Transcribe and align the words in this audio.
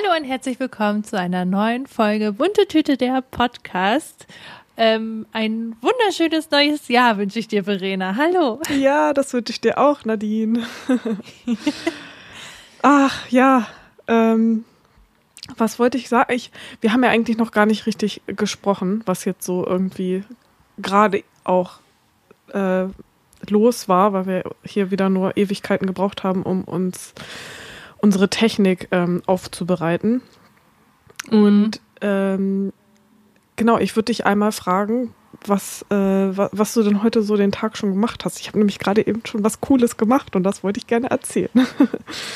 Hallo 0.00 0.16
und 0.16 0.24
herzlich 0.24 0.60
willkommen 0.60 1.02
zu 1.02 1.18
einer 1.18 1.44
neuen 1.44 1.86
Folge 1.86 2.32
Bunte 2.32 2.68
Tüte 2.68 2.96
der 2.96 3.22
Podcast. 3.22 4.26
Ähm, 4.76 5.26
ein 5.32 5.74
wunderschönes 5.80 6.50
neues 6.50 6.88
Jahr 6.88 7.16
wünsche 7.18 7.38
ich 7.38 7.48
dir, 7.48 7.64
Verena. 7.64 8.14
Hallo. 8.14 8.60
Ja, 8.78 9.12
das 9.12 9.32
wünsche 9.32 9.52
ich 9.52 9.60
dir 9.60 9.78
auch, 9.78 10.04
Nadine. 10.04 10.64
Ach 12.82 13.28
ja, 13.28 13.66
ähm, 14.06 14.64
was 15.56 15.78
wollte 15.78 15.98
ich 15.98 16.08
sagen? 16.08 16.32
Ich, 16.32 16.52
wir 16.80 16.92
haben 16.92 17.02
ja 17.02 17.10
eigentlich 17.10 17.38
noch 17.38 17.50
gar 17.50 17.66
nicht 17.66 17.86
richtig 17.86 18.22
gesprochen, 18.26 19.02
was 19.06 19.24
jetzt 19.24 19.44
so 19.44 19.66
irgendwie 19.66 20.22
gerade 20.76 21.24
auch 21.44 21.80
äh, 22.52 22.84
los 23.48 23.88
war, 23.88 24.12
weil 24.12 24.26
wir 24.26 24.44
hier 24.64 24.90
wieder 24.90 25.08
nur 25.08 25.36
Ewigkeiten 25.36 25.86
gebraucht 25.86 26.22
haben, 26.22 26.42
um 26.44 26.62
uns 26.64 27.14
unsere 27.98 28.28
Technik 28.28 28.88
ähm, 28.90 29.22
aufzubereiten. 29.26 30.22
Und 31.30 31.80
ähm, 32.00 32.72
genau, 33.58 33.78
ich 33.78 33.94
würde 33.94 34.06
dich 34.06 34.24
einmal 34.24 34.52
fragen, 34.52 35.12
was, 35.44 35.84
äh, 35.90 35.94
was 35.94 36.74
du 36.74 36.82
denn 36.82 37.02
heute 37.02 37.22
so 37.22 37.36
den 37.36 37.52
Tag 37.52 37.76
schon 37.76 37.92
gemacht 37.92 38.24
hast. 38.24 38.40
Ich 38.40 38.48
habe 38.48 38.58
nämlich 38.58 38.78
gerade 38.78 39.06
eben 39.06 39.22
schon 39.24 39.44
was 39.44 39.60
Cooles 39.60 39.96
gemacht 39.96 40.34
und 40.34 40.42
das 40.42 40.64
wollte 40.64 40.78
ich 40.78 40.86
gerne 40.86 41.10
erzählen. 41.10 41.50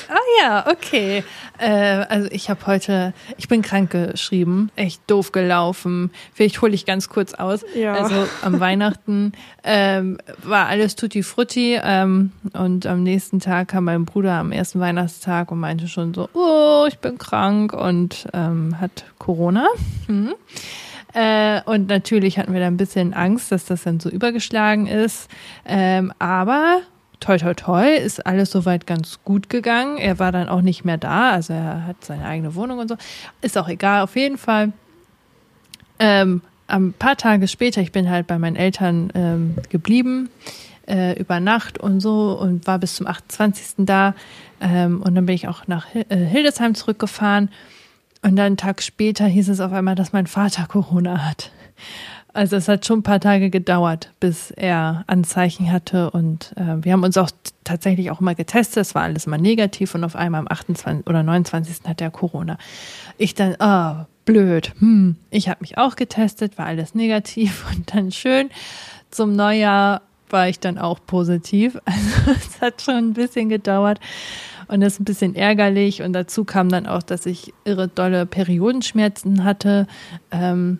Ah 0.09 0.43
ja, 0.43 0.67
okay. 0.71 1.25
Äh, 1.59 1.71
also 1.71 2.29
ich 2.31 2.51
habe 2.51 2.67
heute, 2.67 3.15
ich 3.39 3.49
bin 3.49 3.63
krank 3.63 3.91
geschrieben, 3.91 4.71
echt 4.77 5.01
doof 5.07 5.33
gelaufen. 5.33 6.11
Vielleicht 6.35 6.61
hole 6.61 6.75
ich 6.75 6.85
ganz 6.85 7.09
kurz 7.09 7.33
aus. 7.33 7.65
Ja. 7.75 7.95
Also 7.95 8.27
am 8.43 8.61
Weihnachten 8.61 9.33
ähm, 9.65 10.19
war 10.43 10.67
alles 10.67 10.97
tutti 10.97 11.23
frutti 11.23 11.79
ähm, 11.83 12.33
und 12.53 12.87
am 12.87 13.03
nächsten 13.03 13.41
Tag 13.41 13.69
kam 13.69 13.85
mein 13.85 14.05
Bruder 14.05 14.35
am 14.35 14.53
ersten 14.53 14.81
Weihnachtstag 14.81 15.51
und 15.51 15.61
meinte 15.61 15.89
schon 15.89 16.13
so, 16.13 16.29
oh, 16.35 16.85
ich 16.89 16.99
bin 16.99 17.17
krank 17.17 17.73
und 17.73 18.29
ähm, 18.35 18.79
hat 18.79 19.05
Corona. 19.19 19.69
Mhm. 20.07 20.35
Äh, 21.15 21.61
und 21.65 21.89
natürlich 21.89 22.39
hatten 22.39 22.53
wir 22.53 22.61
da 22.61 22.67
ein 22.67 22.77
bisschen 22.77 23.13
Angst, 23.13 23.53
dass 23.53 23.67
das 23.67 23.83
dann 23.83 24.01
so 24.01 24.09
übergeschlagen 24.09 24.87
ist. 24.87 25.29
Ähm, 25.67 26.13
aber 26.19 26.81
toi, 27.21 27.39
toi, 27.39 27.55
toi, 27.55 27.95
ist 27.95 28.27
alles 28.27 28.51
soweit 28.51 28.87
ganz 28.87 29.21
gut 29.25 29.49
gegangen. 29.49 29.99
Er 29.99 30.19
war 30.19 30.33
dann 30.33 30.49
auch 30.49 30.63
nicht 30.63 30.85
mehr 30.85 30.99
da, 30.99 31.31
also 31.31 31.53
er 31.53 31.87
hat 31.87 32.05
seine 32.05 32.25
eigene 32.25 32.55
Wohnung 32.55 32.79
und 32.79 32.89
so. 32.89 32.97
Ist 33.41 33.57
auch 33.57 33.69
egal, 33.69 34.03
auf 34.03 34.17
jeden 34.17 34.39
Fall. 34.39 34.73
Ähm, 35.99 36.43
ein 36.67 36.93
paar 36.95 37.17
Tage 37.17 37.49
später, 37.49 37.81
ich 37.81 37.93
bin 37.93 38.11
halt 38.11 38.27
bei 38.27 38.39
meinen 38.39 38.57
Eltern 38.57 39.13
ähm, 39.15 39.57
geblieben, 39.69 40.31
äh, 40.89 41.19
über 41.19 41.39
Nacht 41.39 41.79
und 41.79 42.01
so 42.01 42.39
und 42.39 42.67
war 42.67 42.79
bis 42.79 42.97
zum 42.97 43.07
28. 43.07 43.87
da. 43.87 44.15
Ähm, 44.61 45.03
und 45.03 45.15
dann 45.15 45.27
bin 45.27 45.35
ich 45.35 45.49
auch 45.49 45.67
nach 45.67 45.87
äh, 45.95 46.05
Hildesheim 46.17 46.75
zurückgefahren. 46.75 47.51
Und 48.23 48.37
dann 48.37 48.47
einen 48.47 48.57
Tag 48.57 48.83
später 48.83 49.27
hieß 49.27 49.49
es 49.49 49.61
auf 49.61 49.73
einmal, 49.73 49.95
dass 49.95 50.13
mein 50.13 50.27
Vater 50.27 50.67
Corona 50.67 51.27
hat. 51.27 51.51
Also 52.35 52.57
es 52.57 52.69
hat 52.69 52.87
schon 52.87 53.01
ein 53.01 53.03
paar 53.03 53.21
Tage 53.21 53.51
gedauert, 53.51 54.13
bis 54.19 54.51
er 54.53 55.05
Anzeichen 55.07 55.71
hatte 55.71 56.11
und 56.11 56.55
äh, 56.57 56.83
wir 56.83 56.93
haben 56.93 57.03
uns 57.03 57.19
auch 57.19 57.31
tatsächlich 57.63 58.11
auch 58.11 58.21
mal 58.21 58.35
getestet. 58.35 58.79
Es 58.79 58.95
war 58.95 59.03
alles 59.03 59.27
mal 59.27 59.37
negativ 59.37 59.95
und 59.95 60.03
auf 60.03 60.17
einmal 60.17 60.41
am 60.41 60.49
28. 60.49 61.07
oder 61.07 61.23
29. 61.23 61.81
hat 61.87 62.01
er 62.01 62.11
Corona. 62.11 62.57
Ich 63.19 63.35
dann, 63.35 63.57
oh, 63.59 64.07
blöd. 64.25 64.73
Hm. 64.79 65.17
Ich 65.31 65.51
habe 65.51 65.59
mich 65.61 65.77
auch 65.77 65.95
getestet, 65.95 66.57
war 66.57 66.67
alles 66.67 66.95
negativ 66.95 67.67
und 67.77 67.95
dann 67.95 68.13
schön 68.13 68.49
zum 69.11 69.37
Neujahr 69.37 70.01
war 70.31 70.49
ich 70.49 70.59
dann 70.59 70.79
auch 70.79 70.99
positiv. 71.07 71.79
Also 71.85 72.31
es 72.31 72.61
hat 72.63 72.81
schon 72.81 72.97
ein 72.97 73.13
bisschen 73.13 73.51
gedauert. 73.51 74.01
Und 74.69 74.81
das 74.81 74.95
ist 74.95 75.01
ein 75.01 75.05
bisschen 75.05 75.35
ärgerlich. 75.35 76.03
Und 76.03 76.13
dazu 76.13 76.45
kam 76.45 76.69
dann 76.69 76.87
auch, 76.87 77.03
dass 77.03 77.27
ich 77.27 77.53
irre 77.65 77.89
dolle 77.89 78.27
Periodenschmerzen 78.27 79.45
hatte, 79.45 79.87
ähm, 80.31 80.79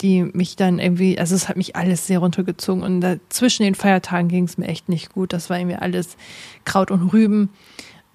die 0.00 0.22
mich 0.22 0.56
dann 0.56 0.78
irgendwie, 0.78 1.18
also 1.18 1.34
es 1.34 1.48
hat 1.48 1.56
mich 1.56 1.76
alles 1.76 2.06
sehr 2.06 2.18
runtergezogen. 2.18 2.82
Und 2.82 3.00
da, 3.00 3.16
zwischen 3.28 3.64
den 3.64 3.74
Feiertagen 3.74 4.28
ging 4.28 4.44
es 4.44 4.58
mir 4.58 4.66
echt 4.66 4.88
nicht 4.88 5.12
gut. 5.12 5.32
Das 5.32 5.50
war 5.50 5.58
irgendwie 5.58 5.76
alles 5.76 6.16
Kraut 6.64 6.90
und 6.90 7.12
Rüben. 7.12 7.50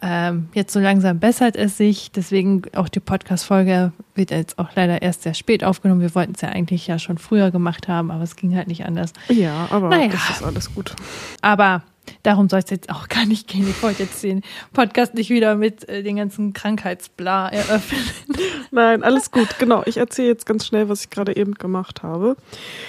Ähm, 0.01 0.47
jetzt 0.53 0.71
so 0.71 0.79
langsam 0.79 1.19
bessert 1.19 1.55
es 1.55 1.77
sich. 1.77 2.11
Deswegen 2.11 2.61
auch 2.73 2.87
die 2.87 3.01
Podcast-Folge 3.01 3.91
wird 4.15 4.31
jetzt 4.31 4.57
auch 4.57 4.69
leider 4.75 5.01
erst 5.01 5.23
sehr 5.23 5.33
spät 5.33 5.63
aufgenommen. 5.63 6.01
Wir 6.01 6.15
wollten 6.15 6.33
es 6.35 6.41
ja 6.41 6.49
eigentlich 6.49 6.87
ja 6.87 6.99
schon 6.99 7.17
früher 7.17 7.51
gemacht 7.51 7.87
haben, 7.87 8.09
aber 8.09 8.23
es 8.23 8.35
ging 8.35 8.55
halt 8.55 8.67
nicht 8.67 8.85
anders. 8.85 9.11
Ja, 9.27 9.67
aber 9.69 9.89
naja. 9.89 10.07
das 10.07 10.29
ist 10.29 10.43
alles 10.43 10.73
gut. 10.73 10.95
Aber 11.41 11.83
Darum 12.23 12.49
soll 12.49 12.59
es 12.59 12.69
jetzt 12.69 12.89
auch 12.89 13.07
gar 13.07 13.25
nicht 13.25 13.47
gehen. 13.47 13.69
Ich 13.69 13.81
wollte 13.81 14.03
jetzt 14.03 14.21
den 14.23 14.41
Podcast 14.73 15.13
nicht 15.13 15.29
wieder 15.29 15.55
mit 15.55 15.87
äh, 15.89 16.03
den 16.03 16.17
ganzen 16.17 16.53
Krankheitsbla 16.53 17.49
eröffnen. 17.49 18.01
Nein, 18.71 19.03
alles 19.03 19.31
gut. 19.31 19.47
Genau. 19.59 19.83
Ich 19.85 19.97
erzähle 19.97 20.29
jetzt 20.29 20.45
ganz 20.45 20.65
schnell, 20.65 20.89
was 20.89 21.01
ich 21.01 21.09
gerade 21.09 21.35
eben 21.35 21.55
gemacht 21.55 22.03
habe. 22.03 22.35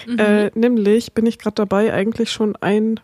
Mhm. 0.06 0.18
Äh, 0.18 0.50
nämlich 0.54 1.12
bin 1.12 1.26
ich 1.26 1.38
gerade 1.38 1.54
dabei, 1.54 1.92
eigentlich 1.92 2.30
schon 2.30 2.56
einen 2.56 3.00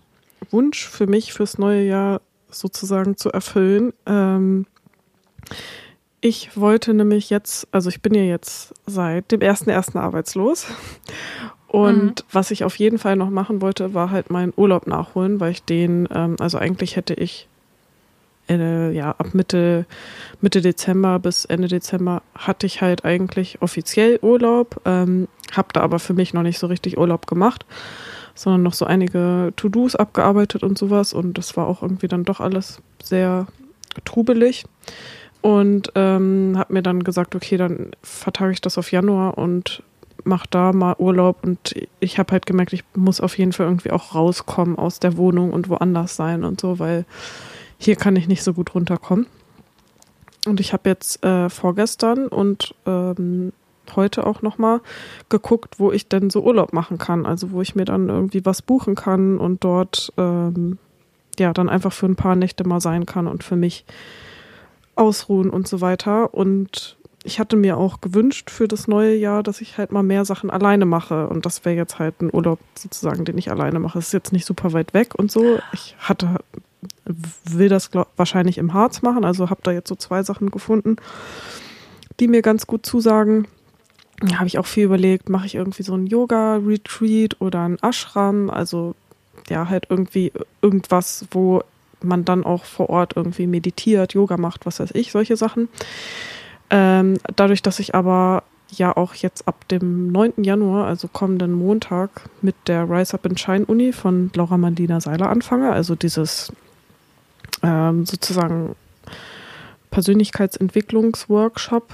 Wunsch 0.51 0.87
für 0.87 1.07
mich 1.07 1.33
fürs 1.33 1.59
neue 1.59 1.83
Jahr 1.83 2.21
sozusagen 2.51 3.17
zu 3.17 3.31
erfüllen. 3.31 3.93
Ähm, 4.07 4.67
ich 6.21 6.57
wollte 6.57 6.95
nämlich 6.95 7.31
jetzt, 7.31 7.69
also 7.73 7.89
ich 7.89 8.03
bin 8.03 8.15
ja 8.15 8.23
jetzt 8.23 8.75
seit 8.87 9.31
dem 9.31 9.41
ersten 9.41 9.71
ersten 9.71 9.99
arbeitslos 9.99 10.67
und 11.69 12.21
mhm. 12.21 12.27
was 12.31 12.51
ich 12.51 12.65
auf 12.65 12.77
jeden 12.77 12.99
Fall 12.99 13.17
noch 13.17 13.31
machen 13.31 13.61
wollte, 13.61 13.95
war 13.95 14.11
halt 14.11 14.31
meinen 14.31 14.53
Urlaub 14.57 14.87
nachholen, 14.87 15.41
weil 15.41 15.53
ich 15.53 15.63
den, 15.65 16.09
ähm, 16.15 16.37
also 16.39 16.59
eigentlich 16.59 16.97
hätte 16.97 17.15
ich 17.15 17.49
äh, 18.49 18.93
ja 18.93 19.11
ab 19.11 19.35
Mitte, 19.35 19.87
Mitte 20.41 20.61
Dezember 20.61 21.19
bis 21.19 21.45
Ende 21.45 21.69
Dezember 21.69 22.23
hatte 22.35 22.67
ich 22.67 22.83
halt 22.83 23.05
eigentlich 23.05 23.61
offiziell 23.63 24.19
Urlaub, 24.23 24.81
ähm, 24.85 25.29
habe 25.53 25.69
da 25.73 25.81
aber 25.81 25.99
für 25.99 26.15
mich 26.15 26.35
noch 26.35 26.43
nicht 26.43 26.59
so 26.59 26.67
richtig 26.69 26.99
Urlaub 26.99 27.27
gemacht, 27.27 27.67
sondern 28.35 28.63
noch 28.63 28.75
so 28.75 28.85
einige 28.85 29.53
To-Dos 29.57 29.97
abgearbeitet 29.97 30.63
und 30.63 30.79
sowas 30.79 31.13
und 31.13 31.37
das 31.37 31.57
war 31.57 31.67
auch 31.67 31.83
irgendwie 31.83 32.09
dann 32.09 32.25
doch 32.25 32.41
alles 32.41 32.81
sehr 33.03 33.47
trubelig 34.05 34.65
und 35.41 35.91
ähm, 35.95 36.55
habe 36.57 36.73
mir 36.73 36.83
dann 36.83 37.03
gesagt, 37.03 37.35
okay, 37.35 37.57
dann 37.57 37.91
vertage 38.03 38.53
ich 38.53 38.61
das 38.61 38.79
auf 38.79 38.93
Januar 38.93 39.39
und 39.39 39.83
mache 40.27 40.47
da 40.51 40.73
mal 40.73 40.97
Urlaub 40.99 41.45
und 41.45 41.75
ich 42.01 42.19
habe 42.19 42.33
halt 42.33 42.47
gemerkt, 42.47 42.73
ich 42.73 42.85
muss 42.95 43.21
auf 43.21 43.39
jeden 43.39 43.53
Fall 43.53 43.67
irgendwie 43.67 43.91
auch 43.91 44.15
rauskommen 44.15 44.77
aus 44.77 45.01
der 45.01 45.17
Wohnung 45.17 45.53
und 45.53 45.69
woanders 45.69 46.17
sein 46.17 46.45
und 46.45 46.61
so, 46.61 46.79
weil 46.79 47.05
hier 47.79 47.97
kann 47.97 48.17
ich 48.17 48.29
nicht 48.29 48.43
so 48.43 48.53
gut 48.53 48.75
runterkommen. 48.75 49.27
Und 50.47 50.61
ich 50.61 50.73
habe 50.73 50.89
jetzt 50.89 51.25
äh, 51.25 51.51
vorgestern 51.51 52.29
und 52.29 52.75
ähm, 52.87 53.53
heute 53.95 54.27
auch 54.27 54.43
nochmal 54.43 54.81
geguckt, 55.29 55.79
wo 55.79 55.93
ich 55.93 56.09
denn 56.09 56.31
so 56.31 56.43
Urlaub 56.43 56.73
machen 56.73 56.99
kann. 56.99 57.27
Also 57.27 57.53
wo 57.53 57.63
ich 57.63 57.75
mir 57.75 57.85
dann 57.85 58.09
irgendwie 58.09 58.45
was 58.45 58.63
buchen 58.63 58.95
kann 58.95 59.39
und 59.39 59.63
dort 59.63 60.13
ähm, 60.17 60.79
ja 61.39 61.53
dann 61.53 61.69
einfach 61.69 61.93
für 61.93 62.07
ein 62.07 62.17
paar 62.17 62.37
Nächte 62.37 62.67
mal 62.67 62.81
sein 62.81 63.07
kann 63.07 63.27
und 63.27 63.45
für 63.45 63.57
mich 63.57 63.85
ausruhen 64.95 65.51
und 65.51 65.69
so 65.69 65.81
weiter. 65.81 66.35
Und 66.35 66.96
ich 67.27 67.41
hatte 67.41 67.57
mir 67.57 67.77
auch 67.77 68.01
gewünscht 68.01 68.51
für 68.51 68.69
das 68.69 68.87
neue 68.87 69.17
Jahr, 69.17 69.43
dass 69.43 69.61
ich 69.61 69.79
halt 69.79 69.91
mal 69.91 70.05
mehr 70.05 70.25
Sachen 70.25 70.49
alleine 70.49 70.87
mache. 70.87 71.29
Und 71.29 71.45
das 71.45 71.65
wäre 71.65 71.75
jetzt 71.75 71.99
halt 71.99 72.23
ein 72.23 72.31
Urlaub 72.33 72.61
sozusagen, 72.79 73.25
den 73.25 73.37
ich 73.37 73.51
alleine 73.51 73.81
mache. 73.81 73.99
Es 73.99 74.07
ist 74.07 74.13
jetzt 74.13 74.33
nicht 74.33 74.47
super 74.47 74.73
weit 74.73 74.95
weg 74.95 75.15
und 75.17 75.33
so. 75.33 75.59
Ich 75.73 75.97
hatte, 75.99 76.37
will 77.45 77.69
das 77.69 77.91
glaub, 77.91 78.09
wahrscheinlich 78.17 78.59
im 78.59 78.73
Harz 78.73 79.03
machen. 79.03 79.25
Also 79.25 79.51
habe 79.51 79.61
da 79.65 79.73
jetzt 79.73 79.89
so 79.89 79.97
zwei 79.97 80.23
Sachen 80.23 80.53
gefunden, 80.53 80.97
die 82.21 82.29
mir 82.29 82.43
ganz 82.43 82.69
gut 82.69 82.87
zusagen. 82.87 83.49
Da 84.21 84.37
habe 84.37 84.47
ich 84.47 84.59
auch 84.59 84.67
viel 84.67 84.85
überlegt, 84.85 85.29
mache 85.29 85.47
ich 85.47 85.57
irgendwie 85.57 85.83
so 85.83 85.95
ein 85.95 86.07
Yoga-Retreat 86.07 87.41
oder 87.41 87.69
ein 87.69 87.79
Ashram. 87.83 88.51
Also 88.51 88.95
ja, 89.51 89.69
halt 89.69 89.87
irgendwie 89.91 90.33
irgendwas, 90.63 91.27
wo 91.33 91.63
man 92.03 92.25
dann 92.25 92.45
auch 92.45 92.65
vor 92.65 92.89
Ort 92.89 93.15
irgendwie 93.17 93.49
meditiert, 93.49 94.15
Yoga 94.15 94.37
macht, 94.37 94.65
was 94.65 94.79
weiß 94.79 94.91
ich, 94.95 95.11
solche 95.11 95.37
Sachen. 95.37 95.69
Ähm, 96.71 97.19
dadurch, 97.37 97.63
dass 97.63 97.79
ich 97.79 97.95
aber 97.95 98.43
ja 98.71 98.97
auch 98.97 99.15
jetzt 99.15 99.47
ab 99.47 99.69
dem 99.69 100.11
9. 100.11 100.43
Januar, 100.43 100.87
also 100.87 101.07
kommenden 101.09 101.53
Montag, 101.53 102.23
mit 102.43 102.57
der 102.67 102.91
Rise 102.91 103.15
Up 103.15 103.25
in 103.27 103.37
Shine 103.37 103.65
Uni 103.67 103.93
von 103.93 104.33
Laura 104.35 104.57
Mandina 104.57 105.01
Seiler 105.01 105.29
anfange, 105.29 105.71
also 105.73 105.95
dieses 105.95 106.53
ähm, 107.63 108.05
sozusagen 108.07 108.75
Persönlichkeitsentwicklungsworkshop 109.91 111.93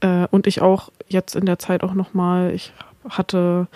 äh, 0.00 0.26
und 0.30 0.46
ich 0.46 0.62
auch 0.62 0.90
jetzt 1.08 1.34
in 1.34 1.46
der 1.46 1.58
Zeit 1.58 1.82
auch 1.82 1.94
nochmal, 1.94 2.52
ich 2.52 2.72
hatte 3.08 3.68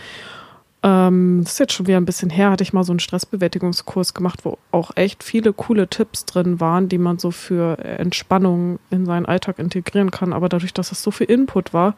ähm, 0.83 1.41
das 1.43 1.55
ist 1.55 1.59
jetzt 1.59 1.73
schon 1.73 1.87
wieder 1.87 1.97
ein 1.97 2.05
bisschen 2.05 2.31
her, 2.31 2.51
hatte 2.51 2.63
ich 2.63 2.73
mal 2.73 2.85
so 2.85 2.93
einen 2.93 3.01
Stressbewältigungskurs 3.01 4.15
gemacht, 4.15 4.45
wo 4.45 4.59
auch 4.71 4.93
echt 4.95 5.25
viele 5.25 5.53
coole 5.53 5.89
Tipps 5.89 6.25
drin 6.25 6.61
waren, 6.61 6.89
die 6.89 6.99
man 6.99 7.19
so 7.19 7.31
für 7.31 7.79
Entspannung 7.79 8.79
in 8.91 9.05
seinen 9.05 9.27
Alltag 9.27 9.59
integrieren 9.59 10.11
kann. 10.11 10.33
Aber 10.33 10.49
dadurch, 10.49 10.73
dass 10.73 10.93
es 10.93 11.03
so 11.03 11.11
viel 11.11 11.29
Input 11.29 11.73
war, 11.73 11.95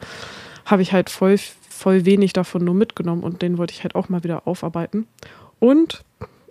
habe 0.65 0.81
ich 0.81 0.93
halt 0.93 1.09
voll, 1.09 1.37
voll 1.69 2.05
wenig 2.05 2.33
davon 2.33 2.63
nur 2.63 2.73
mitgenommen 2.73 3.23
und 3.23 3.41
den 3.41 3.57
wollte 3.57 3.73
ich 3.73 3.83
halt 3.83 3.93
auch 3.93 4.09
mal 4.09 4.23
wieder 4.23 4.47
aufarbeiten. 4.47 5.05
Und 5.59 6.03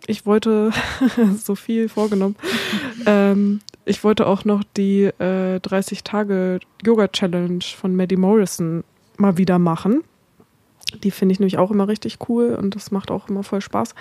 ich 0.06 0.24
wollte 0.24 0.70
so 1.36 1.56
viel 1.56 1.88
vorgenommen, 1.88 2.36
ähm, 3.06 3.60
ich 3.84 4.04
wollte 4.04 4.26
auch 4.28 4.44
noch 4.44 4.62
die 4.76 5.04
äh, 5.04 5.58
30 5.58 6.04
Tage 6.04 6.60
Yoga 6.84 7.08
Challenge 7.08 7.64
von 7.76 7.96
Maddie 7.96 8.16
Morrison 8.16 8.84
mal 9.16 9.36
wieder 9.36 9.58
machen. 9.58 10.04
Die 11.02 11.10
finde 11.10 11.32
ich 11.32 11.40
nämlich 11.40 11.58
auch 11.58 11.70
immer 11.70 11.88
richtig 11.88 12.18
cool 12.28 12.54
und 12.54 12.74
das 12.74 12.90
macht 12.90 13.10
auch 13.10 13.28
immer 13.28 13.42
voll 13.42 13.60
Spaß. 13.60 13.94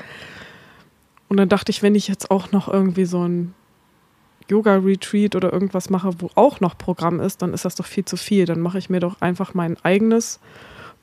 Und 1.28 1.38
dann 1.38 1.50
dachte 1.50 1.72
ich, 1.72 1.84
wenn 1.84 1.96
ich 1.96 2.08
jetzt 2.08 2.32
auch 2.32 2.52
noch 2.52 2.68
irgendwie 2.68 3.06
so 3.06 3.28
ein 3.28 3.54
Yoga-Retreat 4.50 5.36
oder 5.36 5.54
irgendwas 5.54 5.90
mache, 5.90 6.12
wo 6.20 6.32
auch 6.36 6.60
noch 6.60 6.78
Programm 6.78 7.20
ist, 7.20 7.42
dann 7.42 7.54
ist 7.54 7.66
das 7.66 7.76
doch 7.76 7.86
viel 7.86 8.06
zu 8.06 8.18
viel. 8.18 8.46
Dann 8.46 8.60
mache 8.60 8.80
ich 8.80 8.90
mir 8.90 9.00
doch 9.00 9.22
einfach 9.22 9.54
mein 9.54 9.78
eigenes 9.84 10.40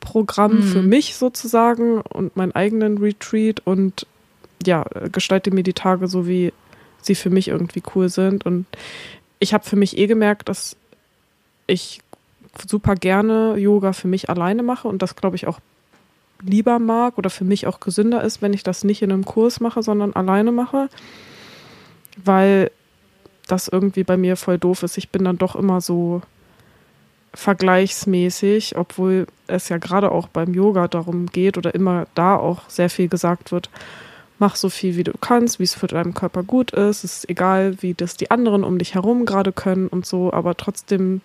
Programm 0.01 0.57
mhm. 0.57 0.63
für 0.63 0.83
mich 0.83 1.17
sozusagen 1.17 2.01
und 2.01 2.37
meinen 2.37 2.53
eigenen 2.53 2.99
Retreat 2.99 3.61
und 3.65 4.07
ja, 4.65 4.85
gestalte 5.13 5.51
mir 5.53 5.63
die 5.63 5.75
Tage 5.75 6.09
so, 6.09 6.27
wie 6.27 6.53
sie 7.03 7.15
für 7.15 7.31
mich 7.31 7.49
irgendwie 7.49 7.83
cool 7.95 8.09
sind. 8.09 8.45
Und 8.45 8.67
ich 9.39 9.55
habe 9.55 9.65
für 9.65 9.77
mich 9.77 9.97
eh 9.97 10.07
gemerkt, 10.07 10.49
dass 10.49 10.77
ich 11.67 12.01
super 12.67 12.95
gerne 12.95 13.57
Yoga 13.57 13.93
für 13.93 14.09
mich 14.09 14.29
alleine 14.29 14.63
mache 14.63 14.89
und 14.89 15.03
das, 15.03 15.15
glaube 15.17 15.37
ich, 15.37 15.47
auch 15.47 15.61
lieber 16.43 16.79
mag 16.79 17.19
oder 17.19 17.31
für 17.31 17.45
mich 17.45 17.67
auch 17.67 17.81
gesünder 17.81 18.23
ist, 18.23 18.43
wenn 18.43 18.53
ich 18.53 18.63
das 18.63 18.85
nicht 18.85 19.03
in 19.03 19.13
einem 19.13 19.25
Kurs 19.25 19.61
mache, 19.61 19.83
sondern 19.83 20.13
alleine 20.15 20.53
mache. 20.53 20.89
Weil 22.25 22.71
das 23.47 23.69
irgendwie 23.69 24.05
bei 24.05 24.17
mir 24.17 24.37
voll 24.37 24.59
doof 24.59 24.83
ist. 24.83 24.99
Ich 24.99 25.11
bin 25.11 25.25
dann 25.25 25.39
doch 25.39 25.55
immer 25.57 25.81
so 25.81 26.23
vergleichsmäßig, 27.35 28.77
obwohl 28.77 29.27
es 29.47 29.69
ja 29.69 29.77
gerade 29.77 30.11
auch 30.11 30.29
beim 30.29 30.55
Yoga 30.55 30.89
darum 30.89 31.27
geht 31.27 31.59
oder 31.59 31.75
immer 31.75 32.07
da 32.15 32.37
auch 32.37 32.69
sehr 32.69 32.91
viel 32.91 33.09
gesagt 33.09 33.53
wird, 33.53 33.69
mach 34.39 34.57
so 34.57 34.69
viel 34.69 34.97
wie 34.97 35.05
du 35.05 35.13
kannst, 35.21 35.59
wie 35.59 35.65
es 35.65 35.75
für 35.75 35.87
deinen 35.87 36.15
Körper 36.15 36.43
gut 36.43 36.73
ist. 36.73 37.05
Es 37.05 37.19
ist 37.19 37.31
egal, 37.31 37.77
wie 37.83 37.95
das 37.95 38.17
die 38.17 38.31
anderen 38.31 38.65
um 38.65 38.79
dich 38.79 38.95
herum 38.95 39.27
gerade 39.27 39.53
können 39.53 39.89
und 39.89 40.07
so, 40.07 40.33
aber 40.33 40.57
trotzdem 40.57 41.21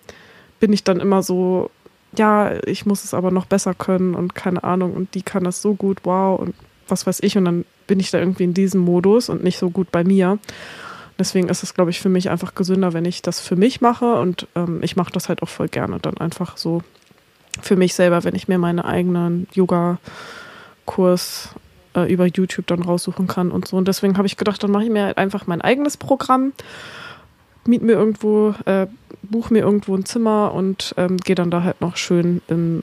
bin 0.60 0.72
ich 0.72 0.84
dann 0.84 1.00
immer 1.00 1.22
so, 1.22 1.70
ja, 2.16 2.52
ich 2.66 2.86
muss 2.86 3.04
es 3.04 3.14
aber 3.14 3.30
noch 3.30 3.46
besser 3.46 3.74
können 3.74 4.14
und 4.14 4.34
keine 4.34 4.64
Ahnung 4.64 4.92
und 4.94 5.14
die 5.14 5.22
kann 5.22 5.44
das 5.44 5.62
so 5.62 5.74
gut, 5.74 6.00
wow 6.04 6.38
und 6.38 6.54
was 6.88 7.06
weiß 7.06 7.20
ich 7.22 7.36
und 7.36 7.44
dann 7.44 7.64
bin 7.86 8.00
ich 8.00 8.10
da 8.10 8.18
irgendwie 8.18 8.44
in 8.44 8.54
diesem 8.54 8.80
Modus 8.80 9.28
und 9.28 9.42
nicht 9.42 9.58
so 9.58 9.70
gut 9.70 9.90
bei 9.90 10.04
mir. 10.04 10.38
Deswegen 11.18 11.48
ist 11.48 11.62
es, 11.62 11.74
glaube 11.74 11.90
ich, 11.90 12.00
für 12.00 12.08
mich 12.08 12.30
einfach 12.30 12.54
gesünder, 12.54 12.92
wenn 12.92 13.04
ich 13.04 13.22
das 13.22 13.40
für 13.40 13.56
mich 13.56 13.80
mache 13.80 14.14
und 14.14 14.46
ähm, 14.54 14.80
ich 14.82 14.96
mache 14.96 15.12
das 15.12 15.28
halt 15.28 15.42
auch 15.42 15.48
voll 15.48 15.68
gerne 15.68 15.98
dann 16.00 16.18
einfach 16.18 16.56
so 16.56 16.82
für 17.60 17.76
mich 17.76 17.94
selber, 17.94 18.24
wenn 18.24 18.34
ich 18.34 18.48
mir 18.48 18.58
meinen 18.58 18.80
eigenen 18.80 19.46
Yoga-Kurs 19.52 21.50
äh, 21.94 22.12
über 22.12 22.26
YouTube 22.26 22.66
dann 22.66 22.82
raussuchen 22.82 23.26
kann 23.26 23.50
und 23.50 23.68
so. 23.68 23.76
Und 23.76 23.88
deswegen 23.88 24.16
habe 24.16 24.26
ich 24.26 24.36
gedacht, 24.36 24.62
dann 24.62 24.70
mache 24.70 24.84
ich 24.84 24.90
mir 24.90 25.04
halt 25.04 25.18
einfach 25.18 25.46
mein 25.46 25.60
eigenes 25.60 25.96
Programm, 25.96 26.52
miet 27.66 27.82
mir 27.82 27.92
irgendwo, 27.92 28.54
äh, 28.64 28.86
buch 29.22 29.50
mir 29.50 29.60
irgendwo 29.60 29.94
ein 29.94 30.04
Zimmer 30.04 30.52
und 30.52 30.94
ähm, 30.96 31.16
gehe 31.18 31.36
dann 31.36 31.50
da 31.50 31.62
halt 31.62 31.80
noch 31.80 31.96
schön 31.96 32.42
im, 32.48 32.82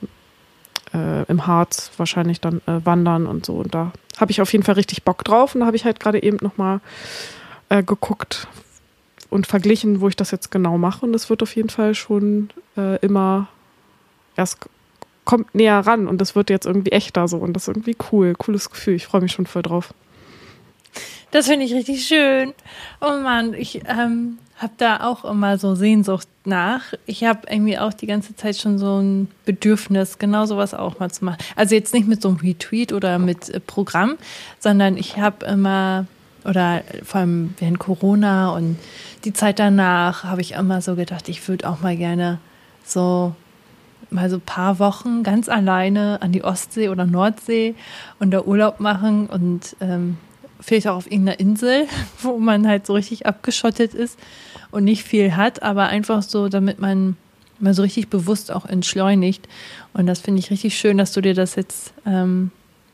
äh, 0.93 1.23
im 1.23 1.47
Harz 1.47 1.91
wahrscheinlich 1.97 2.41
dann 2.41 2.61
äh, 2.65 2.85
wandern 2.85 3.25
und 3.27 3.45
so. 3.45 3.55
Und 3.55 3.73
da 3.73 3.91
habe 4.17 4.31
ich 4.31 4.41
auf 4.41 4.51
jeden 4.51 4.63
Fall 4.63 4.75
richtig 4.75 5.03
Bock 5.03 5.23
drauf. 5.23 5.55
Und 5.55 5.61
da 5.61 5.67
habe 5.67 5.77
ich 5.77 5.85
halt 5.85 5.99
gerade 5.99 6.21
eben 6.23 6.37
nochmal 6.41 6.81
äh, 7.69 7.83
geguckt 7.83 8.47
und 9.29 9.47
verglichen, 9.47 10.01
wo 10.01 10.07
ich 10.07 10.15
das 10.15 10.31
jetzt 10.31 10.51
genau 10.51 10.77
mache. 10.77 11.05
Und 11.05 11.13
es 11.13 11.29
wird 11.29 11.43
auf 11.43 11.55
jeden 11.55 11.69
Fall 11.69 11.95
schon 11.95 12.49
äh, 12.77 12.97
immer 12.97 13.47
erst 14.35 14.69
kommt 15.25 15.53
näher 15.53 15.77
ran 15.79 16.07
und 16.07 16.19
das 16.19 16.35
wird 16.35 16.49
jetzt 16.49 16.65
irgendwie 16.65 16.91
echter 16.91 17.27
so 17.27 17.37
und 17.37 17.53
das 17.53 17.63
ist 17.63 17.67
irgendwie 17.67 17.95
cool, 18.11 18.33
cooles 18.33 18.71
Gefühl. 18.71 18.95
Ich 18.95 19.05
freue 19.05 19.21
mich 19.21 19.31
schon 19.31 19.45
voll 19.45 19.61
drauf. 19.61 19.93
Das 21.29 21.45
finde 21.45 21.65
ich 21.65 21.73
richtig 21.75 22.07
schön. 22.07 22.53
Oh 22.99 23.19
Mann, 23.21 23.53
ich 23.53 23.81
ähm, 23.85 24.39
habe 24.59 24.73
da 24.77 25.07
auch 25.07 25.25
immer 25.25 25.57
so 25.57 25.73
Sehnsucht 25.73 26.27
nach. 26.43 26.81
Ich 27.05 27.23
habe 27.23 27.41
irgendwie 27.49 27.77
auch 27.77 27.93
die 27.93 28.07
ganze 28.07 28.35
Zeit 28.35 28.57
schon 28.57 28.77
so 28.77 28.99
ein 28.99 29.29
Bedürfnis, 29.45 30.19
genau 30.19 30.45
sowas 30.45 30.73
auch 30.73 30.99
mal 30.99 31.09
zu 31.09 31.25
machen. 31.25 31.37
Also 31.55 31.75
jetzt 31.75 31.93
nicht 31.93 32.07
mit 32.07 32.21
so 32.21 32.29
einem 32.29 32.37
Retweet 32.37 32.91
oder 32.91 33.19
mit 33.19 33.49
äh, 33.49 33.59
Programm, 33.59 34.17
sondern 34.59 34.97
ich 34.97 35.17
habe 35.17 35.45
immer 35.45 36.05
oder 36.45 36.83
vor 37.03 37.21
allem 37.21 37.53
während 37.59 37.79
Corona 37.79 38.51
und 38.51 38.77
die 39.25 39.33
Zeit 39.33 39.59
danach 39.59 40.23
habe 40.23 40.41
ich 40.41 40.53
immer 40.53 40.81
so 40.81 40.95
gedacht, 40.95 41.27
ich 41.27 41.45
würde 41.47 41.69
auch 41.69 41.81
mal 41.81 41.97
gerne 41.97 42.39
so 42.85 43.35
mal 44.09 44.29
so 44.29 44.37
ein 44.37 44.41
paar 44.41 44.79
Wochen 44.79 45.23
ganz 45.23 45.49
alleine 45.49 46.21
an 46.21 46.31
die 46.31 46.43
Ostsee 46.43 46.89
oder 46.89 47.05
Nordsee 47.05 47.75
und 48.19 48.31
da 48.31 48.41
Urlaub 48.41 48.79
machen 48.79 49.27
und 49.27 49.75
ähm, 49.81 50.17
vielleicht 50.59 50.87
auch 50.87 50.95
auf 50.95 51.11
irgendeiner 51.11 51.39
Insel, 51.39 51.87
wo 52.21 52.37
man 52.37 52.67
halt 52.67 52.85
so 52.85 52.93
richtig 52.93 53.25
abgeschottet 53.25 53.93
ist 53.93 54.19
und 54.71 54.83
nicht 54.83 55.03
viel 55.03 55.35
hat, 55.35 55.63
aber 55.63 55.87
einfach 55.87 56.21
so, 56.21 56.49
damit 56.49 56.79
man 56.79 57.17
mal 57.59 57.73
so 57.73 57.81
richtig 57.81 58.09
bewusst 58.09 58.51
auch 58.51 58.65
entschleunigt. 58.65 59.47
Und 59.93 60.07
das 60.07 60.19
finde 60.21 60.39
ich 60.39 60.51
richtig 60.51 60.77
schön, 60.77 60.97
dass 60.97 61.11
du 61.11 61.21
dir 61.21 61.33
das 61.33 61.55
jetzt 61.55 61.93
ähm, 62.05 62.51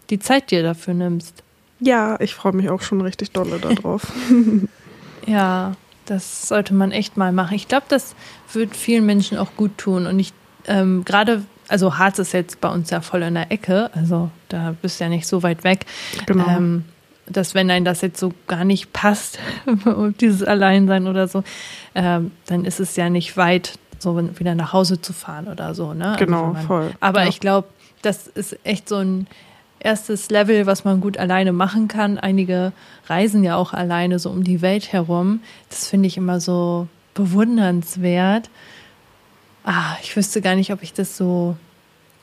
die 0.10 0.20
Zeit 0.20 0.52
dir 0.52 0.64
dafür 0.64 0.94
nimmst. 0.94 1.44
Ja, 1.80 2.20
ich 2.20 2.34
freue 2.34 2.54
mich 2.54 2.70
auch 2.70 2.82
schon 2.82 3.02
richtig 3.02 3.32
dolle 3.32 3.60
darauf. 3.60 4.12
ja, 5.28 5.74
das 6.06 6.48
sollte 6.48 6.74
man 6.74 6.92
echt 6.92 7.18
mal 7.18 7.32
machen. 7.32 7.56
Ich 7.56 7.68
glaube, 7.68 7.86
das 7.90 8.16
wird 8.54 8.76
vielen 8.76 9.06
Menschen 9.06 9.38
auch 9.38 9.56
gut 9.56 9.78
tun. 9.78 10.08
Und 10.08 10.20
ich 10.20 10.34
ähm, 10.68 11.04
gerade, 11.06 11.44
also 11.68 11.98
Harz 11.98 12.20
ist 12.20 12.34
jetzt 12.34 12.62
bei 12.62 12.70
uns 12.70 12.90
ja 12.90 13.02
voll 13.02 13.24
in 13.24 13.34
der 13.36 13.52
Ecke, 13.52 13.90
also 13.94 14.30
da 14.50 14.76
bist 14.82 15.00
du 15.00 15.04
ja 15.04 15.10
nicht 15.10 15.28
so 15.28 15.44
weit 15.44 15.64
weg. 15.64 15.86
Genau. 16.26 16.48
Ähm, 16.48 16.86
dass 17.27 17.56
wenn 17.56 17.72
ein 17.72 17.86
das 17.86 18.01
jetzt 18.01 18.19
so 18.19 18.33
gar 18.48 18.66
nicht 18.66 18.94
passt, 18.94 19.39
dieses 20.22 20.44
Alleinsein 20.44 21.07
oder 21.07 21.27
so, 21.27 21.44
ähm, 21.95 22.31
dann 22.45 22.66
ist 22.66 22.80
es 22.80 22.95
ja 22.95 23.10
nicht 23.10 23.38
weit, 23.38 23.80
so 24.00 24.18
wieder 24.38 24.56
nach 24.56 24.74
Hause 24.74 25.01
zu 25.01 25.13
fahren 25.13 25.48
oder 25.48 25.74
so. 25.74 25.94
Ne? 25.94 26.10
Also 26.10 26.25
genau, 26.25 26.44
also 26.44 26.54
man, 26.54 26.66
voll. 26.66 26.92
Aber 27.00 27.24
ja. 27.24 27.30
ich 27.30 27.39
glaube, 27.39 27.68
das 28.01 28.27
ist 28.27 28.57
echt 28.63 28.88
so 28.89 28.98
ein 28.98 29.27
erstes 29.80 30.30
Level, 30.30 30.66
was 30.66 30.83
man 30.83 31.01
gut 31.01 31.18
alleine 31.18 31.54
machen 31.54 31.88
kann. 31.88 32.18
Einige 32.18 32.74
reisen 33.07 33.44
ja 33.44 33.56
auch 33.56 33.74
alleine 33.74 34.19
so 34.19 34.30
um 34.30 34.44
die 34.44 34.62
Welt 34.62 34.92
herum. 34.92 35.42
Das 35.69 35.88
finde 35.88 36.07
ich 36.07 36.18
immer 36.18 36.39
so 36.39 36.88
bewundernswert. 37.13 38.50
Ah, 39.63 39.95
ich 40.01 40.16
wüsste 40.16 40.42
gar 40.42 40.56
nicht, 40.56 40.71
ob 40.71 40.83
ich 40.83 40.94
das 40.94 41.18
so 41.18 41.56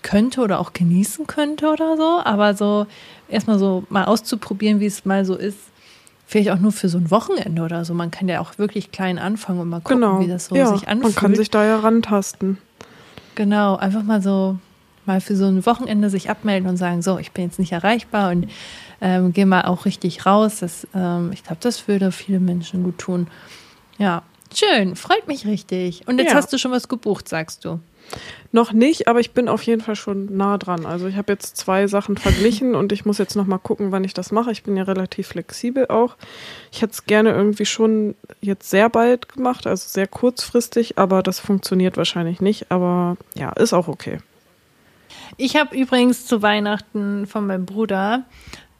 könnte 0.02 0.40
oder 0.40 0.60
auch 0.60 0.72
genießen 0.72 1.26
könnte 1.26 1.68
oder 1.68 1.96
so, 1.96 2.20
aber 2.24 2.54
so 2.54 2.86
erstmal 3.28 3.58
so 3.58 3.84
mal 3.88 4.04
auszuprobieren, 4.04 4.80
wie 4.80 4.86
es 4.86 5.04
mal 5.04 5.24
so 5.24 5.36
ist. 5.36 5.58
Vielleicht 6.26 6.50
auch 6.50 6.58
nur 6.58 6.72
für 6.72 6.88
so 6.88 6.98
ein 6.98 7.10
Wochenende 7.10 7.62
oder 7.62 7.84
so. 7.84 7.92
Man 7.92 8.10
kann 8.10 8.26
ja 8.26 8.40
auch 8.40 8.56
wirklich 8.56 8.90
klein 8.90 9.18
anfangen 9.18 9.60
und 9.60 9.68
mal 9.68 9.80
gucken, 9.80 10.00
genau. 10.00 10.20
wie 10.20 10.28
das 10.28 10.46
so 10.46 10.54
ja, 10.54 10.66
sich 10.66 10.88
anfühlt. 10.88 11.14
Man 11.14 11.14
kann 11.14 11.34
sich 11.34 11.50
da 11.50 11.64
ja 11.64 11.78
rantasten. 11.78 12.58
Genau, 13.34 13.76
einfach 13.76 14.02
mal 14.02 14.22
so 14.22 14.56
mal 15.04 15.20
für 15.20 15.36
so 15.36 15.46
ein 15.46 15.64
Wochenende 15.66 16.10
sich 16.10 16.30
abmelden 16.30 16.68
und 16.68 16.76
sagen, 16.76 17.02
so, 17.02 17.18
ich 17.18 17.32
bin 17.32 17.44
jetzt 17.44 17.58
nicht 17.58 17.72
erreichbar 17.72 18.30
und 18.30 18.48
ähm, 19.00 19.32
gehe 19.32 19.46
mal 19.46 19.62
auch 19.62 19.84
richtig 19.84 20.26
raus. 20.26 20.60
Das, 20.60 20.86
ähm, 20.94 21.30
ich 21.32 21.42
glaube, 21.42 21.58
das 21.60 21.88
würde 21.88 22.12
viele 22.12 22.40
Menschen 22.40 22.84
gut 22.84 22.98
tun. 22.98 23.26
Ja, 23.98 24.22
schön, 24.54 24.96
freut 24.96 25.26
mich 25.26 25.46
richtig. 25.46 26.06
Und 26.06 26.18
jetzt 26.18 26.30
ja. 26.30 26.36
hast 26.36 26.52
du 26.52 26.58
schon 26.58 26.70
was 26.70 26.88
gebucht, 26.88 27.28
sagst 27.28 27.64
du. 27.64 27.80
Noch 28.54 28.72
nicht, 28.72 29.08
aber 29.08 29.20
ich 29.20 29.32
bin 29.32 29.48
auf 29.48 29.62
jeden 29.62 29.80
Fall 29.80 29.96
schon 29.96 30.36
nah 30.36 30.58
dran. 30.58 30.84
Also 30.84 31.06
ich 31.06 31.16
habe 31.16 31.32
jetzt 31.32 31.56
zwei 31.56 31.86
Sachen 31.86 32.18
verglichen 32.18 32.74
und 32.76 32.92
ich 32.92 33.04
muss 33.04 33.18
jetzt 33.18 33.34
noch 33.34 33.46
mal 33.46 33.58
gucken, 33.58 33.92
wann 33.92 34.04
ich 34.04 34.14
das 34.14 34.30
mache. 34.30 34.52
Ich 34.52 34.62
bin 34.62 34.76
ja 34.76 34.82
relativ 34.82 35.28
flexibel 35.28 35.88
auch. 35.88 36.16
Ich 36.70 36.82
hätte 36.82 36.92
es 36.92 37.06
gerne 37.06 37.30
irgendwie 37.30 37.66
schon 37.66 38.14
jetzt 38.40 38.68
sehr 38.68 38.90
bald 38.90 39.28
gemacht, 39.30 39.66
also 39.66 39.86
sehr 39.88 40.06
kurzfristig, 40.06 40.98
aber 40.98 41.22
das 41.22 41.40
funktioniert 41.40 41.96
wahrscheinlich 41.96 42.40
nicht. 42.40 42.70
Aber 42.70 43.16
ja, 43.34 43.50
ist 43.52 43.72
auch 43.72 43.88
okay. 43.88 44.18
Ich 45.38 45.56
habe 45.56 45.74
übrigens 45.74 46.26
zu 46.26 46.42
Weihnachten 46.42 47.26
von 47.26 47.46
meinem 47.46 47.64
Bruder 47.64 48.24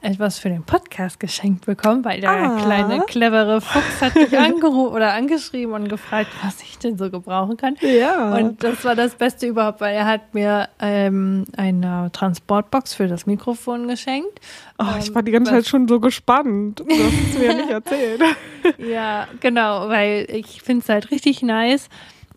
etwas 0.03 0.39
für 0.39 0.49
den 0.49 0.65
Podcast 0.65 1.21
geschenkt 1.21 1.67
bekommen, 1.67 2.05
weil 2.05 2.21
der 2.21 2.31
ah. 2.31 2.61
kleine, 2.63 3.05
clevere 3.07 3.61
Fuchs 3.61 4.01
hat 4.01 4.15
mich 4.15 4.37
angerufen 4.39 4.95
oder 4.95 5.15
angeschrieben 5.15 5.75
und 5.75 5.89
gefragt, 5.89 6.29
was 6.43 6.61
ich 6.63 6.79
denn 6.79 6.99
so 6.99 7.11
gebrauchen 7.11 7.57
kann. 7.57 7.77
Ja. 7.81 8.35
Und 8.35 8.63
das 8.63 8.85
war 8.85 8.95
das 8.95 9.15
Beste 9.15 9.47
überhaupt, 9.47 9.81
weil 9.81 9.95
er 9.95 10.07
hat 10.07 10.35
mir 10.35 10.69
ähm, 10.81 11.45
eine 11.57 12.11
Transportbox 12.13 12.95
für 12.95 13.07
das 13.07 13.27
Mikrofon 13.27 13.89
geschenkt. 13.89 14.41
Oh, 14.79 14.99
ich 14.99 15.15
war 15.15 15.23
die 15.23 15.33
ganze 15.33 15.53
Zeit 15.53 15.67
schon 15.67 15.87
so 15.87 16.01
gespannt. 16.01 16.81
Du 16.81 16.85
hast 16.89 17.31
es 17.31 17.39
mir 17.39 17.47
ja 17.47 17.55
nicht 17.55 17.71
erzählt. 17.71 18.21
ja, 18.79 19.29
genau, 19.41 19.89
weil 19.89 20.27
ich 20.29 20.63
finde 20.63 20.83
es 20.83 20.89
halt 20.89 21.11
richtig 21.11 21.43
nice, 21.43 21.89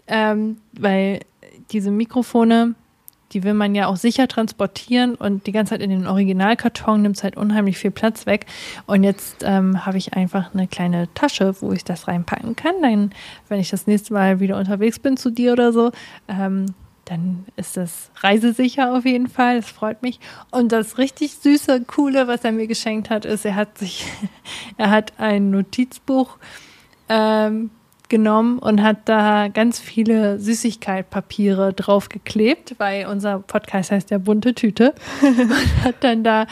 ähm, 0.08 0.58
weil 0.74 1.22
diese 1.72 1.92
Mikrofone 1.92 2.76
die 3.32 3.44
will 3.44 3.54
man 3.54 3.76
ja 3.76 3.88
auch 3.88 3.98
sicher 3.98 4.28
transportieren 4.28 5.16
und 5.16 5.48
die 5.48 5.52
ganze 5.52 5.72
Zeit 5.72 5.82
in 5.82 5.90
den 5.90 6.08
Originalkarton 6.08 7.02
nimmt 7.02 7.18
es 7.18 7.24
halt 7.24 7.38
unheimlich 7.38 7.78
viel 7.78 7.92
Platz 7.92 8.26
weg. 8.26 8.46
Und 8.86 9.04
jetzt 9.04 9.44
ähm, 9.44 9.86
habe 9.86 9.98
ich 9.98 10.14
einfach 10.14 10.54
eine 10.54 10.68
kleine 10.68 11.12
Tasche, 11.14 11.56
wo 11.60 11.72
ich 11.72 11.84
das 11.84 12.08
reinpacken 12.08 12.56
kann. 12.56 12.76
Dann, 12.82 13.12
wenn 13.50 13.60
ich 13.60 13.70
das 13.70 13.88
nächste 13.88 14.14
Mal 14.14 14.40
wieder 14.40 14.58
unterwegs 14.58 15.00
bin 15.00 15.18
zu 15.18 15.32
dir 15.32 15.54
oder 15.54 15.74
so, 15.74 15.92
ähm, 16.28 16.68
dann 17.06 17.46
ist 17.56 17.78
das 17.78 18.10
reisesicher 18.18 18.96
auf 18.96 19.06
jeden 19.06 19.28
Fall. 19.28 19.58
Das 19.58 19.70
freut 19.70 20.02
mich. 20.02 20.20
Und 20.52 20.72
das 20.72 20.98
richtig 20.98 21.36
süße, 21.36 21.82
coole, 21.86 22.28
was 22.28 22.44
er 22.44 22.52
mir 22.52 22.68
geschenkt 22.68 23.10
hat, 23.10 23.26
ist, 23.26 23.46
er 23.46 23.56
hat 23.56 23.78
sich, 23.78 24.06
er 24.78 24.90
hat 24.92 25.14
ein 25.18 25.52
Notizbuch 25.52 26.38
ähm, 27.10 27.70
genommen 28.16 28.60
und 28.60 28.82
hat 28.82 29.10
da 29.10 29.50
ganz 29.50 29.78
viele 29.78 30.40
Süßigkeitpapiere 30.40 31.74
draufgeklebt, 31.74 32.76
weil 32.78 33.08
unser 33.08 33.40
Podcast 33.40 33.92
heißt 33.92 34.10
ja 34.10 34.20
bunte 34.20 34.56
Tüte 34.56 34.94
und 35.22 35.84
hat 35.84 35.96
dann 36.00 36.24
da 36.24 36.48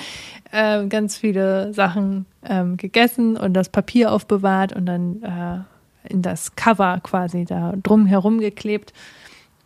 äh, 0.51 0.85
ganz 0.87 1.15
viele 1.15 1.73
Sachen 1.73 2.25
ähm, 2.45 2.75
gegessen 2.75 3.37
und 3.37 3.53
das 3.53 3.69
Papier 3.69 4.11
aufbewahrt 4.11 4.73
und 4.75 4.85
dann 4.85 5.23
äh, 5.23 6.11
in 6.11 6.21
das 6.21 6.57
Cover 6.57 6.99
quasi 7.01 7.45
da 7.45 7.73
drum 7.81 8.07
herum 8.07 8.39
geklebt. 8.39 8.91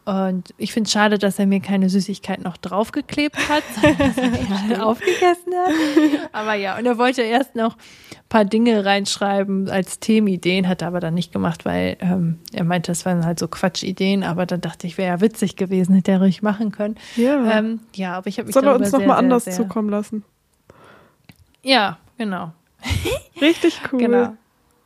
Und 0.08 0.54
ich 0.58 0.72
finde 0.72 0.88
es 0.88 0.94
schade, 0.94 1.18
dass 1.18 1.38
er 1.38 1.48
mir 1.48 1.60
keine 1.60 1.90
Süßigkeit 1.90 2.42
noch 2.42 2.56
draufgeklebt 2.56 3.36
hat, 3.50 3.64
sondern 3.76 3.98
dass 4.08 4.18
er 4.18 4.30
die 4.30 4.74
alle 4.74 4.86
aufgegessen 4.86 5.54
hat. 5.54 6.30
Aber 6.32 6.54
ja, 6.54 6.78
und 6.78 6.86
er 6.86 6.98
wollte 6.98 7.24
erst 7.24 7.56
noch 7.56 7.76
ein 7.76 8.30
paar 8.30 8.46
Dinge 8.46 8.86
reinschreiben 8.86 9.70
als 9.70 10.00
Themenideen, 10.00 10.70
hat 10.70 10.82
er 10.82 10.88
aber 10.88 11.02
dann 11.02 11.14
nicht 11.14 11.34
gemacht, 11.34 11.66
weil 11.66 11.98
ähm, 12.00 12.40
er 12.54 12.64
meinte, 12.64 12.90
das 12.92 13.06
waren 13.06 13.26
halt 13.26 13.38
so 13.38 13.50
Quatschideen. 13.50 14.24
Aber 14.24 14.46
dann 14.46 14.62
dachte 14.62 14.88
ich, 14.88 14.98
wäre 14.98 15.10
ja 15.10 15.20
witzig 15.20 15.58
gewesen, 15.58 15.94
hätte 15.96 16.12
er 16.12 16.22
ruhig 16.22 16.42
machen 16.42 16.72
können. 16.72 16.96
Ja. 17.18 17.60
Ähm, 17.60 17.82
ja, 17.94 18.14
aber 18.14 18.28
ich 18.28 18.38
habe 18.38 18.46
mich 18.48 18.54
Soll 18.54 18.64
er 18.64 18.76
uns 18.78 18.94
nochmal 18.94 19.18
anders 19.18 19.44
sehr, 19.44 19.56
zukommen 19.56 19.90
lassen? 19.90 20.24
Ja, 21.64 21.98
genau. 22.18 22.54
Richtig 23.42 23.82
cool. 23.92 24.00
Genau. 24.00 24.38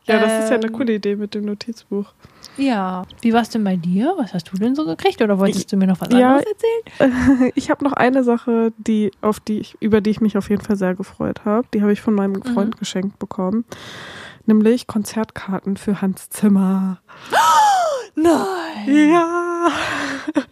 Ja, 0.08 0.20
das 0.20 0.46
ist 0.46 0.50
ja 0.50 0.56
eine 0.56 0.66
Ähm, 0.66 0.74
coole 0.74 0.94
Idee 0.96 1.16
mit 1.16 1.36
dem 1.36 1.46
Notizbuch. 1.46 2.12
Ja. 2.62 3.03
Wie 3.22 3.34
war 3.34 3.41
es 3.41 3.50
denn 3.50 3.63
bei 3.63 3.75
dir? 3.75 4.13
Was 4.18 4.34
hast 4.34 4.51
du 4.51 4.58
denn 4.58 4.75
so 4.75 4.86
gekriegt? 4.86 5.22
Oder 5.22 5.39
wolltest 5.39 5.72
du 5.72 5.77
mir 5.77 5.88
noch 5.88 6.00
was 6.00 6.10
Ja, 6.12 6.38
anderes 6.38 6.46
erzählen? 6.46 7.51
Ich 7.56 7.70
habe 7.70 7.84
noch 7.84 7.94
eine 7.94 8.24
Sache, 8.24 8.72
die 8.77 9.12
auf 9.22 9.39
die 9.39 9.60
ich, 9.60 9.75
über 9.80 10.00
die 10.01 10.12
ich 10.12 10.22
mich 10.22 10.38
auf 10.38 10.50
jeden 10.50 10.62
Fall 10.62 10.75
sehr 10.75 10.94
gefreut 10.96 11.44
habe. 11.46 11.68
Die 11.74 11.82
habe 11.82 11.91
ich 11.91 12.01
von 12.01 12.13
meinem 12.13 12.41
Freund 12.44 12.77
geschenkt 12.77 13.20
bekommen. 13.20 13.65
Nämlich 14.46 14.88
Konzertkarten 14.88 15.77
für 15.77 16.01
Hans 16.01 16.30
Zimmer. 16.30 17.00
Nein. 18.15 19.12
Ja. 19.12 19.70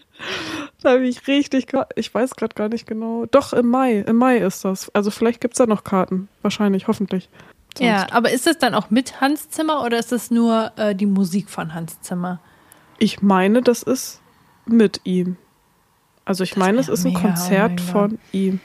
Da 0.82 0.92
habe 0.92 1.08
ich 1.08 1.28
richtig, 1.28 1.68
ich 1.96 2.14
weiß 2.14 2.36
gerade 2.36 2.56
gar 2.56 2.70
nicht 2.70 2.88
genau. 2.88 3.26
Doch, 3.32 3.52
im 3.52 3.68
Mai. 3.68 4.00
Im 4.00 4.16
Mai 4.16 4.38
ist 4.38 4.64
das. 4.64 4.90
Also 4.96 5.12
vielleicht 5.12 5.42
gibt 5.42 5.54
es 5.56 5.58
da 5.58 5.66
noch 5.66 5.84
Karten. 5.84 6.30
Wahrscheinlich, 6.42 6.88
hoffentlich. 6.88 7.30
Sonst. 7.78 7.88
Ja, 7.88 8.08
aber 8.12 8.32
ist 8.32 8.48
es 8.48 8.58
dann 8.58 8.74
auch 8.76 8.90
mit 8.90 9.22
Hans 9.22 9.50
Zimmer 9.50 9.84
oder 9.84 10.00
ist 10.00 10.12
es 10.12 10.32
nur 10.32 10.72
äh, 10.78 10.96
die 10.96 11.06
Musik 11.06 11.50
von 11.50 11.74
Hans 11.74 12.02
Zimmer? 12.02 12.40
Ich 12.98 13.22
meine, 13.22 13.62
das 13.62 13.84
ist 13.84 14.22
mit 14.66 15.02
ihm. 15.06 15.38
Also 16.26 16.44
ich 16.44 16.52
Das 16.52 16.60
meine, 16.60 16.80
es 16.80 16.90
ist 16.90 17.06
ein 17.06 17.14
mega, 17.14 17.22
Konzert 17.22 17.72
mega. 17.80 17.84
von 17.84 18.20
ihm. 18.32 18.60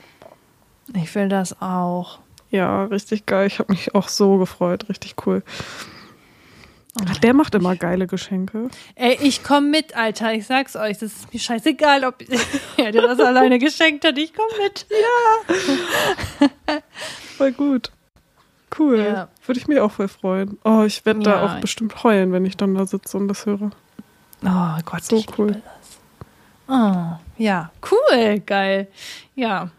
Ich 0.93 1.13
will 1.15 1.29
das 1.29 1.61
auch. 1.61 2.19
Ja, 2.51 2.83
richtig 2.85 3.25
geil. 3.25 3.47
Ich 3.47 3.59
habe 3.59 3.71
mich 3.71 3.95
auch 3.95 4.07
so 4.07 4.37
gefreut. 4.37 4.87
Richtig 4.89 5.15
cool. 5.25 5.43
Oh 6.99 7.03
Ach, 7.09 7.17
der 7.17 7.33
macht 7.33 7.55
immer 7.55 7.75
geile 7.75 8.07
Geschenke. 8.07 8.69
Ey, 8.95 9.17
ich 9.21 9.43
komm 9.43 9.69
mit, 9.71 9.95
Alter. 9.97 10.33
Ich 10.33 10.45
sag's 10.45 10.75
euch. 10.75 10.97
Das 10.99 11.11
ist 11.11 11.33
mir 11.33 11.39
scheißegal, 11.39 12.05
ob 12.05 12.23
er 12.77 12.91
dir 12.91 13.01
das 13.01 13.19
alleine 13.19 13.59
geschenkt 13.59 14.05
hat. 14.05 14.17
Ich 14.17 14.33
komm 14.33 14.45
mit. 14.61 14.85
Voll 17.37 17.51
gut. 17.53 17.91
Cool. 18.77 18.97
Ja. 18.99 19.27
Würde 19.45 19.59
ich 19.59 19.67
mich 19.67 19.79
auch 19.79 19.91
voll 19.91 20.07
freuen. 20.07 20.57
Oh, 20.63 20.83
ich 20.85 21.05
werde 21.05 21.21
da 21.21 21.31
Ja, 21.31 21.45
auch 21.45 21.55
ich- 21.55 21.61
bestimmt 21.61 22.03
heulen, 22.03 22.31
wenn 22.31 22.45
ich 22.45 22.57
dann 22.57 22.75
da 22.75 22.85
sitze 22.85 23.17
und 23.17 23.27
das 23.27 23.45
höre. 23.45 23.71
Oh 24.43 24.77
Gott, 24.85 25.03
So 25.03 25.23
cool. 25.37 25.61
Oh, 26.67 27.05
ja, 27.37 27.71
cool, 27.91 28.39
geil. 28.39 28.87
Ja. 29.35 29.69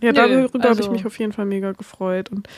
Ja, 0.00 0.12
darüber 0.12 0.42
habe 0.44 0.58
ich 0.58 0.64
also- 0.64 0.90
mich 0.92 1.06
auf 1.06 1.18
jeden 1.18 1.32
Fall 1.32 1.46
mega 1.46 1.72
gefreut. 1.72 2.30
Und 2.30 2.48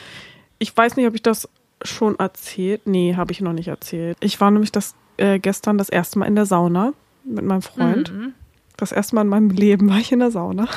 ich 0.57 0.75
weiß 0.75 0.95
nicht, 0.97 1.07
ob 1.07 1.15
ich 1.15 1.23
das 1.23 1.47
schon 1.83 2.19
erzählt. 2.19 2.85
Nee, 2.85 3.15
habe 3.15 3.31
ich 3.31 3.39
noch 3.41 3.53
nicht 3.53 3.69
erzählt. 3.69 4.17
Ich 4.19 4.39
war 4.41 4.51
nämlich 4.51 4.71
das 4.73 4.95
äh, 5.17 5.39
gestern 5.39 5.77
das 5.77 5.89
erste 5.89 6.19
Mal 6.19 6.25
in 6.25 6.35
der 6.35 6.45
Sauna 6.45 6.93
mit 7.23 7.43
meinem 7.45 7.61
Freund. 7.61 8.11
Mhm. 8.13 8.33
Das 8.77 8.91
erste 8.91 9.15
Mal 9.15 9.21
in 9.21 9.27
meinem 9.29 9.49
Leben 9.49 9.89
war 9.89 9.97
ich 9.97 10.11
in 10.11 10.19
der 10.19 10.31
Sauna. 10.31 10.67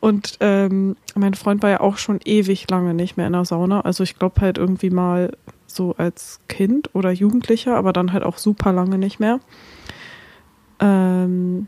Und 0.00 0.36
ähm, 0.40 0.96
mein 1.16 1.34
Freund 1.34 1.62
war 1.62 1.70
ja 1.70 1.80
auch 1.80 1.96
schon 1.96 2.20
ewig 2.24 2.70
lange 2.70 2.94
nicht 2.94 3.16
mehr 3.16 3.26
in 3.26 3.32
der 3.32 3.44
Sauna. 3.44 3.80
Also 3.80 4.04
ich 4.04 4.18
glaube 4.18 4.40
halt 4.40 4.58
irgendwie 4.58 4.90
mal 4.90 5.36
so 5.66 5.94
als 5.96 6.40
Kind 6.48 6.94
oder 6.94 7.10
Jugendlicher, 7.10 7.76
aber 7.76 7.92
dann 7.92 8.12
halt 8.12 8.22
auch 8.22 8.38
super 8.38 8.72
lange 8.72 8.98
nicht 8.98 9.18
mehr. 9.18 9.40
Ähm, 10.80 11.66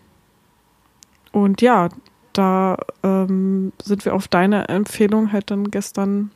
und 1.32 1.60
ja, 1.60 1.88
da 2.32 2.76
ähm, 3.02 3.72
sind 3.82 4.04
wir 4.04 4.14
auf 4.14 4.28
deine 4.28 4.68
Empfehlung 4.68 5.32
halt 5.32 5.50
dann 5.50 5.70
gestern 5.70 6.30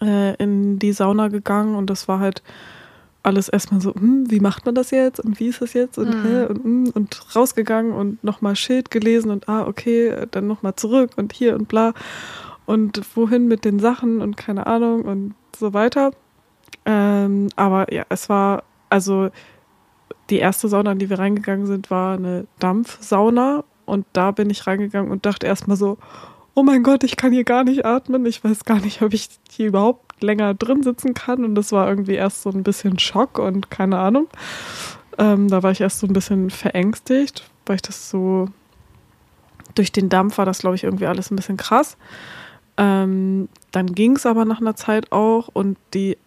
äh, 0.00 0.34
in 0.36 0.78
die 0.78 0.92
Sauna 0.92 1.28
gegangen 1.28 1.74
und 1.74 1.90
das 1.90 2.08
war 2.08 2.20
halt 2.20 2.42
alles 3.26 3.48
erstmal 3.48 3.80
so, 3.80 3.94
hm, 3.94 4.30
wie 4.30 4.40
macht 4.40 4.64
man 4.66 4.74
das 4.74 4.90
jetzt 4.92 5.20
und 5.20 5.40
wie 5.40 5.48
ist 5.48 5.60
das 5.60 5.72
jetzt 5.72 5.98
und, 5.98 6.08
Mhm. 6.14 6.22
hä, 6.22 6.44
und, 6.46 6.64
hm, 6.64 6.90
und 6.94 7.36
rausgegangen 7.36 7.92
und 7.92 8.22
nochmal 8.22 8.56
Schild 8.56 8.90
gelesen 8.90 9.30
und 9.30 9.48
ah, 9.48 9.66
okay, 9.66 10.14
dann 10.30 10.46
nochmal 10.46 10.76
zurück 10.76 11.10
und 11.16 11.32
hier 11.32 11.54
und 11.56 11.68
bla 11.68 11.92
und 12.66 13.00
wohin 13.16 13.48
mit 13.48 13.64
den 13.64 13.78
Sachen 13.78 14.20
und 14.20 14.36
keine 14.36 14.66
Ahnung 14.66 15.02
und 15.02 15.34
so 15.56 15.72
weiter. 15.74 16.12
Ähm, 16.84 17.48
aber 17.56 17.92
ja, 17.92 18.04
es 18.08 18.28
war, 18.28 18.62
also 18.90 19.30
die 20.30 20.38
erste 20.38 20.68
Sauna, 20.68 20.92
in 20.92 20.98
die 20.98 21.10
wir 21.10 21.18
reingegangen 21.18 21.66
sind, 21.66 21.90
war 21.90 22.16
eine 22.16 22.46
Dampfsauna 22.58 23.64
und 23.86 24.06
da 24.12 24.30
bin 24.30 24.50
ich 24.50 24.66
reingegangen 24.66 25.10
und 25.10 25.26
dachte 25.26 25.46
erstmal 25.46 25.76
so, 25.76 25.98
oh 26.54 26.62
mein 26.62 26.82
Gott, 26.82 27.04
ich 27.04 27.16
kann 27.16 27.32
hier 27.32 27.44
gar 27.44 27.64
nicht 27.64 27.84
atmen. 27.84 28.24
Ich 28.26 28.42
weiß 28.42 28.64
gar 28.64 28.80
nicht, 28.80 29.02
ob 29.02 29.12
ich 29.14 29.28
hier 29.50 29.68
überhaupt 29.68 30.05
länger 30.20 30.54
drin 30.54 30.82
sitzen 30.82 31.14
kann. 31.14 31.44
Und 31.44 31.54
das 31.54 31.72
war 31.72 31.88
irgendwie 31.88 32.14
erst 32.14 32.42
so 32.42 32.50
ein 32.50 32.62
bisschen 32.62 32.98
Schock 32.98 33.38
und 33.38 33.70
keine 33.70 33.98
Ahnung. 33.98 34.28
Ähm, 35.18 35.48
da 35.48 35.62
war 35.62 35.70
ich 35.70 35.80
erst 35.80 36.00
so 36.00 36.06
ein 36.06 36.12
bisschen 36.12 36.50
verängstigt, 36.50 37.48
weil 37.64 37.76
ich 37.76 37.82
das 37.82 38.10
so 38.10 38.48
durch 39.74 39.92
den 39.92 40.08
Dampf 40.08 40.38
war 40.38 40.44
das, 40.44 40.58
glaube 40.58 40.76
ich, 40.76 40.84
irgendwie 40.84 41.06
alles 41.06 41.30
ein 41.30 41.36
bisschen 41.36 41.56
krass. 41.56 41.96
Ähm, 42.76 43.48
dann 43.72 43.94
ging 43.94 44.16
es 44.16 44.26
aber 44.26 44.44
nach 44.44 44.60
einer 44.60 44.76
Zeit 44.76 45.12
auch 45.12 45.48
und 45.52 45.78
die, 45.94 46.18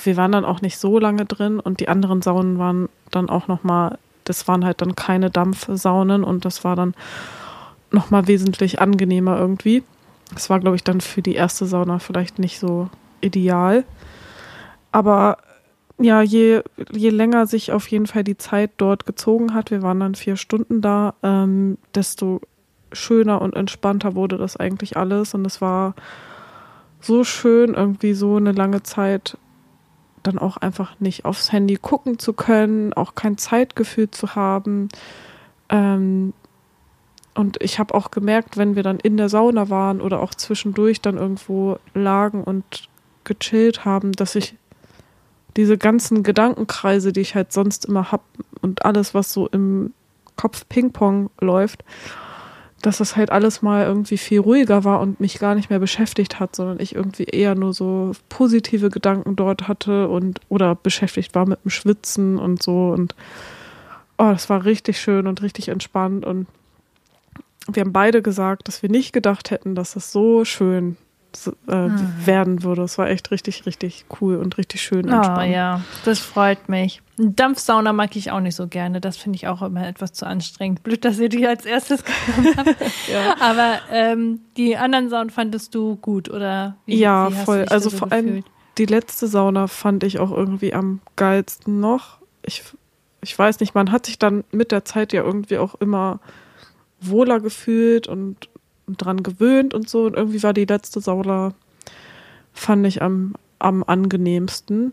wir 0.00 0.16
waren 0.16 0.32
dann 0.32 0.44
auch 0.44 0.60
nicht 0.60 0.78
so 0.78 0.98
lange 0.98 1.24
drin 1.24 1.60
und 1.60 1.80
die 1.80 1.88
anderen 1.88 2.22
Saunen 2.22 2.58
waren 2.58 2.88
dann 3.10 3.28
auch 3.28 3.48
nochmal, 3.48 3.98
das 4.24 4.46
waren 4.48 4.64
halt 4.64 4.80
dann 4.80 4.94
keine 4.94 5.30
Dampfsaunen 5.30 6.22
und 6.24 6.44
das 6.44 6.64
war 6.64 6.76
dann 6.76 6.94
nochmal 7.90 8.26
wesentlich 8.26 8.80
angenehmer 8.80 9.38
irgendwie. 9.38 9.82
Das 10.34 10.48
war, 10.50 10.60
glaube 10.60 10.76
ich, 10.76 10.84
dann 10.84 11.00
für 11.00 11.22
die 11.22 11.34
erste 11.34 11.66
Sauna 11.66 11.98
vielleicht 11.98 12.38
nicht 12.38 12.58
so 12.58 12.88
ideal. 13.22 13.84
Aber 14.90 15.38
ja, 15.98 16.22
je, 16.22 16.62
je 16.92 17.10
länger 17.10 17.46
sich 17.46 17.72
auf 17.72 17.86
jeden 17.88 18.06
Fall 18.06 18.24
die 18.24 18.36
Zeit 18.36 18.72
dort 18.76 19.06
gezogen 19.06 19.54
hat, 19.54 19.70
wir 19.70 19.82
waren 19.82 20.00
dann 20.00 20.14
vier 20.14 20.36
Stunden 20.36 20.80
da, 20.80 21.14
ähm, 21.22 21.78
desto 21.94 22.40
schöner 22.92 23.40
und 23.40 23.54
entspannter 23.54 24.14
wurde 24.14 24.36
das 24.36 24.56
eigentlich 24.56 24.96
alles. 24.96 25.34
Und 25.34 25.46
es 25.46 25.60
war 25.60 25.94
so 27.00 27.24
schön, 27.24 27.74
irgendwie 27.74 28.14
so 28.14 28.36
eine 28.36 28.52
lange 28.52 28.82
Zeit 28.82 29.38
dann 30.22 30.38
auch 30.38 30.56
einfach 30.56 31.00
nicht 31.00 31.24
aufs 31.24 31.50
Handy 31.52 31.76
gucken 31.76 32.18
zu 32.18 32.32
können, 32.32 32.92
auch 32.92 33.14
kein 33.14 33.38
Zeitgefühl 33.38 34.10
zu 34.10 34.34
haben. 34.34 34.88
Ähm, 35.68 36.32
und 37.34 37.60
ich 37.62 37.78
habe 37.78 37.94
auch 37.94 38.10
gemerkt, 38.10 38.56
wenn 38.56 38.76
wir 38.76 38.82
dann 38.82 39.00
in 39.00 39.16
der 39.16 39.28
Sauna 39.28 39.70
waren 39.70 40.00
oder 40.00 40.20
auch 40.20 40.34
zwischendurch 40.34 41.00
dann 41.00 41.16
irgendwo 41.16 41.78
lagen 41.94 42.44
und 42.44 42.88
gechillt 43.24 43.84
haben, 43.84 44.12
dass 44.12 44.34
ich 44.34 44.54
diese 45.56 45.76
ganzen 45.76 46.22
Gedankenkreise, 46.22 47.12
die 47.12 47.20
ich 47.20 47.34
halt 47.34 47.52
sonst 47.52 47.84
immer 47.84 48.10
hab 48.10 48.22
und 48.60 48.84
alles, 48.84 49.14
was 49.14 49.32
so 49.32 49.48
im 49.48 49.92
Kopf 50.36 50.66
Ping-Pong 50.68 51.30
läuft, 51.40 51.84
dass 52.80 52.98
das 52.98 53.16
halt 53.16 53.30
alles 53.30 53.62
mal 53.62 53.84
irgendwie 53.84 54.18
viel 54.18 54.40
ruhiger 54.40 54.84
war 54.84 55.00
und 55.00 55.20
mich 55.20 55.38
gar 55.38 55.54
nicht 55.54 55.70
mehr 55.70 55.78
beschäftigt 55.78 56.40
hat, 56.40 56.56
sondern 56.56 56.80
ich 56.80 56.94
irgendwie 56.94 57.24
eher 57.24 57.54
nur 57.54 57.72
so 57.72 58.12
positive 58.28 58.90
Gedanken 58.90 59.36
dort 59.36 59.68
hatte 59.68 60.08
und 60.08 60.40
oder 60.48 60.74
beschäftigt 60.74 61.34
war 61.34 61.46
mit 61.46 61.64
dem 61.64 61.70
Schwitzen 61.70 62.38
und 62.38 62.62
so 62.62 62.90
und 62.90 63.14
oh, 64.18 64.30
das 64.30 64.50
war 64.50 64.64
richtig 64.64 65.00
schön 65.00 65.26
und 65.26 65.42
richtig 65.42 65.68
entspannt 65.68 66.24
und 66.24 66.46
wir 67.70 67.82
haben 67.82 67.92
beide 67.92 68.22
gesagt, 68.22 68.66
dass 68.66 68.82
wir 68.82 68.90
nicht 68.90 69.12
gedacht 69.12 69.52
hätten, 69.52 69.76
dass 69.76 69.94
das 69.94 70.10
so 70.10 70.44
schön 70.44 70.96
äh, 71.66 71.88
werden 72.26 72.62
würde. 72.62 72.82
Es 72.82 72.98
war 72.98 73.08
echt 73.08 73.30
richtig, 73.30 73.66
richtig 73.66 74.04
cool 74.20 74.36
und 74.36 74.58
richtig 74.58 74.82
schön 74.82 75.08
Oh 75.10 75.16
entspannt. 75.16 75.52
ja, 75.52 75.80
das 76.04 76.18
freut 76.18 76.68
mich. 76.68 77.00
Dampfsauna 77.18 77.92
mag 77.92 78.16
ich 78.16 78.30
auch 78.30 78.40
nicht 78.40 78.56
so 78.56 78.66
gerne. 78.66 79.00
Das 79.00 79.16
finde 79.16 79.36
ich 79.36 79.46
auch 79.48 79.62
immer 79.62 79.86
etwas 79.86 80.12
zu 80.12 80.26
anstrengend. 80.26 80.82
Blöd, 80.82 81.04
dass 81.04 81.18
ihr 81.18 81.28
die 81.28 81.46
als 81.46 81.64
erstes 81.66 82.02
genommen 82.36 82.56
habt. 82.56 82.76
Ja. 83.12 83.36
Aber 83.40 83.78
ähm, 83.90 84.40
die 84.56 84.76
anderen 84.76 85.08
Saunen 85.10 85.30
fandest 85.30 85.74
du 85.74 85.96
gut, 85.96 86.28
oder? 86.30 86.76
Wie, 86.86 86.96
Ja, 86.98 87.30
wie 87.30 87.34
voll. 87.44 87.64
Also 87.68 87.90
so 87.90 87.96
vor 87.98 88.12
allem 88.12 88.26
gefühlt? 88.26 88.46
die 88.78 88.86
letzte 88.86 89.26
Sauna 89.26 89.66
fand 89.66 90.02
ich 90.04 90.18
auch 90.18 90.30
irgendwie 90.30 90.72
am 90.74 91.00
geilsten 91.16 91.80
noch. 91.80 92.18
Ich, 92.44 92.62
ich 93.20 93.38
weiß 93.38 93.60
nicht, 93.60 93.74
man 93.74 93.92
hat 93.92 94.06
sich 94.06 94.18
dann 94.18 94.44
mit 94.50 94.72
der 94.72 94.84
Zeit 94.84 95.12
ja 95.12 95.22
irgendwie 95.22 95.58
auch 95.58 95.74
immer 95.76 96.20
wohler 97.00 97.40
gefühlt 97.40 98.06
und 98.06 98.48
dran 98.96 99.22
gewöhnt 99.22 99.74
und 99.74 99.88
so. 99.88 100.04
Und 100.04 100.16
irgendwie 100.16 100.42
war 100.42 100.52
die 100.52 100.64
letzte 100.64 101.00
Sauna, 101.00 101.54
fand 102.52 102.86
ich 102.86 103.02
am, 103.02 103.34
am 103.58 103.82
angenehmsten. 103.82 104.92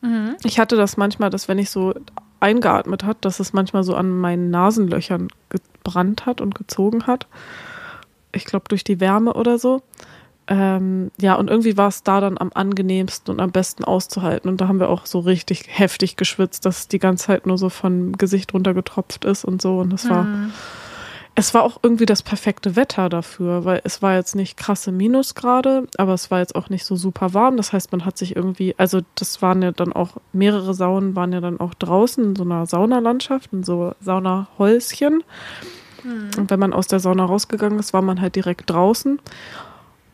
Mhm. 0.00 0.36
Ich 0.44 0.58
hatte 0.58 0.76
das 0.76 0.96
manchmal, 0.96 1.30
dass 1.30 1.48
wenn 1.48 1.58
ich 1.58 1.70
so 1.70 1.94
eingeatmet 2.40 3.04
hat, 3.04 3.24
dass 3.24 3.40
es 3.40 3.52
manchmal 3.52 3.84
so 3.84 3.94
an 3.94 4.10
meinen 4.10 4.50
Nasenlöchern 4.50 5.28
gebrannt 5.50 6.26
hat 6.26 6.40
und 6.40 6.54
gezogen 6.54 7.06
hat. 7.06 7.26
Ich 8.32 8.44
glaube 8.44 8.64
durch 8.68 8.84
die 8.84 9.00
Wärme 9.00 9.34
oder 9.34 9.58
so. 9.58 9.82
Ähm, 10.46 11.12
ja, 11.20 11.34
und 11.34 11.48
irgendwie 11.48 11.76
war 11.76 11.88
es 11.88 12.02
da 12.02 12.20
dann 12.20 12.36
am 12.36 12.50
angenehmsten 12.52 13.32
und 13.32 13.40
am 13.40 13.52
besten 13.52 13.84
auszuhalten. 13.84 14.50
Und 14.50 14.60
da 14.60 14.66
haben 14.66 14.80
wir 14.80 14.88
auch 14.88 15.06
so 15.06 15.20
richtig 15.20 15.64
heftig 15.68 16.16
geschwitzt, 16.16 16.66
dass 16.66 16.88
die 16.88 16.98
ganze 16.98 17.26
Zeit 17.26 17.46
nur 17.46 17.56
so 17.56 17.68
von 17.68 18.18
Gesicht 18.18 18.52
runtergetropft 18.52 19.24
ist 19.24 19.44
und 19.44 19.62
so. 19.62 19.78
Und 19.78 19.92
das 19.92 20.10
war, 20.10 20.24
mhm. 20.24 20.52
Es 21.40 21.54
war 21.54 21.62
auch 21.62 21.78
irgendwie 21.82 22.04
das 22.04 22.22
perfekte 22.22 22.76
Wetter 22.76 23.08
dafür, 23.08 23.64
weil 23.64 23.80
es 23.84 24.02
war 24.02 24.14
jetzt 24.14 24.36
nicht 24.36 24.58
krasse 24.58 24.92
Minusgrade, 24.92 25.86
aber 25.96 26.12
es 26.12 26.30
war 26.30 26.40
jetzt 26.40 26.54
auch 26.54 26.68
nicht 26.68 26.84
so 26.84 26.96
super 26.96 27.32
warm. 27.32 27.56
Das 27.56 27.72
heißt, 27.72 27.92
man 27.92 28.04
hat 28.04 28.18
sich 28.18 28.36
irgendwie, 28.36 28.74
also 28.76 29.00
das 29.14 29.40
waren 29.40 29.62
ja 29.62 29.72
dann 29.72 29.94
auch, 29.94 30.18
mehrere 30.34 30.74
Saunen 30.74 31.16
waren 31.16 31.32
ja 31.32 31.40
dann 31.40 31.58
auch 31.58 31.72
draußen 31.72 32.22
in 32.22 32.36
so 32.36 32.42
einer 32.42 32.66
Saunalandschaft, 32.66 33.54
in 33.54 33.64
so 33.64 33.94
Saunahäuschen. 34.00 35.24
Mhm. 36.04 36.30
Und 36.36 36.50
wenn 36.50 36.60
man 36.60 36.74
aus 36.74 36.88
der 36.88 37.00
Sauna 37.00 37.24
rausgegangen 37.24 37.78
ist, 37.78 37.94
war 37.94 38.02
man 38.02 38.20
halt 38.20 38.36
direkt 38.36 38.68
draußen. 38.68 39.18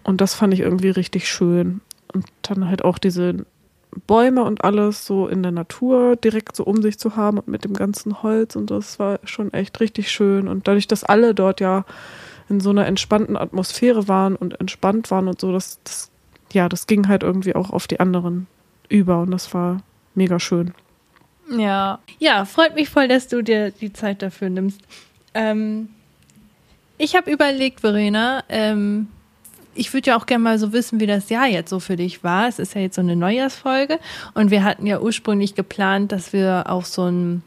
Und 0.04 0.21
das 0.21 0.35
fand 0.35 0.54
ich 0.54 0.61
irgendwie 0.61 0.90
richtig 0.90 1.28
schön. 1.28 1.80
Und 2.14 2.26
dann 2.42 2.68
halt 2.68 2.85
auch 2.85 2.99
diese 2.99 3.47
Bäume 4.07 4.45
und 4.45 4.64
alles 4.64 5.07
so 5.07 5.26
in 5.26 5.43
der 5.43 5.52
Natur 5.52 6.16
direkt 6.16 6.57
so 6.57 6.64
um 6.64 6.83
sich 6.83 6.99
zu 6.99 7.16
haben 7.16 7.38
und 7.38 7.49
mit 7.49 7.64
dem 7.64 7.75
ganzen 7.75 8.23
Holz 8.23 8.57
und 8.57 8.71
das 8.71 8.99
war 8.99 9.21
schon 9.25 9.52
echt 9.52 9.81
richtig 9.81 10.11
schön. 10.11 10.49
Und 10.49 10.69
dadurch, 10.69 10.87
dass 10.87 11.05
alle 11.05 11.35
dort 11.35 11.61
ja 11.61 11.85
in 12.49 12.61
so 12.61 12.71
einer 12.71 12.87
entspannten 12.87 13.37
Atmosphäre 13.37 14.07
waren 14.09 14.37
und 14.37 14.61
entspannt 14.61 15.11
waren 15.11 15.28
und 15.28 15.40
so, 15.40 15.52
das, 15.52 15.81
das 15.85 16.11
ja, 16.52 16.69
das 16.69 16.87
ging 16.87 17.09
halt 17.09 17.23
irgendwie 17.23 17.55
auch 17.55 17.71
auf 17.71 17.87
die 17.87 18.00
anderen 18.00 18.47
über 18.88 19.21
und 19.21 19.31
das 19.31 19.52
war 19.52 19.83
mega 20.14 20.38
schön. 20.38 20.73
Ja, 21.50 22.00
ja, 22.19 22.45
freut 22.45 22.75
mich 22.75 22.88
voll, 22.88 23.09
dass 23.09 23.28
du 23.28 23.43
dir 23.43 23.71
die 23.71 23.93
Zeit 23.93 24.23
dafür 24.23 24.50
nimmst. 24.50 24.81
Ähm, 25.35 25.88
ich 26.99 27.14
habe 27.14 27.31
überlegt, 27.31 27.81
Verena, 27.81 28.43
ähm, 28.49 29.09
ich 29.76 29.92
würde 29.92 30.11
ja 30.11 30.16
auch 30.16 30.26
gerne 30.26 30.45
mal 30.45 30.59
so 30.59 30.73
wissen, 30.73 31.00
wie 31.00 31.06
das 31.06 31.28
Jahr 31.28 31.47
jetzt 31.47 31.71
so 31.71 31.80
für 31.80 31.97
dich 31.97 32.25
war. 32.25 32.49
Es 32.49 32.59
ist 32.59 32.75
ja 32.75 32.80
jetzt 32.80 32.97
so 32.97 33.00
eine 33.00 33.16
Neujahrsfolge 33.16 33.99
und 34.35 34.50
wir 34.50 34.64
hatten 34.64 34.87
ja 34.87 35.00
ursprünglich 35.00 35.54
geplant, 35.54 36.12
dass 36.12 36.33
wir 36.33 36.64
auch 36.68 36.85
so 36.85 37.02
einen 37.02 37.42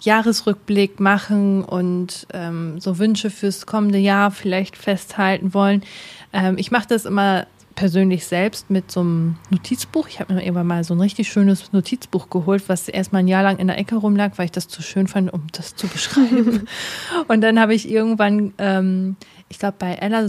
Jahresrückblick 0.00 1.00
machen 1.00 1.64
und 1.64 2.26
ähm, 2.32 2.80
so 2.80 2.98
Wünsche 2.98 3.30
fürs 3.30 3.66
kommende 3.66 3.98
Jahr 3.98 4.30
vielleicht 4.30 4.76
festhalten 4.76 5.54
wollen. 5.54 5.82
Ähm, 6.32 6.58
ich 6.58 6.70
mache 6.70 6.88
das 6.88 7.04
immer 7.04 7.46
persönlich 7.74 8.26
selbst 8.26 8.70
mit 8.70 8.90
so 8.90 9.00
einem 9.00 9.36
Notizbuch. 9.50 10.08
Ich 10.08 10.20
habe 10.20 10.34
mir 10.34 10.42
irgendwann 10.42 10.66
mal 10.66 10.84
so 10.84 10.94
ein 10.94 11.00
richtig 11.00 11.28
schönes 11.28 11.72
Notizbuch 11.72 12.30
geholt, 12.30 12.68
was 12.68 12.88
erstmal 12.88 13.22
ein 13.22 13.28
Jahr 13.28 13.42
lang 13.42 13.58
in 13.58 13.66
der 13.66 13.78
Ecke 13.78 13.96
rumlag, 13.96 14.32
weil 14.36 14.46
ich 14.46 14.52
das 14.52 14.68
zu 14.68 14.82
schön 14.82 15.08
fand, 15.08 15.32
um 15.32 15.46
das 15.52 15.74
zu 15.74 15.86
beschreiben. 15.88 16.66
und 17.28 17.40
dann 17.40 17.58
habe 17.58 17.74
ich 17.74 17.90
irgendwann 17.90 18.52
ähm, 18.58 19.16
ich 19.52 19.58
glaube 19.58 19.76
bei 19.78 19.96
Ella 19.96 20.26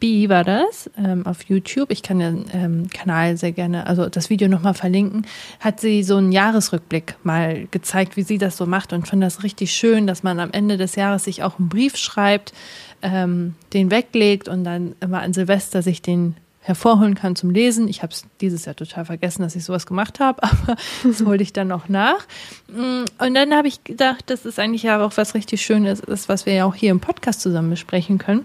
B 0.00 0.28
war 0.28 0.44
das 0.44 0.90
ähm, 0.98 1.24
auf 1.24 1.44
YouTube. 1.44 1.90
Ich 1.90 2.02
kann 2.02 2.18
den 2.18 2.44
ähm, 2.52 2.90
Kanal 2.90 3.38
sehr 3.38 3.52
gerne, 3.52 3.86
also 3.86 4.10
das 4.10 4.28
Video 4.28 4.48
nochmal 4.48 4.74
verlinken. 4.74 5.26
Hat 5.60 5.80
sie 5.80 6.02
so 6.02 6.16
einen 6.16 6.30
Jahresrückblick 6.30 7.16
mal 7.22 7.68
gezeigt, 7.70 8.18
wie 8.18 8.22
sie 8.22 8.36
das 8.36 8.58
so 8.58 8.66
macht 8.66 8.92
und 8.92 9.08
fand 9.08 9.22
das 9.22 9.42
richtig 9.42 9.72
schön, 9.72 10.06
dass 10.06 10.22
man 10.22 10.38
am 10.40 10.50
Ende 10.50 10.76
des 10.76 10.94
Jahres 10.94 11.24
sich 11.24 11.42
auch 11.42 11.58
einen 11.58 11.70
Brief 11.70 11.96
schreibt, 11.96 12.52
ähm, 13.00 13.54
den 13.72 13.90
weglegt 13.90 14.46
und 14.46 14.62
dann 14.64 14.94
immer 15.00 15.22
an 15.22 15.32
Silvester 15.32 15.80
sich 15.80 16.02
den 16.02 16.36
hervorholen 16.60 17.14
kann 17.14 17.34
zum 17.34 17.48
Lesen. 17.48 17.88
Ich 17.88 18.02
habe 18.02 18.12
es 18.12 18.24
dieses 18.42 18.66
Jahr 18.66 18.76
total 18.76 19.06
vergessen, 19.06 19.40
dass 19.40 19.56
ich 19.56 19.64
sowas 19.64 19.86
gemacht 19.86 20.20
habe, 20.20 20.42
aber 20.42 20.76
das 21.02 21.24
hole 21.24 21.42
ich 21.42 21.54
dann 21.54 21.68
noch 21.68 21.88
nach. 21.88 22.26
Mm, 22.68 23.04
und 23.24 23.34
dann 23.34 23.54
habe 23.54 23.68
ich 23.68 23.84
gedacht, 23.84 24.24
das 24.26 24.44
ist 24.44 24.58
eigentlich 24.58 24.82
ja 24.82 25.02
auch 25.02 25.16
was 25.16 25.34
richtig 25.34 25.62
Schönes 25.62 26.00
ist, 26.00 26.28
was 26.28 26.44
wir 26.44 26.52
ja 26.52 26.66
auch 26.66 26.74
hier 26.74 26.90
im 26.90 27.00
Podcast 27.00 27.40
zusammen 27.40 27.70
besprechen 27.70 28.18
können. 28.18 28.44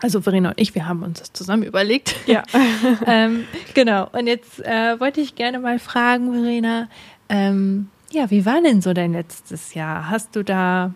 Also 0.00 0.20
Verena 0.20 0.50
und 0.50 0.60
ich, 0.60 0.74
wir 0.74 0.86
haben 0.86 1.02
uns 1.02 1.20
das 1.20 1.32
zusammen 1.32 1.64
überlegt. 1.64 2.14
Ja. 2.26 2.42
ähm, 3.06 3.44
genau. 3.74 4.08
Und 4.12 4.26
jetzt 4.26 4.60
äh, 4.60 4.98
wollte 5.00 5.20
ich 5.20 5.34
gerne 5.34 5.58
mal 5.58 5.78
fragen, 5.78 6.32
Verena, 6.32 6.88
ähm, 7.28 7.88
ja, 8.10 8.30
wie 8.30 8.46
war 8.46 8.62
denn 8.62 8.80
so 8.80 8.92
dein 8.92 9.12
letztes 9.12 9.74
Jahr? 9.74 10.08
Hast 10.08 10.34
du 10.36 10.42
da 10.42 10.86
ein 10.86 10.94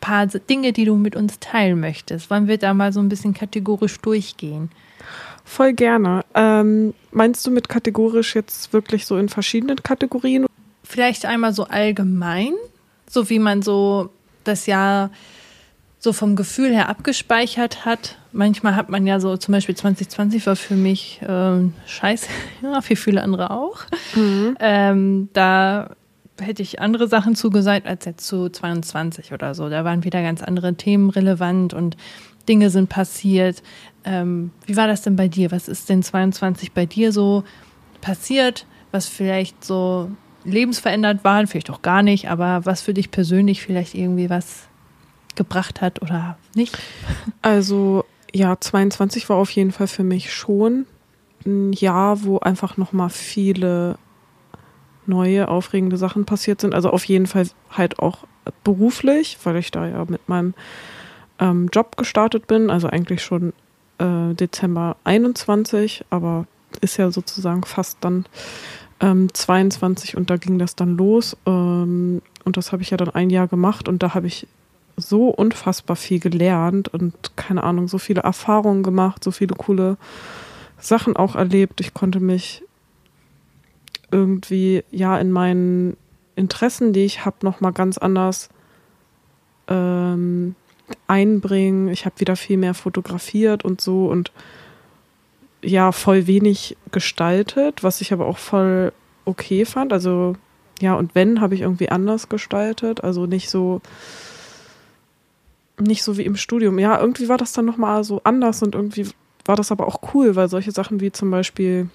paar 0.00 0.26
Dinge, 0.26 0.72
die 0.72 0.84
du 0.84 0.96
mit 0.96 1.16
uns 1.16 1.38
teilen 1.38 1.80
möchtest? 1.80 2.30
Wollen 2.30 2.48
wir 2.48 2.58
da 2.58 2.74
mal 2.74 2.92
so 2.92 3.00
ein 3.00 3.08
bisschen 3.08 3.34
kategorisch 3.34 3.98
durchgehen? 4.00 4.70
Voll 5.44 5.72
gerne. 5.72 6.24
Ähm, 6.34 6.92
meinst 7.10 7.46
du 7.46 7.50
mit 7.50 7.68
kategorisch 7.68 8.34
jetzt 8.34 8.72
wirklich 8.72 9.06
so 9.06 9.16
in 9.16 9.30
verschiedenen 9.30 9.82
Kategorien? 9.82 10.46
Vielleicht 10.84 11.24
einmal 11.24 11.52
so 11.52 11.64
allgemein, 11.64 12.52
so 13.08 13.30
wie 13.30 13.38
man 13.38 13.62
so 13.62 14.10
das 14.44 14.66
Jahr 14.66 15.10
so 15.98 16.12
vom 16.12 16.36
Gefühl 16.36 16.72
her 16.72 16.88
abgespeichert 16.88 17.84
hat. 17.84 18.18
Manchmal 18.32 18.76
hat 18.76 18.88
man 18.88 19.06
ja 19.06 19.18
so, 19.20 19.36
zum 19.36 19.52
Beispiel 19.52 19.76
2020 19.76 20.46
war 20.46 20.56
für 20.56 20.74
mich 20.74 21.20
äh, 21.22 21.70
scheiße, 21.86 22.28
ja, 22.62 22.80
für 22.80 22.96
viele 22.96 23.22
andere 23.22 23.50
auch. 23.50 23.80
Mhm. 24.14 24.56
Ähm, 24.60 25.28
da 25.32 25.90
hätte 26.40 26.62
ich 26.62 26.80
andere 26.80 27.08
Sachen 27.08 27.34
zugesagt 27.34 27.86
als 27.86 28.04
jetzt 28.04 28.26
zu 28.26 28.48
22 28.48 29.32
oder 29.32 29.54
so. 29.54 29.68
Da 29.68 29.84
waren 29.84 30.04
wieder 30.04 30.22
ganz 30.22 30.42
andere 30.42 30.74
Themen 30.74 31.10
relevant 31.10 31.74
und 31.74 31.96
Dinge 32.48 32.70
sind 32.70 32.88
passiert. 32.88 33.62
Ähm, 34.04 34.52
wie 34.66 34.76
war 34.76 34.86
das 34.86 35.02
denn 35.02 35.16
bei 35.16 35.26
dir? 35.26 35.50
Was 35.50 35.68
ist 35.68 35.88
denn 35.88 36.02
22 36.02 36.72
bei 36.72 36.86
dir 36.86 37.12
so 37.12 37.42
passiert, 38.00 38.66
was 38.92 39.06
vielleicht 39.06 39.64
so 39.64 40.10
lebensverändert 40.44 41.24
war, 41.24 41.44
vielleicht 41.46 41.70
auch 41.70 41.82
gar 41.82 42.02
nicht, 42.02 42.30
aber 42.30 42.64
was 42.64 42.80
für 42.80 42.94
dich 42.94 43.10
persönlich 43.10 43.60
vielleicht 43.60 43.94
irgendwie 43.94 44.30
was 44.30 44.67
gebracht 45.38 45.80
hat 45.80 46.02
oder 46.02 46.36
nicht? 46.54 46.76
Also 47.40 48.04
ja, 48.34 48.60
22 48.60 49.28
war 49.30 49.36
auf 49.36 49.50
jeden 49.50 49.72
Fall 49.72 49.86
für 49.86 50.04
mich 50.04 50.32
schon 50.34 50.84
ein 51.46 51.72
Jahr, 51.72 52.24
wo 52.24 52.38
einfach 52.38 52.76
nochmal 52.76 53.08
viele 53.08 53.96
neue, 55.06 55.48
aufregende 55.48 55.96
Sachen 55.96 56.26
passiert 56.26 56.60
sind. 56.60 56.74
Also 56.74 56.90
auf 56.90 57.04
jeden 57.04 57.26
Fall 57.26 57.48
halt 57.70 57.98
auch 57.98 58.26
beruflich, 58.64 59.38
weil 59.44 59.56
ich 59.56 59.70
da 59.70 59.86
ja 59.86 60.04
mit 60.06 60.28
meinem 60.28 60.52
ähm, 61.38 61.68
Job 61.72 61.96
gestartet 61.96 62.46
bin. 62.46 62.68
Also 62.68 62.88
eigentlich 62.88 63.22
schon 63.22 63.54
äh, 63.98 64.34
Dezember 64.34 64.96
21, 65.04 66.04
aber 66.10 66.46
ist 66.82 66.98
ja 66.98 67.10
sozusagen 67.10 67.64
fast 67.64 67.98
dann 68.02 68.26
ähm, 69.00 69.32
22 69.32 70.16
und 70.16 70.28
da 70.28 70.36
ging 70.36 70.58
das 70.58 70.76
dann 70.76 70.96
los. 70.96 71.36
Ähm, 71.46 72.20
und 72.44 72.56
das 72.56 72.72
habe 72.72 72.82
ich 72.82 72.90
ja 72.90 72.96
dann 72.96 73.10
ein 73.10 73.30
Jahr 73.30 73.48
gemacht 73.48 73.88
und 73.88 74.02
da 74.02 74.14
habe 74.14 74.26
ich 74.26 74.46
so 74.98 75.28
unfassbar 75.28 75.96
viel 75.96 76.18
gelernt 76.18 76.88
und 76.88 77.14
keine 77.36 77.62
Ahnung, 77.62 77.88
so 77.88 77.98
viele 77.98 78.22
Erfahrungen 78.22 78.82
gemacht, 78.82 79.22
so 79.24 79.30
viele 79.30 79.54
coole 79.54 79.96
Sachen 80.78 81.16
auch 81.16 81.34
erlebt. 81.36 81.80
Ich 81.80 81.94
konnte 81.94 82.20
mich 82.20 82.62
irgendwie 84.10 84.84
ja 84.90 85.18
in 85.18 85.30
meinen 85.30 85.96
Interessen, 86.36 86.92
die 86.92 87.04
ich 87.04 87.24
habe, 87.24 87.36
noch 87.42 87.60
mal 87.60 87.72
ganz 87.72 87.98
anders 87.98 88.48
ähm, 89.68 90.54
einbringen. 91.06 91.88
Ich 91.88 92.06
habe 92.06 92.20
wieder 92.20 92.36
viel 92.36 92.56
mehr 92.56 92.74
fotografiert 92.74 93.64
und 93.64 93.80
so 93.80 94.06
und 94.06 94.32
ja 95.62 95.92
voll 95.92 96.26
wenig 96.26 96.76
gestaltet, 96.92 97.82
was 97.82 98.00
ich 98.00 98.12
aber 98.12 98.26
auch 98.26 98.38
voll 98.38 98.92
okay 99.24 99.64
fand. 99.64 99.92
Also 99.92 100.36
ja 100.80 100.94
und 100.94 101.14
wenn 101.14 101.40
habe 101.40 101.54
ich 101.54 101.62
irgendwie 101.62 101.90
anders 101.90 102.28
gestaltet, 102.28 103.02
also 103.04 103.26
nicht 103.26 103.50
so 103.50 103.80
nicht 105.80 106.02
so 106.02 106.16
wie 106.16 106.24
im 106.24 106.36
Studium. 106.36 106.78
Ja, 106.78 107.00
irgendwie 107.00 107.28
war 107.28 107.36
das 107.38 107.52
dann 107.52 107.64
nochmal 107.64 108.04
so 108.04 108.20
anders 108.24 108.62
und 108.62 108.74
irgendwie 108.74 109.08
war 109.44 109.56
das 109.56 109.72
aber 109.72 109.86
auch 109.86 110.14
cool, 110.14 110.36
weil 110.36 110.48
solche 110.48 110.72
Sachen 110.72 111.00
wie 111.00 111.12
zum 111.12 111.30
Beispiel 111.30 111.88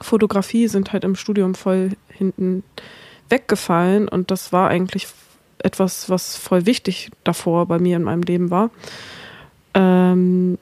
Fotografie 0.00 0.68
sind 0.68 0.92
halt 0.92 1.04
im 1.04 1.14
Studium 1.14 1.54
voll 1.54 1.92
hinten 2.08 2.64
weggefallen 3.28 4.08
und 4.08 4.30
das 4.30 4.52
war 4.52 4.68
eigentlich 4.68 5.08
etwas, 5.58 6.10
was 6.10 6.36
voll 6.36 6.66
wichtig 6.66 7.10
davor 7.22 7.66
bei 7.66 7.78
mir 7.78 7.96
in 7.96 8.02
meinem 8.02 8.22
Leben 8.22 8.50
war. 8.50 8.70
Ähm, 9.72 10.58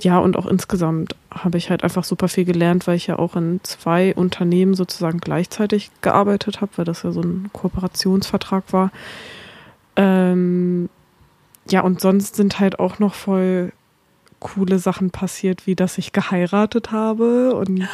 ja, 0.00 0.18
und 0.18 0.36
auch 0.36 0.46
insgesamt 0.46 1.16
habe 1.30 1.58
ich 1.58 1.70
halt 1.70 1.82
einfach 1.82 2.04
super 2.04 2.28
viel 2.28 2.44
gelernt, 2.44 2.86
weil 2.86 2.96
ich 2.96 3.08
ja 3.08 3.18
auch 3.18 3.36
in 3.36 3.60
zwei 3.62 4.14
Unternehmen 4.14 4.74
sozusagen 4.74 5.18
gleichzeitig 5.18 5.90
gearbeitet 6.02 6.60
habe, 6.60 6.72
weil 6.76 6.84
das 6.84 7.02
ja 7.02 7.10
so 7.10 7.20
ein 7.20 7.50
Kooperationsvertrag 7.52 8.72
war. 8.72 8.90
Ähm, 9.96 10.88
ja, 11.70 11.82
und 11.82 12.00
sonst 12.00 12.36
sind 12.36 12.60
halt 12.60 12.78
auch 12.78 12.98
noch 12.98 13.14
voll 13.14 13.72
coole 14.40 14.78
Sachen 14.78 15.10
passiert, 15.10 15.66
wie 15.66 15.74
dass 15.74 15.98
ich 15.98 16.12
geheiratet 16.12 16.92
habe 16.92 17.54
und 17.54 17.78
ja. 17.78 17.88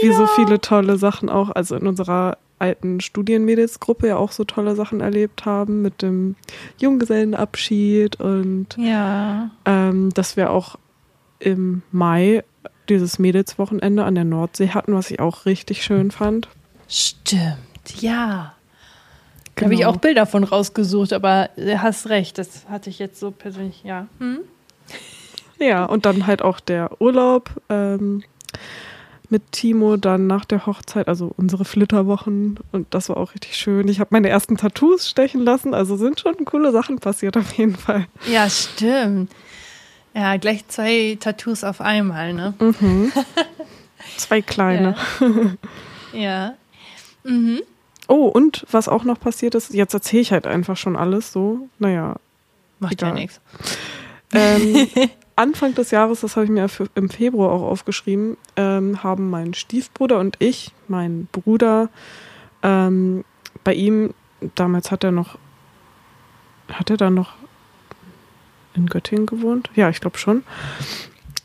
wie 0.00 0.12
so 0.12 0.26
viele 0.26 0.60
tolle 0.60 0.98
Sachen 0.98 1.28
auch, 1.28 1.50
also 1.50 1.76
in 1.76 1.86
unserer 1.86 2.38
alten 2.58 3.00
Studienmädelsgruppe 3.00 4.08
ja 4.08 4.16
auch 4.16 4.32
so 4.32 4.44
tolle 4.44 4.76
Sachen 4.76 5.00
erlebt 5.00 5.46
haben 5.46 5.82
mit 5.82 6.02
dem 6.02 6.36
Junggesellenabschied 6.78 8.20
und 8.20 8.76
ja. 8.76 9.50
ähm, 9.64 10.10
dass 10.12 10.36
wir 10.36 10.50
auch 10.50 10.76
im 11.38 11.82
Mai 11.90 12.44
dieses 12.88 13.18
Mädelswochenende 13.18 14.04
an 14.04 14.14
der 14.14 14.24
Nordsee 14.24 14.70
hatten, 14.70 14.92
was 14.94 15.10
ich 15.10 15.20
auch 15.20 15.46
richtig 15.46 15.82
schön 15.82 16.10
fand. 16.10 16.48
Stimmt, 16.86 17.56
ja. 18.00 18.54
Da 19.56 19.64
habe 19.64 19.74
ich 19.74 19.80
genau. 19.80 19.92
auch 19.92 19.96
Bilder 19.96 20.26
von 20.26 20.44
rausgesucht, 20.44 21.12
aber 21.12 21.50
du 21.56 21.80
hast 21.82 22.08
recht, 22.08 22.38
das 22.38 22.66
hatte 22.68 22.90
ich 22.90 22.98
jetzt 22.98 23.20
so 23.20 23.30
persönlich, 23.30 23.82
ja. 23.84 24.06
Hm? 24.18 24.40
Ja, 25.62 25.84
und 25.84 26.06
dann 26.06 26.26
halt 26.26 26.40
auch 26.40 26.58
der 26.58 27.02
Urlaub 27.02 27.50
ähm, 27.68 28.22
mit 29.28 29.52
Timo 29.52 29.98
dann 29.98 30.26
nach 30.26 30.46
der 30.46 30.64
Hochzeit, 30.64 31.06
also 31.06 31.34
unsere 31.36 31.66
Flitterwochen 31.66 32.58
und 32.72 32.86
das 32.94 33.10
war 33.10 33.18
auch 33.18 33.34
richtig 33.34 33.56
schön. 33.56 33.86
Ich 33.88 34.00
habe 34.00 34.08
meine 34.10 34.30
ersten 34.30 34.56
Tattoos 34.56 35.06
stechen 35.06 35.42
lassen, 35.42 35.74
also 35.74 35.96
sind 35.96 36.18
schon 36.18 36.46
coole 36.46 36.72
Sachen 36.72 36.98
passiert 36.98 37.36
auf 37.36 37.52
jeden 37.52 37.76
Fall. 37.76 38.06
Ja, 38.26 38.48
stimmt. 38.48 39.30
Ja, 40.14 40.36
gleich 40.38 40.66
zwei 40.66 41.16
Tattoos 41.20 41.62
auf 41.62 41.80
einmal, 41.80 42.32
ne? 42.32 42.54
Mhm. 42.58 43.12
Zwei 44.16 44.42
kleine. 44.42 44.96
Ja. 46.12 46.18
ja. 46.18 46.54
Mhm. 47.22 47.60
Oh, 48.10 48.26
und 48.26 48.66
was 48.72 48.88
auch 48.88 49.04
noch 49.04 49.20
passiert 49.20 49.54
ist, 49.54 49.72
jetzt 49.72 49.94
erzähle 49.94 50.22
ich 50.22 50.32
halt 50.32 50.44
einfach 50.44 50.76
schon 50.76 50.96
alles 50.96 51.32
so. 51.32 51.68
Naja. 51.78 52.16
Macht 52.80 52.94
egal. 52.94 53.10
ja 53.10 53.14
nichts. 53.14 53.40
Ähm, 54.32 54.88
Anfang 55.36 55.76
des 55.76 55.92
Jahres, 55.92 56.22
das 56.22 56.34
habe 56.34 56.44
ich 56.44 56.50
mir 56.50 56.68
im 56.96 57.08
Februar 57.08 57.52
auch 57.52 57.62
aufgeschrieben, 57.62 58.36
ähm, 58.56 59.04
haben 59.04 59.30
mein 59.30 59.54
Stiefbruder 59.54 60.18
und 60.18 60.34
ich, 60.40 60.72
mein 60.88 61.28
Bruder, 61.30 61.88
ähm, 62.64 63.24
bei 63.62 63.74
ihm, 63.74 64.12
damals 64.56 64.90
hat 64.90 65.04
er 65.04 65.12
noch, 65.12 65.38
hat 66.68 66.90
er 66.90 66.96
da 66.96 67.10
noch 67.10 67.34
in 68.74 68.86
Göttingen 68.86 69.26
gewohnt? 69.26 69.70
Ja, 69.76 69.88
ich 69.88 70.00
glaube 70.00 70.18
schon. 70.18 70.42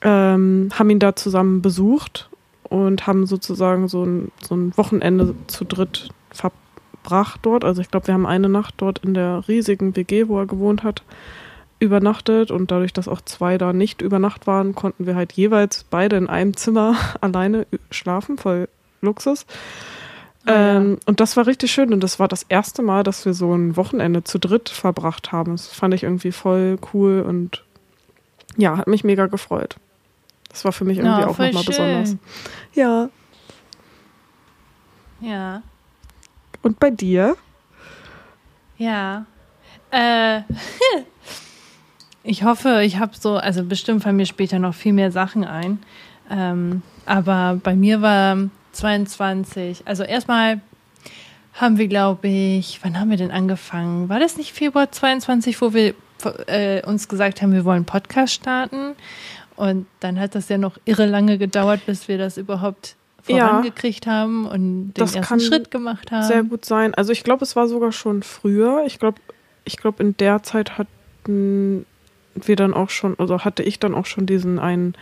Ähm, 0.02 0.70
haben 0.74 0.90
ihn 0.90 1.00
da 1.00 1.16
zusammen 1.16 1.62
besucht 1.62 2.28
und 2.64 3.06
haben 3.06 3.28
sozusagen 3.28 3.88
so 3.88 4.04
ein, 4.04 4.32
so 4.42 4.56
ein 4.56 4.76
Wochenende 4.78 5.36
zu 5.46 5.64
dritt 5.64 6.10
verbracht 6.36 7.40
dort. 7.44 7.64
Also 7.64 7.82
ich 7.82 7.90
glaube, 7.90 8.08
wir 8.08 8.14
haben 8.14 8.26
eine 8.26 8.50
Nacht 8.50 8.76
dort 8.78 9.00
in 9.00 9.14
der 9.14 9.48
riesigen 9.48 9.96
WG, 9.96 10.28
wo 10.28 10.40
er 10.40 10.46
gewohnt 10.46 10.84
hat, 10.84 11.04
übernachtet 11.80 12.52
und 12.52 12.72
dadurch, 12.72 12.94
dass 12.94 13.08
auch 13.08 13.22
zwei 13.22 13.58
da 13.58 13.74
nicht 13.74 14.02
über 14.02 14.20
Nacht 14.20 14.48
waren, 14.48 14.76
konnten 14.76 15.06
wir 15.06 15.16
halt 15.16 15.34
jeweils 15.34 15.84
beide 15.84 16.16
in 16.16 16.28
einem 16.28 16.56
Zimmer 16.56 16.96
alleine 17.22 17.68
schlafen, 17.92 18.38
voll 18.38 18.70
Luxus. 19.02 19.46
Oh 20.48 20.52
ja. 20.52 20.78
ähm, 20.78 21.00
und 21.06 21.20
das 21.20 21.38
war 21.38 21.48
richtig 21.48 21.72
schön 21.72 21.92
und 21.92 22.02
das 22.02 22.20
war 22.20 22.28
das 22.28 22.44
erste 22.44 22.84
Mal, 22.84 23.04
dass 23.04 23.26
wir 23.26 23.34
so 23.34 23.54
ein 23.54 23.76
Wochenende 23.78 24.24
zu 24.24 24.40
dritt 24.40 24.70
verbracht 24.70 25.32
haben. 25.32 25.54
Das 25.54 25.68
fand 25.68 25.94
ich 25.94 26.04
irgendwie 26.04 26.32
voll 26.32 26.78
cool 26.94 27.22
und 27.28 27.64
ja, 28.58 28.78
hat 28.78 28.88
mich 28.88 29.04
mega 29.04 29.26
gefreut. 29.26 29.78
Das 30.50 30.64
war 30.64 30.72
für 30.72 30.86
mich 30.86 31.00
irgendwie 31.00 31.24
oh, 31.24 31.30
auch 31.30 31.38
nochmal 31.38 31.64
besonders. 31.66 32.16
Ja. 32.74 33.10
Ja. 35.20 35.64
Und 36.66 36.80
bei 36.80 36.90
dir? 36.90 37.38
Ja. 38.80 39.28
Äh, 39.92 40.42
ich 42.24 42.44
hoffe, 42.44 42.82
ich 42.82 42.98
habe 42.98 43.12
so, 43.16 43.38
also 43.38 43.64
bestimmt 43.64 44.02
fallen 44.02 44.16
mir 44.16 44.26
später 44.26 44.58
noch 44.58 44.74
viel 44.74 44.92
mehr 44.92 45.12
Sachen 45.12 45.44
ein. 45.44 45.78
Ähm, 46.32 46.82
aber 47.06 47.60
bei 47.62 47.76
mir 47.76 48.02
war 48.02 48.50
22, 48.72 49.84
also 49.86 50.02
erstmal 50.02 50.60
haben 51.54 51.78
wir, 51.78 51.88
glaube 51.88 52.28
ich, 52.30 52.80
wann 52.82 53.00
haben 53.00 53.12
wir 53.12 53.18
denn 53.18 53.30
angefangen? 53.30 54.10
War 54.10 54.20
das 54.20 54.36
nicht 54.36 54.52
Februar 54.52 54.92
22, 54.92 55.62
wo 55.62 55.76
wir 55.76 55.94
äh, 56.48 56.84
uns 56.84 57.08
gesagt 57.08 57.44
haben, 57.44 57.54
wir 57.54 57.64
wollen 57.64 57.86
Podcast 57.86 58.34
starten? 58.34 58.96
Und 59.56 59.86
dann 60.00 60.20
hat 60.20 60.34
das 60.34 60.50
ja 60.50 60.58
noch 60.58 60.80
irre 60.86 61.06
lange 61.06 61.38
gedauert, 61.38 61.86
bis 61.86 62.08
wir 62.08 62.18
das 62.18 62.38
überhaupt 62.40 62.96
vorangekriegt 63.26 64.06
ja, 64.06 64.12
haben 64.12 64.46
und 64.46 64.94
den 64.94 65.14
ersten 65.14 65.40
Schritt 65.40 65.72
gemacht 65.72 66.12
haben. 66.12 66.24
Sehr 66.24 66.44
gut 66.44 66.66
sein. 66.66 66.94
Also 66.94 67.12
ich 67.12 67.24
glaube, 67.24 67.44
es 67.44 67.56
war 67.56 67.68
sogar 67.68 67.92
schon 67.92 68.24
früher. 68.24 68.84
Ich 68.86 69.00
glaube, 69.00 69.20
ich 69.64 69.78
glaube, 69.78 70.04
in 70.04 70.16
der 70.18 70.44
Zeit 70.44 70.78
hatten 70.78 71.86
wir 72.36 72.56
dann 72.56 72.74
auch 72.74 72.90
schon, 72.90 73.18
also 73.20 73.44
hatte 73.44 73.64
ich 73.64 73.80
dann 73.80 73.96
auch 73.96 74.06
schon 74.06 74.26
diesen 74.26 74.60
einen 74.60 74.94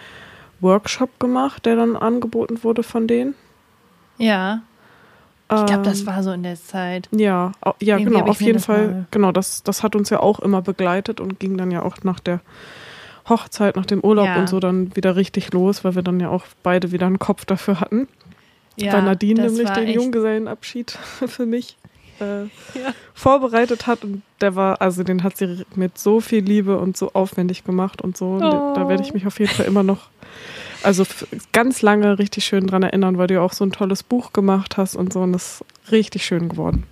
Workshop 0.62 1.20
gemacht, 1.20 1.66
der 1.66 1.76
dann 1.76 1.96
angeboten 1.96 2.64
wurde 2.64 2.84
von 2.84 3.08
denen. 3.08 3.36
Ja. 4.18 4.62
Ich 5.52 5.66
glaube, 5.66 5.84
das 5.84 6.00
ähm, 6.02 6.08
war 6.08 6.24
so 6.24 6.32
in 6.32 6.42
der 6.42 6.56
Zeit. 6.56 7.10
Ja, 7.12 7.52
ja, 7.80 7.98
Irgendwie 7.98 8.16
genau, 8.16 8.26
auf 8.26 8.42
jeden 8.42 8.60
Fall. 8.60 9.06
Genau, 9.12 9.32
das, 9.32 9.62
das 9.62 9.84
hat 9.84 9.96
uns 9.96 10.10
ja 10.10 10.20
auch 10.20 10.40
immer 10.40 10.62
begleitet 10.62 11.20
und 11.20 11.40
ging 11.40 11.58
dann 11.58 11.70
ja 11.70 11.84
auch 11.84 11.98
nach 12.04 12.20
der 12.20 12.40
Hochzeit, 13.28 13.76
nach 13.76 13.86
dem 13.86 14.02
Urlaub 14.02 14.28
ja. 14.28 14.40
und 14.40 14.50
so 14.50 14.60
dann 14.60 14.96
wieder 14.96 15.16
richtig 15.16 15.54
los, 15.54 15.84
weil 15.84 15.96
wir 15.96 16.02
dann 16.02 16.20
ja 16.20 16.30
auch 16.30 16.44
beide 16.62 16.92
wieder 16.92 17.06
einen 17.06 17.20
Kopf 17.20 17.46
dafür 17.46 17.80
hatten. 17.80 18.08
Ja, 18.76 18.92
Bei 18.92 19.02
Nadine 19.02 19.44
nämlich 19.44 19.70
den 19.70 19.88
Junggesellenabschied 19.88 20.92
für 21.28 21.46
mich 21.46 21.78
äh, 22.20 22.44
ja. 22.44 22.94
vorbereitet 23.14 23.88
hat 23.88 24.04
und 24.04 24.24
der 24.42 24.56
war, 24.56 24.82
also 24.82 25.04
den 25.04 25.24
hat 25.24 25.38
sie 25.38 25.64
mit 25.76 25.98
so 25.98 26.20
viel 26.20 26.44
Liebe 26.44 26.78
und 26.80 26.98
so 26.98 27.12
aufwendig 27.14 27.64
gemacht 27.64 28.02
und 28.02 28.18
so. 28.18 28.32
Und 28.32 28.44
oh. 28.44 28.74
da 28.76 28.88
werde 28.88 29.04
ich 29.04 29.14
mich 29.14 29.28
auf 29.28 29.40
jeden 29.40 29.52
Fall 29.52 29.66
immer 29.66 29.84
noch, 29.84 30.10
also 30.82 31.04
ganz 31.52 31.82
lange 31.82 32.20
richtig 32.20 32.46
schön 32.46 32.68
dran 32.68 32.84
erinnern, 32.84 33.18
weil 33.18 33.28
du 33.28 33.36
ja 33.36 33.42
auch 33.42 33.54
so 33.54 33.64
ein 33.64 33.72
tolles 33.72 34.04
Buch 34.04 34.34
gemacht 34.34 34.78
hast 34.78 34.96
und 34.96 35.14
so 35.14 35.22
und 35.22 35.34
das 35.34 35.62
ist 35.62 35.92
richtig 35.92 36.26
schön 36.26 36.50
geworden. 36.50 36.86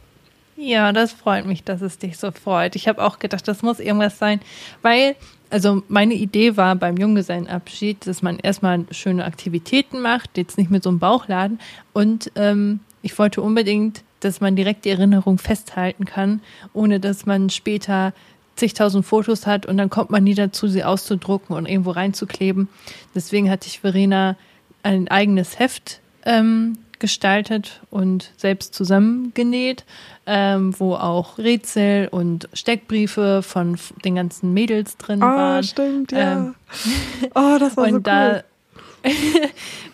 Ja, 0.56 0.91
das 0.91 1.12
freut 1.12 1.46
mich, 1.48 1.63
dass 1.63 1.82
es 1.82 1.98
dich 1.98 2.17
so 2.17 2.32
freut. 2.32 2.76
Ich 2.76 2.88
habe 2.88 3.04
auch 3.04 3.17
gedacht, 3.17 3.48
das 3.48 3.63
muss 3.63 3.80
irgendwas 3.80 4.20
sein, 4.20 4.39
weil 4.84 5.15
also 5.51 5.83
meine 5.87 6.13
Idee 6.13 6.57
war 6.57 6.75
beim 6.75 6.97
Junggesellenabschied, 6.97 8.07
dass 8.07 8.21
man 8.21 8.39
erstmal 8.39 8.85
schöne 8.91 9.25
Aktivitäten 9.25 10.01
macht, 10.01 10.37
jetzt 10.37 10.57
nicht 10.57 10.71
mit 10.71 10.83
so 10.83 10.89
einem 10.89 10.99
Bauchladen. 10.99 11.59
Und 11.93 12.31
ähm, 12.35 12.79
ich 13.01 13.17
wollte 13.19 13.41
unbedingt, 13.41 14.03
dass 14.21 14.39
man 14.39 14.55
direkt 14.55 14.85
die 14.85 14.89
Erinnerung 14.89 15.37
festhalten 15.37 16.05
kann, 16.05 16.41
ohne 16.73 16.99
dass 16.99 17.25
man 17.25 17.49
später 17.49 18.13
zigtausend 18.55 19.05
Fotos 19.05 19.47
hat 19.47 19.65
und 19.65 19.77
dann 19.77 19.89
kommt 19.89 20.09
man 20.09 20.23
nie 20.23 20.35
dazu, 20.35 20.67
sie 20.67 20.83
auszudrucken 20.83 21.55
und 21.55 21.67
irgendwo 21.67 21.91
reinzukleben. 21.91 22.67
Deswegen 23.15 23.49
hatte 23.49 23.67
ich 23.67 23.79
Verena 23.79 24.37
ein 24.83 25.07
eigenes 25.07 25.57
Heft 25.59 25.99
ähm, 26.25 26.77
gestaltet 27.01 27.81
und 27.89 28.31
selbst 28.37 28.73
zusammengenäht, 28.73 29.83
ähm, 30.25 30.73
wo 30.79 30.95
auch 30.95 31.37
Rätsel 31.37 32.07
und 32.07 32.47
Steckbriefe 32.53 33.41
von 33.43 33.77
den 34.05 34.15
ganzen 34.15 34.53
Mädels 34.53 34.95
drin 34.95 35.21
oh, 35.21 35.25
waren. 35.25 35.63
stimmt, 35.63 36.13
ja. 36.13 36.33
Ähm, 36.33 36.55
oh, 37.35 37.57
das 37.59 37.75
war 37.75 37.83
und 37.85 37.91
so 37.91 37.99
da, 37.99 38.43
cool. 39.03 39.11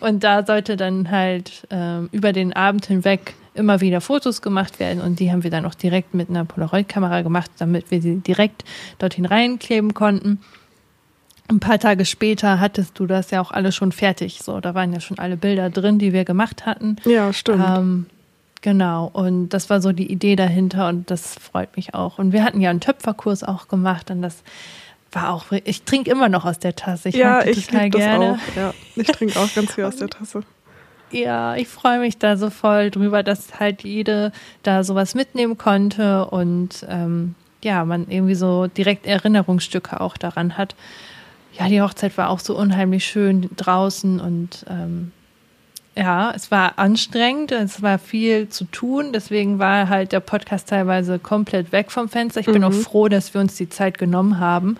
und 0.00 0.22
da 0.22 0.46
sollte 0.46 0.76
dann 0.76 1.10
halt 1.10 1.66
ähm, 1.70 2.08
über 2.12 2.32
den 2.32 2.52
Abend 2.52 2.86
hinweg 2.86 3.34
immer 3.54 3.80
wieder 3.80 4.00
Fotos 4.00 4.42
gemacht 4.42 4.78
werden 4.78 5.00
und 5.00 5.18
die 5.18 5.32
haben 5.32 5.42
wir 5.42 5.50
dann 5.50 5.64
auch 5.64 5.74
direkt 5.74 6.14
mit 6.14 6.28
einer 6.28 6.44
Polaroid-Kamera 6.44 7.22
gemacht, 7.22 7.50
damit 7.58 7.90
wir 7.90 8.00
sie 8.00 8.16
direkt 8.18 8.64
dorthin 8.98 9.24
reinkleben 9.24 9.94
konnten 9.94 10.38
ein 11.48 11.60
paar 11.60 11.78
Tage 11.78 12.04
später 12.04 12.60
hattest 12.60 12.98
du 12.98 13.06
das 13.06 13.30
ja 13.30 13.40
auch 13.40 13.50
alles 13.50 13.74
schon 13.74 13.92
fertig. 13.92 14.40
So, 14.42 14.60
da 14.60 14.74
waren 14.74 14.92
ja 14.92 15.00
schon 15.00 15.18
alle 15.18 15.36
Bilder 15.36 15.70
drin, 15.70 15.98
die 15.98 16.12
wir 16.12 16.24
gemacht 16.24 16.66
hatten. 16.66 16.96
Ja, 17.04 17.32
stimmt. 17.32 17.64
Ähm, 17.66 18.06
genau. 18.60 19.10
Und 19.12 19.50
das 19.50 19.70
war 19.70 19.80
so 19.80 19.92
die 19.92 20.10
Idee 20.12 20.36
dahinter 20.36 20.88
und 20.88 21.10
das 21.10 21.34
freut 21.34 21.74
mich 21.76 21.94
auch. 21.94 22.18
Und 22.18 22.32
wir 22.32 22.44
hatten 22.44 22.60
ja 22.60 22.70
einen 22.70 22.80
Töpferkurs 22.80 23.44
auch 23.44 23.68
gemacht 23.68 24.10
und 24.10 24.20
das 24.20 24.42
war 25.10 25.32
auch, 25.32 25.46
ich 25.64 25.82
trinke 25.84 26.10
immer 26.10 26.28
noch 26.28 26.44
aus 26.44 26.58
der 26.58 26.76
Tasse. 26.76 27.08
Ich 27.08 27.14
ja, 27.14 27.42
ich 27.44 27.66
total 27.66 27.90
gerne. 27.90 28.32
Das 28.32 28.40
auch. 28.40 28.56
Ja, 28.56 28.74
ich 28.94 29.06
trinke 29.06 29.40
auch 29.40 29.52
ganz 29.54 29.72
viel 29.72 29.84
aus 29.84 29.96
der 29.96 30.08
Tasse. 30.08 30.42
Ja, 31.10 31.56
ich 31.56 31.68
freue 31.68 32.00
mich 32.00 32.18
da 32.18 32.36
so 32.36 32.50
voll 32.50 32.90
drüber, 32.90 33.22
dass 33.22 33.58
halt 33.58 33.82
jede 33.82 34.30
da 34.62 34.84
sowas 34.84 35.14
mitnehmen 35.14 35.56
konnte 35.56 36.26
und 36.26 36.84
ähm, 36.86 37.34
ja, 37.62 37.86
man 37.86 38.10
irgendwie 38.10 38.34
so 38.34 38.66
direkt 38.66 39.06
Erinnerungsstücke 39.06 40.02
auch 40.02 40.18
daran 40.18 40.58
hat 40.58 40.74
ja, 41.58 41.68
die 41.68 41.82
Hochzeit 41.82 42.16
war 42.16 42.30
auch 42.30 42.40
so 42.40 42.56
unheimlich 42.56 43.04
schön 43.04 43.50
draußen 43.56 44.20
und 44.20 44.64
ähm, 44.68 45.12
ja, 45.96 46.30
es 46.30 46.52
war 46.52 46.78
anstrengend, 46.78 47.50
es 47.50 47.82
war 47.82 47.98
viel 47.98 48.48
zu 48.48 48.64
tun, 48.66 49.12
deswegen 49.12 49.58
war 49.58 49.88
halt 49.88 50.12
der 50.12 50.20
Podcast 50.20 50.68
teilweise 50.68 51.18
komplett 51.18 51.72
weg 51.72 51.90
vom 51.90 52.08
Fenster. 52.08 52.40
Ich 52.40 52.46
bin 52.46 52.62
auch 52.62 52.70
mhm. 52.70 52.82
froh, 52.82 53.08
dass 53.08 53.34
wir 53.34 53.40
uns 53.40 53.56
die 53.56 53.68
Zeit 53.68 53.98
genommen 53.98 54.38
haben 54.38 54.76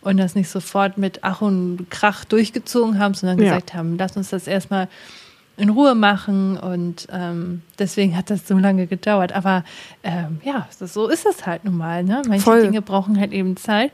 und 0.00 0.16
das 0.16 0.34
nicht 0.34 0.48
sofort 0.48 0.96
mit 0.96 1.18
Ach 1.22 1.42
und 1.42 1.86
Krach 1.90 2.24
durchgezogen 2.24 2.98
haben, 2.98 3.12
sondern 3.12 3.38
ja. 3.38 3.44
gesagt 3.44 3.74
haben, 3.74 3.98
lass 3.98 4.16
uns 4.16 4.30
das 4.30 4.46
erstmal 4.46 4.88
in 5.58 5.68
Ruhe 5.68 5.94
machen 5.94 6.56
und 6.56 7.06
ähm, 7.12 7.60
deswegen 7.78 8.16
hat 8.16 8.30
das 8.30 8.48
so 8.48 8.56
lange 8.56 8.86
gedauert. 8.86 9.32
Aber 9.32 9.64
ähm, 10.02 10.40
ja, 10.44 10.66
so 10.80 11.08
ist 11.08 11.26
es 11.26 11.46
halt 11.46 11.64
nun 11.64 11.76
mal. 11.76 12.02
Ne? 12.02 12.22
Manche 12.26 12.44
Voll. 12.44 12.62
Dinge 12.62 12.80
brauchen 12.80 13.20
halt 13.20 13.32
eben 13.32 13.56
Zeit. 13.56 13.92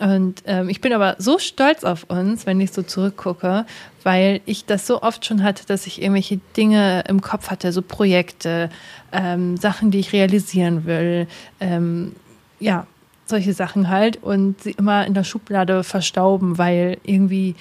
Und 0.00 0.42
ähm, 0.46 0.70
ich 0.70 0.80
bin 0.80 0.94
aber 0.94 1.16
so 1.18 1.38
stolz 1.38 1.84
auf 1.84 2.04
uns, 2.04 2.46
wenn 2.46 2.58
ich 2.58 2.72
so 2.72 2.82
zurückgucke, 2.82 3.66
weil 4.02 4.40
ich 4.46 4.64
das 4.64 4.86
so 4.86 5.02
oft 5.02 5.26
schon 5.26 5.42
hatte, 5.42 5.66
dass 5.66 5.86
ich 5.86 6.00
irgendwelche 6.00 6.40
Dinge 6.56 7.04
im 7.06 7.20
Kopf 7.20 7.50
hatte, 7.50 7.70
so 7.70 7.82
Projekte, 7.82 8.70
ähm, 9.12 9.58
Sachen, 9.58 9.90
die 9.90 9.98
ich 9.98 10.14
realisieren 10.14 10.86
will, 10.86 11.28
ähm, 11.60 12.16
ja, 12.60 12.86
solche 13.26 13.52
Sachen 13.52 13.90
halt 13.90 14.22
und 14.22 14.62
sie 14.62 14.72
immer 14.72 15.06
in 15.06 15.12
der 15.12 15.22
Schublade 15.22 15.84
verstauben, 15.84 16.56
weil 16.56 16.96
irgendwie 17.04 17.54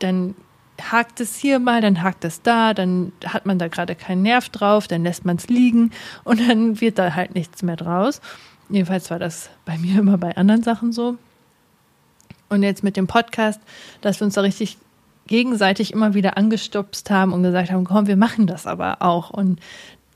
dann 0.00 0.34
hakt 0.90 1.20
es 1.20 1.36
hier 1.36 1.60
mal, 1.60 1.80
dann 1.80 2.02
hakt 2.02 2.24
es 2.24 2.42
da, 2.42 2.74
dann 2.74 3.12
hat 3.24 3.46
man 3.46 3.60
da 3.60 3.68
gerade 3.68 3.94
keinen 3.94 4.22
Nerv 4.22 4.48
drauf, 4.48 4.88
dann 4.88 5.04
lässt 5.04 5.24
man 5.24 5.36
es 5.36 5.46
liegen 5.46 5.92
und 6.24 6.40
dann 6.48 6.80
wird 6.80 6.98
da 6.98 7.14
halt 7.14 7.34
nichts 7.36 7.62
mehr 7.62 7.76
draus. 7.76 8.20
Jedenfalls 8.68 9.08
war 9.10 9.20
das 9.20 9.50
bei 9.64 9.78
mir 9.78 10.00
immer 10.00 10.18
bei 10.18 10.36
anderen 10.36 10.64
Sachen 10.64 10.92
so. 10.92 11.16
Und 12.50 12.62
jetzt 12.62 12.84
mit 12.84 12.96
dem 12.96 13.06
Podcast, 13.06 13.60
dass 14.00 14.20
wir 14.20 14.26
uns 14.26 14.34
da 14.34 14.42
richtig 14.42 14.76
gegenseitig 15.26 15.92
immer 15.92 16.14
wieder 16.14 16.36
angestupst 16.36 17.08
haben 17.10 17.32
und 17.32 17.44
gesagt 17.44 17.70
haben, 17.70 17.84
komm, 17.84 18.08
wir 18.08 18.16
machen 18.16 18.46
das 18.46 18.66
aber 18.66 19.00
auch 19.00 19.30
und 19.30 19.60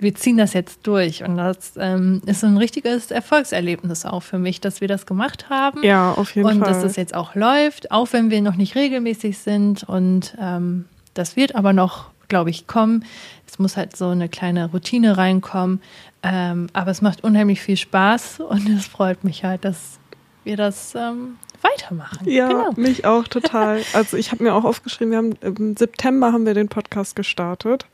wir 0.01 0.14
ziehen 0.14 0.37
das 0.37 0.53
jetzt 0.53 0.87
durch. 0.87 1.23
Und 1.23 1.37
das 1.37 1.75
ähm, 1.79 2.20
ist 2.27 2.44
ein 2.44 2.57
richtiges 2.57 3.11
Erfolgserlebnis 3.11 4.05
auch 4.05 4.23
für 4.23 4.38
mich, 4.38 4.61
dass 4.61 4.81
wir 4.81 4.88
das 4.88 5.07
gemacht 5.07 5.49
haben. 5.51 5.83
Ja, 5.83 6.12
auf 6.12 6.35
jeden 6.35 6.49
und 6.49 6.59
Fall. 6.59 6.68
Und 6.68 6.75
dass 6.75 6.83
das 6.83 6.97
jetzt 6.97 7.14
auch 7.14 7.35
läuft, 7.35 7.90
auch 7.90 8.12
wenn 8.12 8.31
wir 8.31 8.42
noch 8.42 8.57
nicht 8.57 8.75
regelmäßig 8.75 9.38
sind. 9.38 9.85
Und 9.85 10.37
ähm, 10.40 10.87
das 11.14 11.37
wird 11.37 11.55
aber 11.55 11.73
noch, 11.73 12.11
glaube 12.29 12.51
ich, 12.51 12.66
kommen. 12.66 13.05
Es 13.47 13.59
muss 13.59 13.77
halt 13.77 13.97
so 13.97 14.09
eine 14.09 14.29
kleine 14.29 14.70
Routine 14.73 15.16
reinkommen. 15.16 15.81
Ähm, 16.25 16.66
aber 16.73 16.90
es 16.90 17.01
macht 17.01 17.23
unheimlich 17.23 17.61
viel 17.61 17.77
Spaß 17.77 18.40
und 18.40 18.68
es 18.77 18.87
freut 18.87 19.23
mich 19.23 19.44
halt, 19.44 19.64
dass 19.64 20.01
wir 20.42 20.57
das 20.57 20.94
ähm, 20.94 21.37
weitermachen. 21.64 22.29
Ja, 22.29 22.48
genau. 22.48 22.72
mich 22.77 23.05
auch 23.05 23.27
total. 23.27 23.83
Also 23.92 24.16
ich 24.16 24.33
habe 24.33 24.42
mir 24.42 24.55
auch 24.55 24.64
aufgeschrieben, 24.64 25.11
wir 25.11 25.18
haben 25.18 25.33
im 25.40 25.77
September 25.77 26.33
haben 26.33 26.46
wir 26.46 26.55
den 26.55 26.68
Podcast 26.68 27.16
gestartet. 27.16 27.87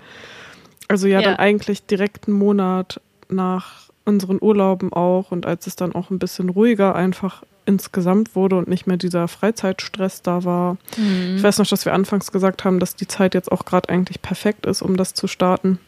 Also 0.88 1.06
ja, 1.06 1.20
ja, 1.20 1.30
dann 1.30 1.36
eigentlich 1.36 1.86
direkt 1.86 2.26
einen 2.26 2.38
Monat 2.38 3.00
nach 3.28 3.90
unseren 4.04 4.38
Urlauben 4.40 4.92
auch 4.92 5.30
und 5.30 5.46
als 5.46 5.66
es 5.66 5.76
dann 5.76 5.94
auch 5.94 6.10
ein 6.10 6.18
bisschen 6.18 6.48
ruhiger 6.48 6.94
einfach 6.94 7.42
insgesamt 7.66 8.34
wurde 8.34 8.56
und 8.56 8.68
nicht 8.68 8.86
mehr 8.86 8.96
dieser 8.96 9.28
Freizeitstress 9.28 10.22
da 10.22 10.44
war. 10.44 10.76
Mhm. 10.96 11.36
Ich 11.36 11.42
weiß 11.42 11.58
noch, 11.58 11.66
dass 11.66 11.84
wir 11.84 11.92
anfangs 11.92 12.32
gesagt 12.32 12.64
haben, 12.64 12.80
dass 12.80 12.96
die 12.96 13.06
Zeit 13.06 13.34
jetzt 13.34 13.52
auch 13.52 13.64
gerade 13.64 13.88
eigentlich 13.88 14.22
perfekt 14.22 14.66
ist, 14.66 14.82
um 14.82 14.96
das 14.96 15.14
zu 15.14 15.28
starten. 15.28 15.78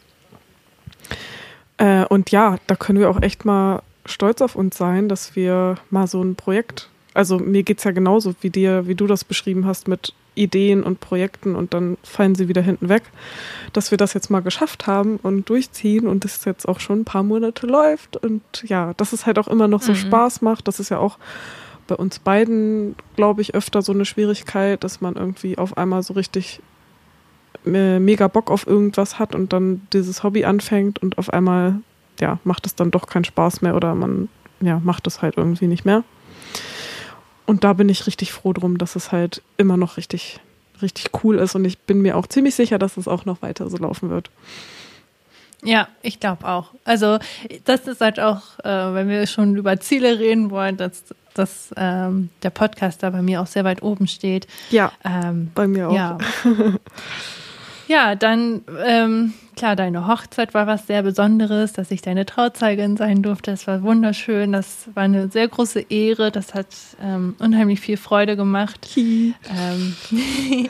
Äh, 1.79 2.05
und 2.05 2.31
ja, 2.31 2.57
da 2.67 2.77
können 2.77 3.01
wir 3.01 3.11
auch 3.11 3.21
echt 3.23 3.45
mal 3.45 3.83
stolz 4.07 4.41
auf 4.43 4.55
uns 4.55 4.77
sein, 4.77 5.09
dass 5.09 5.35
wir 5.35 5.77
mal 5.91 6.07
so 6.07 6.23
ein 6.23 6.37
Projekt, 6.37 6.89
also 7.15 7.39
mir 7.39 7.63
geht 7.63 7.79
es 7.79 7.85
ja 7.85 7.91
genauso 7.91 8.35
wie 8.41 8.51
dir, 8.51 8.87
wie 8.87 8.95
du 8.95 9.07
das 9.07 9.25
beschrieben 9.25 9.67
hast 9.67 9.89
mit 9.89 10.15
Ideen 10.35 10.83
und 10.83 11.01
Projekten 11.01 11.55
und 11.55 11.75
dann 11.75 11.99
fallen 12.03 12.35
sie 12.35 12.49
wieder 12.49 12.63
hinten 12.63 12.89
weg, 12.89 13.03
dass 13.73 13.91
wir 13.91 13.99
das 13.99 14.15
jetzt 14.15 14.31
mal 14.31 14.41
geschafft 14.41 14.87
haben 14.87 15.19
und 15.23 15.49
durchziehen 15.49 16.07
und 16.07 16.25
das 16.25 16.45
jetzt 16.45 16.67
auch 16.67 16.81
schon 16.81 17.01
ein 17.01 17.05
paar 17.05 17.23
Monate 17.23 17.67
läuft 17.67 18.17
und 18.17 18.43
ja, 18.65 18.95
dass 18.95 19.13
es 19.13 19.27
halt 19.27 19.39
auch 19.39 19.49
immer 19.49 19.69
noch 19.69 19.83
so 19.83 19.93
mhm. 19.93 19.97
Spaß 19.97 20.41
macht, 20.41 20.69
das 20.69 20.81
ist 20.81 20.89
ja 20.89 20.99
auch 20.99 21.19
bei 21.87 21.97
uns 21.97 22.19
beiden, 22.21 22.95
glaube 23.17 23.43
ich, 23.43 23.55
öfter 23.55 23.83
so 23.83 23.93
eine 23.93 24.05
Schwierigkeit, 24.05 24.83
dass 24.83 25.01
man 25.01 25.17
irgendwie 25.17 25.59
auf 25.59 25.77
einmal 25.77 26.03
so 26.03 26.15
richtig 26.15 26.61
äh, 27.67 27.99
mega 27.99 28.29
Bock 28.29 28.51
auf 28.51 28.67
irgendwas 28.67 29.19
hat 29.19 29.35
und 29.35 29.53
dann 29.53 29.87
dieses 29.93 30.23
Hobby 30.23 30.45
anfängt 30.45 31.03
und 31.03 31.19
auf 31.19 31.31
einmal, 31.31 31.81
ja, 32.21 32.39
macht 32.45 32.67
es 32.67 32.75
dann 32.75 32.91
doch 32.91 33.07
keinen 33.07 33.25
Spaß 33.25 33.61
mehr 33.63 33.77
oder 33.77 33.95
man, 33.95 34.29
ja, 34.61 34.81
macht 34.83 35.07
es 35.07 35.21
halt 35.21 35.37
irgendwie 35.37 35.67
nicht 35.67 35.85
mehr. 35.85 36.05
Und 37.53 37.65
da 37.65 37.75
bin 37.75 37.91
ich 37.91 38.07
richtig 38.07 38.33
froh 38.33 38.55
drum, 38.55 38.79
dass 38.79 38.97
es 38.97 39.13
halt 39.13 39.43
immer 39.59 39.77
noch 39.77 39.99
richtig, 39.99 40.41
richtig 40.81 41.11
cool 41.23 41.37
ist 41.37 41.55
und 41.55 41.67
ich 41.67 41.79
bin 41.81 42.01
mir 42.01 42.17
auch 42.17 42.27
ziemlich 42.27 42.55
sicher, 42.55 42.79
dass 42.79 42.97
es 42.97 43.07
auch 43.07 43.27
noch 43.27 43.43
weiter 43.43 43.69
so 43.69 43.77
laufen 43.77 44.09
wird. 44.09 44.31
Ja, 45.63 45.89
ich 46.01 46.19
glaube 46.19 46.49
auch. 46.49 46.71
Also 46.87 47.19
das 47.67 47.87
ist 47.89 48.01
halt 48.01 48.19
auch, 48.21 48.59
äh, 48.61 48.95
wenn 48.95 49.11
wir 49.11 49.27
schon 49.27 49.55
über 49.57 49.79
Ziele 49.81 50.19
reden 50.19 50.51
wollen, 50.51 50.79
dass, 50.79 51.05
dass 51.35 51.75
ähm, 51.77 52.31
der 52.43 52.49
Podcast 52.49 53.03
da 53.03 53.11
bei 53.11 53.21
mir 53.21 53.43
auch 53.43 53.47
sehr 53.47 53.65
weit 53.65 53.83
oben 53.83 54.07
steht. 54.07 54.47
Ja, 54.71 54.91
ähm, 55.05 55.51
bei 55.55 55.67
mir 55.67 55.91
auch. 55.91 55.95
Ja. 55.95 56.17
Ja, 57.89 58.15
dann, 58.15 58.63
ähm, 58.85 59.35
klar, 59.57 59.77
deine 59.77 60.07
Hochzeit 60.07 60.55
war 60.55 60.67
was 60.67 60.87
sehr 60.87 61.03
Besonderes, 61.03 61.73
dass 61.73 61.91
ich 61.91 62.03
deine 62.03 62.27
Trauzeugin 62.27 62.97
sein 62.97 63.23
durfte. 63.23 63.51
Das 63.51 63.67
war 63.67 63.83
wunderschön. 63.83 64.53
Das 64.53 64.89
war 64.95 65.05
eine 65.05 65.29
sehr 65.29 65.49
große 65.49 65.81
Ehre. 65.89 66.31
Das 66.31 66.55
hat 66.55 66.69
ähm, 67.03 67.35
unheimlich 67.39 67.81
viel 67.81 67.97
Freude 67.97 68.37
gemacht. 68.37 68.89
ähm, 68.97 69.97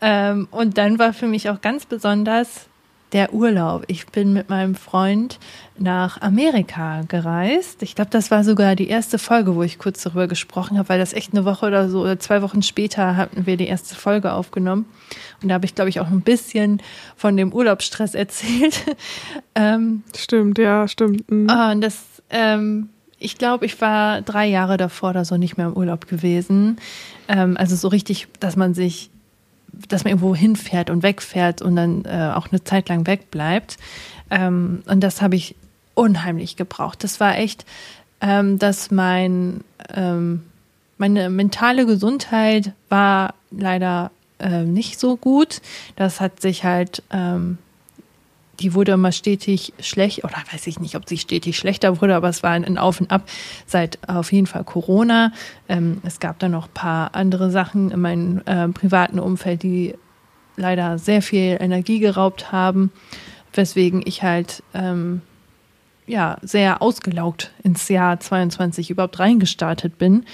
ähm, 0.00 0.48
und 0.50 0.78
dann 0.78 0.98
war 0.98 1.12
für 1.12 1.26
mich 1.26 1.50
auch 1.50 1.60
ganz 1.60 1.86
besonders 1.86 2.68
der 3.16 3.32
Urlaub. 3.32 3.84
Ich 3.86 4.06
bin 4.08 4.34
mit 4.34 4.50
meinem 4.50 4.74
Freund 4.74 5.38
nach 5.78 6.20
Amerika 6.20 7.00
gereist. 7.08 7.82
Ich 7.82 7.94
glaube, 7.94 8.10
das 8.10 8.30
war 8.30 8.44
sogar 8.44 8.76
die 8.76 8.88
erste 8.88 9.18
Folge, 9.18 9.54
wo 9.54 9.62
ich 9.62 9.78
kurz 9.78 10.02
darüber 10.02 10.28
gesprochen 10.28 10.76
habe, 10.76 10.90
weil 10.90 10.98
das 10.98 11.14
echt 11.14 11.32
eine 11.32 11.46
Woche 11.46 11.64
oder 11.64 11.88
so 11.88 12.02
oder 12.02 12.18
zwei 12.18 12.42
Wochen 12.42 12.60
später 12.60 13.16
hatten 13.16 13.46
wir 13.46 13.56
die 13.56 13.68
erste 13.68 13.94
Folge 13.94 14.34
aufgenommen. 14.34 14.84
Und 15.40 15.48
da 15.48 15.54
habe 15.54 15.64
ich, 15.64 15.74
glaube 15.74 15.88
ich, 15.88 15.98
auch 15.98 16.08
ein 16.08 16.20
bisschen 16.20 16.82
von 17.16 17.38
dem 17.38 17.54
Urlaubsstress 17.54 18.14
erzählt. 18.14 18.84
ähm, 19.54 20.02
stimmt, 20.14 20.58
ja, 20.58 20.86
stimmt. 20.86 21.30
Mhm. 21.30 21.48
Und 21.48 21.80
das, 21.80 22.02
ähm, 22.28 22.90
ich 23.18 23.38
glaube, 23.38 23.64
ich 23.64 23.80
war 23.80 24.20
drei 24.20 24.46
Jahre 24.46 24.76
davor 24.76 25.10
oder 25.10 25.24
so 25.24 25.38
nicht 25.38 25.56
mehr 25.56 25.68
im 25.68 25.72
Urlaub 25.72 26.06
gewesen. 26.06 26.76
Ähm, 27.28 27.56
also 27.56 27.76
so 27.76 27.88
richtig, 27.88 28.28
dass 28.40 28.56
man 28.56 28.74
sich 28.74 29.08
dass 29.88 30.04
man 30.04 30.12
irgendwo 30.12 30.34
hinfährt 30.34 30.90
und 30.90 31.02
wegfährt 31.02 31.62
und 31.62 31.76
dann 31.76 32.04
äh, 32.04 32.32
auch 32.34 32.48
eine 32.50 32.64
Zeit 32.64 32.88
lang 32.88 33.06
wegbleibt. 33.06 33.76
Ähm, 34.30 34.82
und 34.86 35.00
das 35.00 35.22
habe 35.22 35.36
ich 35.36 35.54
unheimlich 35.94 36.56
gebraucht. 36.56 37.04
Das 37.04 37.20
war 37.20 37.36
echt, 37.36 37.64
ähm, 38.20 38.58
dass 38.58 38.90
mein, 38.90 39.62
ähm, 39.94 40.44
meine 40.98 41.30
mentale 41.30 41.86
Gesundheit 41.86 42.72
war 42.88 43.34
leider 43.50 44.10
äh, 44.38 44.62
nicht 44.62 44.98
so 44.98 45.16
gut. 45.16 45.60
Das 45.96 46.20
hat 46.20 46.40
sich 46.40 46.64
halt 46.64 47.02
ähm, 47.10 47.58
die 48.60 48.74
wurde 48.74 48.92
immer 48.92 49.12
stetig 49.12 49.72
schlecht, 49.80 50.24
oder 50.24 50.36
weiß 50.52 50.66
ich 50.66 50.80
nicht, 50.80 50.96
ob 50.96 51.08
sie 51.08 51.18
stetig 51.18 51.56
schlechter 51.56 52.00
wurde, 52.00 52.16
aber 52.16 52.28
es 52.28 52.42
war 52.42 52.50
ein 52.52 52.78
Auf 52.78 53.00
und 53.00 53.10
Ab 53.10 53.28
seit 53.66 53.98
auf 54.08 54.32
jeden 54.32 54.46
Fall 54.46 54.64
Corona. 54.64 55.32
Ähm, 55.68 56.00
es 56.04 56.20
gab 56.20 56.38
dann 56.38 56.52
noch 56.52 56.66
ein 56.66 56.74
paar 56.74 57.14
andere 57.14 57.50
Sachen 57.50 57.90
in 57.90 58.00
meinem 58.00 58.42
äh, 58.46 58.68
privaten 58.68 59.18
Umfeld, 59.18 59.62
die 59.62 59.94
leider 60.56 60.98
sehr 60.98 61.22
viel 61.22 61.58
Energie 61.60 61.98
geraubt 61.98 62.50
haben, 62.52 62.90
weswegen 63.52 64.02
ich 64.04 64.22
halt 64.22 64.62
ähm, 64.74 65.20
ja 66.06 66.38
sehr 66.42 66.82
ausgelaugt 66.82 67.52
ins 67.62 67.88
Jahr 67.88 68.18
22 68.18 68.90
überhaupt 68.90 69.18
reingestartet 69.18 69.98
bin. 69.98 70.24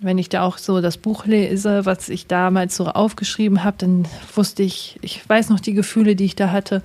Wenn 0.00 0.18
ich 0.18 0.28
da 0.28 0.42
auch 0.42 0.58
so 0.58 0.82
das 0.82 0.98
Buch 0.98 1.24
lese, 1.24 1.86
was 1.86 2.10
ich 2.10 2.26
damals 2.26 2.76
so 2.76 2.88
aufgeschrieben 2.88 3.64
habe, 3.64 3.76
dann 3.78 4.06
wusste 4.34 4.62
ich, 4.62 4.98
ich 5.00 5.26
weiß 5.26 5.48
noch 5.48 5.60
die 5.60 5.72
Gefühle, 5.72 6.14
die 6.14 6.26
ich 6.26 6.36
da 6.36 6.50
hatte 6.50 6.82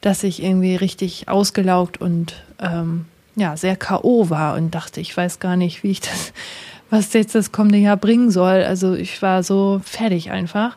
dass 0.00 0.22
ich 0.22 0.42
irgendwie 0.42 0.76
richtig 0.76 1.28
ausgelaugt 1.28 2.00
und 2.00 2.34
ähm, 2.60 3.06
ja, 3.36 3.56
sehr 3.56 3.76
K.O. 3.76 4.30
war 4.30 4.56
und 4.56 4.74
dachte, 4.74 5.00
ich 5.00 5.14
weiß 5.16 5.38
gar 5.40 5.56
nicht, 5.56 5.82
wie 5.82 5.90
ich 5.90 6.00
das, 6.00 6.32
was 6.90 7.12
jetzt 7.12 7.34
das 7.34 7.52
kommende 7.52 7.78
Jahr 7.78 7.96
bringen 7.96 8.30
soll. 8.30 8.64
Also 8.64 8.94
ich 8.94 9.20
war 9.22 9.42
so 9.42 9.80
fertig 9.84 10.30
einfach 10.30 10.76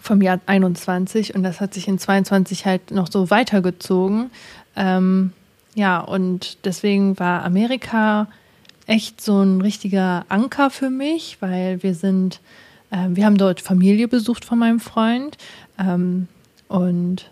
vom 0.00 0.20
Jahr 0.20 0.40
21 0.46 1.34
und 1.34 1.44
das 1.44 1.60
hat 1.60 1.74
sich 1.74 1.86
in 1.86 1.98
22 1.98 2.66
halt 2.66 2.90
noch 2.90 3.10
so 3.10 3.30
weitergezogen. 3.30 4.30
Ähm, 4.76 5.32
ja, 5.74 6.00
und 6.00 6.64
deswegen 6.64 7.18
war 7.18 7.44
Amerika 7.44 8.26
echt 8.86 9.20
so 9.20 9.40
ein 9.40 9.60
richtiger 9.60 10.26
Anker 10.28 10.70
für 10.70 10.90
mich, 10.90 11.38
weil 11.40 11.82
wir 11.82 11.94
sind, 11.94 12.40
äh, 12.90 13.08
wir 13.10 13.24
haben 13.24 13.38
dort 13.38 13.60
Familie 13.60 14.08
besucht 14.08 14.44
von 14.44 14.58
meinem 14.58 14.80
Freund 14.80 15.38
ähm, 15.78 16.26
und 16.68 17.30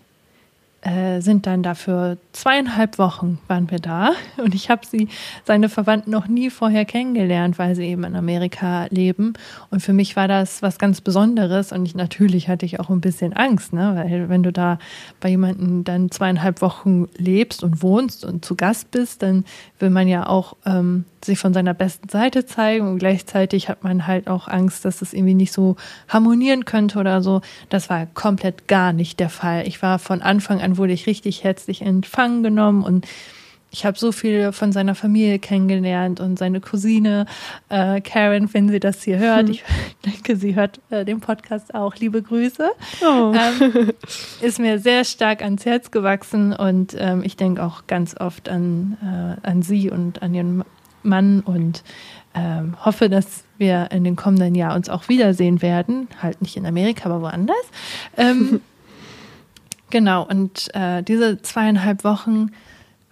äh, 0.81 1.21
sind 1.21 1.45
dann 1.45 1.61
dafür 1.61 2.17
zweieinhalb 2.31 2.97
Wochen 2.97 3.37
waren 3.47 3.69
wir 3.69 3.79
da 3.79 4.11
und 4.37 4.55
ich 4.55 4.69
habe 4.69 4.85
sie, 4.85 5.09
seine 5.45 5.69
Verwandten 5.69 6.11
noch 6.11 6.27
nie 6.27 6.49
vorher 6.49 6.85
kennengelernt, 6.85 7.59
weil 7.59 7.75
sie 7.75 7.85
eben 7.85 8.03
in 8.03 8.15
Amerika 8.15 8.87
leben. 8.89 9.33
Und 9.69 9.81
für 9.81 9.93
mich 9.93 10.15
war 10.15 10.27
das 10.27 10.61
was 10.61 10.79
ganz 10.79 11.01
Besonderes 11.01 11.71
und 11.71 11.85
ich, 11.85 11.95
natürlich 11.95 12.49
hatte 12.49 12.65
ich 12.65 12.79
auch 12.79 12.89
ein 12.89 13.01
bisschen 13.01 13.33
Angst, 13.33 13.73
ne? 13.73 13.93
weil 13.95 14.29
wenn 14.29 14.43
du 14.43 14.51
da 14.51 14.79
bei 15.19 15.29
jemandem 15.29 15.83
dann 15.83 16.09
zweieinhalb 16.09 16.61
Wochen 16.61 17.07
lebst 17.15 17.63
und 17.63 17.83
wohnst 17.83 18.25
und 18.25 18.43
zu 18.43 18.55
Gast 18.55 18.91
bist, 18.91 19.21
dann 19.21 19.45
will 19.79 19.91
man 19.91 20.07
ja 20.07 20.27
auch 20.27 20.55
ähm, 20.65 21.05
sich 21.25 21.39
von 21.39 21.53
seiner 21.53 21.73
besten 21.73 22.09
Seite 22.09 22.45
zeigen 22.45 22.87
und 22.87 22.99
gleichzeitig 22.99 23.69
hat 23.69 23.83
man 23.83 24.07
halt 24.07 24.27
auch 24.27 24.47
Angst, 24.47 24.85
dass 24.85 25.01
es 25.01 25.13
irgendwie 25.13 25.33
nicht 25.33 25.51
so 25.51 25.75
harmonieren 26.07 26.65
könnte 26.65 26.99
oder 26.99 27.21
so. 27.21 27.41
Das 27.69 27.89
war 27.89 28.05
komplett 28.07 28.67
gar 28.67 28.93
nicht 28.93 29.19
der 29.19 29.29
Fall. 29.29 29.67
Ich 29.67 29.81
war 29.81 29.99
von 29.99 30.21
Anfang 30.21 30.61
an 30.61 30.70
wurde 30.77 30.93
ich 30.93 31.07
richtig 31.07 31.43
herzlich 31.43 31.81
empfangen 31.81 32.43
genommen 32.43 32.83
und 32.83 33.07
ich 33.73 33.85
habe 33.85 33.97
so 33.97 34.11
viel 34.11 34.51
von 34.51 34.73
seiner 34.73 34.95
Familie 34.95 35.39
kennengelernt 35.39 36.19
und 36.19 36.37
seine 36.37 36.59
Cousine 36.59 37.25
äh, 37.69 38.01
Karen, 38.01 38.53
wenn 38.53 38.67
sie 38.67 38.81
das 38.81 39.01
hier 39.01 39.17
hört, 39.17 39.47
hm. 39.47 39.51
ich 39.51 39.63
denke, 40.05 40.35
sie 40.35 40.55
hört 40.55 40.81
äh, 40.89 41.05
den 41.05 41.21
Podcast 41.21 41.73
auch. 41.73 41.95
Liebe 41.95 42.21
Grüße. 42.21 42.69
Oh. 43.01 43.33
Ähm, 43.33 43.93
ist 44.41 44.59
mir 44.59 44.79
sehr 44.79 45.05
stark 45.05 45.41
ans 45.41 45.65
Herz 45.65 45.89
gewachsen 45.89 46.51
und 46.53 46.95
ähm, 46.99 47.23
ich 47.23 47.37
denke 47.37 47.63
auch 47.63 47.87
ganz 47.87 48.19
oft 48.19 48.49
an, 48.49 48.97
äh, 49.01 49.47
an 49.47 49.61
sie 49.61 49.89
und 49.89 50.21
an 50.21 50.33
ihren 50.33 50.63
Mann 51.03 51.39
und 51.39 51.83
ähm, 52.33 52.75
hoffe, 52.83 53.09
dass 53.09 53.43
wir 53.57 53.89
in 53.91 54.03
den 54.03 54.15
kommenden 54.15 54.55
Jahren 54.55 54.77
uns 54.77 54.89
auch 54.89 55.09
wiedersehen 55.09 55.61
werden. 55.61 56.07
Halt 56.21 56.41
nicht 56.41 56.57
in 56.57 56.65
Amerika, 56.65 57.09
aber 57.09 57.21
woanders. 57.21 57.55
Ähm, 58.17 58.61
genau, 59.91 60.25
und 60.27 60.73
äh, 60.73 61.03
diese 61.03 61.41
zweieinhalb 61.41 62.03
Wochen 62.03 62.51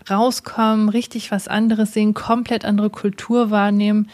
rauskommen, 0.10 0.90
richtig 0.90 1.32
was 1.32 1.48
anderes 1.48 1.94
sehen, 1.94 2.14
komplett 2.16 2.66
andere 2.66 2.90
Kultur 2.90 3.52
wahrnehmen, 3.52 4.10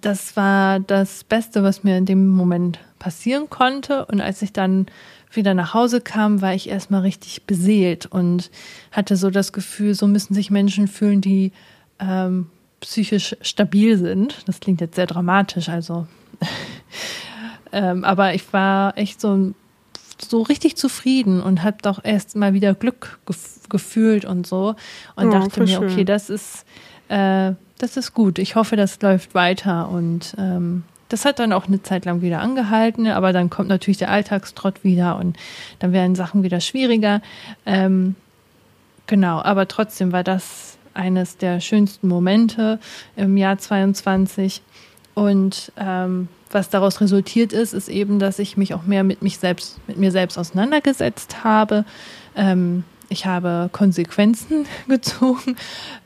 das 0.00 0.36
war 0.36 0.80
das 0.80 1.24
Beste, 1.24 1.62
was 1.62 1.84
mir 1.84 1.98
in 1.98 2.06
dem 2.06 2.28
Moment 2.28 2.78
passieren 2.98 3.50
konnte. 3.50 4.06
Und 4.06 4.20
als 4.20 4.40
ich 4.42 4.52
dann 4.52 4.86
wieder 5.30 5.54
nach 5.54 5.74
Hause 5.74 6.00
kam, 6.00 6.40
war 6.40 6.54
ich 6.54 6.68
erstmal 6.68 7.02
richtig 7.02 7.44
beseelt 7.44 8.06
und 8.06 8.50
hatte 8.90 9.16
so 9.16 9.30
das 9.30 9.52
Gefühl, 9.52 9.94
so 9.94 10.06
müssen 10.06 10.34
sich 10.34 10.50
Menschen 10.50 10.88
fühlen, 10.88 11.20
die 11.20 11.52
ähm, 11.98 12.46
psychisch 12.80 13.36
stabil 13.40 13.98
sind. 13.98 14.42
Das 14.46 14.60
klingt 14.60 14.80
jetzt 14.80 14.96
sehr 14.96 15.06
dramatisch, 15.06 15.68
also. 15.68 16.06
ähm, 17.72 18.04
aber 18.04 18.34
ich 18.34 18.52
war 18.52 18.96
echt 18.96 19.20
so, 19.20 19.52
so 20.20 20.42
richtig 20.42 20.76
zufrieden 20.76 21.40
und 21.42 21.62
habe 21.62 21.78
doch 21.82 22.04
erst 22.04 22.36
mal 22.36 22.54
wieder 22.54 22.74
Glück 22.74 23.18
gef 23.26 23.60
gefühlt 23.68 24.26
und 24.26 24.46
so. 24.46 24.74
Und 25.16 25.28
oh, 25.28 25.30
dachte 25.30 25.62
mir, 25.62 25.80
okay, 25.80 26.04
das 26.04 26.28
ist, 26.28 26.66
äh, 27.08 27.52
das 27.78 27.96
ist 27.96 28.12
gut. 28.12 28.38
Ich 28.38 28.54
hoffe, 28.54 28.76
das 28.76 29.00
läuft 29.00 29.34
weiter 29.34 29.88
und 29.88 30.34
ähm, 30.36 30.84
das 31.08 31.24
hat 31.24 31.38
dann 31.38 31.52
auch 31.52 31.66
eine 31.66 31.82
Zeit 31.82 32.04
lang 32.04 32.22
wieder 32.22 32.40
angehalten, 32.40 33.06
aber 33.06 33.32
dann 33.32 33.50
kommt 33.50 33.68
natürlich 33.68 33.98
der 33.98 34.10
Alltagstrott 34.10 34.84
wieder 34.84 35.16
und 35.16 35.36
dann 35.78 35.92
werden 35.92 36.14
Sachen 36.14 36.42
wieder 36.42 36.60
schwieriger. 36.60 37.22
Ähm, 37.64 38.14
genau, 39.06 39.40
aber 39.40 39.68
trotzdem 39.68 40.12
war 40.12 40.24
das 40.24 40.76
eines 40.94 41.36
der 41.36 41.60
schönsten 41.60 42.08
Momente 42.08 42.78
im 43.16 43.36
Jahr 43.36 43.58
22. 43.58 44.62
Und 45.14 45.72
ähm, 45.76 46.28
was 46.52 46.70
daraus 46.70 47.00
resultiert 47.00 47.52
ist, 47.52 47.72
ist 47.72 47.88
eben, 47.88 48.18
dass 48.18 48.38
ich 48.38 48.56
mich 48.56 48.74
auch 48.74 48.84
mehr 48.84 49.04
mit 49.04 49.22
mich 49.22 49.38
selbst, 49.38 49.78
mit 49.86 49.96
mir 49.96 50.10
selbst 50.10 50.38
auseinandergesetzt 50.38 51.44
habe. 51.44 51.84
Ähm, 52.36 52.84
ich 53.08 53.26
habe 53.26 53.68
Konsequenzen 53.72 54.66
gezogen, 54.88 55.56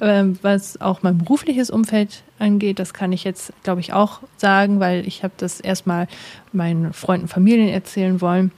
ähm, 0.01 0.39
was 0.43 0.81
auch 0.81 1.03
mein 1.03 1.19
berufliches 1.19 1.71
Umfeld 1.71 2.23
angeht. 2.39 2.79
Das 2.79 2.95
kann 2.95 3.13
ich 3.13 3.25
jetzt, 3.25 3.53
glaube 3.63 3.81
ich, 3.81 3.93
auch 3.93 4.21
sagen, 4.37 4.81
weil 4.81 5.07
ich 5.07 5.23
habe 5.23 5.35
das 5.37 5.61
erstmal 5.61 6.09
meinen 6.53 6.93
Freunden, 6.93 7.29
Familien 7.29 7.69
erzählen 7.69 8.21
wollen 8.21 8.51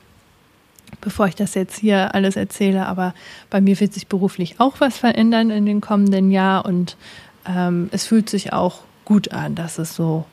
bevor 1.01 1.27
ich 1.27 1.35
das 1.35 1.55
jetzt 1.55 1.79
hier 1.79 2.15
alles 2.15 2.37
erzähle. 2.37 2.87
Aber 2.87 3.15
bei 3.51 3.61
mir 3.61 3.79
wird 3.79 3.93
sich 3.93 4.07
beruflich 4.07 4.59
auch 4.59 4.77
was 4.81 4.97
verändern 4.97 5.51
in 5.51 5.67
den 5.67 5.83
kommenden 5.83 6.31
Jahren 6.31 6.67
und 6.67 6.97
ähm, 7.47 7.89
es 7.93 8.07
fühlt 8.07 8.29
sich 8.31 8.53
auch 8.53 8.81
gut 9.05 9.33
an, 9.33 9.55
dass 9.55 9.79
es 9.79 9.95
so 9.95 10.25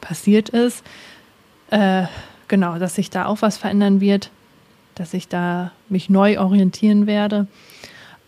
passiert 0.00 0.48
ist. 0.48 0.84
Äh, 1.70 2.04
genau, 2.48 2.78
dass 2.78 2.94
sich 2.94 3.10
da 3.10 3.26
auch 3.26 3.42
was 3.42 3.58
verändern 3.58 4.00
wird, 4.00 4.30
dass 4.94 5.14
ich 5.14 5.28
da 5.28 5.72
mich 5.88 6.10
neu 6.10 6.38
orientieren 6.40 7.06
werde. 7.06 7.46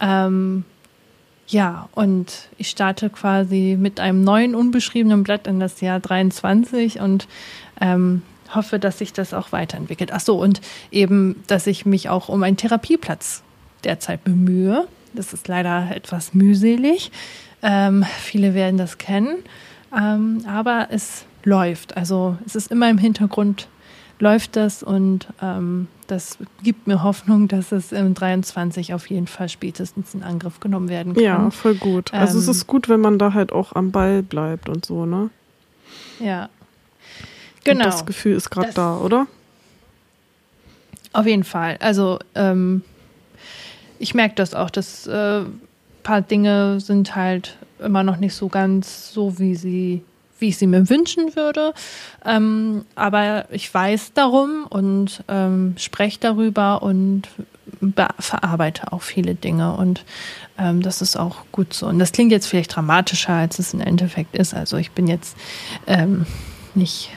Ähm, 0.00 0.64
ja, 1.48 1.88
und 1.94 2.48
ich 2.59 2.70
starte 2.70 3.11
quasi 3.11 3.76
mit 3.78 3.98
einem 3.98 4.22
neuen 4.22 4.54
unbeschriebenen 4.54 5.24
Blatt 5.24 5.46
in 5.46 5.59
das 5.59 5.80
Jahr 5.80 5.98
23 5.98 7.00
und 7.00 7.26
ähm, 7.80 8.22
hoffe, 8.54 8.78
dass 8.78 8.98
sich 8.98 9.12
das 9.12 9.35
auch 9.35 9.52
weiterentwickelt. 9.52 10.12
Ach 10.12 10.20
so, 10.20 10.40
und 10.40 10.61
eben, 10.90 11.42
dass 11.48 11.66
ich 11.66 11.87
mich 11.87 12.09
auch 12.09 12.28
um 12.28 12.42
einen 12.42 12.56
Therapieplatz 12.56 13.42
derzeit 13.85 14.22
bemühe. 14.22 14.87
Das 15.12 15.33
ist 15.33 15.48
leider 15.48 15.88
etwas 15.94 16.35
mühselig. 16.35 17.11
Ähm, 17.62 18.04
viele 18.20 18.54
werden 18.54 18.76
das 18.76 18.98
kennen. 18.98 19.38
Ähm, 19.96 20.44
aber 20.46 20.88
es 20.90 21.24
läuft. 21.44 21.96
Also 21.96 22.37
es 22.46 22.55
ist 22.55 22.70
immer 22.70 22.88
im 22.90 22.98
Hintergrund 22.98 23.68
läuft 24.18 24.57
das 24.57 24.83
und 24.83 25.29
ähm, 25.40 25.88
das 26.07 26.37
gibt 26.62 26.87
mir 26.87 27.03
Hoffnung, 27.03 27.48
dass 27.48 27.72
es 27.72 27.90
im 27.90 28.12
23 28.12 28.92
auf 28.92 29.09
jeden 29.09 29.26
Fall 29.26 29.48
spätestens 29.48 30.12
in 30.12 30.22
Angriff 30.22 30.61
genommen 30.61 30.90
werden 30.90 31.14
kann. 31.14 31.22
Ja, 31.22 31.50
voll 31.50 31.74
gut. 31.74 32.12
Also 32.12 32.38
es 32.38 32.46
ist 32.48 32.66
gut, 32.66 32.90
wenn 32.90 33.00
man 33.00 33.18
da 33.18 33.33
halt 33.33 33.50
auch 33.50 33.74
am 33.74 33.92
Ball 33.92 34.22
bleibt 34.22 34.68
und 34.68 34.85
so, 34.85 35.07
ne? 35.07 35.31
Ja, 36.18 36.50
Genau. 37.64 37.85
Und 37.85 37.92
das 37.92 38.07
Gefühl 38.07 38.37
ist 38.37 38.50
gerade 38.50 38.72
da, 38.72 38.96
oder? 38.98 39.26
Auf 41.12 41.26
jeden 41.26 41.44
Fall. 41.44 41.76
Also 41.81 42.18
ähm, 42.35 42.83
ich 43.98 44.14
merke 44.14 44.35
das 44.37 44.55
auch, 44.55 44.70
dass 44.70 45.07
äh, 45.07 45.42
paar 46.03 46.22
Dinge 46.22 46.81
sind 46.81 47.14
halt 47.16 47.59
immer 47.79 48.03
noch 48.03 48.16
nicht 48.16 48.35
so 48.35 48.48
ganz 48.48 49.12
so, 49.12 49.38
wie 49.38 49.55
sie 49.55 50.03
wie 50.40 50.48
ich 50.48 50.59
sie 50.59 50.66
mir 50.66 50.88
wünschen 50.88 51.37
würde. 51.37 51.74
Ähm, 52.24 52.85
aber 52.94 53.46
ich 53.50 53.72
weiß 53.72 54.12
darum 54.14 54.66
und 54.68 55.22
ähm, 55.29 55.74
spreche 55.79 56.18
darüber 56.20 56.83
und 56.83 57.29
verarbeite 58.18 58.92
auch 58.92 59.03
viele 59.03 59.35
Dinge. 59.35 59.74
Und 59.74 60.05
ähm, 60.59 60.83
das 60.83 61.03
ist 61.03 61.16
auch 61.16 61.44
gut 61.53 61.72
so. 61.72 61.87
Und 61.87 61.98
das 61.98 62.12
klingt 62.12 62.33
jetzt 62.33 62.46
vielleicht 62.46 62.74
dramatischer, 62.74 63.33
als 63.33 63.59
es 63.59 63.74
im 63.74 63.81
Endeffekt 63.81 64.35
ist. 64.37 64.55
Also 64.55 64.76
ich 64.76 64.90
bin 64.90 65.07
jetzt 65.07 65.37
ähm, 65.87 66.26
nicht 66.74 67.11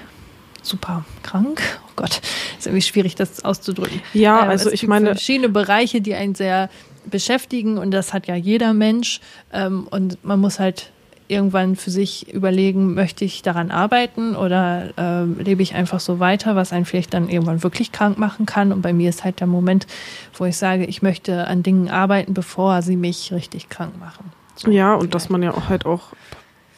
super 0.61 1.05
krank. 1.21 1.61
Oh 1.87 1.91
Gott, 1.95 2.21
ist 2.57 2.67
irgendwie 2.67 2.81
schwierig, 2.81 3.15
das 3.15 3.43
auszudrücken. 3.43 4.01
Ja, 4.13 4.39
also 4.41 4.71
ich 4.71 4.87
meine. 4.87 5.07
Verschiedene 5.07 5.49
Bereiche, 5.49 6.01
die 6.01 6.15
einen 6.15 6.35
sehr 6.35 6.69
beschäftigen 7.05 7.77
und 7.77 7.91
das 7.91 8.13
hat 8.13 8.27
ja 8.27 8.35
jeder 8.35 8.73
Mensch. 8.73 9.19
Ähm, 9.51 9.87
und 9.89 10.23
man 10.23 10.39
muss 10.39 10.59
halt 10.59 10.91
irgendwann 11.33 11.75
für 11.75 11.91
sich 11.91 12.33
überlegen, 12.33 12.93
möchte 12.93 13.25
ich 13.25 13.41
daran 13.41 13.71
arbeiten 13.71 14.35
oder 14.35 14.89
äh, 14.97 15.23
lebe 15.41 15.61
ich 15.61 15.75
einfach 15.75 15.99
so 15.99 16.19
weiter, 16.19 16.55
was 16.55 16.71
einen 16.71 16.85
vielleicht 16.85 17.13
dann 17.13 17.27
irgendwann 17.27 17.63
wirklich 17.63 17.91
krank 17.91 18.17
machen 18.17 18.45
kann. 18.45 18.71
Und 18.71 18.81
bei 18.81 18.93
mir 18.93 19.09
ist 19.09 19.23
halt 19.23 19.39
der 19.39 19.47
Moment, 19.47 19.87
wo 20.35 20.45
ich 20.45 20.57
sage, 20.57 20.85
ich 20.85 21.01
möchte 21.01 21.47
an 21.47 21.63
Dingen 21.63 21.89
arbeiten, 21.89 22.33
bevor 22.33 22.81
sie 22.81 22.95
mich 22.95 23.33
richtig 23.33 23.69
krank 23.69 23.99
machen. 23.99 24.31
So, 24.55 24.71
ja, 24.71 24.93
und 24.93 24.99
vielleicht. 24.99 25.15
dass 25.15 25.29
man 25.29 25.43
ja 25.43 25.51
auch 25.53 25.69
halt 25.69 25.85
auch 25.85 26.13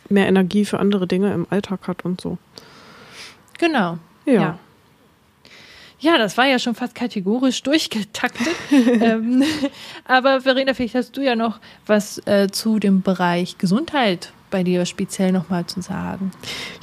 mehr 0.09 0.27
Energie 0.27 0.65
für 0.65 0.79
andere 0.79 1.07
Dinge 1.07 1.33
im 1.33 1.45
Alltag 1.49 1.87
hat 1.87 2.05
und 2.05 2.21
so. 2.21 2.37
Genau. 3.57 3.97
Ja. 4.25 4.33
ja. 4.33 4.59
Ja, 5.99 6.17
das 6.17 6.37
war 6.37 6.45
ja 6.45 6.59
schon 6.59 6.75
fast 6.75 6.93
kategorisch 6.93 7.63
durchgetaktet. 7.63 8.53
ähm, 8.71 9.43
aber 10.05 10.41
Verena, 10.41 10.73
vielleicht 10.73 10.95
hast 10.95 11.17
du 11.17 11.21
ja 11.21 11.35
noch 11.35 11.59
was 11.87 12.19
äh, 12.27 12.49
zu 12.51 12.79
dem 12.79 13.01
Bereich 13.01 13.57
Gesundheit 13.57 14.31
bei 14.49 14.63
dir 14.63 14.85
speziell 14.85 15.31
nochmal 15.31 15.65
zu 15.65 15.81
sagen. 15.81 16.31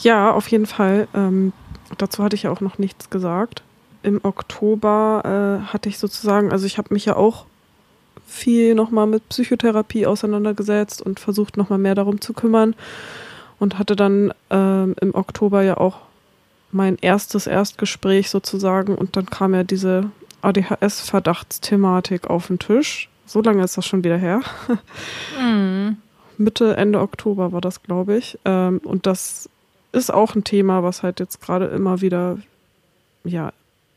Ja, 0.00 0.32
auf 0.32 0.48
jeden 0.48 0.66
Fall. 0.66 1.08
Ähm, 1.14 1.52
dazu 1.98 2.22
hatte 2.22 2.36
ich 2.36 2.44
ja 2.44 2.50
auch 2.50 2.60
noch 2.60 2.78
nichts 2.78 3.10
gesagt. 3.10 3.62
Im 4.02 4.20
Oktober 4.22 5.62
äh, 5.64 5.72
hatte 5.72 5.88
ich 5.88 5.98
sozusagen, 5.98 6.50
also 6.50 6.66
ich 6.66 6.78
habe 6.78 6.92
mich 6.92 7.04
ja 7.04 7.16
auch 7.16 7.46
viel 8.26 8.74
nochmal 8.74 9.06
mit 9.06 9.28
Psychotherapie 9.28 10.06
auseinandergesetzt 10.06 11.02
und 11.02 11.20
versucht 11.20 11.56
nochmal 11.56 11.78
mehr 11.78 11.94
darum 11.94 12.20
zu 12.20 12.32
kümmern 12.32 12.74
und 13.58 13.78
hatte 13.78 13.94
dann 13.94 14.32
ähm, 14.50 14.94
im 15.00 15.14
Oktober 15.14 15.62
ja 15.62 15.76
auch 15.76 15.98
mein 16.72 16.96
erstes 17.00 17.46
Erstgespräch 17.46 18.30
sozusagen 18.30 18.94
und 18.94 19.16
dann 19.16 19.26
kam 19.26 19.54
ja 19.54 19.62
diese 19.62 20.10
ADHS-Verdachtsthematik 20.40 22.28
auf 22.28 22.48
den 22.48 22.58
Tisch. 22.58 23.08
So 23.26 23.40
lange 23.40 23.62
ist 23.62 23.76
das 23.76 23.86
schon 23.86 24.02
wieder 24.02 24.16
her. 24.16 24.40
Mm. 25.40 25.96
Mitte, 26.38 26.76
Ende 26.76 27.00
Oktober 27.00 27.52
war 27.52 27.60
das, 27.60 27.82
glaube 27.82 28.16
ich. 28.16 28.38
Ähm, 28.44 28.80
und 28.84 29.06
das 29.06 29.48
ist 29.92 30.12
auch 30.12 30.34
ein 30.34 30.44
Thema, 30.44 30.82
was 30.82 31.02
halt 31.02 31.20
jetzt 31.20 31.40
gerade 31.40 31.66
immer 31.66 32.00
wieder, 32.00 32.38
ja, 33.24 33.52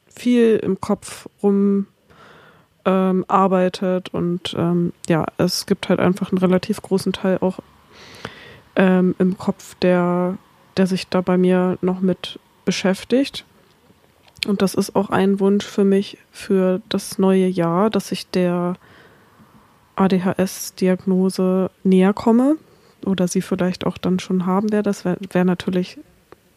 viel 0.08 0.58
im 0.58 0.80
Kopf 0.80 1.28
rum 1.44 1.88
ähm, 2.86 3.26
arbeitet 3.28 4.14
und 4.14 4.56
ähm, 4.58 4.94
ja, 5.10 5.26
es 5.38 5.66
gibt 5.66 5.90
halt 5.90 6.00
einfach 6.00 6.32
einen 6.32 6.38
relativ 6.38 6.82
großen 6.82 7.14
Teil 7.14 7.40
auch 7.42 7.60
ähm, 8.76 9.16
im 9.18 9.38
Kopf, 9.38 9.76
der, 9.82 10.38
der 10.78 10.88
sich 10.88 11.08
da 11.08 11.22
bei 11.22 11.38
mir 11.38 11.78
noch 11.82 12.00
mit 12.00 12.40
beschäftigt. 12.64 13.46
Und 14.48 14.62
das 14.62 14.76
ist 14.76 14.96
auch 14.96 15.10
ein 15.10 15.40
Wunsch 15.40 15.66
für 15.66 15.84
mich 15.84 16.18
für 16.32 16.82
das 16.90 17.18
neue 17.18 17.48
Jahr, 17.48 17.90
dass 17.90 18.12
ich 18.12 18.30
der 18.30 18.76
ADHS-Diagnose 19.96 21.70
näher 21.84 22.14
komme 22.14 22.58
oder 23.06 23.28
sie 23.28 23.42
vielleicht 23.42 23.86
auch 23.86 23.98
dann 23.98 24.20
schon 24.20 24.46
haben 24.46 24.72
werde. 24.72 24.90
Das 24.90 25.06
wäre 25.06 25.18
wär 25.32 25.46
natürlich 25.46 25.98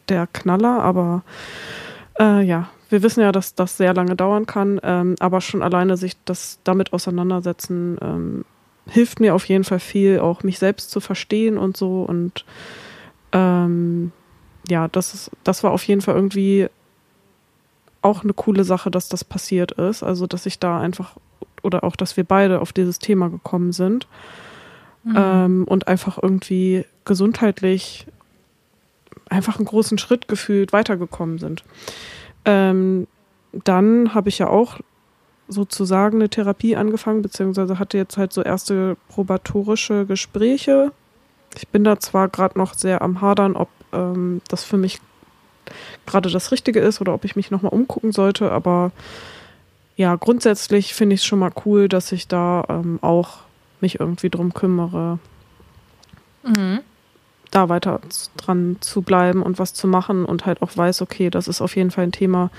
der 0.07 0.27
Knaller, 0.27 0.81
aber 0.81 1.23
äh, 2.19 2.41
ja, 2.43 2.69
wir 2.89 3.03
wissen 3.03 3.21
ja, 3.21 3.31
dass 3.31 3.55
das 3.55 3.77
sehr 3.77 3.93
lange 3.93 4.15
dauern 4.15 4.45
kann, 4.45 4.79
ähm, 4.83 5.15
aber 5.19 5.41
schon 5.41 5.61
alleine 5.61 5.97
sich 5.97 6.17
das 6.25 6.59
damit 6.63 6.93
auseinandersetzen 6.93 7.97
ähm, 8.01 8.45
hilft 8.87 9.19
mir 9.19 9.35
auf 9.35 9.45
jeden 9.45 9.63
Fall 9.63 9.79
viel, 9.79 10.19
auch 10.19 10.41
mich 10.41 10.57
selbst 10.57 10.89
zu 10.89 10.99
verstehen 10.99 11.57
und 11.57 11.77
so 11.77 12.01
und 12.03 12.45
ähm, 13.31 14.11
ja, 14.67 14.87
das, 14.87 15.13
ist, 15.13 15.31
das 15.43 15.63
war 15.63 15.71
auf 15.71 15.83
jeden 15.83 16.01
Fall 16.01 16.15
irgendwie 16.15 16.67
auch 18.01 18.23
eine 18.23 18.33
coole 18.33 18.63
Sache, 18.63 18.91
dass 18.91 19.09
das 19.09 19.23
passiert 19.23 19.73
ist. 19.73 20.03
Also, 20.03 20.27
dass 20.27 20.45
ich 20.45 20.59
da 20.59 20.79
einfach 20.79 21.15
oder 21.63 21.83
auch, 21.83 21.95
dass 21.95 22.17
wir 22.17 22.23
beide 22.23 22.61
auf 22.61 22.73
dieses 22.73 22.99
Thema 22.99 23.29
gekommen 23.29 23.71
sind 23.71 24.07
mhm. 25.03 25.15
ähm, 25.17 25.63
und 25.67 25.87
einfach 25.87 26.21
irgendwie 26.21 26.85
gesundheitlich 27.05 28.07
einfach 29.29 29.57
einen 29.57 29.65
großen 29.65 29.97
Schritt 29.97 30.27
gefühlt 30.27 30.73
weitergekommen 30.73 31.37
sind. 31.37 31.63
Ähm, 32.45 33.07
dann 33.51 34.13
habe 34.13 34.29
ich 34.29 34.39
ja 34.39 34.47
auch 34.47 34.79
sozusagen 35.47 36.17
eine 36.17 36.29
Therapie 36.29 36.75
angefangen, 36.75 37.21
beziehungsweise 37.21 37.79
hatte 37.79 37.97
jetzt 37.97 38.17
halt 38.17 38.31
so 38.31 38.41
erste 38.41 38.97
probatorische 39.09 40.05
Gespräche. 40.05 40.91
Ich 41.57 41.67
bin 41.67 41.83
da 41.83 41.99
zwar 41.99 42.27
gerade 42.27 42.57
noch 42.57 42.75
sehr 42.75 43.01
am 43.01 43.21
Hadern, 43.21 43.55
ob 43.55 43.69
ähm, 43.91 44.41
das 44.47 44.63
für 44.63 44.77
mich 44.77 44.99
gerade 46.05 46.29
das 46.29 46.51
Richtige 46.51 46.79
ist 46.79 47.01
oder 47.01 47.13
ob 47.13 47.25
ich 47.25 47.35
mich 47.35 47.51
nochmal 47.51 47.73
umgucken 47.73 48.11
sollte, 48.11 48.51
aber 48.51 48.91
ja, 49.99 50.15
grundsätzlich 50.15 50.93
finde 50.93 51.15
ich 51.15 51.19
es 51.19 51.25
schon 51.25 51.39
mal 51.39 51.51
cool, 51.65 51.89
dass 51.89 52.13
ich 52.13 52.29
da 52.29 52.63
ähm, 52.69 52.99
auch 53.01 53.39
mich 53.81 53.99
irgendwie 53.99 54.29
drum 54.29 54.53
kümmere, 54.53 55.19
mhm. 56.41 56.79
da 57.51 57.67
weiter 57.67 57.99
dran 58.37 58.77
zu 58.79 59.01
bleiben 59.01 59.43
und 59.43 59.59
was 59.59 59.73
zu 59.73 59.89
machen 59.89 60.23
und 60.23 60.45
halt 60.45 60.61
auch 60.61 60.77
weiß, 60.77 61.01
okay, 61.01 61.29
das 61.29 61.49
ist 61.49 61.59
auf 61.59 61.75
jeden 61.75 61.91
Fall 61.91 62.05
ein 62.05 62.13
Thema, 62.13 62.49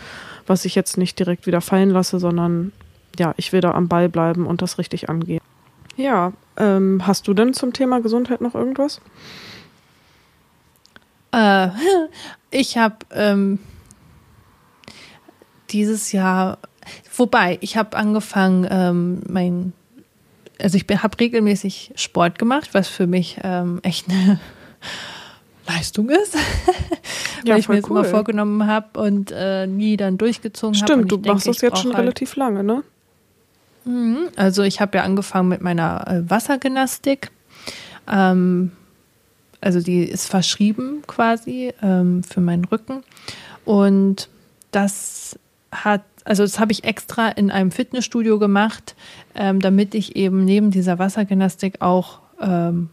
was 0.46 0.66
ich 0.66 0.74
jetzt 0.74 0.98
nicht 0.98 1.18
direkt 1.18 1.46
wieder 1.46 1.62
fallen 1.62 1.88
lasse, 1.88 2.18
sondern 2.20 2.72
ja, 3.18 3.32
ich 3.38 3.54
will 3.54 3.62
da 3.62 3.70
am 3.70 3.88
Ball 3.88 4.10
bleiben 4.10 4.46
und 4.46 4.60
das 4.60 4.76
richtig 4.76 5.08
angehen. 5.08 5.40
Ja, 5.96 6.34
ähm, 6.58 7.06
hast 7.06 7.26
du 7.26 7.32
denn 7.32 7.54
zum 7.54 7.72
Thema 7.72 8.02
Gesundheit 8.02 8.42
noch 8.42 8.54
irgendwas? 8.54 9.00
Äh, 11.32 11.68
ich 12.50 12.76
habe 12.76 12.96
ähm, 13.12 13.60
dieses 15.70 16.12
Jahr 16.12 16.58
Wobei, 17.16 17.58
ich 17.60 17.76
habe 17.76 17.96
angefangen, 17.96 18.66
ähm, 18.70 19.20
mein, 19.28 19.72
also 20.60 20.76
ich 20.76 20.86
habe 21.02 21.20
regelmäßig 21.20 21.92
Sport 21.94 22.38
gemacht, 22.38 22.70
was 22.72 22.88
für 22.88 23.06
mich 23.06 23.38
ähm, 23.42 23.80
echt 23.82 24.08
eine 24.08 24.40
Leistung 25.68 26.08
ist, 26.10 26.34
ja, 27.44 27.52
weil 27.52 27.60
ich 27.60 27.68
mir 27.68 27.80
das 27.80 27.90
cool. 27.90 27.98
immer 27.98 28.04
vorgenommen 28.04 28.66
habe 28.66 29.00
und 29.00 29.32
äh, 29.32 29.66
nie 29.66 29.96
dann 29.96 30.18
durchgezogen 30.18 30.76
habe. 30.76 30.86
Stimmt, 30.86 31.02
hab. 31.04 31.08
du 31.08 31.16
denke, 31.16 31.32
machst 31.34 31.48
das 31.48 31.60
jetzt 31.60 31.78
schon 31.78 31.92
halt 31.92 32.02
relativ 32.02 32.36
lange, 32.36 32.64
ne? 32.64 32.82
Mhm, 33.84 34.28
also 34.36 34.62
ich 34.62 34.80
habe 34.80 34.98
ja 34.98 35.04
angefangen 35.04 35.48
mit 35.48 35.60
meiner 35.60 36.06
äh, 36.06 36.30
Wassergymnastik. 36.30 37.30
Ähm, 38.08 38.72
also 39.60 39.80
die 39.80 40.04
ist 40.04 40.26
verschrieben 40.26 41.02
quasi 41.06 41.72
ähm, 41.82 42.22
für 42.22 42.40
meinen 42.40 42.64
Rücken. 42.64 43.02
Und 43.64 44.28
das 44.70 45.38
hat 45.70 46.02
also 46.30 46.44
das 46.44 46.60
habe 46.60 46.70
ich 46.70 46.84
extra 46.84 47.28
in 47.28 47.50
einem 47.50 47.72
Fitnessstudio 47.72 48.38
gemacht, 48.38 48.94
ähm, 49.34 49.58
damit 49.58 49.96
ich 49.96 50.14
eben 50.14 50.44
neben 50.44 50.70
dieser 50.70 51.00
Wassergymnastik 51.00 51.82
auch 51.82 52.20
ähm, 52.40 52.88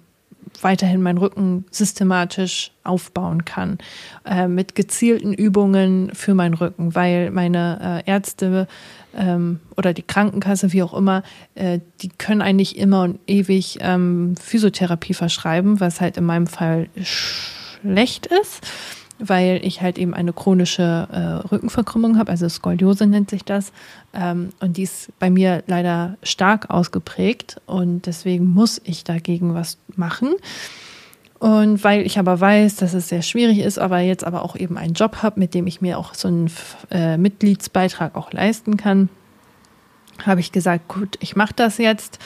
weiterhin 0.62 1.04
meinen 1.04 1.20
Rücken 1.20 1.66
systematisch 1.70 2.72
aufbauen 2.84 3.46
kann. 3.46 3.78
Äh, 4.26 4.48
mit 4.48 4.74
gezielten 4.74 5.34
Übungen 5.34 6.10
für 6.16 6.34
meinen 6.34 6.56
Rücken, 6.56 6.96
weil 6.96 7.30
meine 7.30 8.04
äh, 8.08 8.10
Ärzte 8.10 8.68
ähm, 9.16 9.60
oder 9.78 9.94
die 9.94 10.02
Krankenkasse, 10.02 10.74
wie 10.74 10.82
auch 10.82 10.96
immer, 10.96 11.22
äh, 11.54 11.80
die 12.02 12.10
können 12.10 12.42
eigentlich 12.42 12.76
immer 12.76 13.04
und 13.04 13.20
ewig 13.28 13.78
ähm, 13.82 14.34
Physiotherapie 14.42 15.14
verschreiben, 15.14 15.80
was 15.80 16.02
halt 16.02 16.18
in 16.18 16.26
meinem 16.26 16.48
Fall 16.48 16.90
schlecht 17.04 18.26
ist 18.26 18.66
weil 19.20 19.60
ich 19.64 19.82
halt 19.82 19.98
eben 19.98 20.14
eine 20.14 20.34
chronische 20.34 21.08
äh, 21.12 21.48
Rückenverkrümmung 21.48 22.18
habe, 22.18 22.32
also 22.32 22.48
Skoliose 22.48 23.08
nennt 23.08 23.30
sich 23.30 23.44
das. 23.44 23.72
Ähm, 24.14 24.50
und 24.60 24.78
die 24.78 24.84
ist 24.84 25.12
bei 25.20 25.30
mir 25.30 25.64
leider 25.68 26.18
stark 26.24 26.70
ausgeprägt 26.70 27.60
und 27.66 28.06
deswegen 28.06 28.46
muss 28.46 28.82
ich 28.84 29.04
dagegen 29.04 29.54
was 29.54 29.78
machen. 29.96 30.36
Und 31.40 31.84
weil 31.84 32.06
ich 32.06 32.18
aber 32.18 32.40
weiß, 32.40 32.78
dass 32.78 32.94
es 32.94 33.10
sehr 33.10 33.22
schwierig 33.22 33.60
ist, 33.60 33.78
aber 33.78 34.00
jetzt 34.00 34.24
aber 34.24 34.44
auch 34.44 34.56
eben 34.56 34.78
einen 34.78 34.94
Job 34.94 35.18
habe, 35.22 35.40
mit 35.40 35.54
dem 35.54 35.68
ich 35.68 35.82
mir 35.82 36.00
auch 36.00 36.14
so 36.16 36.28
einen 36.28 36.50
äh, 36.90 37.18
Mitgliedsbeitrag 37.18 38.16
auch 38.16 38.32
leisten 38.34 38.76
kann, 38.76 39.10
habe 40.26 40.40
ich 40.40 40.52
gesagt, 40.52 40.88
gut, 40.88 41.18
ich 41.22 41.36
mache 41.36 41.54
das 41.56 41.78
jetzt 41.78 42.18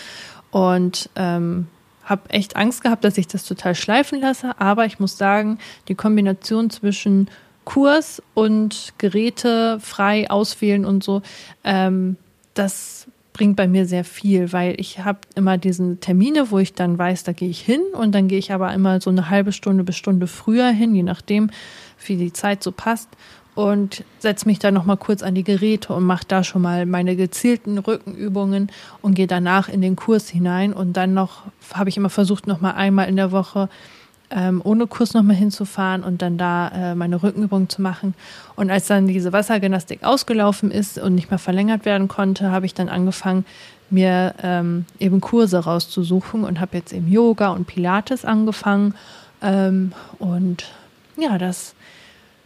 und 0.50 1.10
ähm, 1.18 1.68
habe 2.12 2.30
echt 2.30 2.58
Angst 2.58 2.84
gehabt, 2.84 3.04
dass 3.06 3.18
ich 3.18 3.28
das 3.28 3.46
total 3.46 3.74
schleifen 3.74 4.20
lasse, 4.20 4.60
aber 4.60 4.86
ich 4.86 5.00
muss 5.00 5.18
sagen, 5.18 5.58
die 5.88 5.96
Kombination 5.96 6.70
zwischen 6.70 7.30
Kurs 7.64 8.22
und 8.34 8.94
Geräte 8.98 9.80
frei 9.80 10.30
auswählen 10.30 10.86
und 10.86 11.04
so, 11.04 11.22
ähm, 11.64 12.18
das 12.54 13.08
bringt 13.32 13.56
bei 13.56 13.68
mir 13.68 13.86
sehr 13.86 14.04
viel, 14.04 14.52
weil 14.52 14.76
ich 14.78 15.00
habe 15.00 15.20
immer 15.36 15.58
diese 15.58 15.98
Termine, 15.98 16.52
wo 16.52 16.60
ich 16.60 16.74
dann 16.74 16.98
weiß, 16.98 17.24
da 17.24 17.32
gehe 17.32 17.50
ich 17.50 17.62
hin 17.62 17.82
und 17.94 18.14
dann 18.14 18.28
gehe 18.28 18.40
ich 18.40 18.52
aber 18.52 18.74
immer 18.74 19.00
so 19.00 19.10
eine 19.10 19.30
halbe 19.30 19.54
Stunde 19.54 19.86
bis 19.86 19.96
Stunde 19.96 20.28
früher 20.28 20.70
hin, 20.70 20.94
je 20.94 21.04
nachdem, 21.04 21.50
wie 22.06 22.18
die 22.18 22.34
Zeit 22.34 22.62
so 22.62 22.74
passt 22.74 23.10
und 23.54 24.04
setze 24.20 24.48
mich 24.48 24.60
dann 24.60 24.74
nochmal 24.74 24.98
kurz 24.98 25.24
an 25.24 25.36
die 25.36 25.44
Geräte 25.44 25.94
und 25.94 26.04
mache 26.04 26.26
da 26.28 26.44
schon 26.44 26.62
mal 26.62 26.86
meine 26.86 27.16
gezielten 27.16 27.78
Rückenübungen 27.78 28.72
und 29.02 29.16
gehe 29.16 29.28
danach 29.28 29.68
in 29.68 29.82
den 29.82 29.96
Kurs 29.96 30.30
hinein. 30.30 30.74
Und 30.74 30.94
dann 30.94 31.14
noch 31.14 31.44
habe 31.74 31.90
ich 31.90 31.98
immer 31.98 32.10
versucht, 32.10 32.48
nochmal 32.48 32.74
einmal 32.74 33.10
in 33.10 33.18
der 33.18 33.32
Woche 33.32 33.70
ähm, 34.32 34.62
ohne 34.64 34.88
Kurs 34.88 35.14
nochmal 35.14 35.36
hinzufahren 35.36 36.04
und 36.04 36.22
dann 36.22 36.38
da 36.38 36.70
äh, 36.70 36.96
meine 36.96 37.22
Rückenübungen 37.22 37.68
zu 37.68 37.82
machen. 37.82 38.14
Und 38.56 38.72
als 38.72 38.88
dann 38.88 39.08
diese 39.08 39.34
Wassergymnastik 39.34 40.04
ausgelaufen 40.04 40.72
ist 40.72 40.98
und 40.98 41.16
nicht 41.16 41.30
mehr 41.30 41.40
verlängert 41.40 41.86
werden 41.86 42.08
konnte, 42.08 42.52
habe 42.52 42.66
ich 42.66 42.74
dann 42.74 42.90
angefangen, 42.90 43.46
mir 43.90 44.34
ähm, 44.42 44.86
eben 45.00 45.20
Kurse 45.20 45.60
rauszusuchen 45.60 46.46
und 46.46 46.62
habe 46.62 46.78
jetzt 46.78 46.94
eben 46.94 47.12
Yoga 47.12 47.50
und 47.50 47.68
Pilates 47.68 48.24
angefangen. 48.24 48.96
Ähm, 49.42 49.92
und 50.18 50.72
ja, 51.18 51.38
das 51.38 51.76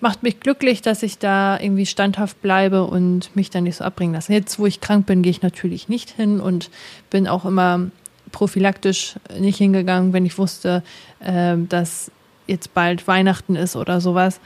macht 0.01 0.23
mich 0.23 0.39
glücklich, 0.39 0.81
dass 0.81 1.03
ich 1.03 1.17
da 1.17 1.59
irgendwie 1.59 1.85
standhaft 1.85 2.41
bleibe 2.41 2.83
und 2.85 3.35
mich 3.35 3.49
dann 3.49 3.63
nicht 3.63 3.77
so 3.77 3.83
abbringen 3.83 4.13
lasse. 4.13 4.33
Jetzt, 4.33 4.59
wo 4.59 4.65
ich 4.65 4.81
krank 4.81 5.05
bin, 5.05 5.21
gehe 5.21 5.31
ich 5.31 5.41
natürlich 5.41 5.89
nicht 5.89 6.09
hin 6.09 6.39
und 6.39 6.69
bin 7.09 7.27
auch 7.27 7.45
immer 7.45 7.87
prophylaktisch 8.31 9.15
nicht 9.39 9.57
hingegangen, 9.57 10.13
wenn 10.13 10.25
ich 10.25 10.37
wusste, 10.37 10.83
äh, 11.19 11.55
dass 11.69 12.11
jetzt 12.47 12.73
bald 12.73 13.07
Weihnachten 13.07 13.55
ist 13.55 13.75
oder 13.75 14.01
sowas, 14.01 14.39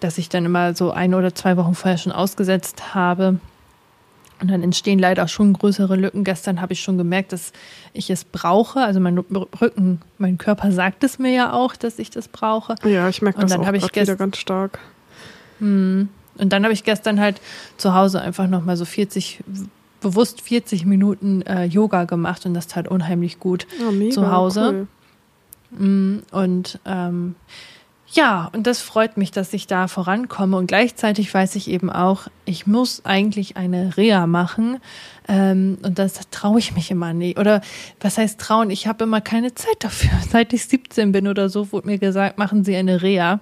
dass 0.00 0.18
ich 0.18 0.28
dann 0.28 0.44
immer 0.44 0.74
so 0.74 0.90
ein 0.90 1.14
oder 1.14 1.34
zwei 1.34 1.56
Wochen 1.56 1.74
vorher 1.74 1.98
schon 1.98 2.12
ausgesetzt 2.12 2.94
habe. 2.94 3.38
Und 4.40 4.50
dann 4.50 4.62
entstehen 4.62 4.98
leider 4.98 5.28
schon 5.28 5.52
größere 5.52 5.94
Lücken. 5.96 6.24
Gestern 6.24 6.60
habe 6.60 6.72
ich 6.72 6.80
schon 6.80 6.98
gemerkt, 6.98 7.32
dass 7.32 7.52
ich 7.92 8.10
es 8.10 8.24
brauche. 8.24 8.80
Also 8.80 8.98
mein 8.98 9.16
Rücken, 9.16 10.00
mein 10.18 10.38
Körper 10.38 10.72
sagt 10.72 11.04
es 11.04 11.18
mir 11.18 11.32
ja 11.32 11.52
auch, 11.52 11.76
dass 11.76 11.98
ich 11.98 12.10
das 12.10 12.28
brauche. 12.28 12.74
Ja, 12.84 13.08
ich 13.08 13.22
merke 13.22 13.40
das 13.40 13.52
auch 13.52 13.72
wieder 13.72 14.16
ganz 14.16 14.38
stark. 14.38 14.80
Hm. 15.58 16.08
Und 16.36 16.52
dann 16.52 16.64
habe 16.64 16.72
ich 16.72 16.84
gestern 16.84 17.20
halt 17.20 17.40
zu 17.76 17.94
Hause 17.94 18.20
einfach 18.20 18.48
nochmal 18.48 18.76
so 18.76 18.84
40, 18.84 19.40
bewusst 20.00 20.40
40 20.40 20.84
Minuten 20.84 21.42
äh, 21.42 21.64
Yoga 21.64 22.04
gemacht 22.04 22.44
und 22.46 22.54
das 22.54 22.66
tat 22.66 22.88
unheimlich 22.88 23.38
gut 23.38 23.66
oh, 23.86 23.92
mega, 23.92 24.12
zu 24.12 24.30
Hause. 24.30 24.86
Cool. 25.70 25.78
Hm. 25.78 26.22
Und 26.30 26.80
ähm, 26.84 27.34
ja, 28.14 28.48
und 28.52 28.66
das 28.68 28.80
freut 28.80 29.16
mich, 29.16 29.32
dass 29.32 29.52
ich 29.52 29.66
da 29.66 29.88
vorankomme. 29.88 30.56
Und 30.56 30.68
gleichzeitig 30.68 31.34
weiß 31.34 31.56
ich 31.56 31.68
eben 31.68 31.90
auch, 31.90 32.28
ich 32.44 32.66
muss 32.66 33.04
eigentlich 33.04 33.56
eine 33.56 33.96
Reha 33.96 34.28
machen. 34.28 34.78
Ähm, 35.26 35.78
und 35.82 35.98
das 35.98 36.20
traue 36.30 36.60
ich 36.60 36.76
mich 36.76 36.92
immer 36.92 37.12
nicht. 37.12 37.38
Oder 37.40 37.60
was 38.00 38.16
heißt 38.16 38.40
trauen? 38.40 38.70
Ich 38.70 38.86
habe 38.86 39.04
immer 39.04 39.20
keine 39.20 39.54
Zeit 39.54 39.76
dafür. 39.80 40.10
Seit 40.30 40.52
ich 40.52 40.66
17 40.66 41.10
bin 41.10 41.26
oder 41.26 41.48
so, 41.48 41.72
wurde 41.72 41.88
mir 41.88 41.98
gesagt, 41.98 42.38
machen 42.38 42.64
Sie 42.64 42.76
eine 42.76 43.02
Reha 43.02 43.40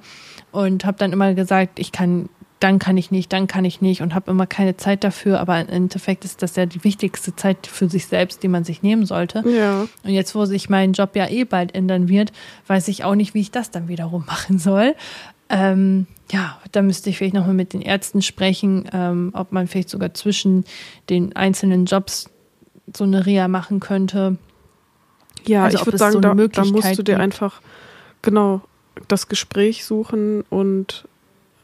und 0.52 0.84
habe 0.84 0.98
dann 0.98 1.12
immer 1.12 1.34
gesagt, 1.34 1.78
ich 1.78 1.90
kann, 1.90 2.28
dann 2.60 2.78
kann 2.78 2.96
ich 2.96 3.10
nicht, 3.10 3.32
dann 3.32 3.46
kann 3.46 3.64
ich 3.64 3.80
nicht 3.80 4.02
und 4.02 4.14
habe 4.14 4.30
immer 4.30 4.46
keine 4.46 4.76
Zeit 4.76 5.02
dafür. 5.02 5.40
Aber 5.40 5.60
im 5.60 5.68
Endeffekt 5.68 6.24
ist 6.24 6.42
das 6.42 6.54
ja 6.54 6.66
die 6.66 6.84
wichtigste 6.84 7.34
Zeit 7.34 7.66
für 7.66 7.88
sich 7.88 8.06
selbst, 8.06 8.42
die 8.42 8.48
man 8.48 8.62
sich 8.62 8.82
nehmen 8.82 9.06
sollte. 9.06 9.42
Ja. 9.48 9.88
Und 10.04 10.10
jetzt, 10.10 10.34
wo 10.34 10.44
sich 10.44 10.68
mein 10.68 10.92
Job 10.92 11.16
ja 11.16 11.28
eh 11.28 11.44
bald 11.44 11.74
ändern 11.74 12.08
wird, 12.08 12.32
weiß 12.68 12.88
ich 12.88 13.02
auch 13.02 13.14
nicht, 13.14 13.34
wie 13.34 13.40
ich 13.40 13.50
das 13.50 13.70
dann 13.70 13.88
wiederum 13.88 14.24
machen 14.26 14.58
soll. 14.58 14.94
Ähm, 15.48 16.06
ja, 16.30 16.58
da 16.70 16.82
müsste 16.82 17.10
ich 17.10 17.18
vielleicht 17.18 17.34
nochmal 17.34 17.54
mit 17.54 17.72
den 17.72 17.82
Ärzten 17.82 18.22
sprechen, 18.22 18.88
ähm, 18.92 19.30
ob 19.34 19.52
man 19.52 19.66
vielleicht 19.66 19.90
sogar 19.90 20.14
zwischen 20.14 20.64
den 21.10 21.34
einzelnen 21.36 21.86
Jobs 21.86 22.30
so 22.94 23.04
eine 23.04 23.26
Reha 23.26 23.48
machen 23.48 23.80
könnte. 23.80 24.38
Ja, 25.46 25.64
also 25.64 25.78
ich 25.78 25.86
würde 25.86 25.98
sagen, 25.98 26.12
so 26.12 26.20
da, 26.20 26.34
da 26.34 26.64
musst 26.64 26.98
du 26.98 27.02
dir 27.02 27.18
einfach 27.18 27.60
genau 28.22 28.62
das 29.08 29.28
Gespräch 29.28 29.84
suchen 29.84 30.42
und 30.50 31.06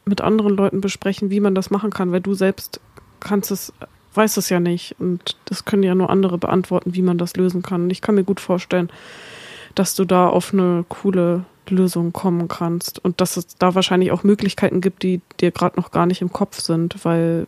mit 0.05 0.21
anderen 0.21 0.55
Leuten 0.55 0.81
besprechen, 0.81 1.29
wie 1.29 1.39
man 1.39 1.55
das 1.55 1.69
machen 1.69 1.91
kann, 1.91 2.11
weil 2.11 2.21
du 2.21 2.33
selbst 2.33 2.79
kannst 3.19 3.51
es, 3.51 3.73
weißt 4.13 4.37
es 4.37 4.49
ja 4.49 4.59
nicht 4.59 4.95
und 4.99 5.37
das 5.45 5.65
können 5.65 5.83
ja 5.83 5.95
nur 5.95 6.09
andere 6.09 6.37
beantworten, 6.37 6.95
wie 6.95 7.01
man 7.01 7.17
das 7.17 7.35
lösen 7.35 7.61
kann. 7.61 7.83
Und 7.83 7.89
ich 7.91 8.01
kann 8.01 8.15
mir 8.15 8.23
gut 8.23 8.39
vorstellen, 8.39 8.89
dass 9.75 9.95
du 9.95 10.05
da 10.05 10.27
auf 10.27 10.53
eine 10.53 10.85
coole 10.89 11.45
Lösung 11.69 12.11
kommen 12.11 12.47
kannst 12.47 12.99
und 12.99 13.21
dass 13.21 13.37
es 13.37 13.55
da 13.57 13.75
wahrscheinlich 13.75 14.11
auch 14.11 14.23
Möglichkeiten 14.23 14.81
gibt, 14.81 15.03
die 15.03 15.21
dir 15.39 15.51
gerade 15.51 15.79
noch 15.79 15.91
gar 15.91 16.05
nicht 16.05 16.21
im 16.21 16.33
Kopf 16.33 16.59
sind, 16.59 17.05
weil, 17.05 17.47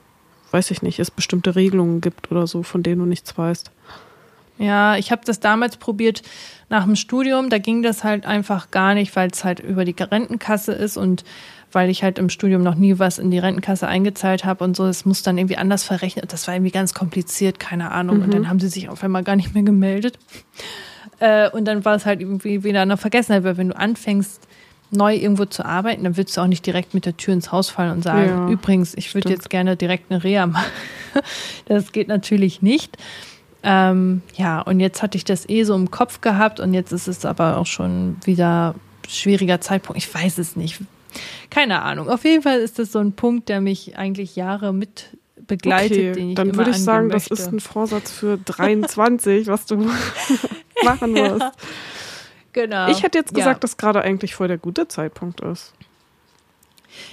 weiß 0.51 0.71
ich 0.71 0.83
nicht, 0.83 0.99
es 0.99 1.09
bestimmte 1.09 1.55
Regelungen 1.55 2.01
gibt 2.01 2.31
oder 2.31 2.45
so, 2.45 2.61
von 2.61 2.83
denen 2.83 2.99
du 2.99 3.05
nichts 3.05 3.37
weißt. 3.37 3.71
Ja, 4.61 4.95
ich 4.97 5.11
habe 5.11 5.21
das 5.25 5.39
damals 5.39 5.77
probiert 5.77 6.21
nach 6.69 6.85
dem 6.85 6.95
Studium. 6.95 7.49
Da 7.49 7.57
ging 7.57 7.83
das 7.83 8.03
halt 8.03 8.25
einfach 8.25 8.71
gar 8.71 8.93
nicht, 8.93 9.15
weil 9.15 9.29
es 9.31 9.43
halt 9.43 9.59
über 9.59 9.85
die 9.85 9.95
Rentenkasse 9.99 10.71
ist 10.71 10.97
und 10.97 11.23
weil 11.71 11.89
ich 11.89 12.03
halt 12.03 12.19
im 12.19 12.29
Studium 12.29 12.63
noch 12.63 12.75
nie 12.75 12.99
was 12.99 13.17
in 13.17 13.31
die 13.31 13.39
Rentenkasse 13.39 13.87
eingezahlt 13.87 14.45
habe 14.45 14.63
und 14.63 14.75
so. 14.75 14.85
Es 14.85 15.05
muss 15.05 15.23
dann 15.23 15.37
irgendwie 15.37 15.57
anders 15.57 15.83
verrechnet. 15.83 16.33
Das 16.33 16.47
war 16.47 16.55
irgendwie 16.55 16.71
ganz 16.71 16.93
kompliziert, 16.93 17.59
keine 17.59 17.91
Ahnung. 17.91 18.17
Mhm. 18.17 18.23
Und 18.23 18.33
dann 18.33 18.49
haben 18.49 18.59
sie 18.59 18.67
sich 18.67 18.89
auf 18.89 19.03
einmal 19.03 19.23
gar 19.23 19.35
nicht 19.35 19.53
mehr 19.53 19.63
gemeldet. 19.63 20.19
Äh, 21.19 21.49
und 21.49 21.65
dann 21.65 21.85
war 21.85 21.95
es 21.95 22.05
halt 22.05 22.19
irgendwie 22.19 22.63
wieder 22.63 22.81
eine 22.81 22.97
Vergessenheit, 22.97 23.43
weil 23.43 23.57
wenn 23.57 23.69
du 23.69 23.77
anfängst, 23.77 24.47
neu 24.91 25.15
irgendwo 25.15 25.45
zu 25.45 25.65
arbeiten, 25.65 26.03
dann 26.03 26.17
willst 26.17 26.35
du 26.35 26.41
auch 26.41 26.47
nicht 26.47 26.65
direkt 26.65 26.93
mit 26.93 27.05
der 27.05 27.15
Tür 27.15 27.33
ins 27.33 27.51
Haus 27.51 27.69
fallen 27.69 27.91
und 27.91 28.03
sagen, 28.03 28.27
ja, 28.27 28.49
übrigens, 28.49 28.93
ich 28.95 29.13
würde 29.15 29.29
jetzt 29.29 29.49
gerne 29.49 29.77
direkt 29.77 30.11
eine 30.11 30.23
Reha 30.23 30.45
machen. 30.47 30.69
das 31.65 31.91
geht 31.93 32.09
natürlich 32.09 32.61
nicht. 32.61 32.97
Ähm, 33.63 34.21
ja, 34.35 34.61
und 34.61 34.79
jetzt 34.79 35.01
hatte 35.03 35.17
ich 35.17 35.25
das 35.25 35.47
eh 35.47 35.63
so 35.63 35.75
im 35.75 35.91
Kopf 35.91 36.21
gehabt 36.21 36.59
und 36.59 36.73
jetzt 36.73 36.91
ist 36.91 37.07
es 37.07 37.25
aber 37.25 37.57
auch 37.57 37.65
schon 37.65 38.17
wieder 38.23 38.75
schwieriger 39.07 39.61
Zeitpunkt. 39.61 40.01
Ich 40.01 40.13
weiß 40.13 40.37
es 40.37 40.55
nicht. 40.55 40.79
Keine 41.49 41.81
Ahnung. 41.81 42.09
Auf 42.09 42.23
jeden 42.23 42.41
Fall 42.41 42.59
ist 42.59 42.79
das 42.79 42.91
so 42.91 42.99
ein 42.99 43.13
Punkt, 43.13 43.49
der 43.49 43.61
mich 43.61 43.97
eigentlich 43.97 44.35
Jahre 44.35 44.73
mit 44.73 45.17
begleitet, 45.47 45.97
okay, 45.97 46.11
den 46.13 46.29
ich 46.29 46.35
dann 46.35 46.55
würde 46.55 46.71
ich 46.71 46.77
sagen, 46.77 47.07
möchte. 47.07 47.29
das 47.29 47.39
ist 47.39 47.51
ein 47.51 47.59
Vorsatz 47.59 48.11
für 48.11 48.37
23, 48.37 49.47
was 49.47 49.65
du 49.65 49.75
machen 50.83 51.11
musst. 51.11 51.45
Genau. 52.53 52.89
Ich 52.89 53.03
hätte 53.03 53.17
jetzt 53.17 53.33
gesagt, 53.33 53.57
ja. 53.57 53.59
dass 53.59 53.77
gerade 53.77 54.01
eigentlich 54.01 54.35
voll 54.35 54.47
der 54.47 54.57
gute 54.57 54.87
Zeitpunkt 54.87 55.41
ist. 55.41 55.73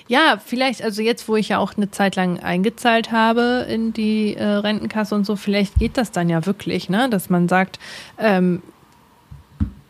Ja, 0.07 0.39
vielleicht, 0.45 0.82
also 0.82 1.03
jetzt, 1.03 1.28
wo 1.28 1.36
ich 1.36 1.51
ja 1.51 1.59
auch 1.59 1.76
eine 1.76 1.91
Zeit 1.91 2.16
lang 2.16 2.41
eingezahlt 2.41 3.12
habe 3.12 3.66
in 3.68 3.93
die 3.93 4.36
äh, 4.36 4.45
Rentenkasse 4.45 5.14
und 5.14 5.24
so, 5.24 5.36
vielleicht 5.36 5.76
geht 5.76 5.97
das 5.97 6.11
dann 6.12 6.28
ja 6.28 6.47
wirklich, 6.47 6.89
ne? 6.89 7.09
Dass 7.11 7.30
man 7.30 7.49
sagt, 7.49 7.78
ähm, 8.18 8.62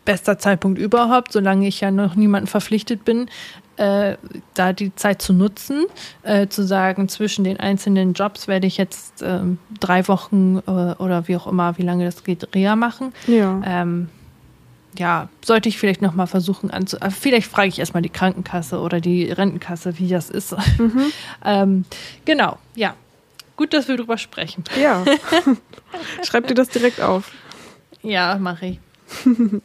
bester 0.04 0.38
Zeitpunkt 0.38 0.78
überhaupt, 0.78 1.32
solange 1.32 1.68
ich 1.68 1.80
ja 1.80 1.90
noch 1.90 2.14
niemanden 2.14 2.46
verpflichtet 2.46 3.04
bin, 3.04 3.28
äh, 3.76 4.16
da 4.54 4.72
die 4.72 4.94
Zeit 4.94 5.22
zu 5.22 5.32
nutzen, 5.32 5.84
äh, 6.22 6.48
zu 6.48 6.66
sagen, 6.66 7.08
zwischen 7.08 7.44
den 7.44 7.60
einzelnen 7.60 8.14
Jobs 8.14 8.48
werde 8.48 8.66
ich 8.66 8.76
jetzt 8.76 9.22
äh, 9.22 9.40
drei 9.78 10.08
Wochen 10.08 10.62
äh, 10.66 10.70
oder 10.70 11.28
wie 11.28 11.36
auch 11.36 11.46
immer, 11.46 11.78
wie 11.78 11.82
lange 11.82 12.04
das 12.04 12.24
geht, 12.24 12.54
Reha 12.54 12.74
machen. 12.74 13.12
Ja. 13.26 13.60
Ähm, 13.64 14.08
ja, 14.96 15.28
sollte 15.44 15.68
ich 15.68 15.78
vielleicht 15.78 16.02
nochmal 16.02 16.26
versuchen 16.26 16.70
anzu. 16.70 16.96
Äh, 16.98 17.10
vielleicht 17.10 17.48
frage 17.48 17.68
ich 17.68 17.78
erstmal 17.78 18.02
die 18.02 18.08
Krankenkasse 18.08 18.80
oder 18.80 19.00
die 19.00 19.30
Rentenkasse, 19.30 19.98
wie 19.98 20.08
das 20.08 20.30
ist. 20.30 20.54
Mhm. 20.78 21.12
ähm, 21.44 21.84
genau, 22.24 22.58
ja. 22.74 22.94
Gut, 23.56 23.74
dass 23.74 23.88
wir 23.88 23.96
drüber 23.96 24.18
sprechen. 24.18 24.62
Ja. 24.80 25.04
Schreib 26.24 26.46
dir 26.46 26.54
das 26.54 26.68
direkt 26.68 27.00
auf. 27.00 27.32
Ja, 28.02 28.38
mache 28.38 28.66
ich. 28.66 28.80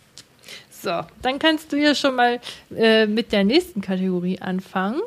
so, 0.72 1.02
dann 1.22 1.38
kannst 1.38 1.72
du 1.72 1.78
ja 1.78 1.94
schon 1.94 2.16
mal 2.16 2.40
äh, 2.76 3.06
mit 3.06 3.32
der 3.32 3.44
nächsten 3.44 3.82
Kategorie 3.82 4.40
anfangen. 4.40 5.00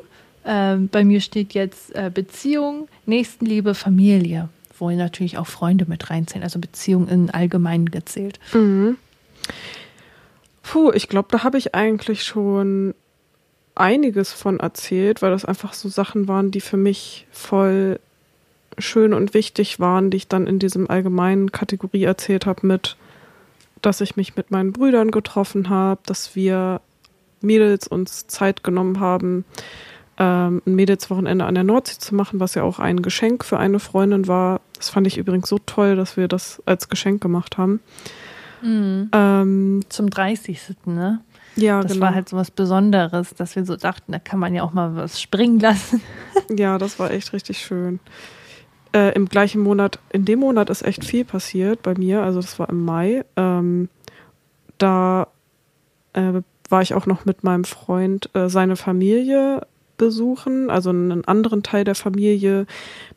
Ähm, 0.45 0.87
bei 0.87 1.03
mir 1.03 1.19
steht 1.19 1.53
jetzt 1.53 1.93
äh, 1.93 2.09
Beziehung, 2.13 2.87
Nächstenliebe, 3.05 3.75
Familie, 3.75 4.47
wo 4.79 4.89
natürlich 4.89 5.37
auch 5.37 5.47
Freunde 5.47 5.85
mit 5.85 6.09
reinzählen, 6.09 6.43
also 6.43 6.59
Beziehung 6.59 7.09
in 7.09 7.29
Allgemeinen 7.29 7.91
gezählt. 7.91 8.39
Mhm. 8.53 8.97
Puh, 10.67 10.91
ich 10.91 11.07
glaube, 11.07 11.29
da 11.31 11.45
habe 11.45 11.57
ich 11.57 11.75
eigentlich 11.75 12.23
schon 12.23 12.93
einiges 13.73 14.33
von 14.33 14.59
erzählt, 14.59 15.21
weil 15.21 15.31
das 15.31 15.45
einfach 15.45 15.71
so 15.71 15.87
Sachen 15.87 16.27
waren, 16.27 16.51
die 16.51 16.59
für 16.59 16.75
mich 16.75 17.25
voll 17.31 18.01
schön 18.77 19.13
und 19.13 19.33
wichtig 19.33 19.79
waren, 19.79 20.09
die 20.11 20.17
ich 20.17 20.27
dann 20.27 20.45
in 20.45 20.59
diesem 20.59 20.89
allgemeinen 20.89 21.53
Kategorie 21.53 22.03
erzählt 22.03 22.45
habe 22.45 22.67
mit, 22.67 22.97
dass 23.81 24.01
ich 24.01 24.17
mich 24.17 24.35
mit 24.35 24.51
meinen 24.51 24.73
Brüdern 24.73 25.11
getroffen 25.11 25.69
habe, 25.69 26.01
dass 26.05 26.35
wir 26.35 26.81
Mädels 27.39 27.87
uns 27.87 28.27
Zeit 28.27 28.61
genommen 28.61 28.99
haben, 28.99 29.45
ähm, 30.17 30.61
ein 30.65 30.75
Mädelswochenende 30.75 31.45
an 31.45 31.55
der 31.55 31.63
Nordsee 31.63 31.97
zu 31.97 32.13
machen, 32.13 32.41
was 32.41 32.55
ja 32.55 32.63
auch 32.63 32.79
ein 32.79 33.01
Geschenk 33.01 33.45
für 33.45 33.57
eine 33.57 33.79
Freundin 33.79 34.27
war. 34.27 34.59
Das 34.75 34.89
fand 34.89 35.07
ich 35.07 35.17
übrigens 35.17 35.47
so 35.47 35.59
toll, 35.65 35.95
dass 35.95 36.17
wir 36.17 36.27
das 36.27 36.61
als 36.65 36.89
Geschenk 36.89 37.21
gemacht 37.21 37.57
haben. 37.57 37.79
Mhm. 38.61 39.09
Ähm, 39.13 39.81
Zum 39.89 40.09
30. 40.09 40.59
Ne? 40.85 41.21
Ja, 41.55 41.81
das 41.81 41.93
genau. 41.93 42.05
war 42.05 42.15
halt 42.15 42.29
so 42.29 42.37
was 42.37 42.51
Besonderes, 42.51 43.33
dass 43.35 43.55
wir 43.55 43.65
so 43.65 43.75
dachten, 43.75 44.11
da 44.11 44.19
kann 44.19 44.39
man 44.39 44.53
ja 44.53 44.63
auch 44.63 44.73
mal 44.73 44.95
was 44.95 45.21
springen 45.21 45.59
lassen. 45.59 46.01
ja, 46.55 46.77
das 46.77 46.99
war 46.99 47.11
echt 47.11 47.33
richtig 47.33 47.59
schön. 47.59 47.99
Äh, 48.93 49.13
Im 49.15 49.27
gleichen 49.27 49.61
Monat, 49.61 49.99
in 50.11 50.23
dem 50.23 50.39
Monat 50.39 50.69
ist 50.69 50.83
echt 50.83 51.03
viel 51.03 51.25
passiert 51.25 51.81
bei 51.81 51.95
mir, 51.95 52.21
also 52.21 52.39
das 52.41 52.57
war 52.59 52.69
im 52.69 52.85
Mai. 52.85 53.25
Ähm, 53.35 53.89
da 54.77 55.27
äh, 56.13 56.41
war 56.69 56.81
ich 56.81 56.93
auch 56.93 57.05
noch 57.05 57.25
mit 57.25 57.43
meinem 57.43 57.63
Freund 57.63 58.29
äh, 58.35 58.49
seine 58.49 58.75
Familie 58.75 59.65
besuchen, 59.97 60.69
also 60.69 60.91
einen 60.91 61.25
anderen 61.25 61.63
Teil 61.63 61.83
der 61.83 61.95
Familie, 61.95 62.67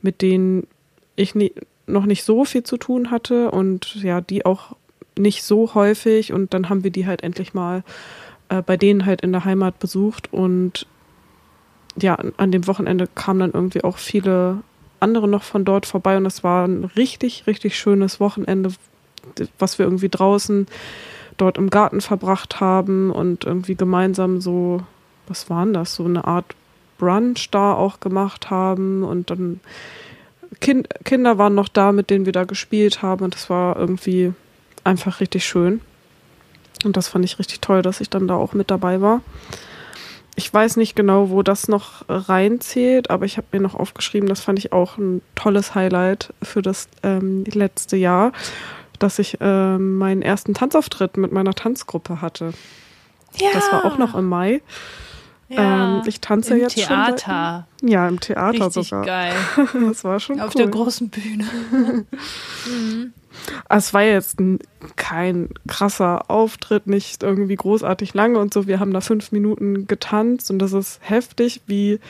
mit 0.01 0.22
denen 0.22 0.66
ich 1.14 1.34
nie, 1.34 1.53
noch 1.86 2.07
nicht 2.07 2.24
so 2.24 2.45
viel 2.45 2.62
zu 2.62 2.78
tun 2.78 3.11
hatte 3.11 3.51
und 3.51 3.97
ja, 3.97 4.20
die 4.20 4.47
auch 4.47 4.76
nicht 5.20 5.42
so 5.42 5.74
häufig 5.74 6.32
und 6.32 6.54
dann 6.54 6.68
haben 6.68 6.84
wir 6.84 6.90
die 6.90 7.06
halt 7.06 7.22
endlich 7.22 7.54
mal 7.54 7.82
äh, 8.48 8.62
bei 8.62 8.76
denen 8.76 9.06
halt 9.06 9.20
in 9.22 9.32
der 9.32 9.44
Heimat 9.44 9.78
besucht 9.78 10.32
und 10.32 10.86
ja, 12.00 12.18
an 12.36 12.52
dem 12.52 12.66
Wochenende 12.66 13.08
kamen 13.14 13.40
dann 13.40 13.52
irgendwie 13.52 13.84
auch 13.84 13.98
viele 13.98 14.58
andere 15.00 15.28
noch 15.28 15.42
von 15.42 15.64
dort 15.64 15.86
vorbei 15.86 16.16
und 16.16 16.24
das 16.24 16.44
war 16.44 16.66
ein 16.66 16.84
richtig, 16.84 17.46
richtig 17.46 17.78
schönes 17.78 18.20
Wochenende, 18.20 18.72
was 19.58 19.78
wir 19.78 19.86
irgendwie 19.86 20.08
draußen 20.08 20.66
dort 21.36 21.58
im 21.58 21.70
Garten 21.70 22.00
verbracht 22.00 22.60
haben 22.60 23.10
und 23.10 23.44
irgendwie 23.44 23.74
gemeinsam 23.74 24.40
so, 24.40 24.82
was 25.26 25.48
waren 25.48 25.72
das, 25.72 25.94
so 25.94 26.04
eine 26.04 26.24
Art 26.26 26.54
Brunch 26.98 27.50
da 27.50 27.72
auch 27.72 28.00
gemacht 28.00 28.50
haben 28.50 29.02
und 29.02 29.30
dann 29.30 29.60
kind, 30.60 30.88
Kinder 31.04 31.38
waren 31.38 31.54
noch 31.54 31.68
da, 31.68 31.92
mit 31.92 32.10
denen 32.10 32.26
wir 32.26 32.32
da 32.32 32.44
gespielt 32.44 33.02
haben 33.02 33.24
und 33.24 33.34
das 33.34 33.48
war 33.48 33.76
irgendwie 33.76 34.34
einfach 34.85 35.20
richtig 35.20 35.45
schön. 35.45 35.81
Und 36.85 36.97
das 36.97 37.09
fand 37.09 37.24
ich 37.24 37.39
richtig 37.39 37.61
toll, 37.61 37.83
dass 37.83 38.01
ich 38.01 38.11
dann 38.11 38.28
da 38.28 38.35
auch 38.35 38.53
mit 38.53 38.70
dabei 38.70 39.01
war. 39.01 39.20
Ich 40.37 40.53
weiß 40.53 40.76
nicht 40.76 40.97
genau, 40.97 41.28
wo 41.28 41.43
das 41.43 41.68
noch 41.68 42.05
reinzählt, 42.09 43.11
aber 43.11 43.26
ich 43.26 43.37
habe 43.37 43.49
mir 43.53 43.61
noch 43.61 43.74
aufgeschrieben, 43.74 44.28
das 44.28 44.41
fand 44.41 44.59
ich 44.59 44.72
auch 44.72 44.97
ein 44.97 45.20
tolles 45.35 45.74
Highlight 45.74 46.33
für 46.43 46.62
das 46.62 46.89
ähm, 47.03 47.45
letzte 47.45 47.97
Jahr, 47.97 48.33
dass 48.99 49.18
ich 49.18 49.39
ähm, 49.41 49.99
meinen 49.99 50.22
ersten 50.22 50.55
Tanzauftritt 50.55 51.16
mit 51.16 51.33
meiner 51.33 51.55
Tanzgruppe 51.55 52.22
hatte. 52.22 52.53
Ja. 53.39 53.49
Das 53.53 53.70
war 53.72 53.85
auch 53.85 53.99
noch 53.99 54.14
im 54.14 54.28
Mai. 54.28 54.62
Ja, 55.51 55.98
ähm, 55.98 56.03
ich 56.07 56.20
tanze 56.20 56.55
im 56.55 56.61
jetzt 56.61 56.74
Theater. 56.76 57.18
schon. 57.18 57.64
Seit, 57.80 57.90
ja, 57.90 58.09
im 58.09 58.20
Theater 58.20 58.66
Richtig 58.66 58.88
sogar. 58.88 59.05
geil. 59.05 59.32
das 59.88 60.05
war 60.05 60.20
schon 60.20 60.40
Auf 60.40 60.55
cool. 60.55 60.62
der 60.62 60.70
großen 60.70 61.09
Bühne. 61.09 61.44
mhm. 62.66 63.12
Es 63.70 63.94
war 63.94 64.03
jetzt 64.03 64.36
kein 64.96 65.48
krasser 65.66 66.30
Auftritt, 66.30 66.86
nicht 66.86 67.22
irgendwie 67.22 67.57
großartig 67.57 68.12
lange 68.12 68.38
und 68.38 68.53
so. 68.53 68.66
Wir 68.66 68.80
haben 68.80 68.92
da 68.92 69.01
fünf 69.01 69.32
Minuten 69.32 69.86
getanzt 69.86 70.51
und 70.51 70.59
das 70.59 70.72
ist 70.72 71.01
heftig, 71.03 71.62
wie, 71.66 72.01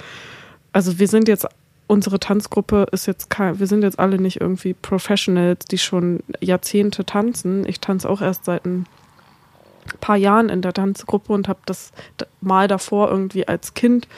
also 0.72 0.99
wir 0.99 1.07
sind 1.07 1.28
jetzt, 1.28 1.47
unsere 1.86 2.18
Tanzgruppe 2.18 2.86
ist 2.91 3.07
jetzt 3.07 3.30
kein, 3.30 3.61
wir 3.61 3.68
sind 3.68 3.82
jetzt 3.82 3.99
alle 3.99 4.18
nicht 4.18 4.41
irgendwie 4.41 4.74
Professionals, 4.74 5.66
die 5.66 5.78
schon 5.78 6.20
Jahrzehnte 6.41 7.05
tanzen. 7.05 7.64
Ich 7.66 7.78
tanze 7.80 8.09
auch 8.09 8.20
erst 8.22 8.47
seit 8.47 8.64
ein 8.64 8.86
paar 10.01 10.16
Jahren 10.16 10.49
in 10.49 10.62
der 10.62 10.72
Tanzgruppe 10.72 11.33
und 11.33 11.49
habe 11.49 11.61
das 11.66 11.93
mal 12.41 12.68
davor 12.68 13.11
irgendwie 13.11 13.47
als 13.47 13.74
Kind 13.74 14.09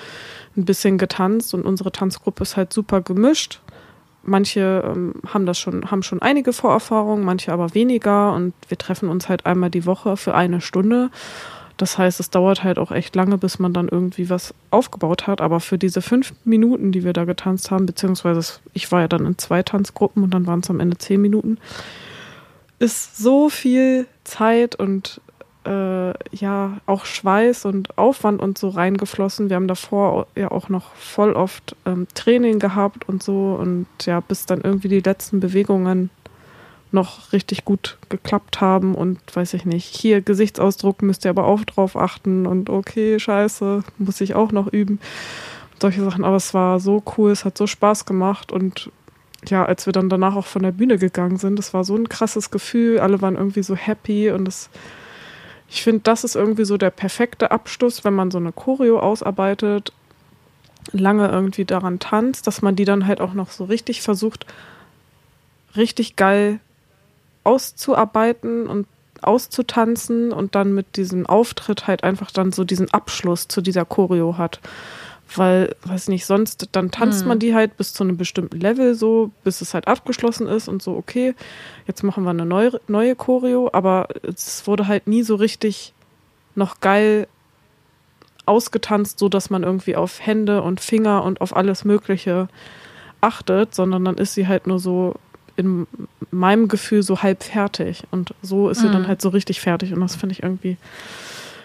ein 0.57 0.65
bisschen 0.65 0.99
getanzt 0.99 1.55
und 1.55 1.65
unsere 1.65 1.93
Tanzgruppe 1.93 2.43
ist 2.43 2.57
halt 2.57 2.73
super 2.73 3.01
gemischt 3.01 3.61
manche 4.23 4.83
ähm, 4.85 5.15
haben 5.27 5.47
das 5.47 5.59
schon, 5.59 5.91
haben 5.91 6.03
schon 6.03 6.23
einige 6.23 6.53
Vorerfahrungen, 6.53 7.25
manche 7.25 7.53
aber 7.53 7.75
weniger 7.75 8.33
und 8.33 8.55
wir 8.69 8.79
treffen 8.79 9.09
uns 9.09 9.29
halt 9.29 9.47
einmal 9.47 9.71
die 9.71 9.87
Woche 9.87 10.17
für 10.17 10.35
eine 10.35 10.61
Stunde. 10.61 11.11
Das 11.77 11.99
heißt, 11.99 12.21
es 12.21 12.31
dauert 12.31 12.63
halt 12.63 12.79
auch 12.79 12.93
echt 12.93 13.17
lange, 13.17 13.39
bis 13.39 13.59
man 13.59 13.73
dann 13.73 13.89
irgendwie 13.89 14.31
was 14.31 14.55
aufgebaut 14.71 15.27
hat. 15.27 15.41
Aber 15.41 15.59
für 15.59 15.79
diese 15.79 16.03
fünf 16.03 16.33
Minuten, 16.45 16.93
die 16.93 17.03
wir 17.03 17.13
da 17.13 17.25
getanzt 17.25 17.71
haben, 17.71 17.87
beziehungsweise 17.87 18.61
ich 18.73 18.93
war 18.93 19.01
ja 19.01 19.09
dann 19.09 19.27
in 19.27 19.39
zwei 19.39 19.63
Tanzgruppen 19.63 20.23
und 20.23 20.33
dann 20.33 20.47
waren 20.47 20.61
es 20.61 20.71
am 20.71 20.81
Ende 20.81 20.99
zehn 20.99 21.21
Minuten, 21.21 21.59
ist 22.79 23.17
so 23.17 23.49
viel 23.49 24.07
Zeit 24.23 24.77
und 24.77 25.21
äh, 25.67 26.13
ja 26.35 26.79
auch 26.87 27.05
Schweiß 27.05 27.65
und 27.65 27.97
Aufwand 27.99 28.41
und 28.41 28.59
so 28.59 28.69
reingeflossen. 28.69 29.49
Wir 29.49 29.57
haben 29.57 29.69
davor 29.69 30.27
ja 30.37 30.51
auch 30.51 30.69
noch 30.69 30.95
voll 30.95 31.33
oft 31.33 31.77
ähm, 31.87 32.07
Training 32.15 32.59
gehabt 32.59 33.09
und 33.09 33.23
so 33.23 33.57
und 33.61 33.87
ja, 34.05 34.21
bis 34.21 34.47
dann 34.47 34.61
irgendwie 34.61 34.89
die 34.89 35.01
letzten 35.01 35.41
Bewegungen 35.41 36.11
noch 36.91 37.33
richtig 37.33 37.65
gut 37.65 37.97
geklappt 38.09 38.61
haben 38.61 38.95
und 38.95 39.19
weiß 39.35 39.55
ich 39.55 39.65
nicht, 39.65 39.95
hier 39.95 40.21
Gesichtsausdruck 40.21 41.03
müsst 41.03 41.25
ihr 41.25 41.31
aber 41.31 41.47
auch 41.47 41.65
drauf 41.65 41.97
achten 41.97 42.47
und 42.47 42.69
okay, 42.69 43.19
scheiße, 43.19 43.83
muss 43.99 44.21
ich 44.21 44.35
auch 44.35 44.53
noch 44.53 44.71
üben. 44.71 45.01
Solche 45.81 46.05
Sachen, 46.05 46.25
aber 46.25 46.37
es 46.37 46.55
war 46.55 46.81
so 46.81 47.03
cool, 47.17 47.31
es 47.31 47.45
hat 47.45 47.57
so 47.57 47.67
Spaß 47.67 48.05
gemacht 48.05 48.53
und 48.53 48.91
ja, 49.49 49.65
als 49.65 49.87
wir 49.87 49.93
dann 49.93 50.09
danach 50.09 50.37
auch 50.37 50.47
von 50.47 50.63
der 50.63 50.73
Bühne 50.73 50.99
gegangen 50.99 51.37
sind, 51.37 51.59
das 51.59 51.75
war 51.75 51.85
so 51.85 51.97
ein 51.97 52.09
krasses 52.09 52.51
Gefühl. 52.51 53.01
Alle 53.01 53.21
waren 53.21 53.37
irgendwie 53.37 53.63
so 53.63 53.75
happy 53.75 54.31
und 54.31 54.45
das, 54.45 54.71
ich 55.73 55.83
finde, 55.83 56.03
das 56.03 56.23
ist 56.23 56.37
irgendwie 56.37 56.67
so 56.67 56.77
der 56.77 56.91
perfekte 56.91 57.51
Abschluss, 57.51 58.05
wenn 58.05 58.13
man 58.13 58.31
so 58.31 58.37
eine 58.37 58.53
Choreo 58.53 59.01
ausarbeitet, 59.01 59.91
lange 60.93 61.29
irgendwie 61.31 61.65
daran 61.65 61.99
tanzt, 61.99 62.47
dass 62.47 62.61
man 62.61 62.77
die 62.77 62.85
dann 62.85 63.07
halt 63.07 63.23
auch 63.23 63.33
noch 63.33 63.51
so 63.51 63.65
richtig 63.65 64.03
versucht, 64.03 64.45
richtig 65.75 66.17
geil 66.17 66.61
auszuarbeiten 67.43 68.67
und 68.67 68.87
auszutanzen 69.23 70.31
und 70.31 70.55
dann 70.55 70.75
mit 70.75 70.97
diesem 70.97 71.25
Auftritt 71.25 71.87
halt 71.87 72.05
einfach 72.05 72.31
dann 72.31 72.53
so 72.53 72.65
diesen 72.65 72.93
Abschluss 72.93 73.49
zu 73.49 73.63
dieser 73.63 73.87
Choreo 73.87 74.37
hat. 74.37 74.61
Weil, 75.37 75.75
weiß 75.85 76.09
nicht, 76.09 76.27
sonst, 76.27 76.69
dann 76.73 76.91
tanzt 76.91 77.23
hm. 77.23 77.29
man 77.29 77.39
die 77.39 77.55
halt 77.55 77.77
bis 77.77 77.93
zu 77.93 78.05
einem 78.05 78.17
bestimmten 78.17 78.61
Level 78.61 78.95
so, 78.95 79.31
bis 79.45 79.61
es 79.61 79.75
halt 79.75 79.89
abgeschlossen 79.89 80.47
ist 80.47 80.69
und 80.69 80.83
so, 80.83 80.97
okay, 80.97 81.35
jetzt 81.87 82.03
machen 82.03 82.25
wir 82.25 82.31
eine 82.31 82.47
neue, 82.47 82.81
neue 82.89 83.15
Choreo, 83.15 83.71
aber 83.73 84.09
es 84.23 84.67
wurde 84.67 84.89
halt 84.89 85.07
nie 85.07 85.23
so 85.23 85.35
richtig 85.35 85.93
noch 86.55 86.81
geil 86.81 87.27
ausgetanzt, 88.45 89.19
so 89.19 89.29
dass 89.29 89.51
man 89.51 89.63
irgendwie 89.63 89.97
auf 89.97 90.25
Hände 90.25 90.63
und 90.63 90.81
Finger 90.81 91.25
und 91.25 91.41
auf 91.41 91.57
alles 91.57 91.85
Mögliche 91.85 92.49
achtet, 93.21 93.75
sondern 93.75 94.05
dann 94.05 94.19
ist 94.19 94.35
sie 94.35 94.49
halt 94.49 94.67
nur 94.67 94.79
so 94.79 95.15
in 95.57 95.87
meinem 96.31 96.69
Gefühl 96.69 97.03
so 97.03 97.23
halb 97.23 97.43
fertig. 97.43 98.03
Und 98.11 98.35
so 98.43 98.69
ist 98.69 98.81
sie 98.81 98.89
mhm. 98.89 98.93
dann 98.93 99.09
halt 99.09 99.23
so 99.23 99.29
richtig 99.29 99.61
fertig. 99.61 99.93
Und 99.93 100.01
das 100.01 100.17
finde 100.17 100.33
ich 100.33 100.43
irgendwie 100.43 100.77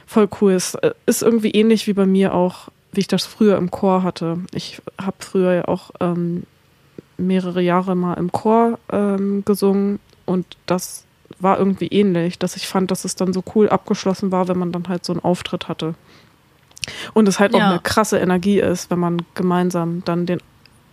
voll 0.06 0.30
cool. 0.42 0.54
Es 0.54 0.76
äh, 0.76 0.92
ist 1.06 1.24
irgendwie 1.24 1.52
ähnlich 1.52 1.88
wie 1.88 1.94
bei 1.94 2.06
mir 2.06 2.34
auch, 2.34 2.70
wie 2.92 3.02
ich 3.02 3.08
das 3.08 3.26
früher 3.26 3.58
im 3.58 3.72
Chor 3.72 4.04
hatte. 4.04 4.40
Ich 4.54 4.82
habe 5.00 5.18
früher 5.20 5.54
ja 5.54 5.68
auch 5.68 5.92
ähm, 6.00 6.44
mehrere 7.18 7.62
Jahre 7.62 7.96
mal 7.96 8.16
im 8.16 8.32
Chor 8.32 8.80
ähm, 8.92 9.44
gesungen 9.46 10.00
und 10.26 10.46
das 10.66 11.06
war 11.40 11.60
irgendwie 11.60 11.88
ähnlich, 11.88 12.40
dass 12.40 12.56
ich 12.56 12.68
fand, 12.68 12.90
dass 12.92 13.06
es 13.06 13.16
dann 13.16 13.34
so 13.34 13.44
cool 13.56 13.70
abgeschlossen 13.70 14.32
war, 14.32 14.48
wenn 14.48 14.58
man 14.58 14.72
dann 14.72 14.88
halt 14.88 15.06
so 15.06 15.14
einen 15.14 15.24
Auftritt 15.24 15.68
hatte. 15.68 15.96
Und 17.14 17.28
es 17.28 17.40
halt 17.40 17.54
ja. 17.54 17.60
auch 17.60 17.70
eine 17.70 17.80
krasse 17.80 18.18
Energie 18.18 18.60
ist, 18.60 18.90
wenn 18.90 19.00
man 19.00 19.22
gemeinsam 19.36 20.04
dann 20.06 20.26
den 20.26 20.40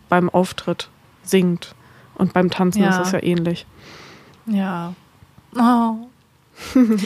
beim 0.08 0.28
Auftritt 0.28 0.88
singt. 1.22 1.74
Und 2.16 2.32
beim 2.32 2.50
Tanzen 2.50 2.82
ja. 2.82 2.90
ist 2.90 3.06
es 3.06 3.12
ja 3.12 3.22
ähnlich. 3.22 3.66
Ja. 4.46 4.94
Oh. 5.56 6.08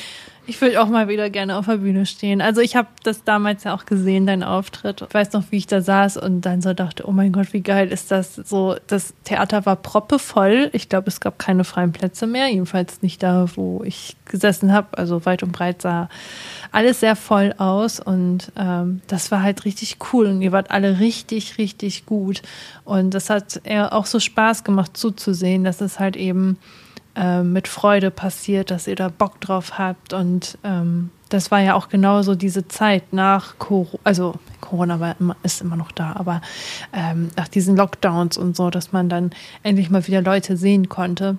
Ich 0.49 0.63
würde 0.63 0.81
auch 0.81 0.89
mal 0.89 1.09
wieder 1.09 1.29
gerne 1.29 1.59
auf 1.59 1.67
der 1.67 1.77
Bühne 1.77 2.07
stehen. 2.07 2.41
Also 2.41 2.63
ich 2.63 2.75
habe 2.75 2.89
das 3.03 3.23
damals 3.23 3.65
ja 3.65 3.75
auch 3.75 3.85
gesehen, 3.85 4.27
dein 4.27 4.43
Auftritt. 4.43 5.03
Ich 5.07 5.13
weiß 5.13 5.35
noch, 5.35 5.45
wie 5.51 5.59
ich 5.59 5.67
da 5.67 5.83
saß 5.83 6.17
und 6.17 6.41
dann 6.41 6.63
so 6.63 6.73
dachte, 6.73 7.07
oh 7.07 7.13
mein 7.13 7.33
Gott, 7.33 7.53
wie 7.53 7.61
geil 7.61 7.93
ist 7.93 8.11
das? 8.11 8.37
So, 8.37 8.75
das 8.87 9.13
Theater 9.25 9.67
war 9.67 9.77
proppevoll. 9.77 10.71
Ich 10.73 10.89
glaube, 10.89 11.09
es 11.09 11.21
gab 11.21 11.39
keine 11.39 11.65
freien 11.65 11.93
Plätze 11.93 12.27
mehr, 12.27 12.49
jedenfalls 12.49 13.03
nicht 13.03 13.23
da, 13.23 13.45
wo 13.57 13.83
ich 13.85 14.17
gesessen 14.25 14.73
habe. 14.73 14.97
Also 14.97 15.27
weit 15.27 15.43
und 15.43 15.53
breit 15.53 15.83
sah 15.83 16.09
alles 16.73 17.01
sehr 17.01 17.15
voll 17.15 17.55
aus 17.59 18.01
und 18.01 18.51
ähm, 18.59 19.03
das 19.07 19.31
war 19.31 19.43
halt 19.43 19.67
richtig 19.67 19.99
cool 20.15 20.29
und 20.29 20.41
ihr 20.41 20.53
wart 20.53 20.71
alle 20.71 20.99
richtig, 20.99 21.59
richtig 21.59 22.07
gut. 22.07 22.41
Und 22.85 23.13
das 23.13 23.29
hat 23.29 23.61
auch 23.91 24.07
so 24.07 24.19
Spaß 24.19 24.65
gemacht 24.65 24.97
zuzusehen, 24.97 25.63
dass 25.63 25.83
es 25.83 25.99
halt 25.99 26.17
eben 26.17 26.57
äh, 27.19 27.43
mit 27.43 27.67
Freude 27.67 28.13
passiert, 28.13 28.71
dass 28.71 28.87
ihr 28.87 28.95
da 28.95 29.09
Bock 29.09 29.41
drauf 29.41 29.77
habt. 29.77 30.13
Und 30.13 30.57
ähm, 30.63 31.11
das 31.29 31.51
war 31.51 31.59
ja 31.61 31.75
auch 31.75 31.89
genauso 31.89 32.37
diese 32.37 32.69
Zeit 32.69 33.13
nach 33.13 33.59
Corona, 33.59 33.99
also 34.05 34.35
Corona 34.61 35.01
war 35.01 35.17
immer, 35.19 35.37
ist 35.43 35.61
immer 35.61 35.77
noch 35.77 35.91
da, 35.91 36.13
aber 36.15 36.41
ähm, 36.93 37.31
nach 37.37 37.49
diesen 37.49 37.77
Lockdowns 37.77 38.39
und 38.39 38.57
so, 38.57 38.71
dass 38.71 38.93
man 38.93 39.09
dann 39.09 39.33
endlich 39.65 39.91
mal 39.91 40.07
wieder 40.07 40.23
Leute 40.23 40.57
sehen 40.57 40.89
konnte. 40.89 41.39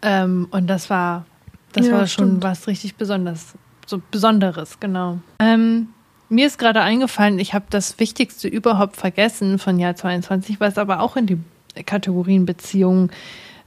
Ähm, 0.00 0.46
und 0.52 0.68
das 0.68 0.90
war, 0.90 1.26
das 1.72 1.86
ja, 1.86 1.92
war 1.92 2.06
schon 2.06 2.26
stimmt. 2.26 2.44
was 2.44 2.68
richtig 2.68 2.94
besonders, 2.94 3.54
so 3.84 4.00
Besonderes, 4.10 4.78
genau. 4.78 5.18
Ähm, 5.40 5.88
mir 6.28 6.46
ist 6.46 6.58
gerade 6.58 6.82
eingefallen, 6.82 7.38
ich 7.40 7.52
habe 7.52 7.64
das 7.70 7.98
Wichtigste 7.98 8.46
überhaupt 8.46 8.96
vergessen 8.96 9.58
von 9.58 9.78
Jahr 9.80 9.96
22, 9.96 10.60
was 10.60 10.78
aber 10.78 11.00
auch 11.00 11.16
in 11.16 11.26
die 11.26 11.38
Kategorien 11.84 12.46
Beziehungen 12.46 13.10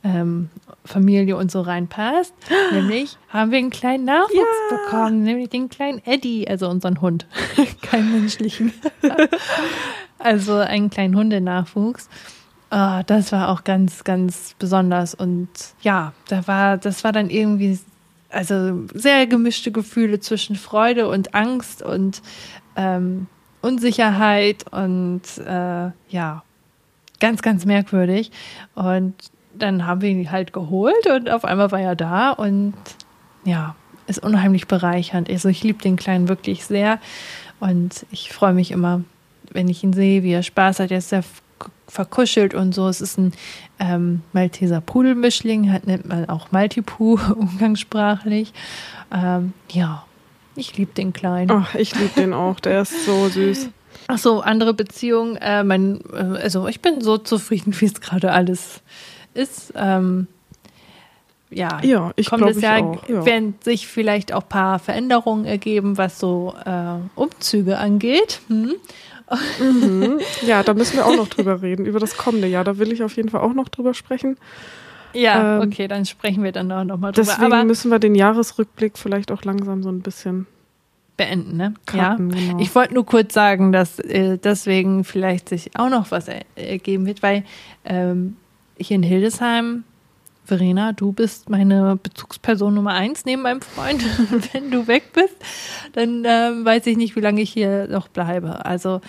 ähm, 0.04 0.50
Familie 0.86 1.38
und 1.38 1.52
so 1.52 1.62
reinpasst. 1.62 2.34
nämlich 2.72 3.18
haben 3.30 3.52
wir 3.52 3.60
einen 3.60 3.70
kleinen 3.70 4.06
Nachwuchs 4.06 4.34
ja. 4.72 4.78
bekommen, 4.78 5.24
nämlich 5.24 5.50
den 5.50 5.70
kleinen 5.70 6.02
Eddie, 6.06 6.48
also 6.48 6.70
unseren 6.70 7.02
Hund, 7.02 7.28
keinen 7.82 8.12
menschlichen. 8.12 8.74
also 10.20 10.56
einen 10.56 10.90
kleinen 10.90 11.16
Hundenachwuchs. 11.16 12.10
Oh, 12.72 13.02
das 13.06 13.32
war 13.34 13.50
auch 13.50 13.64
ganz, 13.66 14.06
ganz 14.06 14.56
besonders. 14.58 15.14
Und 15.14 15.50
ja, 15.82 16.14
da 16.30 16.48
war, 16.48 16.78
das 16.78 17.04
war 17.04 17.12
dann 17.12 17.30
irgendwie, 17.30 17.78
also 18.30 18.88
sehr 18.94 19.28
gemischte 19.28 19.72
Gefühle 19.72 20.22
zwischen 20.22 20.56
Freude 20.56 21.10
und 21.10 21.36
Angst 21.36 21.84
und 21.84 22.22
ähm, 22.78 23.28
Unsicherheit 23.62 24.66
und 24.72 25.22
äh, 25.46 25.92
ja, 26.10 26.44
ganz, 27.20 27.42
ganz 27.42 27.66
merkwürdig. 27.66 28.32
Und 28.74 29.16
dann 29.62 29.86
haben 29.86 30.02
wir 30.02 30.10
ihn 30.10 30.32
halt 30.32 30.54
geholt 30.54 31.08
und 31.08 31.30
auf 31.30 31.46
einmal 31.46 31.72
war 31.72 31.80
er 31.80 31.96
da 31.96 32.32
und 32.32 32.74
ja, 33.44 33.76
ist 34.08 34.24
unheimlich 34.24 34.68
bereichernd. 34.68 35.30
Also 35.30 35.50
ich 35.50 35.64
liebe 35.64 35.82
den 35.82 35.96
Kleinen 35.96 36.28
wirklich 36.28 36.66
sehr 36.66 37.00
und 37.60 38.06
ich 38.12 38.32
freue 38.32 38.54
mich 38.54 38.72
immer, 38.72 39.04
wenn 39.52 39.68
ich 39.68 39.84
ihn 39.84 39.94
sehe, 39.94 40.24
wie 40.24 40.32
er 40.32 40.44
Spaß 40.44 40.80
hat. 40.80 40.92
Er 40.92 41.00
ist 41.00 41.10
sehr 41.10 41.24
verkuschelt 41.88 42.54
und 42.54 42.74
so. 42.74 42.88
Es 42.88 43.02
ist 43.02 43.18
ein 43.18 43.34
ähm, 43.80 44.22
Malteser 44.34 44.82
Pudelmischling, 44.82 45.72
hat, 45.72 45.88
nennt 45.88 46.08
man 46.08 46.30
auch 46.30 46.52
Maltipu 46.52 47.20
umgangssprachlich. 47.36 48.54
Ähm, 49.14 49.54
ja, 49.70 50.06
ich 50.56 50.78
liebe 50.78 50.94
den 50.94 51.14
Kleinen. 51.14 51.52
Ach, 51.52 51.76
ich 51.76 51.96
liebe 51.96 52.14
den 52.16 52.34
auch, 52.34 52.60
der 52.60 52.82
ist 52.82 53.06
so 53.06 53.30
süß. 53.30 53.70
Ach 54.08 54.18
so, 54.18 54.42
andere 54.42 54.74
Beziehungen. 54.74 55.38
Äh, 55.38 55.64
mein, 55.64 56.02
äh, 56.14 56.42
also 56.42 56.68
ich 56.68 56.82
bin 56.82 57.02
so 57.02 57.18
zufrieden, 57.18 57.74
wie 57.80 57.86
es 57.86 58.02
gerade 58.02 58.32
alles 58.32 58.82
ist. 59.34 59.74
Ähm, 59.76 60.28
ja, 61.50 61.80
ja 61.84 62.12
ich 62.16 62.30
kommt 62.30 62.44
es 62.50 62.62
ja, 62.62 62.78
auch, 62.78 63.08
ja, 63.08 63.26
werden 63.26 63.56
sich 63.62 63.88
vielleicht 63.88 64.34
auch 64.34 64.44
ein 64.44 64.50
paar 64.50 64.80
Veränderungen 64.80 65.46
ergeben, 65.46 65.98
was 65.98 66.20
so 66.20 66.56
äh, 66.66 66.96
Umzüge 67.16 67.78
angeht. 67.78 68.42
Hm? 68.48 68.76
Mhm. 69.60 70.20
Ja, 70.46 70.64
da 70.64 70.74
müssen 70.74 70.98
wir 70.98 71.06
auch 71.06 71.16
noch 71.16 71.28
drüber 71.28 71.62
reden, 71.62 71.86
über 71.86 72.00
das 72.00 72.18
kommende 72.18 72.48
Jahr. 72.48 72.64
Da 72.64 72.78
will 72.78 72.92
ich 72.92 73.04
auf 73.04 73.16
jeden 73.16 73.30
Fall 73.30 73.42
auch 73.42 73.54
noch 73.54 73.70
drüber 73.70 73.94
sprechen. 73.94 74.38
Ja, 75.14 75.58
ähm, 75.58 75.68
okay, 75.68 75.88
dann 75.88 76.06
sprechen 76.06 76.44
wir 76.44 76.52
dann 76.52 76.68
noch 76.68 76.98
mal 76.98 77.12
drüber. 77.12 77.12
Deswegen 77.12 77.54
Aber 77.54 77.64
müssen 77.64 77.92
wir 77.92 78.00
den 78.00 78.16
Jahresrückblick 78.16 78.98
vielleicht 78.98 79.32
auch 79.32 79.44
langsam 79.44 79.84
so 79.84 79.90
ein 79.90 80.02
bisschen 80.02 80.48
beenden, 81.18 81.58
ne? 81.58 81.74
Karten, 81.86 82.32
ja. 82.32 82.36
Genau. 82.36 82.60
Ich 82.60 82.74
wollte 82.74 82.94
nur 82.94 83.06
kurz 83.06 83.34
sagen, 83.34 83.72
dass 83.72 84.00
äh, 84.00 84.38
deswegen 84.38 85.04
vielleicht 85.04 85.50
sich 85.50 85.72
auch 85.78 85.90
noch 85.90 86.12
was 86.12 86.28
ergeben 86.56 87.06
wird, 87.06 87.22
weil 87.22 87.44
ähm, 87.86 88.38
hier 88.82 88.96
in 88.96 89.04
Hildesheim, 89.04 89.84
Verena, 90.44 90.92
du 90.92 91.12
bist 91.12 91.50
meine 91.50 91.98
Bezugsperson 92.02 92.74
Nummer 92.74 92.94
eins 92.94 93.26
neben 93.26 93.44
meinem 93.44 93.62
Freund. 93.62 94.04
Wenn 94.54 94.72
du 94.72 94.88
weg 94.88 95.14
bist, 95.14 95.36
dann 95.94 96.26
äh, 96.26 96.52
weiß 96.66 96.88
ich 96.88 96.98
nicht, 96.98 97.16
wie 97.16 97.22
lange 97.22 97.42
ich 97.42 97.52
hier 97.52 97.88
noch 97.88 98.08
bleibe. 98.08 98.66
Also 98.66 99.02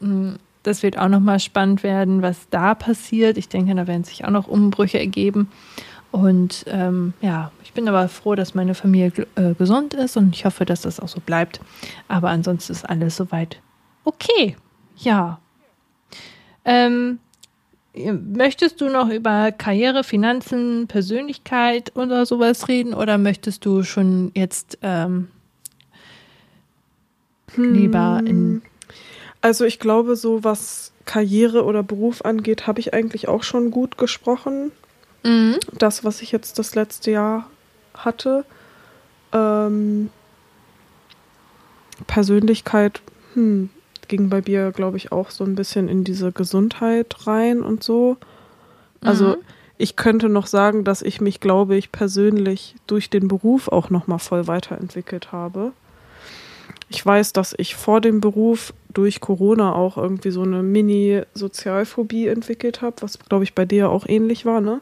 mh, 0.00 0.08
mm, 0.08 0.38
das 0.62 0.82
wird 0.82 0.98
auch 0.98 1.08
nochmal 1.08 1.40
spannend 1.40 1.82
werden, 1.82 2.22
was 2.22 2.48
da 2.48 2.74
passiert. 2.74 3.36
Ich 3.36 3.48
denke, 3.48 3.74
da 3.74 3.86
werden 3.86 4.04
sich 4.04 4.24
auch 4.24 4.30
noch 4.30 4.48
Umbrüche 4.48 4.98
ergeben. 4.98 5.50
Und 6.10 6.64
ähm, 6.68 7.12
ja, 7.20 7.50
ich 7.64 7.72
bin 7.72 7.88
aber 7.88 8.08
froh, 8.08 8.34
dass 8.34 8.54
meine 8.54 8.74
Familie 8.74 9.26
äh, 9.34 9.54
gesund 9.54 9.94
ist 9.94 10.16
und 10.16 10.34
ich 10.34 10.44
hoffe, 10.44 10.64
dass 10.64 10.82
das 10.82 11.00
auch 11.00 11.08
so 11.08 11.20
bleibt. 11.20 11.60
Aber 12.08 12.30
ansonsten 12.30 12.72
ist 12.72 12.88
alles 12.88 13.16
soweit 13.16 13.60
okay. 14.04 14.56
Ja. 14.96 15.38
Ähm, 16.64 17.18
Möchtest 17.94 18.80
du 18.80 18.88
noch 18.88 19.08
über 19.08 19.52
Karriere, 19.52 20.02
Finanzen, 20.02 20.88
Persönlichkeit 20.88 21.92
oder 21.94 22.26
sowas 22.26 22.66
reden 22.68 22.92
oder 22.92 23.18
möchtest 23.18 23.64
du 23.64 23.84
schon 23.84 24.32
jetzt 24.34 24.78
ähm, 24.82 25.28
lieber 27.56 28.18
in. 28.20 28.26
Hm. 28.26 28.62
Also 29.40 29.64
ich 29.64 29.78
glaube, 29.78 30.16
so 30.16 30.42
was 30.42 30.92
Karriere 31.04 31.64
oder 31.64 31.82
Beruf 31.82 32.24
angeht, 32.24 32.66
habe 32.66 32.80
ich 32.80 32.94
eigentlich 32.94 33.28
auch 33.28 33.42
schon 33.42 33.70
gut 33.70 33.98
gesprochen. 33.98 34.72
Mhm. 35.22 35.58
Das, 35.72 36.02
was 36.02 36.22
ich 36.22 36.32
jetzt 36.32 36.58
das 36.58 36.74
letzte 36.74 37.10
Jahr 37.10 37.48
hatte. 37.94 38.44
Ähm, 39.32 40.10
Persönlichkeit, 42.06 43.02
hm, 43.34 43.70
ging 44.08 44.28
bei 44.28 44.42
mir, 44.46 44.72
glaube 44.72 44.96
ich, 44.96 45.12
auch 45.12 45.30
so 45.30 45.44
ein 45.44 45.54
bisschen 45.54 45.88
in 45.88 46.04
diese 46.04 46.32
Gesundheit 46.32 47.26
rein 47.26 47.62
und 47.62 47.82
so. 47.82 48.16
Also 49.00 49.28
mhm. 49.28 49.36
ich 49.78 49.96
könnte 49.96 50.28
noch 50.28 50.46
sagen, 50.46 50.84
dass 50.84 51.02
ich 51.02 51.20
mich, 51.20 51.40
glaube 51.40 51.76
ich, 51.76 51.92
persönlich 51.92 52.74
durch 52.86 53.10
den 53.10 53.28
Beruf 53.28 53.68
auch 53.68 53.90
noch 53.90 54.06
mal 54.06 54.18
voll 54.18 54.46
weiterentwickelt 54.46 55.32
habe. 55.32 55.72
ich 56.88 57.04
weiß, 57.04 57.32
dass 57.32 57.54
ich 57.58 57.74
vor 57.74 58.00
dem 58.00 58.20
Beruf 58.20 58.72
durch 58.92 59.20
Corona 59.20 59.74
auch 59.74 59.96
irgendwie 59.96 60.30
so 60.30 60.42
eine 60.42 60.62
Mini-Sozialphobie 60.62 62.28
entwickelt 62.28 62.82
habe, 62.82 62.96
was, 63.00 63.18
glaube 63.18 63.44
ich, 63.44 63.54
bei 63.54 63.64
dir 63.64 63.90
auch 63.90 64.06
ähnlich 64.06 64.46
war, 64.46 64.60
ne? 64.60 64.80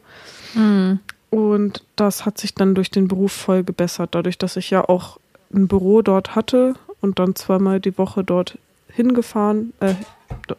Mhm. 0.54 1.00
Und 1.30 1.82
das 1.96 2.26
hat 2.26 2.36
sich 2.36 2.54
dann 2.54 2.74
durch 2.74 2.90
den 2.90 3.08
Beruf 3.08 3.32
voll 3.32 3.64
gebessert, 3.64 4.10
dadurch, 4.14 4.36
dass 4.36 4.56
ich 4.56 4.68
ja 4.68 4.86
auch 4.86 5.18
ein 5.54 5.66
Büro 5.66 6.02
dort 6.02 6.34
hatte 6.34 6.74
und 7.00 7.18
dann 7.18 7.34
zweimal 7.34 7.80
die 7.80 7.96
Woche 7.96 8.22
dort 8.22 8.58
hingefahren, 8.92 9.72
äh, 9.80 9.94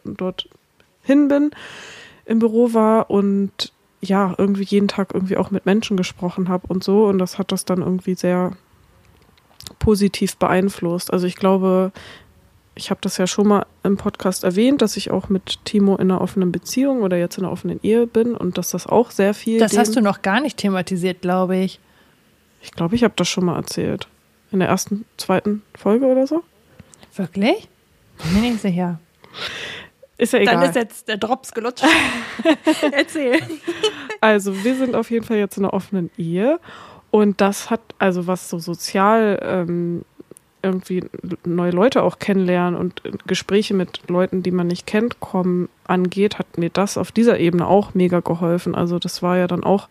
dort 0.04 0.48
hin 1.02 1.28
bin, 1.28 1.50
im 2.24 2.38
Büro 2.38 2.72
war 2.72 3.10
und 3.10 3.72
ja, 4.00 4.34
irgendwie 4.36 4.64
jeden 4.64 4.88
Tag 4.88 5.14
irgendwie 5.14 5.36
auch 5.36 5.50
mit 5.50 5.66
Menschen 5.66 5.96
gesprochen 5.96 6.48
habe 6.48 6.66
und 6.68 6.84
so. 6.84 7.06
Und 7.06 7.18
das 7.18 7.38
hat 7.38 7.52
das 7.52 7.64
dann 7.64 7.78
irgendwie 7.80 8.14
sehr 8.14 8.52
positiv 9.78 10.36
beeinflusst. 10.36 11.12
Also 11.12 11.26
ich 11.26 11.36
glaube, 11.36 11.92
ich 12.74 12.90
habe 12.90 13.00
das 13.00 13.16
ja 13.16 13.26
schon 13.26 13.48
mal 13.48 13.66
im 13.82 13.96
Podcast 13.96 14.44
erwähnt, 14.44 14.82
dass 14.82 14.96
ich 14.96 15.10
auch 15.10 15.28
mit 15.28 15.64
Timo 15.64 15.96
in 15.96 16.10
einer 16.10 16.20
offenen 16.20 16.52
Beziehung 16.52 17.02
oder 17.02 17.16
jetzt 17.16 17.38
in 17.38 17.44
einer 17.44 17.52
offenen 17.52 17.80
Ehe 17.82 18.06
bin 18.06 18.34
und 18.34 18.58
dass 18.58 18.70
das 18.70 18.86
auch 18.86 19.10
sehr 19.10 19.32
viel. 19.32 19.58
Das 19.58 19.76
hast 19.76 19.96
du 19.96 20.00
noch 20.00 20.22
gar 20.22 20.40
nicht 20.40 20.58
thematisiert, 20.58 21.22
glaube 21.22 21.56
ich. 21.56 21.80
Ich 22.62 22.72
glaube, 22.72 22.94
ich 22.94 23.04
habe 23.04 23.14
das 23.16 23.28
schon 23.28 23.44
mal 23.44 23.56
erzählt. 23.56 24.08
In 24.50 24.60
der 24.60 24.68
ersten, 24.68 25.04
zweiten 25.16 25.62
Folge 25.74 26.06
oder 26.06 26.26
so. 26.26 26.42
Wirklich? 27.14 27.68
Bin 28.22 28.34
mir 28.34 28.50
nicht 28.50 28.60
sicher. 28.60 29.00
Ist 30.16 30.32
ja 30.32 30.40
egal. 30.40 30.54
Dann 30.54 30.70
ist 30.70 30.76
jetzt 30.76 31.08
der 31.08 31.16
Drops 31.16 31.52
gelutscht. 31.52 31.84
Erzähl. 32.92 33.40
Also, 34.20 34.64
wir 34.64 34.76
sind 34.76 34.94
auf 34.94 35.10
jeden 35.10 35.24
Fall 35.24 35.38
jetzt 35.38 35.56
in 35.58 35.64
einer 35.64 35.74
offenen 35.74 36.10
Ehe. 36.16 36.60
Und 37.10 37.40
das 37.40 37.70
hat, 37.70 37.80
also 37.98 38.26
was 38.26 38.48
so 38.48 38.58
sozial 38.58 39.38
ähm, 39.42 40.04
irgendwie 40.64 41.04
neue 41.44 41.70
Leute 41.70 42.02
auch 42.02 42.18
kennenlernen 42.18 42.74
und 42.74 43.02
Gespräche 43.26 43.74
mit 43.74 44.00
Leuten, 44.08 44.42
die 44.42 44.50
man 44.50 44.66
nicht 44.66 44.86
kennt, 44.86 45.20
kommen, 45.20 45.68
angeht, 45.84 46.38
hat 46.38 46.58
mir 46.58 46.70
das 46.70 46.96
auf 46.96 47.12
dieser 47.12 47.38
Ebene 47.38 47.66
auch 47.66 47.94
mega 47.94 48.20
geholfen. 48.20 48.74
Also 48.74 48.98
das 48.98 49.22
war 49.22 49.36
ja 49.36 49.46
dann 49.46 49.62
auch, 49.62 49.88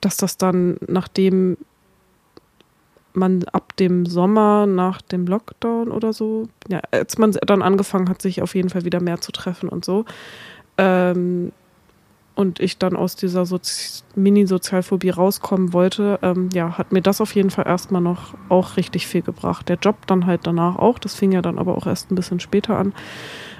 dass 0.00 0.16
das 0.16 0.38
dann, 0.38 0.76
nachdem 0.86 1.58
man 3.14 3.44
ab 3.52 3.76
dem 3.76 4.06
Sommer 4.06 4.66
nach 4.66 5.02
dem 5.02 5.26
Lockdown 5.26 5.90
oder 5.90 6.12
so, 6.12 6.48
ja, 6.68 6.80
als 6.90 7.18
man 7.18 7.32
dann 7.32 7.62
angefangen 7.62 8.08
hat, 8.08 8.22
sich 8.22 8.42
auf 8.42 8.54
jeden 8.54 8.70
Fall 8.70 8.84
wieder 8.84 9.00
mehr 9.00 9.20
zu 9.20 9.32
treffen 9.32 9.68
und 9.68 9.84
so, 9.84 10.04
ähm, 10.78 11.52
und 12.34 12.60
ich 12.60 12.78
dann 12.78 12.96
aus 12.96 13.14
dieser 13.16 13.44
Sozi 13.44 14.02
Mini-Sozialphobie 14.14 15.10
rauskommen 15.10 15.72
wollte, 15.72 16.18
ähm, 16.22 16.48
ja, 16.52 16.78
hat 16.78 16.92
mir 16.92 17.02
das 17.02 17.20
auf 17.20 17.34
jeden 17.34 17.50
Fall 17.50 17.66
erstmal 17.66 18.00
noch 18.00 18.34
auch 18.48 18.76
richtig 18.76 19.06
viel 19.06 19.22
gebracht. 19.22 19.68
Der 19.68 19.76
Job 19.76 20.06
dann 20.06 20.26
halt 20.26 20.40
danach 20.44 20.76
auch, 20.76 20.98
das 20.98 21.14
fing 21.14 21.32
ja 21.32 21.42
dann 21.42 21.58
aber 21.58 21.76
auch 21.76 21.86
erst 21.86 22.10
ein 22.10 22.14
bisschen 22.14 22.40
später 22.40 22.78
an. 22.78 22.94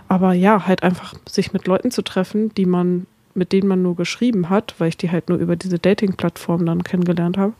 Aber 0.09 0.33
ja, 0.33 0.67
halt 0.67 0.83
einfach 0.83 1.15
sich 1.29 1.53
mit 1.53 1.67
Leuten 1.67 1.91
zu 1.91 2.03
treffen, 2.03 2.53
die 2.55 2.67
man, 2.67 3.07
mit 3.35 3.53
denen 3.53 3.69
man 3.69 3.83
nur 3.83 3.97
geschrieben 3.97 4.51
hat, 4.51 4.75
weil 4.79 4.89
ich 4.89 4.97
die 4.97 5.11
halt 5.11 5.29
nur 5.29 5.39
über 5.39 5.57
diese 5.57 5.79
Dating-Plattform 5.79 6.67
dann 6.67 6.83
kennengelernt 6.83 7.39
habe. 7.39 7.53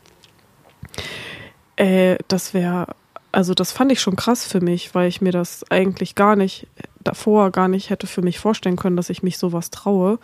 Äh, 1.75 2.17
das 2.27 2.53
wäre, 2.53 2.87
also 3.31 3.53
das 3.53 3.71
fand 3.71 3.91
ich 3.91 4.01
schon 4.01 4.15
krass 4.15 4.45
für 4.45 4.61
mich, 4.61 4.93
weil 4.93 5.07
ich 5.07 5.21
mir 5.21 5.31
das 5.31 5.69
eigentlich 5.71 6.15
gar 6.15 6.35
nicht, 6.35 6.67
davor 7.03 7.51
gar 7.51 7.67
nicht 7.67 7.89
hätte 7.89 8.07
für 8.07 8.21
mich 8.21 8.39
vorstellen 8.39 8.75
können, 8.75 8.97
dass 8.97 9.09
ich 9.09 9.23
mich 9.23 9.37
sowas 9.37 9.69
traue. 9.69 10.19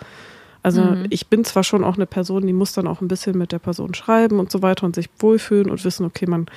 Also 0.62 0.82
mhm. 0.82 1.06
ich 1.10 1.28
bin 1.28 1.46
zwar 1.46 1.64
schon 1.64 1.84
auch 1.84 1.96
eine 1.96 2.06
Person, 2.06 2.46
die 2.46 2.54
muss 2.54 2.74
dann 2.74 2.88
auch 2.88 3.02
ein 3.02 3.08
bisschen 3.08 3.38
mit 3.38 3.52
der 3.52 3.60
Person 3.60 3.94
schreiben 3.94 4.40
und 4.40 4.52
so 4.52 4.62
weiter 4.62 4.86
und 4.86 4.94
sich 4.94 5.10
wohlfühlen 5.20 5.70
und 5.70 5.84
wissen, 5.86 6.06
okay, 6.06 6.26
man 6.26 6.48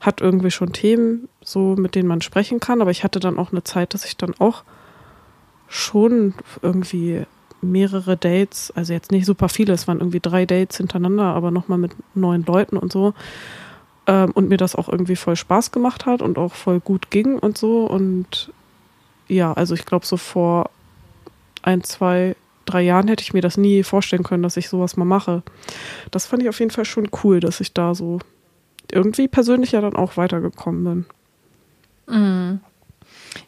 hat 0.00 0.20
irgendwie 0.22 0.50
schon 0.50 0.72
Themen, 0.72 1.28
so 1.42 1.76
mit 1.76 1.94
denen 1.94 2.08
man 2.08 2.22
sprechen 2.22 2.58
kann, 2.58 2.80
aber 2.80 2.90
ich 2.90 3.04
hatte 3.04 3.20
dann 3.20 3.38
auch 3.38 3.52
eine 3.52 3.62
Zeit, 3.62 3.92
dass 3.92 4.06
ich 4.06 4.16
dann 4.16 4.34
auch 4.38 4.64
schon 5.68 6.34
irgendwie 6.62 7.26
mehrere 7.62 8.16
Dates, 8.16 8.72
also 8.74 8.94
jetzt 8.94 9.12
nicht 9.12 9.26
super 9.26 9.50
viele, 9.50 9.74
es 9.74 9.86
waren 9.86 9.98
irgendwie 9.98 10.20
drei 10.20 10.46
Dates 10.46 10.78
hintereinander, 10.78 11.24
aber 11.24 11.50
nochmal 11.50 11.78
mit 11.78 11.92
neuen 12.14 12.44
Leuten 12.44 12.78
und 12.78 12.90
so. 12.90 13.12
Ähm, 14.10 14.32
und 14.32 14.48
mir 14.48 14.56
das 14.56 14.74
auch 14.74 14.88
irgendwie 14.88 15.14
voll 15.14 15.36
Spaß 15.36 15.70
gemacht 15.70 16.04
hat 16.04 16.20
und 16.20 16.36
auch 16.36 16.54
voll 16.54 16.80
gut 16.80 17.12
ging 17.12 17.38
und 17.38 17.56
so. 17.56 17.84
Und 17.84 18.52
ja, 19.28 19.52
also 19.52 19.74
ich 19.74 19.86
glaube, 19.86 20.04
so 20.04 20.16
vor 20.16 20.68
ein, 21.62 21.84
zwei 21.84 22.34
drei 22.64 22.82
Jahren 22.82 23.06
hätte 23.06 23.22
ich 23.22 23.32
mir 23.32 23.40
das 23.40 23.56
nie 23.56 23.84
vorstellen 23.84 24.24
können, 24.24 24.42
dass 24.42 24.56
ich 24.56 24.68
sowas 24.68 24.96
mal 24.96 25.04
mache. 25.04 25.44
Das 26.10 26.26
fand 26.26 26.42
ich 26.42 26.48
auf 26.48 26.58
jeden 26.58 26.72
Fall 26.72 26.84
schon 26.84 27.08
cool, 27.22 27.38
dass 27.38 27.60
ich 27.60 27.72
da 27.72 27.94
so 27.94 28.18
irgendwie 28.90 29.28
persönlich 29.28 29.70
ja 29.70 29.80
dann 29.80 29.94
auch 29.94 30.16
weitergekommen 30.16 31.06
bin. 32.08 32.16
Mhm. 32.16 32.60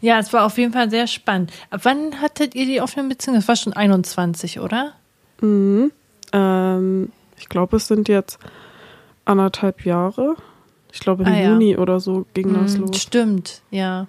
Ja, 0.00 0.20
es 0.20 0.32
war 0.32 0.46
auf 0.46 0.58
jeden 0.58 0.72
Fall 0.72 0.90
sehr 0.90 1.08
spannend. 1.08 1.52
Ab 1.70 1.80
wann 1.82 2.20
hattet 2.20 2.54
ihr 2.54 2.66
die 2.66 2.80
offene 2.80 3.08
Beziehung? 3.08 3.34
Das 3.34 3.48
war 3.48 3.56
schon 3.56 3.72
21, 3.72 4.60
oder? 4.60 4.92
Mhm. 5.40 5.90
Ähm, 6.32 7.10
ich 7.36 7.48
glaube, 7.48 7.78
es 7.78 7.88
sind 7.88 8.08
jetzt 8.08 8.38
anderthalb 9.24 9.84
Jahre. 9.84 10.36
Ich 10.92 11.00
glaube, 11.00 11.24
im 11.24 11.32
ah, 11.32 11.40
Juni 11.40 11.72
ja. 11.72 11.78
oder 11.78 12.00
so 12.00 12.26
ging 12.34 12.50
mhm, 12.50 12.62
das 12.62 12.76
los. 12.76 13.00
Stimmt, 13.00 13.62
ja. 13.70 14.06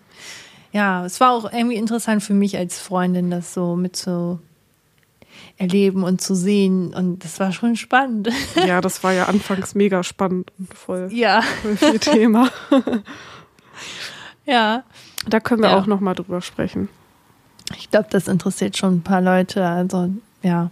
Ja, 0.74 1.06
es 1.06 1.20
war 1.20 1.32
auch 1.32 1.52
irgendwie 1.52 1.76
interessant 1.76 2.24
für 2.24 2.34
mich 2.34 2.58
als 2.58 2.80
Freundin, 2.80 3.30
das 3.30 3.54
so 3.54 3.76
mit 3.76 3.96
so 3.96 4.40
erleben 5.58 6.04
und 6.04 6.20
zu 6.20 6.36
sehen. 6.36 6.94
Und 6.94 7.24
das 7.24 7.40
war 7.40 7.52
schon 7.52 7.76
spannend. 7.76 8.30
Ja, 8.56 8.82
das 8.82 9.04
war 9.04 9.14
ja 9.14 9.26
anfangs 9.26 9.76
mega 9.76 10.04
spannend 10.04 10.52
und 10.58 10.74
voll, 10.74 11.10
ja. 11.12 11.42
voll 11.62 11.78
viel 11.78 12.00
Thema. 12.00 12.50
ja. 14.46 14.84
Da 15.28 15.40
können 15.40 15.62
wir 15.62 15.70
ja. 15.70 15.78
auch 15.78 15.86
nochmal 15.86 16.16
drüber 16.16 16.42
sprechen. 16.42 16.90
Ich 17.78 17.90
glaube, 17.90 18.08
das 18.10 18.28
interessiert 18.28 18.78
schon 18.78 18.98
ein 18.98 19.02
paar 19.04 19.22
Leute. 19.22 19.66
Also, 19.66 20.10
ja. 20.42 20.72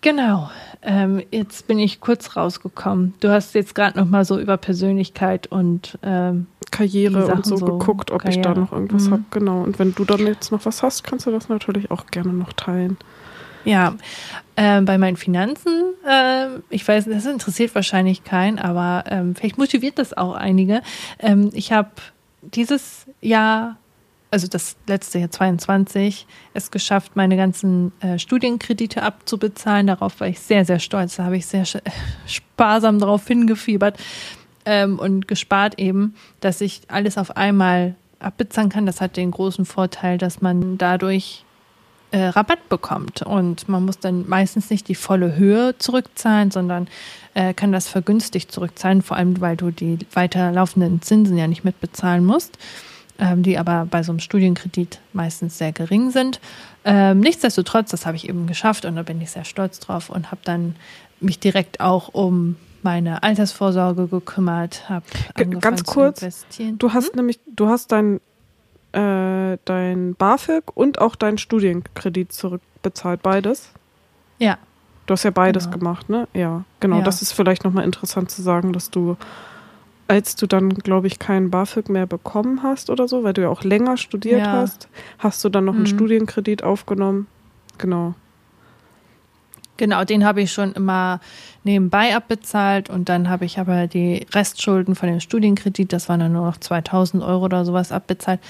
Genau. 0.00 0.50
Ähm, 0.84 1.22
jetzt 1.30 1.66
bin 1.66 1.78
ich 1.78 2.00
kurz 2.00 2.36
rausgekommen. 2.36 3.14
Du 3.20 3.30
hast 3.30 3.54
jetzt 3.54 3.74
gerade 3.74 3.98
noch 3.98 4.06
mal 4.06 4.24
so 4.24 4.38
über 4.38 4.56
Persönlichkeit 4.56 5.46
und 5.46 5.98
ähm, 6.02 6.46
Karriere 6.70 7.26
und 7.26 7.46
so, 7.46 7.56
so, 7.56 7.66
geguckt, 7.66 8.10
ob 8.10 8.22
Karriere. 8.22 8.40
ich 8.40 8.44
da 8.44 8.54
noch 8.54 8.72
irgendwas 8.72 9.06
mhm. 9.06 9.12
habe. 9.12 9.22
Genau. 9.30 9.62
Und 9.62 9.78
wenn 9.78 9.94
du 9.94 10.04
dann 10.04 10.26
jetzt 10.26 10.52
noch 10.52 10.64
was 10.66 10.82
hast, 10.82 11.04
kannst 11.04 11.26
du 11.26 11.30
das 11.30 11.48
natürlich 11.48 11.90
auch 11.90 12.06
gerne 12.06 12.32
noch 12.32 12.52
teilen. 12.52 12.98
Ja, 13.64 13.94
äh, 14.56 14.82
bei 14.82 14.98
meinen 14.98 15.16
Finanzen, 15.16 15.94
äh, 16.06 16.48
ich 16.68 16.86
weiß, 16.86 17.06
das 17.06 17.24
interessiert 17.24 17.74
wahrscheinlich 17.74 18.24
keinen, 18.24 18.58
aber 18.58 19.04
ähm, 19.08 19.34
vielleicht 19.34 19.56
motiviert 19.56 19.98
das 19.98 20.14
auch 20.14 20.34
einige. 20.34 20.82
Ähm, 21.18 21.50
ich 21.54 21.72
habe 21.72 21.90
dieses 22.42 23.06
Jahr 23.22 23.78
also 24.34 24.48
das 24.48 24.74
letzte 24.88 25.20
Jahr 25.20 25.30
22, 25.30 26.26
es 26.54 26.72
geschafft, 26.72 27.14
meine 27.14 27.36
ganzen 27.36 27.92
äh, 28.00 28.18
Studienkredite 28.18 29.04
abzubezahlen. 29.04 29.86
Darauf 29.86 30.18
war 30.18 30.26
ich 30.26 30.40
sehr, 30.40 30.64
sehr 30.64 30.80
stolz. 30.80 31.14
Da 31.14 31.24
habe 31.24 31.36
ich 31.36 31.46
sehr 31.46 31.64
sparsam 32.26 32.98
darauf 32.98 33.28
hingefiebert 33.28 33.96
ähm, 34.64 34.98
und 34.98 35.28
gespart 35.28 35.78
eben, 35.78 36.16
dass 36.40 36.60
ich 36.60 36.82
alles 36.88 37.16
auf 37.16 37.36
einmal 37.36 37.94
abbezahlen 38.18 38.70
kann. 38.70 38.86
Das 38.86 39.00
hat 39.00 39.16
den 39.16 39.30
großen 39.30 39.66
Vorteil, 39.66 40.18
dass 40.18 40.42
man 40.42 40.78
dadurch 40.78 41.44
äh, 42.10 42.24
Rabatt 42.24 42.68
bekommt. 42.68 43.22
Und 43.22 43.68
man 43.68 43.84
muss 43.84 44.00
dann 44.00 44.28
meistens 44.28 44.68
nicht 44.68 44.88
die 44.88 44.96
volle 44.96 45.36
Höhe 45.36 45.78
zurückzahlen, 45.78 46.50
sondern 46.50 46.88
äh, 47.34 47.54
kann 47.54 47.70
das 47.70 47.86
vergünstigt 47.86 48.50
zurückzahlen, 48.50 49.02
vor 49.02 49.16
allem 49.16 49.40
weil 49.40 49.56
du 49.56 49.70
die 49.70 49.98
weiterlaufenden 50.12 51.02
Zinsen 51.02 51.38
ja 51.38 51.46
nicht 51.46 51.62
mitbezahlen 51.62 52.24
musst 52.24 52.58
die 53.18 53.58
aber 53.58 53.86
bei 53.88 54.02
so 54.02 54.10
einem 54.12 54.18
Studienkredit 54.18 55.00
meistens 55.12 55.56
sehr 55.58 55.72
gering 55.72 56.10
sind. 56.10 56.40
Ähm, 56.84 57.20
nichtsdestotrotz, 57.20 57.90
das 57.90 58.06
habe 58.06 58.16
ich 58.16 58.28
eben 58.28 58.46
geschafft 58.46 58.84
und 58.84 58.96
da 58.96 59.02
bin 59.02 59.20
ich 59.20 59.30
sehr 59.30 59.44
stolz 59.44 59.78
drauf 59.78 60.10
und 60.10 60.30
habe 60.30 60.40
dann 60.44 60.74
mich 61.20 61.38
direkt 61.38 61.80
auch 61.80 62.08
um 62.12 62.56
meine 62.82 63.22
Altersvorsorge 63.22 64.08
gekümmert, 64.08 64.88
habe 64.88 65.06
ganz 65.60 65.84
kurz. 65.84 66.44
Du 66.78 66.92
hast 66.92 67.08
hm? 67.10 67.16
nämlich, 67.16 67.40
du 67.46 67.68
hast 67.68 67.92
dein 67.92 68.20
äh, 68.94 69.58
dein 69.64 70.14
BAföG 70.14 70.76
und 70.76 71.00
auch 71.00 71.16
deinen 71.16 71.38
Studienkredit 71.38 72.32
zurückbezahlt, 72.32 73.22
beides. 73.22 73.70
Ja. 74.38 74.58
Du 75.06 75.12
hast 75.12 75.24
ja 75.24 75.30
beides 75.30 75.64
genau. 75.64 75.78
gemacht, 75.78 76.08
ne? 76.08 76.28
Ja, 76.32 76.64
genau. 76.80 76.98
Ja. 76.98 77.02
Das 77.02 77.20
ist 77.20 77.32
vielleicht 77.32 77.64
nochmal 77.64 77.84
interessant 77.84 78.30
zu 78.30 78.40
sagen, 78.40 78.72
dass 78.72 78.90
du 78.90 79.16
als 80.06 80.36
du 80.36 80.46
dann, 80.46 80.70
glaube 80.70 81.06
ich, 81.06 81.18
keinen 81.18 81.50
BAföG 81.50 81.88
mehr 81.88 82.06
bekommen 82.06 82.62
hast 82.62 82.90
oder 82.90 83.08
so, 83.08 83.24
weil 83.24 83.32
du 83.32 83.42
ja 83.42 83.48
auch 83.48 83.62
länger 83.62 83.96
studiert 83.96 84.40
ja. 84.40 84.52
hast, 84.52 84.88
hast 85.18 85.42
du 85.44 85.48
dann 85.48 85.64
noch 85.64 85.74
einen 85.74 85.82
mhm. 85.82 85.88
Studienkredit 85.88 86.62
aufgenommen. 86.62 87.26
Genau. 87.78 88.14
Genau, 89.76 90.04
den 90.04 90.24
habe 90.24 90.40
ich 90.40 90.52
schon 90.52 90.72
immer 90.72 91.20
nebenbei 91.64 92.14
abbezahlt 92.14 92.90
und 92.90 93.08
dann 93.08 93.28
habe 93.28 93.44
ich 93.44 93.58
aber 93.58 93.88
die 93.88 94.24
Restschulden 94.32 94.94
von 94.94 95.08
dem 95.08 95.18
Studienkredit, 95.18 95.92
das 95.92 96.08
waren 96.08 96.20
dann 96.20 96.32
nur 96.32 96.46
noch 96.46 96.58
2000 96.58 97.24
Euro 97.24 97.46
oder 97.46 97.64
sowas 97.64 97.90
abbezahlt. 97.90 98.40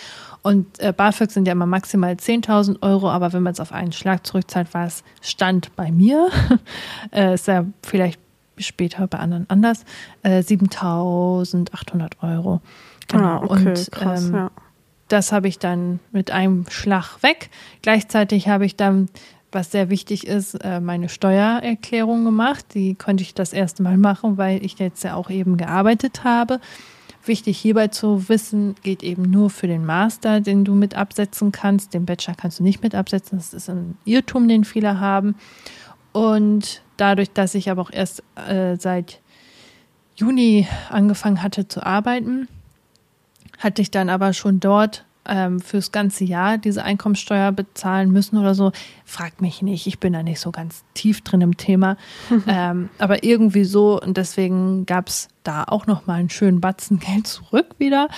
Und 0.42 0.78
äh, 0.80 0.92
BAföG 0.92 1.30
sind 1.30 1.46
ja 1.46 1.52
immer 1.52 1.64
maximal 1.64 2.12
10.000 2.12 2.82
Euro, 2.82 3.10
aber 3.10 3.32
wenn 3.32 3.42
man 3.42 3.54
es 3.54 3.60
auf 3.60 3.72
einen 3.72 3.92
Schlag 3.92 4.26
zurückzahlt, 4.26 4.74
war 4.74 4.84
es 4.84 5.02
Stand 5.22 5.74
bei 5.76 5.90
mir. 5.90 6.28
äh, 7.10 7.32
ist 7.32 7.46
ja 7.46 7.64
vielleicht 7.82 8.20
später 8.58 9.06
bei 9.06 9.18
anderen 9.18 9.48
anders, 9.48 9.84
äh, 10.22 10.42
7800 10.42 12.22
Euro. 12.22 12.60
Genau. 13.08 13.24
Ah, 13.24 13.42
okay, 13.44 13.68
und 13.68 13.92
krass, 13.92 14.26
ähm, 14.26 14.34
ja. 14.34 14.50
das 15.08 15.32
habe 15.32 15.48
ich 15.48 15.58
dann 15.58 16.00
mit 16.12 16.30
einem 16.30 16.66
Schlag 16.68 17.22
weg. 17.22 17.50
Gleichzeitig 17.82 18.48
habe 18.48 18.64
ich 18.66 18.76
dann, 18.76 19.08
was 19.52 19.70
sehr 19.70 19.90
wichtig 19.90 20.26
ist, 20.26 20.54
äh, 20.54 20.80
meine 20.80 21.08
Steuererklärung 21.08 22.24
gemacht. 22.24 22.66
Die 22.74 22.94
konnte 22.94 23.22
ich 23.22 23.34
das 23.34 23.52
erste 23.52 23.82
Mal 23.82 23.98
machen, 23.98 24.36
weil 24.38 24.64
ich 24.64 24.78
jetzt 24.78 25.04
ja 25.04 25.14
auch 25.14 25.30
eben 25.30 25.56
gearbeitet 25.56 26.24
habe. 26.24 26.60
Wichtig 27.26 27.56
hierbei 27.58 27.88
zu 27.88 28.28
wissen, 28.28 28.74
geht 28.82 29.02
eben 29.02 29.22
nur 29.22 29.48
für 29.48 29.66
den 29.66 29.86
Master, 29.86 30.40
den 30.42 30.64
du 30.64 30.74
mit 30.74 30.94
absetzen 30.94 31.52
kannst. 31.52 31.94
Den 31.94 32.04
Bachelor 32.04 32.34
kannst 32.34 32.58
du 32.58 32.62
nicht 32.62 32.82
mit 32.82 32.94
absetzen. 32.94 33.38
Das 33.38 33.54
ist 33.54 33.70
ein 33.70 33.96
Irrtum, 34.04 34.46
den 34.46 34.64
viele 34.64 35.00
haben. 35.00 35.34
Und 36.14 36.80
dadurch, 36.96 37.32
dass 37.32 37.56
ich 37.56 37.68
aber 37.70 37.82
auch 37.82 37.90
erst 37.90 38.22
äh, 38.36 38.76
seit 38.76 39.20
Juni 40.14 40.68
angefangen 40.88 41.42
hatte 41.42 41.66
zu 41.66 41.84
arbeiten, 41.84 42.46
hatte 43.58 43.82
ich 43.82 43.90
dann 43.90 44.08
aber 44.08 44.32
schon 44.32 44.60
dort 44.60 45.04
ähm, 45.26 45.58
fürs 45.58 45.90
ganze 45.90 46.22
Jahr 46.22 46.56
diese 46.56 46.84
Einkommensteuer 46.84 47.50
bezahlen 47.50 48.12
müssen 48.12 48.38
oder 48.38 48.54
so. 48.54 48.70
Fragt 49.04 49.40
mich 49.40 49.60
nicht, 49.60 49.88
ich 49.88 49.98
bin 49.98 50.12
da 50.12 50.22
nicht 50.22 50.38
so 50.38 50.52
ganz 50.52 50.84
tief 50.94 51.22
drin 51.22 51.40
im 51.40 51.56
Thema. 51.56 51.96
ähm, 52.46 52.90
aber 52.98 53.24
irgendwie 53.24 53.64
so 53.64 54.00
und 54.00 54.16
deswegen 54.16 54.86
gab 54.86 55.08
es 55.08 55.26
da 55.42 55.64
auch 55.64 55.88
nochmal 55.88 56.20
einen 56.20 56.30
schönen 56.30 56.60
Batzen 56.60 56.98
Geld 57.00 57.26
zurück 57.26 57.74
wieder. 57.78 58.08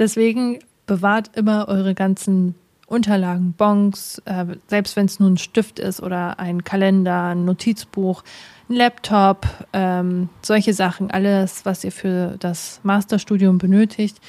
Deswegen 0.00 0.58
bewahrt 0.86 1.36
immer 1.36 1.68
eure 1.68 1.94
ganzen 1.94 2.56
Unterlagen, 2.86 3.54
Bons, 3.54 4.20
äh, 4.26 4.44
selbst 4.66 4.96
wenn 4.96 5.06
es 5.06 5.18
nur 5.18 5.30
ein 5.30 5.38
Stift 5.38 5.78
ist 5.78 6.02
oder 6.02 6.38
ein 6.38 6.64
Kalender, 6.64 7.24
ein 7.28 7.44
Notizbuch, 7.44 8.22
ein 8.68 8.76
Laptop, 8.76 9.46
ähm, 9.72 10.28
solche 10.42 10.74
Sachen, 10.74 11.10
alles, 11.10 11.64
was 11.64 11.82
ihr 11.84 11.92
für 11.92 12.36
das 12.38 12.80
Masterstudium 12.82 13.58
benötigt, 13.58 14.20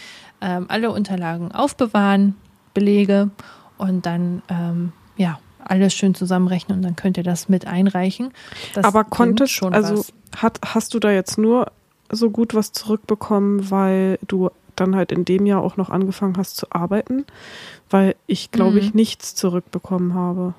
ähm, 0.41 0.65
alle 0.69 0.91
Unterlagen 0.91 1.51
aufbewahren, 1.51 2.35
Belege 2.73 3.29
und 3.77 4.05
dann 4.05 4.41
ähm, 4.49 4.93
ja 5.17 5.39
alles 5.63 5.93
schön 5.93 6.15
zusammenrechnen 6.15 6.77
und 6.77 6.83
dann 6.83 6.95
könnt 6.95 7.17
ihr 7.17 7.23
das 7.23 7.49
mit 7.49 7.67
einreichen. 7.67 8.31
Das 8.73 8.85
Aber 8.85 9.03
konntest 9.03 9.53
schon 9.53 9.73
also 9.73 10.05
hat, 10.35 10.59
hast 10.63 10.93
du 10.93 10.99
da 10.99 11.11
jetzt 11.11 11.37
nur 11.37 11.71
so 12.11 12.29
gut 12.29 12.53
was 12.53 12.71
zurückbekommen, 12.71 13.71
weil 13.71 14.19
du 14.27 14.49
dann 14.75 14.95
halt 14.95 15.11
in 15.11 15.25
dem 15.25 15.45
Jahr 15.45 15.61
auch 15.61 15.77
noch 15.77 15.89
angefangen 15.89 16.37
hast 16.37 16.57
zu 16.57 16.67
arbeiten, 16.69 17.25
weil 17.89 18.15
ich 18.27 18.51
glaube 18.51 18.73
mhm. 18.73 18.77
ich 18.77 18.93
nichts 18.93 19.35
zurückbekommen 19.35 20.13
habe. 20.13 20.53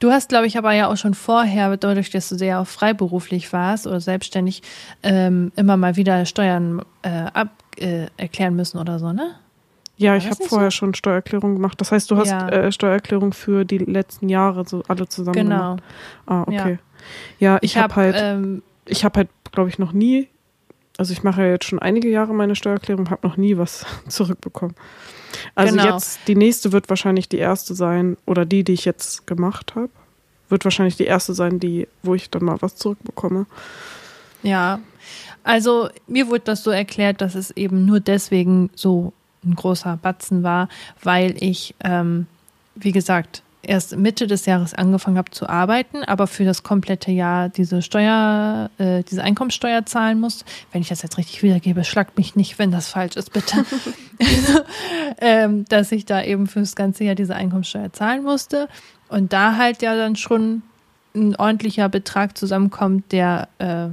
Du 0.00 0.10
hast, 0.10 0.28
glaube 0.28 0.46
ich, 0.46 0.58
aber 0.58 0.72
ja 0.72 0.88
auch 0.88 0.96
schon 0.96 1.14
vorher, 1.14 1.76
dadurch, 1.76 2.10
dass 2.10 2.28
du 2.28 2.36
sehr 2.36 2.60
auch 2.60 2.66
freiberuflich 2.66 3.52
warst 3.52 3.86
oder 3.86 4.00
selbstständig, 4.00 4.62
ähm, 5.02 5.52
immer 5.56 5.76
mal 5.76 5.96
wieder 5.96 6.26
Steuern 6.26 6.82
äh, 7.02 7.08
ab, 7.32 7.48
äh, 7.78 8.08
erklären 8.16 8.54
müssen 8.56 8.78
oder 8.78 8.98
so, 8.98 9.12
ne? 9.12 9.36
Ja, 9.96 10.16
ich 10.16 10.28
habe 10.28 10.44
vorher 10.44 10.70
so? 10.70 10.76
schon 10.76 10.94
Steuererklärung 10.94 11.54
gemacht. 11.54 11.80
Das 11.80 11.92
heißt, 11.92 12.10
du 12.10 12.16
hast 12.16 12.30
ja. 12.30 12.48
äh, 12.48 12.72
Steuererklärung 12.72 13.32
für 13.32 13.64
die 13.64 13.78
letzten 13.78 14.28
Jahre 14.28 14.66
so 14.66 14.82
alle 14.88 15.08
zusammen 15.08 15.34
genau. 15.34 15.76
gemacht. 15.76 15.82
Ah, 16.26 16.42
okay. 16.42 16.78
Ja, 17.38 17.52
ja 17.52 17.58
ich, 17.62 17.72
ich 17.72 17.76
habe 17.76 17.94
hab, 17.94 17.96
halt, 17.96 18.16
ähm, 18.18 18.62
ich 18.86 19.04
habe 19.04 19.18
halt, 19.18 19.28
glaube 19.52 19.68
ich, 19.68 19.78
noch 19.78 19.92
nie, 19.92 20.28
also 20.96 21.12
ich 21.12 21.22
mache 21.22 21.42
ja 21.42 21.48
jetzt 21.50 21.66
schon 21.66 21.78
einige 21.78 22.08
Jahre 22.08 22.34
meine 22.34 22.54
Steuererklärung, 22.54 23.10
habe 23.10 23.26
noch 23.26 23.36
nie 23.36 23.56
was 23.56 23.84
zurückbekommen. 24.08 24.74
Also 25.54 25.76
genau. 25.76 25.94
jetzt, 25.94 26.20
die 26.28 26.36
nächste 26.36 26.72
wird 26.72 26.88
wahrscheinlich 26.88 27.28
die 27.28 27.38
erste 27.38 27.74
sein, 27.74 28.16
oder 28.26 28.44
die, 28.44 28.64
die 28.64 28.72
ich 28.72 28.84
jetzt 28.84 29.26
gemacht 29.26 29.74
habe, 29.74 29.90
wird 30.48 30.64
wahrscheinlich 30.64 30.96
die 30.96 31.04
erste 31.04 31.34
sein, 31.34 31.58
die, 31.58 31.88
wo 32.02 32.14
ich 32.14 32.30
dann 32.30 32.44
mal 32.44 32.56
was 32.60 32.76
zurückbekomme. 32.76 33.46
Ja, 34.42 34.80
also 35.42 35.88
mir 36.06 36.28
wurde 36.28 36.44
das 36.44 36.62
so 36.62 36.70
erklärt, 36.70 37.20
dass 37.20 37.34
es 37.34 37.50
eben 37.52 37.84
nur 37.84 38.00
deswegen 38.00 38.70
so 38.74 39.12
ein 39.44 39.54
großer 39.54 39.98
Batzen 40.00 40.42
war, 40.42 40.68
weil 41.02 41.34
ich, 41.42 41.74
ähm, 41.82 42.26
wie 42.74 42.92
gesagt, 42.92 43.42
erst 43.68 43.96
Mitte 43.96 44.26
des 44.26 44.46
Jahres 44.46 44.74
angefangen 44.74 45.18
habe 45.18 45.30
zu 45.30 45.48
arbeiten, 45.48 46.04
aber 46.04 46.26
für 46.26 46.44
das 46.44 46.62
komplette 46.62 47.10
Jahr 47.10 47.48
diese 47.48 47.82
Steuer, 47.82 48.70
äh, 48.78 49.02
diese 49.02 49.22
Einkommensteuer 49.22 49.86
zahlen 49.86 50.20
muss. 50.20 50.44
Wenn 50.72 50.82
ich 50.82 50.88
das 50.88 51.02
jetzt 51.02 51.18
richtig 51.18 51.42
wiedergebe, 51.42 51.84
schlagt 51.84 52.16
mich 52.16 52.36
nicht, 52.36 52.58
wenn 52.58 52.70
das 52.70 52.88
falsch 52.88 53.16
ist, 53.16 53.32
bitte. 53.32 53.64
ähm, 55.20 55.64
dass 55.68 55.92
ich 55.92 56.04
da 56.04 56.22
eben 56.22 56.46
für 56.46 56.60
das 56.60 56.76
ganze 56.76 57.04
Jahr 57.04 57.14
diese 57.14 57.34
Einkommensteuer 57.34 57.92
zahlen 57.92 58.22
musste. 58.22 58.68
Und 59.08 59.32
da 59.32 59.56
halt 59.56 59.82
ja 59.82 59.96
dann 59.96 60.16
schon 60.16 60.62
ein 61.14 61.36
ordentlicher 61.36 61.88
Betrag 61.88 62.36
zusammenkommt, 62.36 63.12
der 63.12 63.48
äh, 63.58 63.88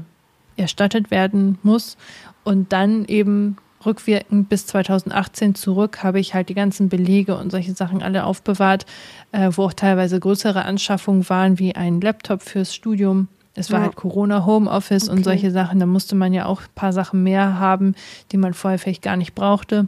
erstattet 0.57 1.11
werden 1.11 1.57
muss. 1.63 1.97
Und 2.43 2.73
dann 2.73 3.05
eben 3.05 3.57
rückwirkend 3.85 4.49
bis 4.49 4.67
2018 4.67 5.55
zurück 5.55 6.03
habe 6.03 6.19
ich 6.19 6.33
halt 6.33 6.49
die 6.49 6.53
ganzen 6.53 6.89
Belege 6.89 7.37
und 7.37 7.51
solche 7.51 7.73
Sachen 7.73 8.01
alle 8.01 8.25
aufbewahrt, 8.25 8.85
äh, 9.31 9.49
wo 9.51 9.63
auch 9.63 9.73
teilweise 9.73 10.19
größere 10.19 10.65
Anschaffungen 10.65 11.27
waren, 11.29 11.59
wie 11.59 11.75
ein 11.75 12.01
Laptop 12.01 12.41
fürs 12.41 12.73
Studium. 12.73 13.27
Es 13.53 13.71
war 13.71 13.79
ja. 13.79 13.85
halt 13.85 13.95
Corona, 13.95 14.45
Homeoffice 14.45 15.09
okay. 15.09 15.17
und 15.17 15.23
solche 15.23 15.51
Sachen. 15.51 15.79
Da 15.79 15.85
musste 15.85 16.15
man 16.15 16.33
ja 16.33 16.45
auch 16.45 16.61
ein 16.61 16.75
paar 16.75 16.93
Sachen 16.93 17.23
mehr 17.23 17.59
haben, 17.59 17.95
die 18.31 18.37
man 18.37 18.53
vorher 18.53 18.79
vielleicht 18.79 19.01
gar 19.01 19.17
nicht 19.17 19.35
brauchte. 19.35 19.87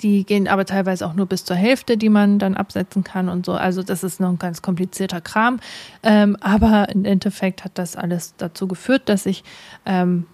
Die 0.00 0.24
gehen 0.24 0.48
aber 0.48 0.64
teilweise 0.64 1.06
auch 1.06 1.14
nur 1.14 1.26
bis 1.26 1.44
zur 1.44 1.54
Hälfte, 1.54 1.96
die 1.96 2.08
man 2.08 2.40
dann 2.40 2.56
absetzen 2.56 3.04
kann 3.04 3.28
und 3.28 3.46
so. 3.46 3.52
Also 3.52 3.84
das 3.84 4.02
ist 4.02 4.18
noch 4.18 4.30
ein 4.30 4.38
ganz 4.38 4.60
komplizierter 4.60 5.20
Kram. 5.20 5.60
Ähm, 6.02 6.36
aber 6.40 6.88
im 6.88 7.04
Endeffekt 7.04 7.64
hat 7.64 7.78
das 7.78 7.94
alles 7.94 8.34
dazu 8.36 8.66
geführt, 8.66 9.02
dass 9.08 9.26
ich 9.26 9.44
ähm, 9.86 10.26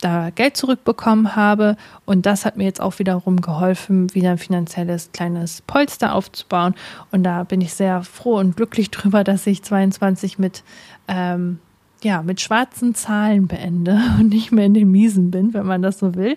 da 0.00 0.30
Geld 0.30 0.56
zurückbekommen 0.56 1.36
habe. 1.36 1.76
Und 2.04 2.26
das 2.26 2.44
hat 2.44 2.56
mir 2.56 2.64
jetzt 2.64 2.80
auch 2.80 2.98
wiederum 2.98 3.40
geholfen, 3.40 4.12
wieder 4.14 4.32
ein 4.32 4.38
finanzielles 4.38 5.10
kleines 5.12 5.62
Polster 5.62 6.14
aufzubauen. 6.14 6.74
Und 7.10 7.22
da 7.22 7.44
bin 7.44 7.60
ich 7.60 7.74
sehr 7.74 8.02
froh 8.02 8.38
und 8.38 8.56
glücklich 8.56 8.90
drüber, 8.90 9.24
dass 9.24 9.46
ich 9.46 9.62
22 9.62 10.38
mit 10.38 10.62
ähm, 11.08 11.58
ja, 12.02 12.22
mit 12.22 12.40
schwarzen 12.40 12.94
Zahlen 12.94 13.48
beende 13.48 13.98
und 14.18 14.28
nicht 14.28 14.52
mehr 14.52 14.66
in 14.66 14.74
den 14.74 14.90
Miesen 14.90 15.30
bin, 15.30 15.54
wenn 15.54 15.66
man 15.66 15.82
das 15.82 15.98
so 15.98 16.14
will. 16.14 16.36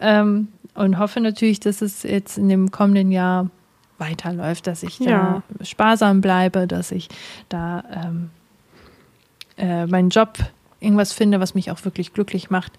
Ähm, 0.00 0.48
und 0.74 0.98
hoffe 0.98 1.20
natürlich, 1.20 1.60
dass 1.60 1.82
es 1.82 2.02
jetzt 2.02 2.36
in 2.36 2.48
dem 2.48 2.70
kommenden 2.70 3.12
Jahr 3.12 3.48
weiterläuft, 3.98 4.66
dass 4.66 4.82
ich 4.82 4.98
ja. 4.98 5.42
da 5.58 5.64
sparsam 5.64 6.20
bleibe, 6.20 6.66
dass 6.66 6.90
ich 6.90 7.08
da 7.48 7.84
ähm, 7.92 8.30
äh, 9.56 9.86
meinen 9.86 10.08
Job 10.08 10.36
irgendwas 10.84 11.12
finde, 11.12 11.40
was 11.40 11.54
mich 11.54 11.70
auch 11.70 11.84
wirklich 11.84 12.12
glücklich 12.12 12.50
macht. 12.50 12.72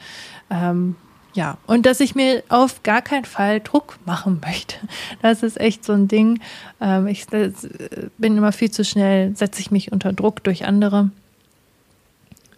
Ähm, 0.50 0.96
ja, 1.36 1.58
und 1.68 1.86
dass 1.86 2.00
ich 2.00 2.16
mir 2.16 2.44
auf 2.48 2.82
gar 2.84 3.02
keinen 3.02 3.26
Fall 3.26 3.60
Druck 3.60 3.98
machen 4.06 4.40
möchte. 4.44 4.78
Das 5.22 5.44
ist 5.44 5.60
echt 5.60 5.84
so 5.84 5.94
ein 5.94 6.08
Ding. 6.08 6.40
Ähm, 6.80 7.08
ich 7.08 7.26
bin 7.28 8.38
immer 8.38 8.52
viel 8.52 8.72
zu 8.72 8.86
schnell, 8.86 9.36
setze 9.36 9.60
ich 9.60 9.72
mich 9.72 9.92
unter 9.92 10.14
Druck 10.14 10.44
durch 10.44 10.66
andere. 10.66 11.10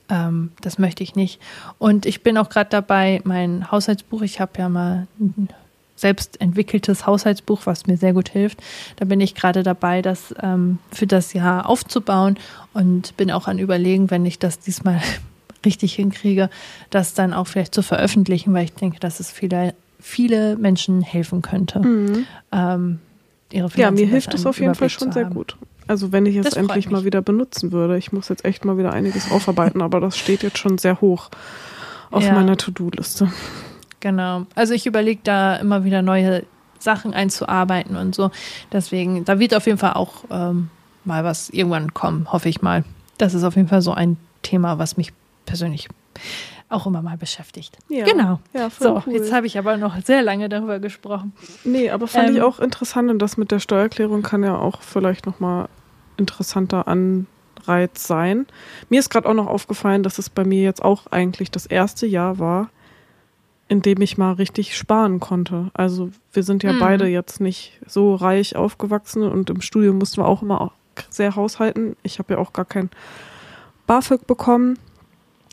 Ähm, 0.09 0.51
das 0.61 0.77
möchte 0.77 1.03
ich 1.03 1.15
nicht. 1.15 1.41
Und 1.79 2.05
ich 2.05 2.23
bin 2.23 2.37
auch 2.37 2.49
gerade 2.49 2.69
dabei, 2.69 3.21
mein 3.23 3.71
Haushaltsbuch, 3.71 4.21
ich 4.21 4.39
habe 4.39 4.51
ja 4.59 4.69
mal 4.69 5.07
ein 5.19 5.49
selbst 5.95 6.39
entwickeltes 6.39 7.07
Haushaltsbuch, 7.07 7.61
was 7.65 7.87
mir 7.87 7.97
sehr 7.97 8.13
gut 8.13 8.29
hilft. 8.29 8.61
Da 8.97 9.05
bin 9.05 9.19
ich 9.19 9.35
gerade 9.35 9.63
dabei, 9.63 10.01
das 10.01 10.33
ähm, 10.41 10.77
für 10.91 11.07
das 11.07 11.33
Jahr 11.33 11.67
aufzubauen 11.67 12.37
und 12.73 13.17
bin 13.17 13.31
auch 13.31 13.47
an 13.47 13.59
Überlegen, 13.59 14.11
wenn 14.11 14.25
ich 14.25 14.39
das 14.39 14.59
diesmal 14.59 15.01
richtig 15.65 15.93
hinkriege, 15.95 16.49
das 16.89 17.13
dann 17.13 17.33
auch 17.33 17.47
vielleicht 17.47 17.73
zu 17.73 17.81
veröffentlichen, 17.81 18.53
weil 18.53 18.65
ich 18.65 18.73
denke, 18.73 18.99
dass 18.99 19.19
es 19.19 19.31
viele, 19.31 19.73
viele 19.99 20.55
Menschen 20.57 21.01
helfen 21.01 21.41
könnte. 21.41 21.79
Mhm. 21.79 22.25
Ähm, 22.51 22.99
ihre 23.51 23.69
ja, 23.75 23.91
mir 23.91 24.05
hilft 24.05 24.33
es 24.33 24.45
auf 24.45 24.59
jeden 24.59 24.75
Fall 24.75 24.89
schon 24.89 25.11
sehr 25.11 25.25
gut. 25.25 25.57
Also 25.87 26.11
wenn 26.11 26.25
ich 26.25 26.35
es 26.35 26.53
endlich 26.53 26.89
mal 26.89 27.05
wieder 27.05 27.21
benutzen 27.21 27.71
würde. 27.71 27.97
Ich 27.97 28.11
muss 28.11 28.27
jetzt 28.27 28.43
echt 28.43 28.65
mal 28.65 28.77
wieder 28.77 28.91
einiges 28.91 29.31
aufarbeiten, 29.31 29.81
aber 29.81 29.99
das 29.99 30.17
steht 30.17 30.43
jetzt 30.43 30.57
schon 30.57 30.77
sehr 30.77 31.01
hoch 31.01 31.29
auf 32.11 32.23
ja. 32.23 32.33
meiner 32.33 32.57
To-Do-Liste. 32.57 33.31
Genau. 33.99 34.45
Also 34.55 34.73
ich 34.73 34.85
überlege 34.85 35.21
da 35.23 35.55
immer 35.55 35.83
wieder 35.83 36.01
neue 36.01 36.43
Sachen 36.79 37.13
einzuarbeiten 37.13 37.95
und 37.95 38.13
so. 38.13 38.31
Deswegen, 38.71 39.25
da 39.25 39.39
wird 39.39 39.55
auf 39.55 39.65
jeden 39.65 39.77
Fall 39.77 39.93
auch 39.93 40.25
ähm, 40.29 40.69
mal 41.05 41.23
was 41.23 41.49
irgendwann 41.49 41.93
kommen, 41.93 42.31
hoffe 42.31 42.49
ich 42.49 42.61
mal. 42.61 42.83
Das 43.17 43.33
ist 43.33 43.43
auf 43.43 43.55
jeden 43.55 43.67
Fall 43.67 43.81
so 43.81 43.93
ein 43.93 44.17
Thema, 44.43 44.77
was 44.77 44.97
mich 44.97 45.13
persönlich 45.47 45.89
auch 46.69 46.85
immer 46.85 47.01
mal 47.01 47.17
beschäftigt. 47.17 47.77
Ja, 47.89 48.05
genau. 48.05 48.39
Ja, 48.53 48.69
so, 48.69 49.01
cool. 49.05 49.13
jetzt 49.13 49.31
habe 49.31 49.47
ich 49.47 49.57
aber 49.57 49.77
noch 49.77 49.97
sehr 50.03 50.21
lange 50.21 50.49
darüber 50.49 50.79
gesprochen. 50.79 51.33
Nee, 51.63 51.89
aber 51.89 52.07
fand 52.07 52.29
ähm, 52.29 52.35
ich 52.35 52.41
auch 52.41 52.59
interessant 52.59 53.09
und 53.09 53.19
das 53.19 53.37
mit 53.37 53.51
der 53.51 53.59
Steuererklärung 53.59 54.21
kann 54.21 54.43
ja 54.43 54.57
auch 54.57 54.81
vielleicht 54.81 55.25
nochmal 55.25 55.69
interessanter 56.17 56.87
Anreiz 56.87 58.05
sein. 58.05 58.47
Mir 58.89 58.99
ist 58.99 59.09
gerade 59.09 59.29
auch 59.29 59.33
noch 59.33 59.47
aufgefallen, 59.47 60.03
dass 60.03 60.19
es 60.19 60.29
bei 60.29 60.43
mir 60.43 60.61
jetzt 60.61 60.83
auch 60.83 61.07
eigentlich 61.07 61.51
das 61.51 61.65
erste 61.65 62.05
Jahr 62.05 62.37
war, 62.37 62.69
in 63.69 63.81
dem 63.81 64.01
ich 64.01 64.17
mal 64.17 64.33
richtig 64.33 64.75
sparen 64.75 65.19
konnte. 65.19 65.71
Also 65.73 66.09
wir 66.33 66.43
sind 66.43 66.63
ja 66.63 66.73
mhm. 66.73 66.79
beide 66.79 67.07
jetzt 67.07 67.39
nicht 67.39 67.79
so 67.85 68.15
reich 68.15 68.57
aufgewachsen 68.57 69.23
und 69.23 69.49
im 69.49 69.61
Studium 69.61 69.97
mussten 69.97 70.21
wir 70.21 70.27
auch 70.27 70.41
immer 70.41 70.59
auch 70.59 70.73
sehr 71.09 71.35
haushalten. 71.35 71.95
Ich 72.03 72.19
habe 72.19 72.33
ja 72.33 72.39
auch 72.39 72.51
gar 72.51 72.65
kein 72.65 72.89
BAföG 73.85 74.27
bekommen, 74.27 74.77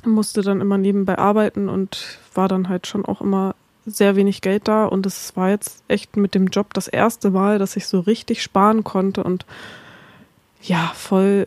musste 0.06 0.42
dann 0.42 0.60
immer 0.60 0.78
nebenbei 0.78 1.18
arbeiten 1.18 1.68
und 1.68 2.18
war 2.34 2.48
dann 2.48 2.68
halt 2.68 2.86
schon 2.86 3.04
auch 3.04 3.20
immer 3.20 3.54
sehr 3.86 4.16
wenig 4.16 4.40
Geld 4.40 4.66
da 4.66 4.86
und 4.86 5.04
es 5.06 5.36
war 5.36 5.50
jetzt 5.50 5.82
echt 5.88 6.16
mit 6.16 6.34
dem 6.34 6.46
Job 6.46 6.72
das 6.72 6.88
erste 6.88 7.30
Mal, 7.30 7.58
dass 7.58 7.76
ich 7.76 7.86
so 7.86 8.00
richtig 8.00 8.42
sparen 8.42 8.82
konnte 8.82 9.22
und 9.22 9.44
ja, 10.62 10.90
voll 10.94 11.46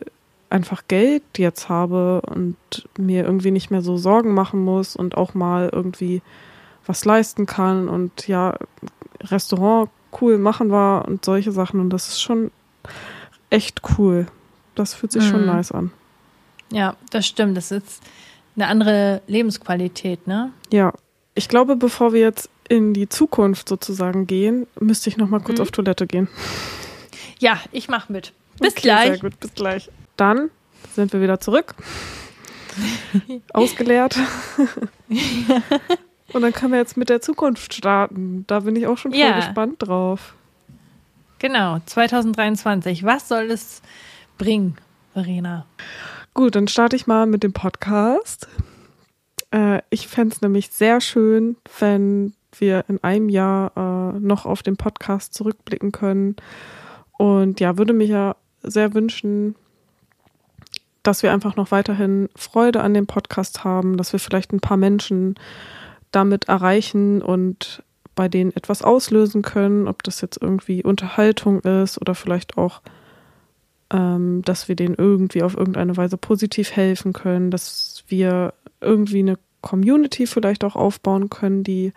einfach 0.50 0.84
Geld 0.88 1.22
jetzt 1.36 1.68
habe 1.68 2.22
und 2.22 2.56
mir 2.96 3.24
irgendwie 3.24 3.50
nicht 3.50 3.70
mehr 3.70 3.82
so 3.82 3.96
Sorgen 3.96 4.34
machen 4.34 4.64
muss 4.64 4.96
und 4.96 5.16
auch 5.16 5.34
mal 5.34 5.68
irgendwie 5.72 6.22
was 6.86 7.04
leisten 7.04 7.44
kann 7.46 7.88
und 7.88 8.28
ja, 8.28 8.56
Restaurant 9.20 9.90
cool 10.20 10.38
machen 10.38 10.70
war 10.70 11.06
und 11.06 11.24
solche 11.24 11.52
Sachen 11.52 11.80
und 11.80 11.90
das 11.90 12.08
ist 12.08 12.22
schon 12.22 12.50
echt 13.50 13.82
cool. 13.98 14.26
Das 14.74 14.94
fühlt 14.94 15.12
sich 15.12 15.24
mhm. 15.24 15.28
schon 15.28 15.46
nice 15.46 15.72
an. 15.72 15.90
Ja, 16.70 16.96
das 17.10 17.26
stimmt. 17.26 17.56
Das 17.56 17.70
ist 17.70 18.02
eine 18.58 18.68
andere 18.68 19.22
Lebensqualität, 19.26 20.26
ne? 20.26 20.52
Ja. 20.72 20.92
Ich 21.34 21.48
glaube, 21.48 21.76
bevor 21.76 22.12
wir 22.12 22.20
jetzt 22.20 22.50
in 22.68 22.92
die 22.92 23.08
Zukunft 23.08 23.68
sozusagen 23.68 24.26
gehen, 24.26 24.66
müsste 24.80 25.08
ich 25.08 25.16
noch 25.16 25.28
mal 25.28 25.40
kurz 25.40 25.58
mhm. 25.58 25.62
auf 25.62 25.70
Toilette 25.70 26.06
gehen. 26.06 26.28
Ja, 27.38 27.60
ich 27.70 27.88
mach 27.88 28.08
mit. 28.08 28.32
Bis 28.58 28.72
okay, 28.72 28.82
gleich. 28.82 29.08
Sehr 29.08 29.18
gut, 29.18 29.40
bis 29.40 29.54
gleich. 29.54 29.90
Dann 30.16 30.50
sind 30.94 31.12
wir 31.12 31.22
wieder 31.22 31.38
zurück. 31.38 31.74
Ausgeleert. 33.52 34.18
Und 36.32 36.42
dann 36.42 36.52
können 36.52 36.72
wir 36.72 36.78
jetzt 36.78 36.96
mit 36.96 37.08
der 37.08 37.20
Zukunft 37.20 37.72
starten. 37.74 38.44
Da 38.48 38.60
bin 38.60 38.74
ich 38.74 38.86
auch 38.86 38.98
schon 38.98 39.12
voll 39.12 39.20
ja. 39.20 39.36
gespannt 39.36 39.76
drauf. 39.78 40.34
Genau, 41.38 41.78
2023. 41.86 43.04
Was 43.04 43.28
soll 43.28 43.50
es 43.50 43.80
bringen, 44.36 44.76
Verena? 45.12 45.66
Gut, 46.38 46.54
dann 46.54 46.68
starte 46.68 46.94
ich 46.94 47.08
mal 47.08 47.26
mit 47.26 47.42
dem 47.42 47.52
Podcast. 47.52 48.46
Äh, 49.50 49.80
ich 49.90 50.06
fände 50.06 50.36
es 50.36 50.40
nämlich 50.40 50.70
sehr 50.70 51.00
schön, 51.00 51.56
wenn 51.80 52.32
wir 52.56 52.84
in 52.86 53.02
einem 53.02 53.28
Jahr 53.28 53.72
äh, 53.76 54.20
noch 54.20 54.46
auf 54.46 54.62
den 54.62 54.76
Podcast 54.76 55.34
zurückblicken 55.34 55.90
können. 55.90 56.36
Und 57.18 57.58
ja, 57.58 57.76
würde 57.76 57.92
mich 57.92 58.10
ja 58.10 58.36
sehr 58.62 58.94
wünschen, 58.94 59.56
dass 61.02 61.24
wir 61.24 61.32
einfach 61.32 61.56
noch 61.56 61.72
weiterhin 61.72 62.28
Freude 62.36 62.82
an 62.82 62.94
dem 62.94 63.08
Podcast 63.08 63.64
haben, 63.64 63.96
dass 63.96 64.12
wir 64.12 64.20
vielleicht 64.20 64.52
ein 64.52 64.60
paar 64.60 64.76
Menschen 64.76 65.34
damit 66.12 66.46
erreichen 66.46 67.20
und 67.20 67.82
bei 68.14 68.28
denen 68.28 68.54
etwas 68.54 68.82
auslösen 68.82 69.42
können, 69.42 69.88
ob 69.88 70.04
das 70.04 70.20
jetzt 70.20 70.40
irgendwie 70.40 70.84
Unterhaltung 70.84 71.62
ist 71.62 72.00
oder 72.00 72.14
vielleicht 72.14 72.56
auch, 72.56 72.80
ähm, 73.92 74.42
dass 74.42 74.68
wir 74.68 74.76
denen 74.76 74.94
irgendwie 74.96 75.42
auf 75.42 75.56
irgendeine 75.56 75.96
Weise 75.96 76.16
positiv 76.16 76.72
helfen 76.72 77.12
können, 77.12 77.50
dass 77.50 78.04
wir 78.08 78.54
irgendwie 78.80 79.20
eine 79.20 79.38
Community 79.60 80.26
vielleicht 80.26 80.64
auch 80.64 80.76
aufbauen 80.76 81.30
können, 81.30 81.64
die 81.64 81.92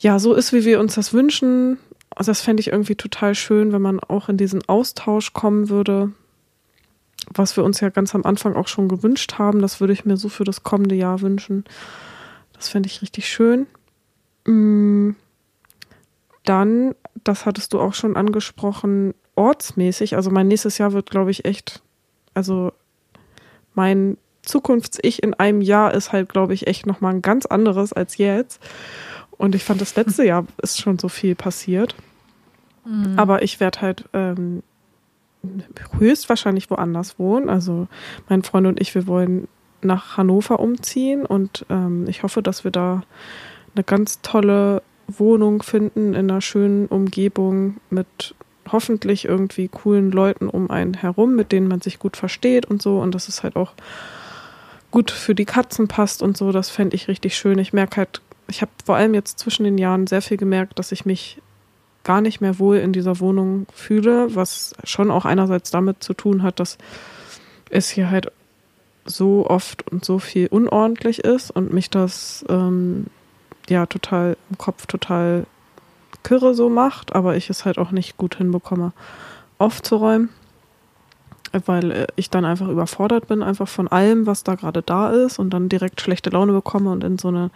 ja 0.00 0.18
so 0.18 0.34
ist, 0.34 0.52
wie 0.52 0.64
wir 0.64 0.80
uns 0.80 0.94
das 0.94 1.12
wünschen. 1.12 1.78
Also 2.10 2.30
das 2.30 2.40
fände 2.40 2.60
ich 2.60 2.68
irgendwie 2.68 2.96
total 2.96 3.34
schön, 3.34 3.72
wenn 3.72 3.82
man 3.82 4.00
auch 4.00 4.28
in 4.28 4.36
diesen 4.36 4.66
Austausch 4.68 5.32
kommen 5.32 5.68
würde, 5.68 6.12
was 7.32 7.56
wir 7.56 7.64
uns 7.64 7.80
ja 7.80 7.90
ganz 7.90 8.14
am 8.14 8.24
Anfang 8.24 8.56
auch 8.56 8.66
schon 8.66 8.88
gewünscht 8.88 9.34
haben. 9.38 9.60
Das 9.60 9.80
würde 9.80 9.92
ich 9.92 10.04
mir 10.04 10.16
so 10.16 10.28
für 10.28 10.44
das 10.44 10.62
kommende 10.62 10.94
Jahr 10.94 11.20
wünschen. 11.20 11.64
Das 12.54 12.68
fände 12.68 12.88
ich 12.88 13.02
richtig 13.02 13.28
schön. 13.28 13.66
Mm, 14.46 15.12
dann, 16.44 16.94
das 17.22 17.46
hattest 17.46 17.72
du 17.72 17.80
auch 17.80 17.94
schon 17.94 18.16
angesprochen, 18.16 19.14
ortsmäßig. 19.34 20.16
Also 20.16 20.30
mein 20.30 20.48
nächstes 20.48 20.78
Jahr 20.78 20.92
wird, 20.92 21.10
glaube 21.10 21.30
ich, 21.30 21.44
echt, 21.44 21.82
also 22.34 22.72
mein 23.74 24.16
Zukunfts-Ich 24.42 25.22
in 25.22 25.34
einem 25.34 25.60
Jahr 25.60 25.94
ist 25.94 26.12
halt, 26.12 26.28
glaube 26.28 26.54
ich, 26.54 26.66
echt 26.66 26.86
nochmal 26.86 27.14
ein 27.14 27.22
ganz 27.22 27.46
anderes 27.46 27.92
als 27.92 28.16
jetzt. 28.16 28.60
Und 29.30 29.54
ich 29.54 29.64
fand, 29.64 29.80
das 29.80 29.96
letzte 29.96 30.24
Jahr 30.26 30.46
ist 30.62 30.80
schon 30.80 30.98
so 30.98 31.08
viel 31.08 31.34
passiert. 31.34 31.94
Mhm. 32.84 33.18
Aber 33.18 33.42
ich 33.42 33.60
werde 33.60 33.80
halt 33.80 34.04
ähm, 34.12 34.62
höchstwahrscheinlich 35.98 36.70
woanders 36.70 37.18
wohnen. 37.18 37.48
Also 37.48 37.88
mein 38.28 38.42
Freund 38.42 38.66
und 38.66 38.80
ich, 38.80 38.94
wir 38.94 39.06
wollen 39.06 39.48
nach 39.82 40.16
Hannover 40.16 40.60
umziehen 40.60 41.24
und 41.24 41.64
ähm, 41.70 42.06
ich 42.06 42.22
hoffe, 42.22 42.42
dass 42.42 42.64
wir 42.64 42.70
da 42.70 43.02
eine 43.74 43.84
ganz 43.84 44.20
tolle 44.20 44.82
Wohnung 45.06 45.62
finden 45.62 46.14
in 46.14 46.30
einer 46.30 46.40
schönen 46.40 46.86
Umgebung 46.86 47.78
mit 47.88 48.34
hoffentlich 48.72 49.24
irgendwie 49.24 49.68
coolen 49.68 50.10
Leuten 50.10 50.48
um 50.48 50.70
einen 50.70 50.94
herum, 50.94 51.34
mit 51.34 51.52
denen 51.52 51.68
man 51.68 51.80
sich 51.80 51.98
gut 51.98 52.16
versteht 52.16 52.66
und 52.66 52.82
so 52.82 53.00
und 53.00 53.14
dass 53.14 53.28
es 53.28 53.42
halt 53.42 53.56
auch 53.56 53.72
gut 54.90 55.10
für 55.10 55.34
die 55.34 55.44
Katzen 55.44 55.88
passt 55.88 56.22
und 56.22 56.36
so. 56.36 56.52
Das 56.52 56.70
fände 56.70 56.96
ich 56.96 57.08
richtig 57.08 57.36
schön. 57.36 57.58
Ich 57.58 57.72
merke 57.72 57.96
halt, 57.96 58.20
ich 58.48 58.62
habe 58.62 58.70
vor 58.84 58.96
allem 58.96 59.14
jetzt 59.14 59.38
zwischen 59.38 59.64
den 59.64 59.78
Jahren 59.78 60.06
sehr 60.06 60.22
viel 60.22 60.36
gemerkt, 60.36 60.78
dass 60.78 60.92
ich 60.92 61.04
mich 61.04 61.40
gar 62.02 62.20
nicht 62.20 62.40
mehr 62.40 62.58
wohl 62.58 62.78
in 62.78 62.92
dieser 62.92 63.20
Wohnung 63.20 63.66
fühle, 63.72 64.34
was 64.34 64.74
schon 64.84 65.10
auch 65.10 65.24
einerseits 65.24 65.70
damit 65.70 66.02
zu 66.02 66.14
tun 66.14 66.42
hat, 66.42 66.58
dass 66.58 66.78
es 67.68 67.90
hier 67.90 68.10
halt 68.10 68.32
so 69.04 69.46
oft 69.46 69.90
und 69.90 70.04
so 70.04 70.18
viel 70.18 70.46
unordentlich 70.48 71.20
ist 71.20 71.50
und 71.50 71.72
mich 71.72 71.90
das 71.90 72.44
ähm, 72.48 73.06
ja 73.68 73.86
total 73.86 74.36
im 74.50 74.58
Kopf 74.58 74.86
total 74.86 75.46
kirre 76.22 76.54
so 76.54 76.68
macht, 76.68 77.14
aber 77.14 77.36
ich 77.36 77.50
es 77.50 77.64
halt 77.64 77.78
auch 77.78 77.90
nicht 77.90 78.16
gut 78.16 78.36
hinbekomme, 78.36 78.92
aufzuräumen, 79.58 80.28
weil 81.64 81.90
äh, 81.90 82.06
ich 82.16 82.30
dann 82.30 82.44
einfach 82.44 82.68
überfordert 82.68 83.28
bin, 83.28 83.42
einfach 83.42 83.68
von 83.68 83.88
allem, 83.88 84.26
was 84.26 84.44
da 84.44 84.54
gerade 84.54 84.82
da 84.82 85.10
ist 85.10 85.38
und 85.38 85.50
dann 85.50 85.68
direkt 85.68 86.00
schlechte 86.00 86.30
Laune 86.30 86.52
bekomme 86.52 86.90
und 86.90 87.04
in 87.04 87.18
so 87.18 87.28
eine 87.28 87.50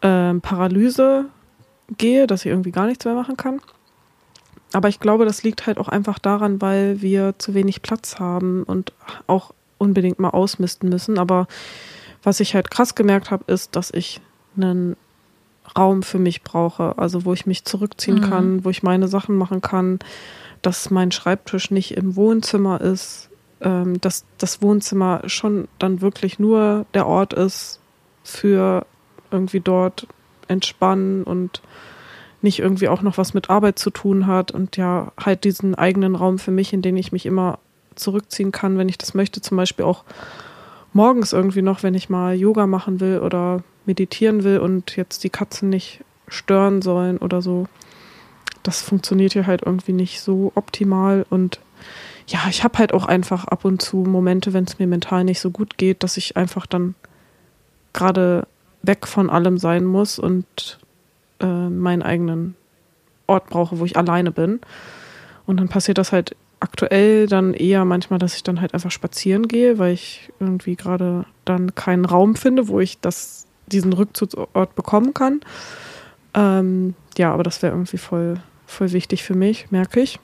äh, 0.00 0.34
Paralyse 0.40 1.26
gehe, 1.98 2.26
dass 2.26 2.44
ich 2.44 2.50
irgendwie 2.50 2.72
gar 2.72 2.86
nichts 2.86 3.04
mehr 3.04 3.14
machen 3.14 3.36
kann. 3.36 3.60
Aber 4.72 4.88
ich 4.88 5.00
glaube, 5.00 5.24
das 5.24 5.42
liegt 5.42 5.66
halt 5.66 5.78
auch 5.78 5.88
einfach 5.88 6.18
daran, 6.18 6.60
weil 6.60 7.00
wir 7.00 7.34
zu 7.38 7.54
wenig 7.54 7.82
Platz 7.82 8.18
haben 8.18 8.62
und 8.64 8.92
auch 9.26 9.54
unbedingt 9.78 10.18
mal 10.18 10.30
ausmisten 10.30 10.88
müssen. 10.88 11.18
Aber 11.18 11.46
was 12.22 12.40
ich 12.40 12.54
halt 12.54 12.70
krass 12.70 12.94
gemerkt 12.94 13.30
habe, 13.30 13.50
ist, 13.50 13.76
dass 13.76 13.90
ich 13.90 14.20
einen 14.56 14.96
Raum 15.76 16.02
für 16.02 16.18
mich 16.18 16.42
brauche, 16.42 16.98
also 16.98 17.24
wo 17.24 17.32
ich 17.32 17.46
mich 17.46 17.64
zurückziehen 17.64 18.16
mhm. 18.20 18.30
kann, 18.30 18.64
wo 18.64 18.70
ich 18.70 18.82
meine 18.82 19.08
Sachen 19.08 19.36
machen 19.36 19.60
kann, 19.60 19.98
dass 20.62 20.90
mein 20.90 21.12
Schreibtisch 21.12 21.70
nicht 21.70 21.96
im 21.96 22.16
Wohnzimmer 22.16 22.80
ist, 22.80 23.30
ähm, 23.60 24.00
dass 24.00 24.24
das 24.38 24.62
Wohnzimmer 24.62 25.22
schon 25.26 25.68
dann 25.78 26.00
wirklich 26.00 26.38
nur 26.38 26.86
der 26.94 27.06
Ort 27.06 27.32
ist 27.32 27.80
für 28.22 28.86
irgendwie 29.30 29.60
dort 29.60 30.06
entspannen 30.48 31.24
und 31.24 31.62
nicht 32.42 32.58
irgendwie 32.58 32.88
auch 32.88 33.02
noch 33.02 33.18
was 33.18 33.34
mit 33.34 33.50
Arbeit 33.50 33.78
zu 33.78 33.90
tun 33.90 34.26
hat 34.26 34.50
und 34.52 34.76
ja 34.76 35.12
halt 35.18 35.44
diesen 35.44 35.74
eigenen 35.74 36.14
Raum 36.14 36.38
für 36.38 36.50
mich, 36.50 36.72
in 36.72 36.82
den 36.82 36.96
ich 36.96 37.12
mich 37.12 37.26
immer 37.26 37.58
zurückziehen 37.94 38.52
kann, 38.52 38.78
wenn 38.78 38.88
ich 38.88 38.98
das 38.98 39.14
möchte, 39.14 39.40
zum 39.40 39.56
Beispiel 39.56 39.84
auch 39.84 40.04
morgens 40.92 41.32
irgendwie 41.32 41.62
noch, 41.62 41.82
wenn 41.82 41.94
ich 41.94 42.08
mal 42.08 42.34
Yoga 42.34 42.66
machen 42.66 43.00
will 43.00 43.20
oder 43.20 43.62
meditieren 43.86 44.44
will 44.44 44.58
und 44.58 44.96
jetzt 44.96 45.24
die 45.24 45.30
Katzen 45.30 45.68
nicht 45.68 46.04
stören 46.28 46.82
sollen 46.82 47.18
oder 47.18 47.42
so. 47.42 47.66
Das 48.62 48.82
funktioniert 48.82 49.32
hier 49.32 49.46
halt 49.46 49.62
irgendwie 49.64 49.92
nicht 49.92 50.20
so 50.20 50.52
optimal 50.54 51.24
und 51.30 51.60
ja, 52.28 52.40
ich 52.50 52.64
habe 52.64 52.78
halt 52.78 52.92
auch 52.92 53.06
einfach 53.06 53.44
ab 53.44 53.64
und 53.64 53.80
zu 53.80 53.98
Momente, 53.98 54.52
wenn 54.52 54.64
es 54.64 54.78
mir 54.78 54.88
mental 54.88 55.22
nicht 55.22 55.40
so 55.40 55.50
gut 55.50 55.78
geht, 55.78 56.02
dass 56.02 56.16
ich 56.16 56.36
einfach 56.36 56.66
dann 56.66 56.96
gerade 57.92 58.46
weg 58.82 59.06
von 59.06 59.30
allem 59.30 59.58
sein 59.58 59.84
muss 59.84 60.18
und 60.18 60.78
äh, 61.40 61.68
meinen 61.68 62.02
eigenen 62.02 62.56
Ort 63.26 63.48
brauche, 63.48 63.78
wo 63.78 63.84
ich 63.84 63.96
alleine 63.96 64.32
bin. 64.32 64.60
Und 65.46 65.58
dann 65.58 65.68
passiert 65.68 65.98
das 65.98 66.12
halt 66.12 66.34
aktuell 66.58 67.26
dann 67.26 67.54
eher 67.54 67.84
manchmal, 67.84 68.18
dass 68.18 68.34
ich 68.34 68.42
dann 68.42 68.60
halt 68.60 68.74
einfach 68.74 68.90
spazieren 68.90 69.46
gehe, 69.46 69.78
weil 69.78 69.94
ich 69.94 70.32
irgendwie 70.40 70.74
gerade 70.74 71.26
dann 71.44 71.74
keinen 71.74 72.04
Raum 72.04 72.34
finde, 72.34 72.68
wo 72.68 72.80
ich 72.80 73.00
das 73.00 73.45
diesen 73.66 73.92
Rückzugsort 73.92 74.74
bekommen 74.74 75.14
kann. 75.14 75.40
Ähm, 76.34 76.94
ja, 77.16 77.32
aber 77.32 77.42
das 77.42 77.62
wäre 77.62 77.72
irgendwie 77.72 77.98
voll, 77.98 78.40
voll 78.66 78.92
wichtig 78.92 79.22
für 79.22 79.34
mich, 79.34 79.70
merke 79.70 80.00
ich. 80.00 80.20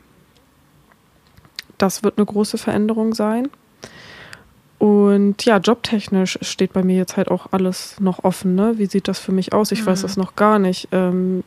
Das 1.79 2.03
wird 2.03 2.19
eine 2.19 2.27
große 2.27 2.59
Veränderung 2.59 3.15
sein. 3.15 3.49
Und 4.79 5.45
ja, 5.45 5.59
jobtechnisch 5.59 6.39
steht 6.43 6.73
bei 6.73 6.83
mir 6.83 6.97
jetzt 6.97 7.17
halt 7.17 7.31
auch 7.31 7.53
alles 7.53 8.01
noch 8.01 8.25
offen. 8.25 8.57
Ne? 8.57 8.79
Wie 8.79 8.87
sieht 8.87 9.07
das 9.07 9.21
für 9.21 9.31
mich 9.31 9.53
aus? 9.53 9.71
Ich 9.71 9.83
mhm. 9.83 9.87
weiß 9.87 10.03
das 10.03 10.17
noch 10.17 10.35
gar 10.35 10.59
nicht. 10.59 10.89
Ähm, 10.91 11.45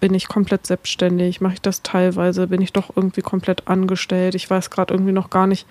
bin 0.00 0.14
ich 0.14 0.28
komplett 0.28 0.66
selbstständig? 0.66 1.40
Mache 1.40 1.54
ich 1.54 1.60
das 1.60 1.82
teilweise? 1.82 2.46
Bin 2.46 2.62
ich 2.62 2.72
doch 2.72 2.90
irgendwie 2.96 3.20
komplett 3.20 3.68
angestellt? 3.68 4.34
Ich 4.34 4.48
weiß 4.48 4.70
gerade 4.70 4.94
irgendwie 4.94 5.12
noch 5.12 5.30
gar 5.30 5.46
nicht, 5.46 5.66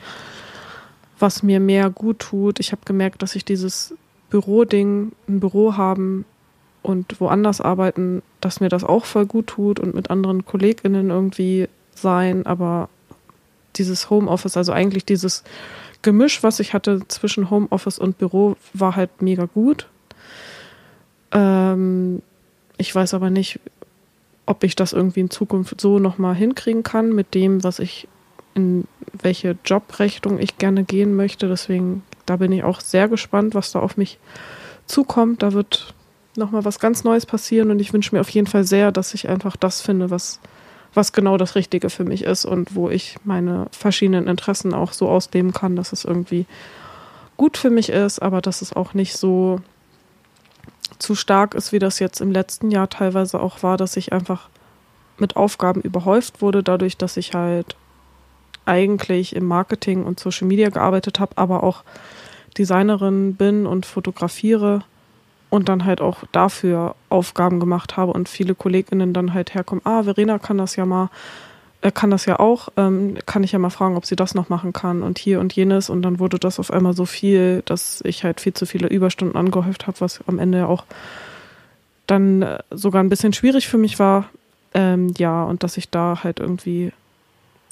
was 1.20 1.44
mir 1.44 1.60
mehr 1.60 1.90
gut 1.90 2.20
tut. 2.20 2.60
Ich 2.60 2.72
habe 2.72 2.82
gemerkt, 2.86 3.22
dass 3.22 3.36
ich 3.36 3.44
dieses 3.44 3.96
Büroding, 4.34 5.12
ein 5.30 5.40
Büro 5.40 5.78
haben 5.78 6.26
und 6.82 7.22
woanders 7.22 7.62
arbeiten, 7.62 8.24
dass 8.42 8.62
mir 8.62 8.70
das 8.70 8.84
auch 8.84 9.06
voll 9.06 9.28
gut 9.28 9.46
tut 9.46 9.80
und 9.80 9.94
mit 9.94 10.10
anderen 10.10 10.44
KollegInnen 10.44 11.12
irgendwie 11.12 11.70
sein, 11.94 12.48
aber 12.48 12.90
dieses 13.76 14.10
Homeoffice, 14.10 14.58
also 14.58 14.72
eigentlich 14.72 15.06
dieses 15.06 15.44
Gemisch, 16.02 16.42
was 16.42 16.60
ich 16.60 16.74
hatte 16.74 17.08
zwischen 17.10 17.52
Homeoffice 17.52 18.00
und 18.00 18.18
Büro, 18.18 18.56
war 18.74 18.96
halt 18.96 19.22
mega 19.22 19.46
gut. 19.46 19.88
Ähm, 21.32 22.24
ich 22.78 22.94
weiß 22.94 23.14
aber 23.14 23.30
nicht, 23.30 23.60
ob 24.48 24.64
ich 24.64 24.76
das 24.76 24.94
irgendwie 24.94 25.20
in 25.20 25.30
Zukunft 25.30 25.80
so 25.80 26.00
nochmal 26.00 26.34
hinkriegen 26.34 26.82
kann 26.82 27.14
mit 27.14 27.36
dem, 27.36 27.64
was 27.64 27.78
ich 27.78 28.08
in 28.56 28.88
welche 29.14 29.56
Jobrechnung 29.64 30.40
ich 30.40 30.58
gerne 30.58 30.84
gehen 30.84 31.16
möchte. 31.16 31.48
Deswegen, 31.48 32.02
da 32.26 32.38
bin 32.38 32.52
ich 32.52 32.64
auch 32.64 32.80
sehr 32.80 33.08
gespannt, 33.08 33.56
was 33.56 33.72
da 33.72 33.80
auf 33.80 33.98
mich 33.98 34.20
zukommt. 34.86 35.44
Da 35.44 35.54
wird 35.54 35.94
nochmal 36.36 36.66
was 36.66 36.80
ganz 36.80 37.04
Neues 37.04 37.26
passieren 37.26 37.72
und 37.72 37.80
ich 37.80 37.94
wünsche 37.94 38.16
mir 38.16 38.22
auf 38.22 38.30
jeden 38.30 38.48
Fall 38.48 38.64
sehr, 38.64 38.92
dass 38.92 39.14
ich 39.14 39.30
einfach 39.30 39.56
das 39.56 39.82
finde, 39.82 40.10
was, 40.10 40.40
was 40.94 41.14
genau 41.14 41.38
das 41.38 41.56
Richtige 41.56 41.90
für 41.90 42.04
mich 42.04 42.24
ist 42.24 42.46
und 42.46 42.76
wo 42.76 42.90
ich 42.90 43.18
meine 43.24 43.68
verschiedenen 43.72 44.28
Interessen 44.28 44.74
auch 44.74 44.94
so 44.94 45.10
ausleben 45.10 45.54
kann, 45.54 45.76
dass 45.76 45.94
es 45.94 46.06
irgendwie 46.06 46.46
gut 47.38 47.58
für 47.58 47.70
mich 47.70 47.90
ist, 47.90 48.22
aber 48.22 48.42
dass 48.42 48.62
es 48.62 48.74
auch 48.74 48.94
nicht 48.94 49.16
so 49.16 49.60
zu 51.00 51.16
stark 51.16 51.56
ist, 51.56 51.72
wie 51.72 51.80
das 51.80 52.00
jetzt 52.00 52.22
im 52.22 52.32
letzten 52.32 52.72
Jahr 52.72 52.90
teilweise 52.90 53.40
auch 53.40 53.64
war, 53.64 53.78
dass 53.78 53.98
ich 53.98 54.14
einfach 54.14 54.50
mit 55.18 55.36
Aufgaben 55.36 55.82
überhäuft 55.82 56.42
wurde, 56.42 56.64
dadurch, 56.64 56.98
dass 56.98 57.18
ich 57.18 57.34
halt 57.34 57.76
eigentlich 58.66 59.36
im 59.36 59.46
Marketing 59.46 60.04
und 60.04 60.20
Social 60.20 60.48
Media 60.48 60.70
gearbeitet 60.70 61.20
habe, 61.20 61.38
aber 61.38 61.64
auch 61.64 61.84
Designerin 62.58 63.36
bin 63.36 63.66
und 63.66 63.86
fotografiere 63.86 64.84
und 65.50 65.70
dann 65.70 65.86
halt 65.86 66.02
auch 66.02 66.24
dafür 66.32 66.96
Aufgaben 67.10 67.60
gemacht 67.60 67.98
habe 67.98 68.12
und 68.12 68.30
viele 68.30 68.56
KollegInnen 68.56 69.14
dann 69.14 69.34
halt 69.34 69.54
herkommen, 69.54 69.86
ah, 69.86 70.04
Verena 70.04 70.40
kann 70.40 70.58
das 70.58 70.76
ja 70.76 70.86
mal, 70.86 71.10
äh, 71.82 71.92
kann 71.92 72.10
das 72.10 72.26
ja 72.26 72.40
auch, 72.40 72.70
ähm, 72.78 73.18
kann 73.26 73.44
ich 73.44 73.52
ja 73.52 73.60
mal 73.60 73.70
fragen, 73.70 73.96
ob 73.96 74.06
sie 74.06 74.16
das 74.16 74.34
noch 74.34 74.50
machen 74.50 74.74
kann 74.74 75.04
und 75.04 75.20
hier 75.20 75.40
und 75.40 75.54
jenes 75.54 75.90
und 75.90 76.02
dann 76.02 76.20
wurde 76.20 76.40
das 76.40 76.60
auf 76.60 76.72
einmal 76.72 76.94
so 76.94 77.06
viel, 77.06 77.62
dass 77.66 78.02
ich 78.04 78.24
halt 78.24 78.42
viel 78.42 78.54
zu 78.54 78.66
viele 78.66 78.88
Überstunden 78.88 79.38
angehäuft 79.38 79.86
habe, 79.86 80.02
was 80.02 80.22
am 80.28 80.40
Ende 80.40 80.68
auch 80.68 80.86
dann 82.08 82.42
äh, 82.42 82.60
sogar 82.72 83.04
ein 83.04 83.10
bisschen 83.10 83.34
schwierig 83.34 83.68
für 83.68 83.78
mich 83.78 84.00
war. 84.00 84.30
Ähm, 84.74 85.14
ja, 85.18 85.44
und 85.44 85.64
dass 85.64 85.78
ich 85.78 85.90
da 85.90 86.24
halt 86.24 86.40
irgendwie 86.40 86.92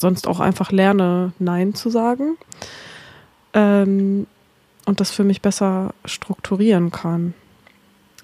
sonst 0.01 0.27
auch 0.27 0.39
einfach 0.39 0.71
lerne, 0.71 1.31
Nein 1.39 1.73
zu 1.73 1.89
sagen. 1.89 2.37
Ähm, 3.53 4.27
und 4.85 4.99
das 4.99 5.11
für 5.11 5.23
mich 5.23 5.41
besser 5.41 5.93
strukturieren 6.03 6.91
kann. 6.91 7.33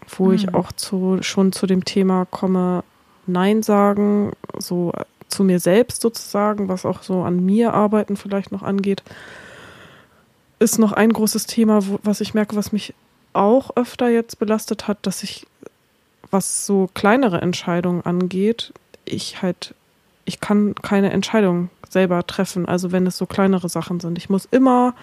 Wo 0.10 0.26
mhm. 0.26 0.34
ich 0.34 0.54
auch 0.54 0.72
zu, 0.74 1.20
schon 1.22 1.54
zu 1.54 1.68
dem 1.68 1.86
Thema 1.86 2.26
komme, 2.26 2.84
Nein 3.26 3.62
sagen, 3.64 4.32
so 4.58 4.92
zu 5.28 5.44
mir 5.44 5.60
selbst 5.60 6.02
sozusagen, 6.02 6.68
was 6.68 6.86
auch 6.86 7.04
so 7.04 7.22
an 7.22 7.46
mir 7.46 7.74
arbeiten 7.74 8.16
vielleicht 8.16 8.52
noch 8.52 8.64
angeht, 8.64 9.04
ist 10.60 10.80
noch 10.80 10.94
ein 10.94 11.12
großes 11.12 11.46
Thema, 11.46 11.86
wo, 11.88 12.00
was 12.04 12.22
ich 12.22 12.34
merke, 12.34 12.56
was 12.56 12.72
mich 12.72 12.94
auch 13.34 13.76
öfter 13.76 14.10
jetzt 14.10 14.40
belastet 14.40 14.88
hat, 14.88 14.98
dass 15.06 15.24
ich, 15.24 15.46
was 16.32 16.66
so 16.66 16.90
kleinere 16.94 17.42
Entscheidungen 17.42 18.02
angeht, 18.06 18.74
ich 19.06 19.42
halt 19.42 19.76
ich 20.28 20.42
kann 20.42 20.76
keine 20.76 21.12
Entscheidung 21.12 21.70
selber 21.90 22.28
treffen, 22.28 22.68
also 22.68 22.92
wenn 22.92 23.08
es 23.08 23.18
so 23.18 23.26
kleinere 23.26 23.70
Sachen 23.70 24.02
sind. 24.02 24.18
Ich 24.18 24.30
muss 24.30 24.46
immer 24.52 24.94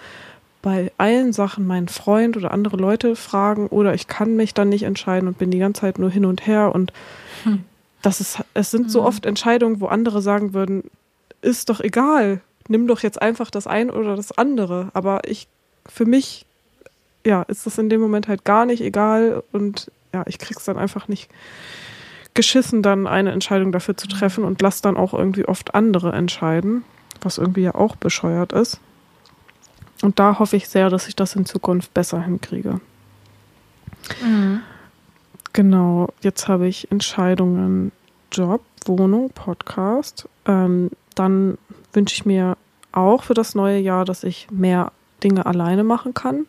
bei 0.60 0.92
allen 0.98 1.32
Sachen 1.32 1.66
meinen 1.66 1.88
Freund 1.88 2.36
oder 2.36 2.52
andere 2.52 2.76
Leute 2.76 3.16
fragen 3.16 3.66
oder 3.68 3.94
ich 3.94 4.06
kann 4.06 4.36
mich 4.36 4.52
dann 4.54 4.68
nicht 4.68 4.82
entscheiden 4.82 5.26
und 5.26 5.38
bin 5.38 5.50
die 5.50 5.58
ganze 5.58 5.80
Zeit 5.80 5.98
nur 5.98 6.10
hin 6.10 6.26
und 6.26 6.46
her 6.46 6.74
und 6.74 6.92
hm. 7.42 7.64
das 8.02 8.20
ist, 8.20 8.38
es 8.52 8.70
sind 8.70 8.90
so 8.90 9.00
hm. 9.00 9.06
oft 9.06 9.26
Entscheidungen, 9.26 9.80
wo 9.80 9.86
andere 9.86 10.20
sagen 10.20 10.52
würden, 10.52 10.84
ist 11.40 11.70
doch 11.70 11.80
egal, 11.80 12.40
nimm 12.68 12.86
doch 12.86 13.00
jetzt 13.00 13.20
einfach 13.20 13.50
das 13.50 13.66
eine 13.66 13.92
oder 13.92 14.16
das 14.16 14.32
andere. 14.32 14.88
Aber 14.92 15.22
ich, 15.26 15.48
für 15.86 16.04
mich, 16.04 16.44
ja, 17.24 17.42
ist 17.42 17.66
das 17.66 17.78
in 17.78 17.88
dem 17.88 18.00
Moment 18.00 18.28
halt 18.28 18.44
gar 18.44 18.66
nicht 18.66 18.82
egal 18.82 19.42
und 19.52 19.90
ja, 20.12 20.22
ich 20.26 20.38
krieg's 20.38 20.64
dann 20.64 20.78
einfach 20.78 21.08
nicht 21.08 21.30
geschissen, 22.34 22.82
dann 22.82 23.06
eine 23.06 23.32
Entscheidung 23.32 23.72
dafür 23.72 23.96
zu 23.96 24.08
treffen 24.08 24.44
und 24.44 24.60
lass 24.60 24.82
dann 24.82 24.96
auch 24.96 25.14
irgendwie 25.14 25.46
oft 25.46 25.74
andere 25.74 26.12
entscheiden, 26.12 26.84
was 27.20 27.38
irgendwie 27.38 27.62
ja 27.62 27.74
auch 27.74 27.96
bescheuert 27.96 28.52
ist. 28.52 28.80
Und 30.02 30.18
da 30.18 30.38
hoffe 30.38 30.56
ich 30.56 30.68
sehr, 30.68 30.90
dass 30.90 31.08
ich 31.08 31.16
das 31.16 31.36
in 31.36 31.46
Zukunft 31.46 31.94
besser 31.94 32.20
hinkriege. 32.20 32.80
Mhm. 34.22 34.60
Genau, 35.52 36.08
jetzt 36.20 36.48
habe 36.48 36.66
ich 36.66 36.90
Entscheidungen 36.90 37.92
Job, 38.32 38.62
Wohnung, 38.86 39.30
Podcast. 39.30 40.28
Ähm, 40.46 40.90
dann 41.14 41.56
wünsche 41.92 42.14
ich 42.14 42.26
mir 42.26 42.56
auch 42.90 43.22
für 43.22 43.34
das 43.34 43.54
neue 43.54 43.78
Jahr, 43.78 44.04
dass 44.04 44.24
ich 44.24 44.48
mehr 44.50 44.90
Dinge 45.22 45.46
alleine 45.46 45.84
machen 45.84 46.12
kann 46.12 46.46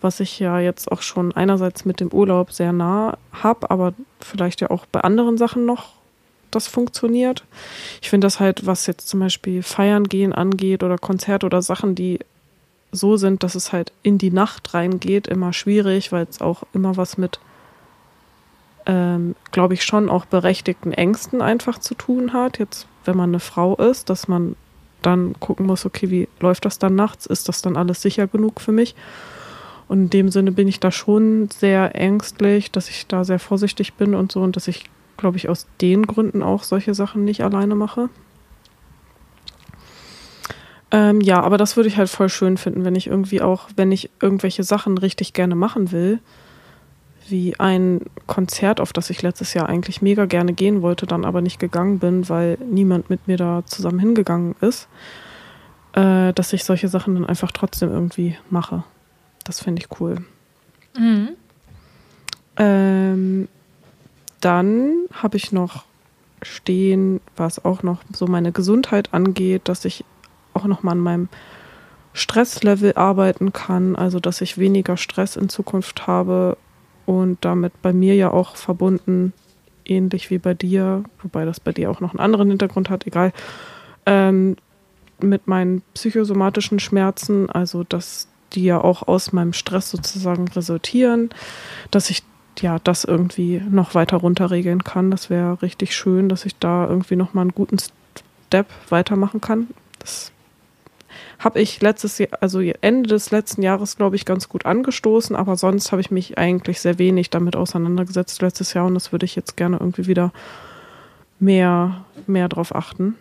was 0.00 0.20
ich 0.20 0.38
ja 0.38 0.60
jetzt 0.60 0.90
auch 0.90 1.02
schon 1.02 1.32
einerseits 1.32 1.84
mit 1.84 2.00
dem 2.00 2.12
Urlaub 2.12 2.52
sehr 2.52 2.72
nah 2.72 3.18
habe, 3.32 3.70
aber 3.70 3.94
vielleicht 4.20 4.60
ja 4.60 4.70
auch 4.70 4.86
bei 4.86 5.00
anderen 5.00 5.38
Sachen 5.38 5.64
noch 5.64 5.98
das 6.50 6.66
funktioniert. 6.66 7.44
Ich 8.00 8.10
finde 8.10 8.26
das 8.26 8.40
halt, 8.40 8.66
was 8.66 8.86
jetzt 8.86 9.08
zum 9.08 9.20
Beispiel 9.20 9.62
Feiern 9.62 10.04
gehen 10.04 10.32
angeht 10.32 10.82
oder 10.82 10.98
Konzerte 10.98 11.46
oder 11.46 11.62
Sachen, 11.62 11.94
die 11.94 12.20
so 12.90 13.16
sind, 13.16 13.42
dass 13.42 13.54
es 13.54 13.72
halt 13.72 13.92
in 14.02 14.18
die 14.18 14.30
Nacht 14.30 14.72
reingeht, 14.72 15.26
immer 15.26 15.52
schwierig, 15.52 16.10
weil 16.10 16.26
es 16.28 16.40
auch 16.40 16.62
immer 16.72 16.96
was 16.96 17.18
mit, 17.18 17.38
ähm, 18.86 19.34
glaube 19.52 19.74
ich, 19.74 19.84
schon 19.84 20.08
auch 20.08 20.24
berechtigten 20.24 20.92
Ängsten 20.92 21.42
einfach 21.42 21.78
zu 21.78 21.94
tun 21.94 22.32
hat. 22.32 22.58
Jetzt, 22.58 22.86
wenn 23.04 23.16
man 23.16 23.30
eine 23.30 23.40
Frau 23.40 23.76
ist, 23.76 24.08
dass 24.08 24.26
man 24.26 24.56
dann 25.02 25.38
gucken 25.38 25.66
muss, 25.66 25.84
okay, 25.84 26.10
wie 26.10 26.28
läuft 26.40 26.64
das 26.64 26.78
dann 26.78 26.94
nachts? 26.94 27.26
Ist 27.26 27.48
das 27.48 27.62
dann 27.62 27.76
alles 27.76 28.00
sicher 28.00 28.26
genug 28.26 28.60
für 28.60 28.72
mich? 28.72 28.94
Und 29.88 29.98
in 30.00 30.10
dem 30.10 30.28
Sinne 30.28 30.52
bin 30.52 30.68
ich 30.68 30.80
da 30.80 30.92
schon 30.92 31.48
sehr 31.50 31.94
ängstlich, 31.94 32.70
dass 32.70 32.90
ich 32.90 33.06
da 33.06 33.24
sehr 33.24 33.38
vorsichtig 33.38 33.94
bin 33.94 34.14
und 34.14 34.30
so 34.30 34.42
und 34.42 34.54
dass 34.54 34.68
ich, 34.68 34.84
glaube 35.16 35.38
ich, 35.38 35.48
aus 35.48 35.66
den 35.80 36.06
Gründen 36.06 36.42
auch 36.42 36.62
solche 36.62 36.94
Sachen 36.94 37.24
nicht 37.24 37.42
alleine 37.42 37.74
mache. 37.74 38.10
Ähm, 40.90 41.20
ja, 41.20 41.42
aber 41.42 41.58
das 41.58 41.76
würde 41.76 41.88
ich 41.88 41.96
halt 41.96 42.08
voll 42.08 42.28
schön 42.28 42.56
finden, 42.56 42.84
wenn 42.84 42.94
ich 42.94 43.06
irgendwie 43.06 43.42
auch, 43.42 43.68
wenn 43.76 43.92
ich 43.92 44.10
irgendwelche 44.20 44.62
Sachen 44.62 44.96
richtig 44.96 45.32
gerne 45.32 45.54
machen 45.54 45.92
will, 45.92 46.20
wie 47.28 47.58
ein 47.58 48.00
Konzert, 48.26 48.80
auf 48.80 48.94
das 48.94 49.10
ich 49.10 49.20
letztes 49.20 49.52
Jahr 49.52 49.68
eigentlich 49.68 50.00
mega 50.00 50.24
gerne 50.24 50.54
gehen 50.54 50.80
wollte, 50.80 51.06
dann 51.06 51.26
aber 51.26 51.42
nicht 51.42 51.58
gegangen 51.58 51.98
bin, 51.98 52.28
weil 52.28 52.56
niemand 52.70 53.10
mit 53.10 53.28
mir 53.28 53.36
da 53.36 53.62
zusammen 53.66 53.98
hingegangen 53.98 54.54
ist, 54.62 54.88
äh, 55.92 56.32
dass 56.32 56.54
ich 56.54 56.64
solche 56.64 56.88
Sachen 56.88 57.14
dann 57.14 57.26
einfach 57.26 57.52
trotzdem 57.52 57.90
irgendwie 57.90 58.36
mache. 58.48 58.84
Das 59.48 59.60
finde 59.60 59.80
ich 59.80 59.98
cool. 59.98 60.18
Mhm. 60.94 61.30
Ähm, 62.58 63.48
dann 64.42 65.06
habe 65.10 65.38
ich 65.38 65.52
noch 65.52 65.86
stehen, 66.42 67.22
was 67.34 67.64
auch 67.64 67.82
noch 67.82 68.00
so 68.12 68.26
meine 68.26 68.52
Gesundheit 68.52 69.14
angeht, 69.14 69.62
dass 69.64 69.86
ich 69.86 70.04
auch 70.52 70.66
noch 70.66 70.82
mal 70.82 70.92
an 70.92 70.98
meinem 70.98 71.28
Stresslevel 72.12 72.92
arbeiten 72.92 73.54
kann, 73.54 73.96
also 73.96 74.20
dass 74.20 74.42
ich 74.42 74.58
weniger 74.58 74.98
Stress 74.98 75.36
in 75.36 75.48
Zukunft 75.48 76.06
habe 76.06 76.58
und 77.06 77.42
damit 77.42 77.80
bei 77.80 77.94
mir 77.94 78.14
ja 78.16 78.30
auch 78.30 78.54
verbunden, 78.54 79.32
ähnlich 79.86 80.28
wie 80.30 80.38
bei 80.38 80.52
dir, 80.52 81.04
wobei 81.22 81.46
das 81.46 81.58
bei 81.58 81.72
dir 81.72 81.90
auch 81.90 82.00
noch 82.00 82.10
einen 82.10 82.20
anderen 82.20 82.50
Hintergrund 82.50 82.90
hat, 82.90 83.06
egal, 83.06 83.32
ähm, 84.04 84.56
mit 85.20 85.48
meinen 85.48 85.80
psychosomatischen 85.94 86.80
Schmerzen, 86.80 87.48
also 87.48 87.82
dass 87.82 88.27
die 88.54 88.64
ja 88.64 88.80
auch 88.80 89.06
aus 89.06 89.32
meinem 89.32 89.52
Stress 89.52 89.90
sozusagen 89.90 90.48
resultieren, 90.48 91.30
dass 91.90 92.10
ich 92.10 92.22
ja 92.60 92.78
das 92.78 93.04
irgendwie 93.04 93.62
noch 93.68 93.94
weiter 93.94 94.18
runterregeln 94.18 94.84
kann. 94.84 95.10
Das 95.10 95.30
wäre 95.30 95.62
richtig 95.62 95.94
schön, 95.94 96.28
dass 96.28 96.44
ich 96.44 96.56
da 96.56 96.88
irgendwie 96.88 97.16
noch 97.16 97.34
mal 97.34 97.42
einen 97.42 97.52
guten 97.52 97.78
Step 98.48 98.66
weitermachen 98.88 99.40
kann. 99.40 99.68
Das 99.98 100.32
habe 101.38 101.60
ich 101.60 101.80
letztes 101.80 102.18
Jahr, 102.18 102.30
also 102.40 102.60
Ende 102.60 103.08
des 103.08 103.30
letzten 103.30 103.62
Jahres, 103.62 103.96
glaube 103.96 104.16
ich, 104.16 104.24
ganz 104.24 104.48
gut 104.48 104.66
angestoßen, 104.66 105.36
aber 105.36 105.56
sonst 105.56 105.92
habe 105.92 106.00
ich 106.00 106.10
mich 106.10 106.36
eigentlich 106.36 106.80
sehr 106.80 106.98
wenig 106.98 107.30
damit 107.30 107.54
auseinandergesetzt 107.54 108.42
letztes 108.42 108.74
Jahr 108.74 108.86
und 108.86 108.94
das 108.94 109.12
würde 109.12 109.24
ich 109.24 109.36
jetzt 109.36 109.56
gerne 109.56 109.76
irgendwie 109.78 110.06
wieder 110.08 110.32
mehr, 111.38 112.04
mehr 112.26 112.48
drauf 112.48 112.74
achten. 112.74 113.14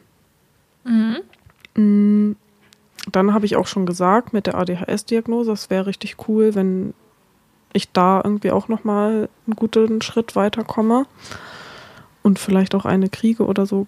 Mhm. 0.83 2.35
Dann 3.11 3.33
habe 3.33 3.45
ich 3.45 3.55
auch 3.55 3.67
schon 3.67 3.85
gesagt 3.85 4.33
mit 4.33 4.47
der 4.47 4.55
ADHS-Diagnose, 4.55 5.51
es 5.51 5.69
wäre 5.69 5.87
richtig 5.87 6.15
cool, 6.27 6.55
wenn 6.55 6.93
ich 7.73 7.91
da 7.91 8.21
irgendwie 8.23 8.51
auch 8.51 8.67
nochmal 8.67 9.29
einen 9.45 9.55
guten 9.55 10.01
Schritt 10.01 10.35
weiterkomme 10.35 11.05
und 12.23 12.39
vielleicht 12.39 12.75
auch 12.75 12.85
eine 12.85 13.09
kriege 13.09 13.45
oder 13.45 13.65
so. 13.65 13.87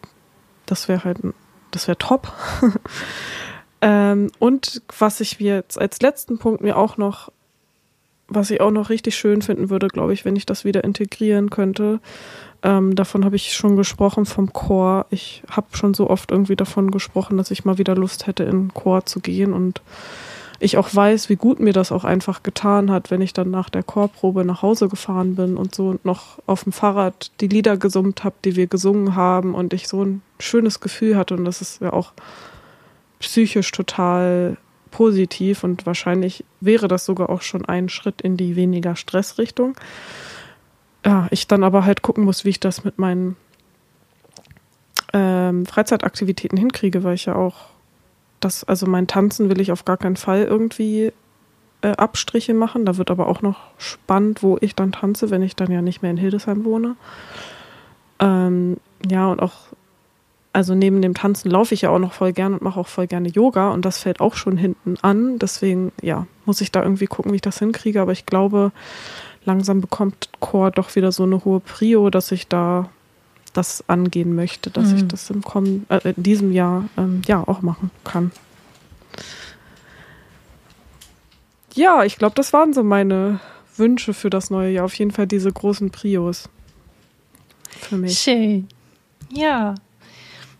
Das 0.65 0.87
wäre 0.87 1.03
halt, 1.03 1.19
das 1.71 1.87
wäre 1.87 1.97
top. 1.97 2.31
ähm, 3.81 4.31
und 4.39 4.81
was 4.97 5.19
ich 5.19 5.39
jetzt 5.39 5.79
als 5.79 6.01
letzten 6.01 6.37
Punkt 6.37 6.61
mir 6.61 6.77
auch 6.77 6.97
noch, 6.97 7.31
was 8.27 8.51
ich 8.51 8.61
auch 8.61 8.71
noch 8.71 8.89
richtig 8.89 9.15
schön 9.15 9.41
finden 9.41 9.69
würde, 9.69 9.87
glaube 9.87 10.13
ich, 10.13 10.23
wenn 10.23 10.35
ich 10.35 10.45
das 10.45 10.63
wieder 10.63 10.83
integrieren 10.83 11.49
könnte, 11.49 11.99
ähm, 12.63 12.95
davon 12.95 13.23
habe 13.25 13.35
ich 13.35 13.53
schon 13.53 13.75
gesprochen 13.75 14.25
vom 14.25 14.51
Chor. 14.51 15.05
Ich 15.09 15.43
habe 15.49 15.67
schon 15.77 15.93
so 15.93 16.09
oft 16.09 16.31
irgendwie 16.31 16.55
davon 16.55 16.91
gesprochen, 16.91 17.37
dass 17.37 17.51
ich 17.51 17.65
mal 17.65 17.77
wieder 17.77 17.95
Lust 17.95 18.27
hätte, 18.27 18.43
in 18.43 18.51
den 18.67 18.73
Chor 18.73 19.05
zu 19.05 19.21
gehen. 19.21 19.53
Und 19.53 19.81
ich 20.59 20.77
auch 20.77 20.93
weiß, 20.93 21.29
wie 21.29 21.37
gut 21.37 21.59
mir 21.61 21.71
das 21.71 21.91
auch 21.91 22.03
einfach 22.03 22.43
getan 22.43 22.91
hat, 22.91 23.11
wenn 23.11 23.21
ich 23.21 23.31
dann 23.31 23.49
nach 23.49 23.69
der 23.69 23.83
Chorprobe 23.83 24.43
nach 24.43 24.61
Hause 24.61 24.89
gefahren 24.89 25.35
bin 25.35 25.55
und 25.55 25.73
so 25.73 25.97
noch 26.03 26.39
auf 26.47 26.63
dem 26.65 26.73
Fahrrad 26.73 27.31
die 27.39 27.47
Lieder 27.47 27.77
gesummt 27.77 28.25
habe, 28.25 28.35
die 28.43 28.57
wir 28.57 28.67
gesungen 28.67 29.15
haben 29.15 29.55
und 29.55 29.73
ich 29.73 29.87
so 29.87 30.03
ein 30.03 30.21
schönes 30.39 30.81
Gefühl 30.81 31.15
hatte 31.15 31.35
und 31.35 31.45
das 31.45 31.61
ist 31.61 31.81
ja 31.81 31.93
auch 31.93 32.11
psychisch 33.19 33.71
total 33.71 34.57
positiv 34.91 35.63
und 35.63 35.85
wahrscheinlich 35.85 36.43
wäre 36.59 36.87
das 36.89 37.05
sogar 37.05 37.29
auch 37.29 37.41
schon 37.41 37.65
ein 37.65 37.87
Schritt 37.87 38.21
in 38.21 38.35
die 38.35 38.55
weniger 38.55 38.95
Stressrichtung. 38.95 39.75
Ja, 41.05 41.27
ich 41.31 41.47
dann 41.47 41.63
aber 41.63 41.85
halt 41.85 42.01
gucken 42.01 42.25
muss, 42.25 42.45
wie 42.45 42.49
ich 42.49 42.59
das 42.59 42.83
mit 42.83 42.99
meinen 42.99 43.37
ähm, 45.13 45.65
Freizeitaktivitäten 45.65 46.57
hinkriege, 46.57 47.03
weil 47.03 47.15
ich 47.15 47.25
ja 47.25 47.35
auch 47.35 47.69
das, 48.39 48.63
also 48.63 48.85
mein 48.85 49.07
Tanzen 49.07 49.49
will 49.49 49.59
ich 49.59 49.71
auf 49.71 49.85
gar 49.85 49.97
keinen 49.97 50.15
Fall 50.15 50.43
irgendwie 50.43 51.11
äh, 51.81 51.91
Abstriche 51.91 52.53
machen. 52.53 52.85
Da 52.85 52.97
wird 52.97 53.11
aber 53.11 53.27
auch 53.27 53.41
noch 53.41 53.59
spannend, 53.77 54.43
wo 54.43 54.57
ich 54.61 54.75
dann 54.75 54.91
tanze, 54.91 55.29
wenn 55.29 55.41
ich 55.41 55.55
dann 55.55 55.71
ja 55.71 55.81
nicht 55.81 56.01
mehr 56.01 56.11
in 56.11 56.17
Hildesheim 56.17 56.63
wohne. 56.65 56.95
Ähm, 58.19 58.77
ja, 59.09 59.27
und 59.27 59.41
auch, 59.41 59.53
also 60.53 60.75
neben 60.75 61.01
dem 61.01 61.13
Tanzen 61.13 61.49
laufe 61.49 61.73
ich 61.73 61.83
ja 61.83 61.89
auch 61.89 61.99
noch 61.99 62.13
voll 62.13 62.33
gern 62.33 62.53
und 62.53 62.61
mache 62.61 62.79
auch 62.79 62.87
voll 62.87 63.07
gerne 63.07 63.29
Yoga 63.29 63.69
und 63.69 63.85
das 63.85 63.99
fällt 63.99 64.19
auch 64.19 64.35
schon 64.35 64.57
hinten 64.57 64.97
an. 65.01 65.39
Deswegen, 65.39 65.91
ja, 66.01 66.27
muss 66.45 66.61
ich 66.61 66.71
da 66.71 66.83
irgendwie 66.83 67.07
gucken, 67.07 67.31
wie 67.31 67.37
ich 67.37 67.41
das 67.41 67.59
hinkriege. 67.59 68.01
Aber 68.01 68.11
ich 68.11 68.25
glaube, 68.25 68.71
langsam 69.45 69.81
bekommt 69.81 70.29
Chor 70.39 70.71
doch 70.71 70.95
wieder 70.95 71.11
so 71.11 71.23
eine 71.23 71.43
hohe 71.45 71.59
Prio, 71.59 72.09
dass 72.09 72.31
ich 72.31 72.47
da 72.47 72.89
das 73.53 73.83
angehen 73.87 74.35
möchte, 74.35 74.69
dass 74.69 74.89
mhm. 74.89 74.97
ich 74.97 75.07
das 75.07 75.29
im 75.29 75.41
kommen, 75.41 75.85
äh, 75.89 76.13
in 76.15 76.23
diesem 76.23 76.51
Jahr 76.51 76.85
ähm, 76.97 77.21
ja 77.27 77.47
auch 77.47 77.61
machen 77.61 77.91
kann. 78.03 78.31
Ja, 81.73 82.03
ich 82.03 82.17
glaube, 82.17 82.35
das 82.35 82.53
waren 82.53 82.73
so 82.73 82.83
meine 82.83 83.39
Wünsche 83.75 84.13
für 84.13 84.29
das 84.29 84.49
neue 84.49 84.71
Jahr. 84.71 84.85
Auf 84.85 84.93
jeden 84.95 85.11
Fall 85.11 85.27
diese 85.27 85.51
großen 85.51 85.89
Prios. 85.91 86.49
Für 87.69 87.97
mich. 87.97 88.19
Schön. 88.19 88.67
Ja. 89.31 89.75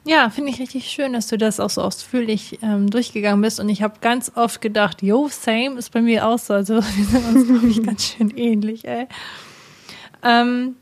Ja, 0.09 0.31
finde 0.31 0.49
ich 0.49 0.59
richtig 0.59 0.89
schön, 0.89 1.13
dass 1.13 1.27
du 1.27 1.37
das 1.37 1.59
auch 1.59 1.69
so 1.69 1.83
ausführlich 1.83 2.57
ähm, 2.63 2.89
durchgegangen 2.89 3.41
bist. 3.41 3.59
Und 3.59 3.69
ich 3.69 3.83
habe 3.83 3.99
ganz 4.01 4.31
oft 4.33 4.59
gedacht, 4.59 5.03
yo, 5.03 5.27
same 5.29 5.77
ist 5.77 5.91
bei 5.91 6.01
mir 6.01 6.27
auch 6.27 6.39
so. 6.39 6.55
Also 6.55 6.73
wir 6.95 7.05
sind 7.05 7.27
uns, 7.27 7.77
ich, 7.77 7.83
ganz 7.83 8.05
schön 8.05 8.35
ähnlich, 8.35 8.87
ey. 8.87 9.07
Ähm, 10.23 10.77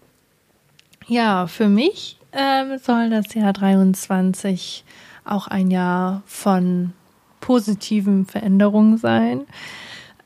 ja, 1.08 1.46
für 1.48 1.68
mich 1.68 2.18
ähm, 2.32 2.78
soll 2.78 3.10
das 3.10 3.34
Jahr 3.34 3.52
23 3.52 4.86
auch 5.26 5.48
ein 5.48 5.72
Jahr 5.72 6.24
von 6.26 6.94
positiven 7.42 8.26
Veränderungen 8.28 8.98
sein. 8.98 9.42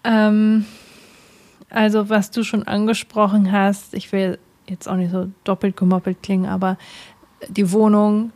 Ähm, 0.03 0.67
also 1.71 2.07
was 2.09 2.29
du 2.29 2.43
schon 2.43 2.67
angesprochen 2.67 3.51
hast, 3.51 3.95
ich 3.95 4.11
will 4.11 4.37
jetzt 4.69 4.87
auch 4.87 4.95
nicht 4.95 5.11
so 5.11 5.31
doppelt 5.43 5.75
gemoppelt 5.75 6.21
klingen, 6.21 6.45
aber 6.45 6.77
die 7.49 7.71
Wohnung, 7.71 8.31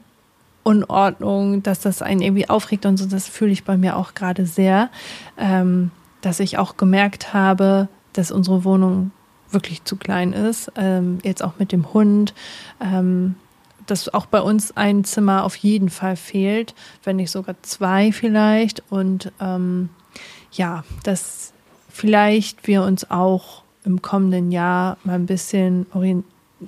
Unordnung, 0.66 1.62
dass 1.64 1.80
das 1.80 2.02
einen 2.02 2.22
irgendwie 2.22 2.50
aufregt 2.50 2.86
und 2.86 2.98
so, 2.98 3.06
das 3.06 3.28
fühle 3.28 3.52
ich 3.52 3.64
bei 3.64 3.78
mir 3.78 3.96
auch 3.96 4.16
gerade 4.16 4.46
sehr, 4.46 4.90
ähm, 5.38 5.92
dass 6.22 6.40
ich 6.40 6.58
auch 6.58 6.76
gemerkt 6.76 7.34
habe, 7.34 7.88
dass 8.14 8.32
unsere 8.32 8.64
Wohnung 8.64 9.12
wirklich 9.52 9.84
zu 9.84 9.96
klein 9.96 10.34
ist. 10.34 10.72
Ähm, 10.76 11.20
jetzt 11.24 11.44
auch 11.44 11.54
mit 11.60 11.72
dem 11.72 11.94
Hund. 11.94 12.34
Ähm, 12.82 13.36
dass 13.86 14.12
auch 14.12 14.26
bei 14.26 14.42
uns 14.42 14.76
ein 14.76 15.04
Zimmer 15.04 15.44
auf 15.44 15.56
jeden 15.56 15.90
Fall 15.90 16.16
fehlt, 16.16 16.74
wenn 17.04 17.18
nicht 17.18 17.30
sogar 17.30 17.56
zwei 17.62 18.12
vielleicht. 18.12 18.84
Und 18.90 19.32
ähm, 19.40 19.90
ja, 20.52 20.84
dass 21.04 21.54
vielleicht 21.90 22.68
wir 22.68 22.82
uns 22.82 23.12
auch 23.12 23.62
im 23.84 24.02
kommenden 24.02 24.52
Jahr 24.52 24.98
mal 25.04 25.14
ein 25.14 25.28
bisschen 25.28 25.86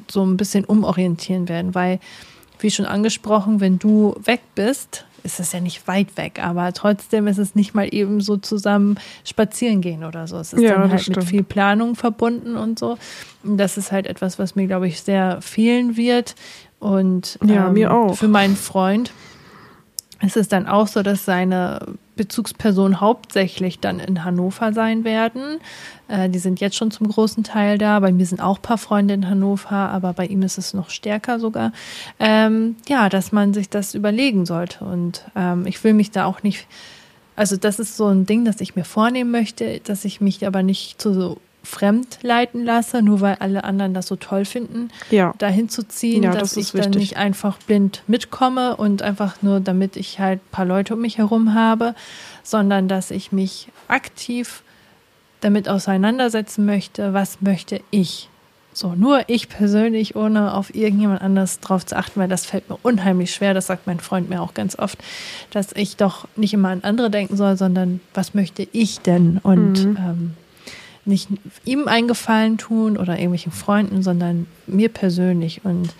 so 0.07 0.23
ein 0.23 0.37
bisschen 0.37 0.65
umorientieren 0.65 1.49
werden, 1.49 1.73
weil, 1.73 1.99
wie 2.59 2.71
schon 2.71 2.85
angesprochen, 2.85 3.59
wenn 3.59 3.79
du 3.79 4.15
weg 4.23 4.41
bist, 4.55 5.05
ist 5.23 5.39
es 5.39 5.51
ja 5.51 5.59
nicht 5.59 5.87
weit 5.87 6.15
weg, 6.15 6.39
aber 6.41 6.71
trotzdem 6.73 7.27
ist 7.27 7.37
es 7.37 7.53
nicht 7.53 7.75
mal 7.75 7.93
eben 7.93 8.21
so 8.21 8.37
zusammen 8.37 8.97
spazieren 9.25 9.81
gehen 9.81 10.03
oder 10.03 10.27
so. 10.27 10.37
Es 10.37 10.53
ist 10.53 10.61
ja, 10.61 10.79
dann 10.79 10.91
halt 10.91 11.07
mit 11.07 11.23
viel 11.23 11.43
Planung 11.43 11.95
verbunden 11.95 12.55
und 12.55 12.79
so. 12.79 12.97
Und 13.43 13.57
das 13.57 13.77
ist 13.77 13.91
halt 13.91 14.07
etwas, 14.07 14.39
was 14.39 14.55
mir, 14.55 14.67
glaube 14.67 14.87
ich, 14.87 15.01
sehr 15.01 15.41
fehlen 15.41 15.97
wird. 15.97 16.35
Und 16.79 17.37
ja, 17.43 17.67
ähm, 17.67 17.73
mir 17.73 17.93
auch. 17.93 18.15
für 18.15 18.27
meinen 18.27 18.55
Freund 18.55 19.11
ist 20.21 20.37
es 20.37 20.47
dann 20.47 20.65
auch 20.65 20.87
so, 20.87 21.03
dass 21.03 21.25
seine 21.25 21.79
Bezugspersonen 22.17 22.99
hauptsächlich 22.99 23.79
dann 23.79 23.99
in 23.99 24.25
Hannover 24.25 24.73
sein 24.73 25.05
werden. 25.05 25.59
Äh, 26.09 26.29
die 26.29 26.39
sind 26.39 26.59
jetzt 26.59 26.75
schon 26.75 26.91
zum 26.91 27.07
großen 27.07 27.43
Teil 27.43 27.77
da. 27.77 27.99
Bei 28.01 28.11
mir 28.11 28.25
sind 28.25 28.41
auch 28.41 28.57
ein 28.57 28.61
paar 28.61 28.77
Freunde 28.77 29.13
in 29.13 29.29
Hannover, 29.29 29.71
aber 29.71 30.11
bei 30.11 30.25
ihm 30.25 30.41
ist 30.41 30.57
es 30.57 30.73
noch 30.73 30.89
stärker 30.89 31.39
sogar. 31.39 31.71
Ähm, 32.19 32.75
ja, 32.89 33.07
dass 33.07 33.31
man 33.31 33.53
sich 33.53 33.69
das 33.69 33.95
überlegen 33.95 34.45
sollte. 34.45 34.83
Und 34.83 35.23
ähm, 35.35 35.65
ich 35.65 35.81
will 35.83 35.93
mich 35.93 36.11
da 36.11 36.25
auch 36.25 36.43
nicht, 36.43 36.67
also 37.37 37.55
das 37.55 37.79
ist 37.79 37.95
so 37.95 38.07
ein 38.07 38.25
Ding, 38.25 38.43
das 38.43 38.59
ich 38.59 38.75
mir 38.75 38.83
vornehmen 38.83 39.31
möchte, 39.31 39.79
dass 39.79 40.03
ich 40.03 40.19
mich 40.19 40.45
aber 40.45 40.63
nicht 40.63 41.01
zu 41.01 41.13
so 41.13 41.37
fremd 41.63 42.19
leiten 42.21 42.63
lasse, 42.63 43.01
nur 43.01 43.21
weil 43.21 43.35
alle 43.39 43.63
anderen 43.63 43.93
das 43.93 44.07
so 44.07 44.15
toll 44.15 44.45
finden, 44.45 44.89
ja. 45.11 45.33
dahin 45.37 45.69
zu 45.69 45.87
ziehen, 45.87 46.23
ja, 46.23 46.31
dass 46.31 46.53
das 46.53 46.57
ich 46.57 46.71
dann 46.71 46.91
nicht 46.91 47.17
einfach 47.17 47.57
blind 47.59 48.03
mitkomme 48.07 48.77
und 48.77 49.01
einfach 49.01 49.41
nur, 49.41 49.59
damit 49.59 49.97
ich 49.97 50.19
halt 50.19 50.39
ein 50.39 50.51
paar 50.51 50.65
Leute 50.65 50.93
um 50.93 51.01
mich 51.01 51.17
herum 51.17 51.53
habe, 51.53 51.93
sondern 52.43 52.87
dass 52.87 53.11
ich 53.11 53.31
mich 53.31 53.67
aktiv 53.87 54.63
damit 55.41 55.69
auseinandersetzen 55.69 56.65
möchte, 56.65 57.13
was 57.13 57.41
möchte 57.41 57.81
ich. 57.91 58.29
So, 58.77 58.93
nur 58.93 59.27
ich 59.27 59.49
persönlich, 59.49 60.15
ohne 60.15 60.53
auf 60.53 60.75
irgendjemand 60.75 61.21
anders 61.21 61.59
drauf 61.61 61.83
zu 61.83 61.97
achten, 61.97 62.19
weil 62.19 62.27
das 62.27 62.45
fällt 62.45 62.69
mir 62.69 62.77
unheimlich 62.83 63.33
schwer, 63.33 63.55
das 63.55 63.65
sagt 63.67 63.87
mein 63.87 63.99
Freund 63.99 64.29
mir 64.29 64.39
auch 64.39 64.53
ganz 64.53 64.77
oft, 64.77 64.99
dass 65.49 65.71
ich 65.73 65.97
doch 65.97 66.27
nicht 66.35 66.53
immer 66.53 66.69
an 66.69 66.81
andere 66.83 67.09
denken 67.09 67.37
soll, 67.37 67.57
sondern 67.57 68.01
was 68.13 68.35
möchte 68.35 68.67
ich 68.71 68.99
denn? 68.99 69.39
Und 69.41 69.83
mhm. 69.83 69.97
ähm, 69.97 70.33
nicht 71.07 71.29
ihm 71.65 71.87
einen 71.87 72.07
Gefallen 72.07 72.57
tun 72.57 72.97
oder 72.97 73.13
irgendwelchen 73.13 73.51
Freunden, 73.51 74.03
sondern 74.03 74.47
mir 74.65 74.89
persönlich. 74.89 75.61
Und 75.63 75.93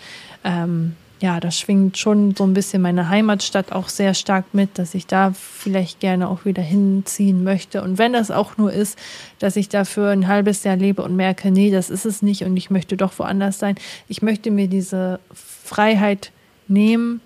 ähm, 0.43 0.93
ja, 1.19 1.39
das 1.39 1.59
schwingt 1.59 1.97
schon 1.97 2.35
so 2.35 2.43
ein 2.43 2.53
bisschen 2.53 2.81
meine 2.81 3.09
Heimatstadt 3.09 3.71
auch 3.71 3.89
sehr 3.89 4.13
stark 4.13 4.45
mit, 4.53 4.77
dass 4.77 4.93
ich 4.93 5.07
da 5.07 5.31
vielleicht 5.31 5.99
gerne 5.99 6.29
auch 6.29 6.45
wieder 6.45 6.61
hinziehen 6.61 7.43
möchte. 7.43 7.81
Und 7.81 7.97
wenn 7.97 8.13
das 8.13 8.29
auch 8.29 8.57
nur 8.57 8.71
ist, 8.71 8.99
dass 9.39 9.55
ich 9.55 9.67
dafür 9.67 10.09
ein 10.09 10.27
halbes 10.27 10.63
Jahr 10.63 10.75
lebe 10.75 11.01
und 11.01 11.15
merke, 11.15 11.49
nee, 11.49 11.71
das 11.71 11.89
ist 11.89 12.05
es 12.05 12.21
nicht 12.21 12.43
und 12.43 12.55
ich 12.55 12.69
möchte 12.69 12.97
doch 12.97 13.17
woanders 13.17 13.57
sein. 13.57 13.75
Ich 14.07 14.21
möchte 14.21 14.51
mir 14.51 14.67
diese 14.67 15.19
Freiheit 15.33 16.31
nehmen 16.67 17.21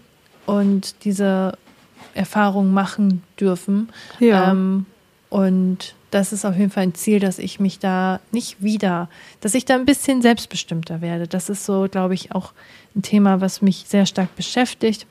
und 0.45 1.03
diese 1.03 1.58
Erfahrung 2.14 2.74
machen 2.74 3.24
dürfen. 3.40 3.90
Ja. 4.20 4.52
Ähm, 4.52 4.86
und 5.30 5.95
das 6.11 6.33
ist 6.33 6.45
auf 6.45 6.55
jeden 6.57 6.69
Fall 6.69 6.83
ein 6.83 6.93
Ziel, 6.93 7.19
dass 7.19 7.39
ich 7.39 7.59
mich 7.59 7.79
da 7.79 8.19
nicht 8.31 8.61
wieder, 8.61 9.09
dass 9.39 9.55
ich 9.55 9.65
da 9.65 9.75
ein 9.75 9.85
bisschen 9.85 10.21
selbstbestimmter 10.21 11.01
werde. 11.01 11.27
Das 11.27 11.49
ist 11.49 11.65
so, 11.65 11.88
glaube 11.89 12.13
ich, 12.13 12.33
auch 12.33 12.51
ein 12.95 13.01
Thema, 13.01 13.41
was 13.41 13.61
mich 13.61 13.85
sehr 13.88 14.05
stark 14.05 14.35
beschäftigt, 14.35 15.07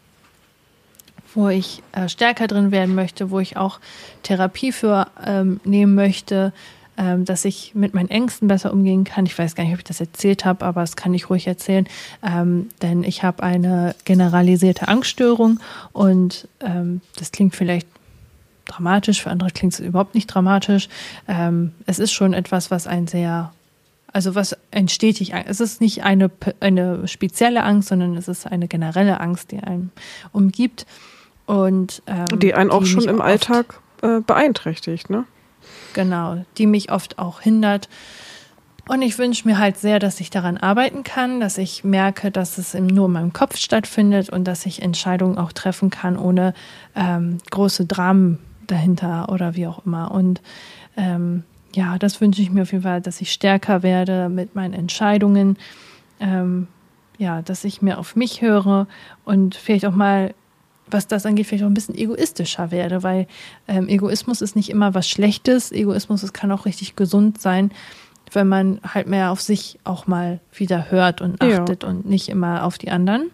wo 1.35 1.48
ich 1.48 1.82
äh, 1.93 2.09
stärker 2.09 2.47
drin 2.47 2.70
werden 2.70 2.94
möchte, 2.94 3.31
wo 3.31 3.40
ich 3.40 3.56
auch 3.56 3.81
Therapie 4.22 4.72
für 4.72 5.06
ähm, 5.24 5.60
nehmen 5.64 5.94
möchte, 5.94 6.52
ähm, 6.98 7.24
dass 7.24 7.47
ich 7.47 7.74
mit 7.74 7.94
meinen 7.94 8.10
Ängsten 8.10 8.47
besser 8.47 8.72
umgehen 8.72 9.05
kann. 9.05 9.24
Ich 9.24 9.39
weiß 9.39 9.55
gar 9.55 9.64
nicht, 9.64 9.72
ob 9.72 9.78
ich 9.78 9.85
das 9.85 10.01
erzählt 10.01 10.44
habe, 10.44 10.66
aber 10.66 10.82
das 10.82 10.97
kann 10.97 11.14
ich 11.14 11.31
ruhig 11.31 11.47
erzählen, 11.47 11.86
ähm, 12.22 12.68
denn 12.82 13.05
ich 13.05 13.22
habe 13.22 13.43
eine 13.43 13.94
generalisierte 14.05 14.89
Angststörung 14.89 15.60
und 15.93 16.47
ähm, 16.60 17.01
das 17.16 17.32
klingt 17.32 17.56
vielleicht 17.56 17.86
dramatisch, 18.71 19.23
für 19.23 19.31
andere 19.31 19.51
klingt 19.51 19.75
es 19.75 19.81
überhaupt 19.81 20.15
nicht 20.15 20.27
dramatisch. 20.27 20.89
Ähm, 21.29 21.73
es 21.87 21.99
ist 21.99 22.13
schon 22.13 22.33
etwas, 22.33 22.71
was 22.71 22.87
ein 22.87 23.07
sehr, 23.07 23.53
also 24.13 24.35
was 24.35 24.57
ein 24.71 24.89
stetig, 24.89 25.33
es 25.47 25.61
ist 25.61 25.81
nicht 25.81 26.05
eine, 26.05 26.31
eine 26.61 27.07
spezielle 27.09 27.63
Angst, 27.63 27.89
sondern 27.89 28.17
es 28.17 28.29
ist 28.29 28.47
eine 28.47 28.69
generelle 28.69 29.21
Angst, 29.21 29.51
die 29.51 29.61
einen 29.61 29.93
umgibt. 30.33 30.87
Und 31.47 32.03
ähm, 32.07 32.39
die 32.39 32.55
einen 32.55 32.71
auch 32.71 32.85
die 32.85 32.91
schon 32.91 33.05
im 33.05 33.21
Alltag 33.21 33.81
äh, 34.03 34.21
beeinträchtigt, 34.21 35.11
ne? 35.11 35.25
Genau, 35.93 36.45
die 36.59 36.67
mich 36.67 36.93
oft 36.93 37.19
auch 37.19 37.41
hindert. 37.41 37.89
Und 38.89 39.03
ich 39.03 39.19
wünsche 39.19 39.47
mir 39.47 39.59
halt 39.59 39.79
sehr, 39.79 39.99
dass 39.99 40.21
ich 40.21 40.31
daran 40.31 40.57
arbeiten 40.57 41.05
kann, 41.05 41.39
dass 41.39 41.59
ich 41.59 41.85
merke, 41.85 42.31
dass 42.31 42.59
es 42.59 42.75
nur 42.75 43.07
in 43.07 43.13
meinem 43.13 43.33
Kopf 43.33 43.57
stattfindet 43.57 44.31
und 44.31 44.45
dass 44.45 44.67
ich 44.67 44.83
Entscheidungen 44.83 45.39
auch 45.39 45.53
treffen 45.53 45.91
kann, 45.91 46.17
ohne 46.17 46.55
ähm, 46.97 47.39
große 47.51 47.87
Dramen 47.87 48.39
dahinter 48.71 49.29
oder 49.31 49.57
wie 49.57 49.67
auch 49.67 49.85
immer. 49.85 50.11
Und 50.11 50.41
ähm, 50.97 51.45
ja, 51.75 51.99
das 51.99 52.21
wünsche 52.21 52.43
ich 52.43 52.51
mir 52.51 52.63
auf 52.63 52.73
jeden 52.73 52.85
Fall, 52.85 53.01
dass 53.01 53.21
ich 53.21 53.33
stärker 53.33 53.83
werde 53.83 54.29
mit 54.29 54.55
meinen 54.55 54.75
Entscheidungen. 54.75 55.57
Ähm, 56.21 56.69
ja, 57.19 57.43
dass 57.43 57.65
ich 57.65 57.83
mehr 57.83 57.99
auf 57.99 58.17
mich 58.17 58.41
höre 58.41 58.87
und 59.25 59.55
vielleicht 59.55 59.85
auch 59.85 59.95
mal 59.95 60.35
was 60.93 61.07
das 61.07 61.27
angeht, 61.27 61.47
vielleicht 61.47 61.65
auch 61.65 61.69
ein 61.69 61.75
bisschen 61.75 61.97
egoistischer 61.97 62.71
werde, 62.71 63.03
weil 63.03 63.27
ähm, 63.69 63.89
Egoismus 63.89 64.41
ist 64.41 64.57
nicht 64.57 64.71
immer 64.71 64.95
was 64.95 65.09
Schlechtes. 65.09 65.73
Egoismus 65.73 66.23
es 66.23 66.33
kann 66.33 66.53
auch 66.53 66.67
richtig 66.67 66.97
gesund 66.97 67.41
sein, 67.41 67.71
wenn 68.33 68.49
man 68.49 68.81
halt 68.83 69.07
mehr 69.07 69.31
auf 69.31 69.41
sich 69.41 69.79
auch 69.85 70.07
mal 70.07 70.41
wieder 70.53 70.91
hört 70.91 71.21
und 71.21 71.41
achtet 71.41 71.83
ja. 71.83 71.89
und 71.89 72.07
nicht 72.07 72.29
immer 72.29 72.65
auf 72.65 72.79
die 72.79 72.91
anderen. 72.91 73.31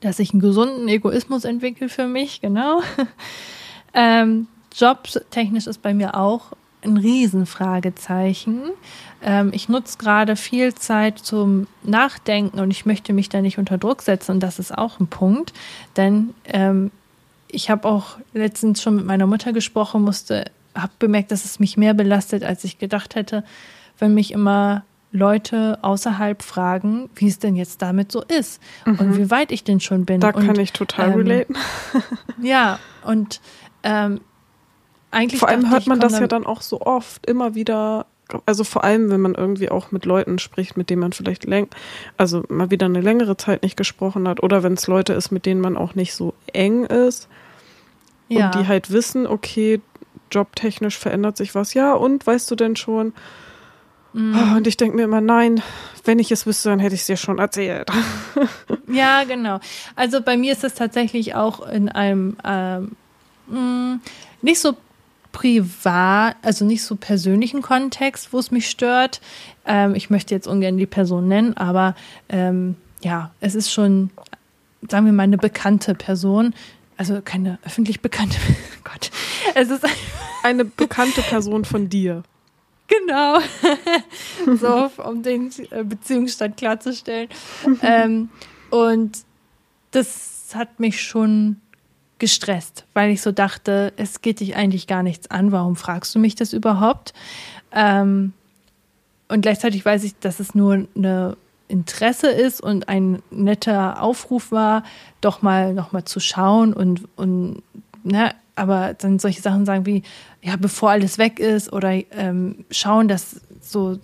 Dass 0.00 0.18
ich 0.18 0.32
einen 0.32 0.40
gesunden 0.40 0.88
Egoismus 0.88 1.44
entwickle 1.44 1.88
für 1.88 2.06
mich, 2.06 2.40
genau. 2.40 2.82
ähm, 3.94 4.46
Jobtechnisch 4.74 5.66
ist 5.66 5.82
bei 5.82 5.92
mir 5.94 6.16
auch 6.16 6.52
ein 6.84 6.96
Riesenfragezeichen. 6.96 8.62
Ähm, 9.22 9.50
ich 9.52 9.68
nutze 9.68 9.98
gerade 9.98 10.36
viel 10.36 10.74
Zeit 10.74 11.18
zum 11.18 11.66
Nachdenken 11.82 12.58
und 12.58 12.70
ich 12.70 12.86
möchte 12.86 13.12
mich 13.12 13.28
da 13.28 13.40
nicht 13.40 13.58
unter 13.58 13.78
Druck 13.78 14.02
setzen 14.02 14.32
und 14.32 14.40
das 14.40 14.58
ist 14.58 14.76
auch 14.76 14.98
ein 14.98 15.06
Punkt, 15.06 15.52
denn 15.96 16.34
ähm, 16.44 16.90
ich 17.48 17.70
habe 17.70 17.86
auch 17.88 18.16
letztens 18.32 18.82
schon 18.82 18.96
mit 18.96 19.04
meiner 19.04 19.26
Mutter 19.26 19.52
gesprochen, 19.52 20.02
musste, 20.02 20.46
habe 20.74 20.92
bemerkt, 20.98 21.30
dass 21.30 21.44
es 21.44 21.60
mich 21.60 21.76
mehr 21.76 21.94
belastet, 21.94 22.42
als 22.42 22.64
ich 22.64 22.78
gedacht 22.78 23.14
hätte, 23.14 23.44
wenn 23.98 24.14
mich 24.14 24.32
immer 24.32 24.84
Leute 25.12 25.78
außerhalb 25.82 26.42
fragen, 26.42 27.10
wie 27.14 27.28
es 27.28 27.38
denn 27.38 27.54
jetzt 27.54 27.82
damit 27.82 28.10
so 28.10 28.22
ist 28.22 28.60
mhm. 28.86 28.98
und 28.98 29.18
wie 29.18 29.30
weit 29.30 29.52
ich 29.52 29.62
denn 29.62 29.78
schon 29.78 30.06
bin. 30.06 30.20
Da 30.20 30.30
und, 30.30 30.46
kann 30.46 30.58
ich 30.58 30.72
total 30.72 31.10
ähm, 31.10 31.14
relaten. 31.16 31.56
ja, 32.42 32.78
und 33.04 33.40
ähm, 33.82 34.20
eigentlich. 35.10 35.40
Vor 35.40 35.48
allem 35.48 35.70
hört 35.70 35.86
man 35.86 36.00
das 36.00 36.18
ja 36.18 36.26
dann 36.26 36.46
auch 36.46 36.62
so 36.62 36.80
oft, 36.80 37.26
immer 37.26 37.54
wieder. 37.54 38.06
Also 38.46 38.64
vor 38.64 38.82
allem, 38.82 39.10
wenn 39.10 39.20
man 39.20 39.34
irgendwie 39.34 39.68
auch 39.70 39.90
mit 39.92 40.06
Leuten 40.06 40.38
spricht, 40.38 40.78
mit 40.78 40.88
denen 40.88 41.00
man 41.00 41.12
vielleicht 41.12 41.44
läng 41.44 41.68
also 42.16 42.44
mal 42.48 42.70
wieder 42.70 42.86
eine 42.86 43.02
längere 43.02 43.36
Zeit 43.36 43.62
nicht 43.62 43.76
gesprochen 43.76 44.26
hat, 44.26 44.42
oder 44.42 44.62
wenn 44.62 44.72
es 44.72 44.86
Leute 44.86 45.12
ist, 45.12 45.32
mit 45.32 45.44
denen 45.44 45.60
man 45.60 45.76
auch 45.76 45.94
nicht 45.94 46.14
so 46.14 46.32
eng 46.52 46.86
ist 46.86 47.28
ja. 48.28 48.46
und 48.46 48.54
die 48.54 48.68
halt 48.68 48.90
wissen, 48.90 49.26
okay, 49.26 49.82
jobtechnisch 50.30 50.98
verändert 50.98 51.36
sich 51.36 51.54
was. 51.54 51.74
Ja, 51.74 51.92
und 51.92 52.26
weißt 52.26 52.50
du 52.50 52.54
denn 52.54 52.74
schon? 52.76 53.12
Mhm. 54.14 54.56
Und 54.56 54.66
ich 54.66 54.76
denke 54.76 54.96
mir 54.96 55.04
immer, 55.04 55.20
nein, 55.20 55.62
wenn 56.04 56.18
ich 56.18 56.32
es 56.32 56.46
wüsste, 56.46 56.70
dann 56.70 56.78
hätte 56.78 56.94
ich 56.94 57.02
es 57.02 57.06
dir 57.06 57.16
schon 57.16 57.38
erzählt. 57.38 57.90
Ja, 58.88 59.24
genau. 59.24 59.58
Also 59.96 60.20
bei 60.20 60.36
mir 60.36 60.52
ist 60.52 60.64
es 60.64 60.74
tatsächlich 60.74 61.34
auch 61.34 61.66
in 61.66 61.88
einem 61.88 62.36
ähm, 62.44 62.92
mm, 63.46 64.00
nicht 64.42 64.60
so 64.60 64.76
privat, 65.32 66.36
also 66.42 66.64
nicht 66.64 66.84
so 66.84 66.94
persönlichen 66.96 67.62
Kontext, 67.62 68.32
wo 68.32 68.38
es 68.38 68.50
mich 68.50 68.68
stört. 68.68 69.20
Ähm, 69.66 69.94
ich 69.94 70.10
möchte 70.10 70.34
jetzt 70.34 70.46
ungern 70.46 70.76
die 70.76 70.86
Person 70.86 71.26
nennen, 71.26 71.56
aber 71.56 71.94
ähm, 72.28 72.76
ja, 73.02 73.32
es 73.40 73.54
ist 73.54 73.72
schon, 73.72 74.10
sagen 74.88 75.06
wir 75.06 75.12
mal, 75.12 75.24
eine 75.24 75.38
bekannte 75.38 75.94
Person. 75.94 76.54
Also 76.96 77.20
keine 77.22 77.58
öffentlich 77.64 78.00
bekannte, 78.00 78.36
Gott. 78.84 79.10
Es 79.54 79.70
ist 79.70 79.84
eine 80.42 80.64
bekannte 80.64 81.22
Person 81.22 81.64
von 81.64 81.88
dir. 81.88 82.22
Genau. 82.88 83.38
so, 84.56 84.90
um 85.02 85.22
den 85.22 85.50
äh, 85.70 85.82
Beziehungsstand 85.82 86.58
klarzustellen. 86.58 87.28
ähm, 87.82 88.28
und 88.70 89.18
das 89.92 90.50
hat 90.54 90.78
mich 90.78 91.00
schon 91.00 91.60
gestresst, 92.22 92.84
weil 92.94 93.10
ich 93.10 93.20
so 93.20 93.32
dachte, 93.32 93.92
es 93.96 94.22
geht 94.22 94.38
dich 94.38 94.54
eigentlich 94.54 94.86
gar 94.86 95.02
nichts 95.02 95.28
an, 95.28 95.50
warum 95.50 95.74
fragst 95.74 96.14
du 96.14 96.20
mich 96.20 96.36
das 96.36 96.52
überhaupt? 96.52 97.14
Ähm, 97.72 98.32
und 99.26 99.40
gleichzeitig 99.40 99.84
weiß 99.84 100.04
ich, 100.04 100.16
dass 100.20 100.38
es 100.38 100.54
nur 100.54 100.86
eine 100.94 101.36
Interesse 101.66 102.28
ist 102.28 102.60
und 102.60 102.88
ein 102.88 103.20
netter 103.32 104.00
Aufruf 104.00 104.52
war, 104.52 104.84
doch 105.20 105.42
mal 105.42 105.74
noch 105.74 105.90
mal 105.90 106.04
zu 106.04 106.20
schauen 106.20 106.72
und, 106.72 107.08
und 107.16 107.64
ne, 108.04 108.36
aber 108.54 108.94
dann 108.94 109.18
solche 109.18 109.42
Sachen 109.42 109.66
sagen 109.66 109.84
wie, 109.84 110.04
ja, 110.42 110.54
bevor 110.54 110.90
alles 110.90 111.18
weg 111.18 111.40
ist 111.40 111.72
oder 111.72 111.90
ähm, 112.12 112.64
schauen, 112.70 113.08
dass 113.08 113.40
so 113.60 113.98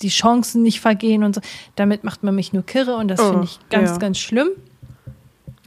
die 0.00 0.08
Chancen 0.08 0.62
nicht 0.62 0.80
vergehen 0.80 1.24
und 1.24 1.34
so, 1.34 1.42
damit 1.76 2.04
macht 2.04 2.22
man 2.22 2.34
mich 2.34 2.54
nur 2.54 2.64
kirre 2.64 2.96
und 2.96 3.08
das 3.08 3.20
oh, 3.20 3.32
finde 3.32 3.44
ich 3.44 3.58
ganz, 3.68 3.90
ja. 3.90 3.98
ganz 3.98 4.18
schlimm. 4.18 4.48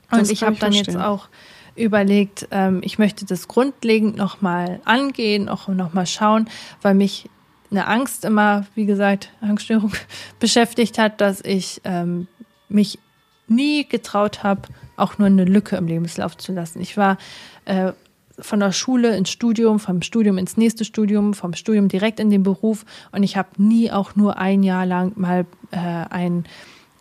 Und 0.09 0.21
das 0.21 0.31
ich 0.31 0.41
habe 0.41 0.55
dann 0.55 0.73
verstehen. 0.73 0.95
jetzt 0.95 1.03
auch 1.03 1.27
überlegt, 1.75 2.47
ähm, 2.51 2.81
ich 2.83 2.99
möchte 2.99 3.25
das 3.25 3.47
grundlegend 3.47 4.15
nochmal 4.15 4.79
angehen, 4.85 5.49
auch 5.49 5.67
nochmal 5.67 6.05
schauen, 6.05 6.49
weil 6.81 6.93
mich 6.93 7.29
eine 7.71 7.87
Angst 7.87 8.23
immer, 8.25 8.65
wie 8.75 8.85
gesagt, 8.85 9.31
Angststörung 9.41 9.91
beschäftigt 10.39 10.97
hat, 10.99 11.21
dass 11.21 11.41
ich 11.41 11.81
ähm, 11.83 12.27
mich 12.69 12.99
nie 13.47 13.87
getraut 13.87 14.43
habe, 14.43 14.61
auch 14.95 15.17
nur 15.17 15.27
eine 15.27 15.45
Lücke 15.45 15.75
im 15.75 15.87
Lebenslauf 15.87 16.37
zu 16.37 16.53
lassen. 16.53 16.79
Ich 16.81 16.97
war 16.97 17.17
äh, 17.65 17.93
von 18.39 18.59
der 18.59 18.71
Schule 18.71 19.15
ins 19.15 19.29
Studium, 19.29 19.79
vom 19.79 20.01
Studium 20.01 20.37
ins 20.37 20.57
nächste 20.57 20.85
Studium, 20.85 21.33
vom 21.33 21.53
Studium 21.53 21.87
direkt 21.87 22.19
in 22.19 22.29
den 22.29 22.43
Beruf 22.43 22.85
und 23.11 23.23
ich 23.23 23.37
habe 23.37 23.49
nie 23.57 23.91
auch 23.91 24.15
nur 24.15 24.37
ein 24.37 24.63
Jahr 24.63 24.85
lang 24.85 25.13
mal 25.15 25.45
äh, 25.71 25.77
ein 25.77 26.45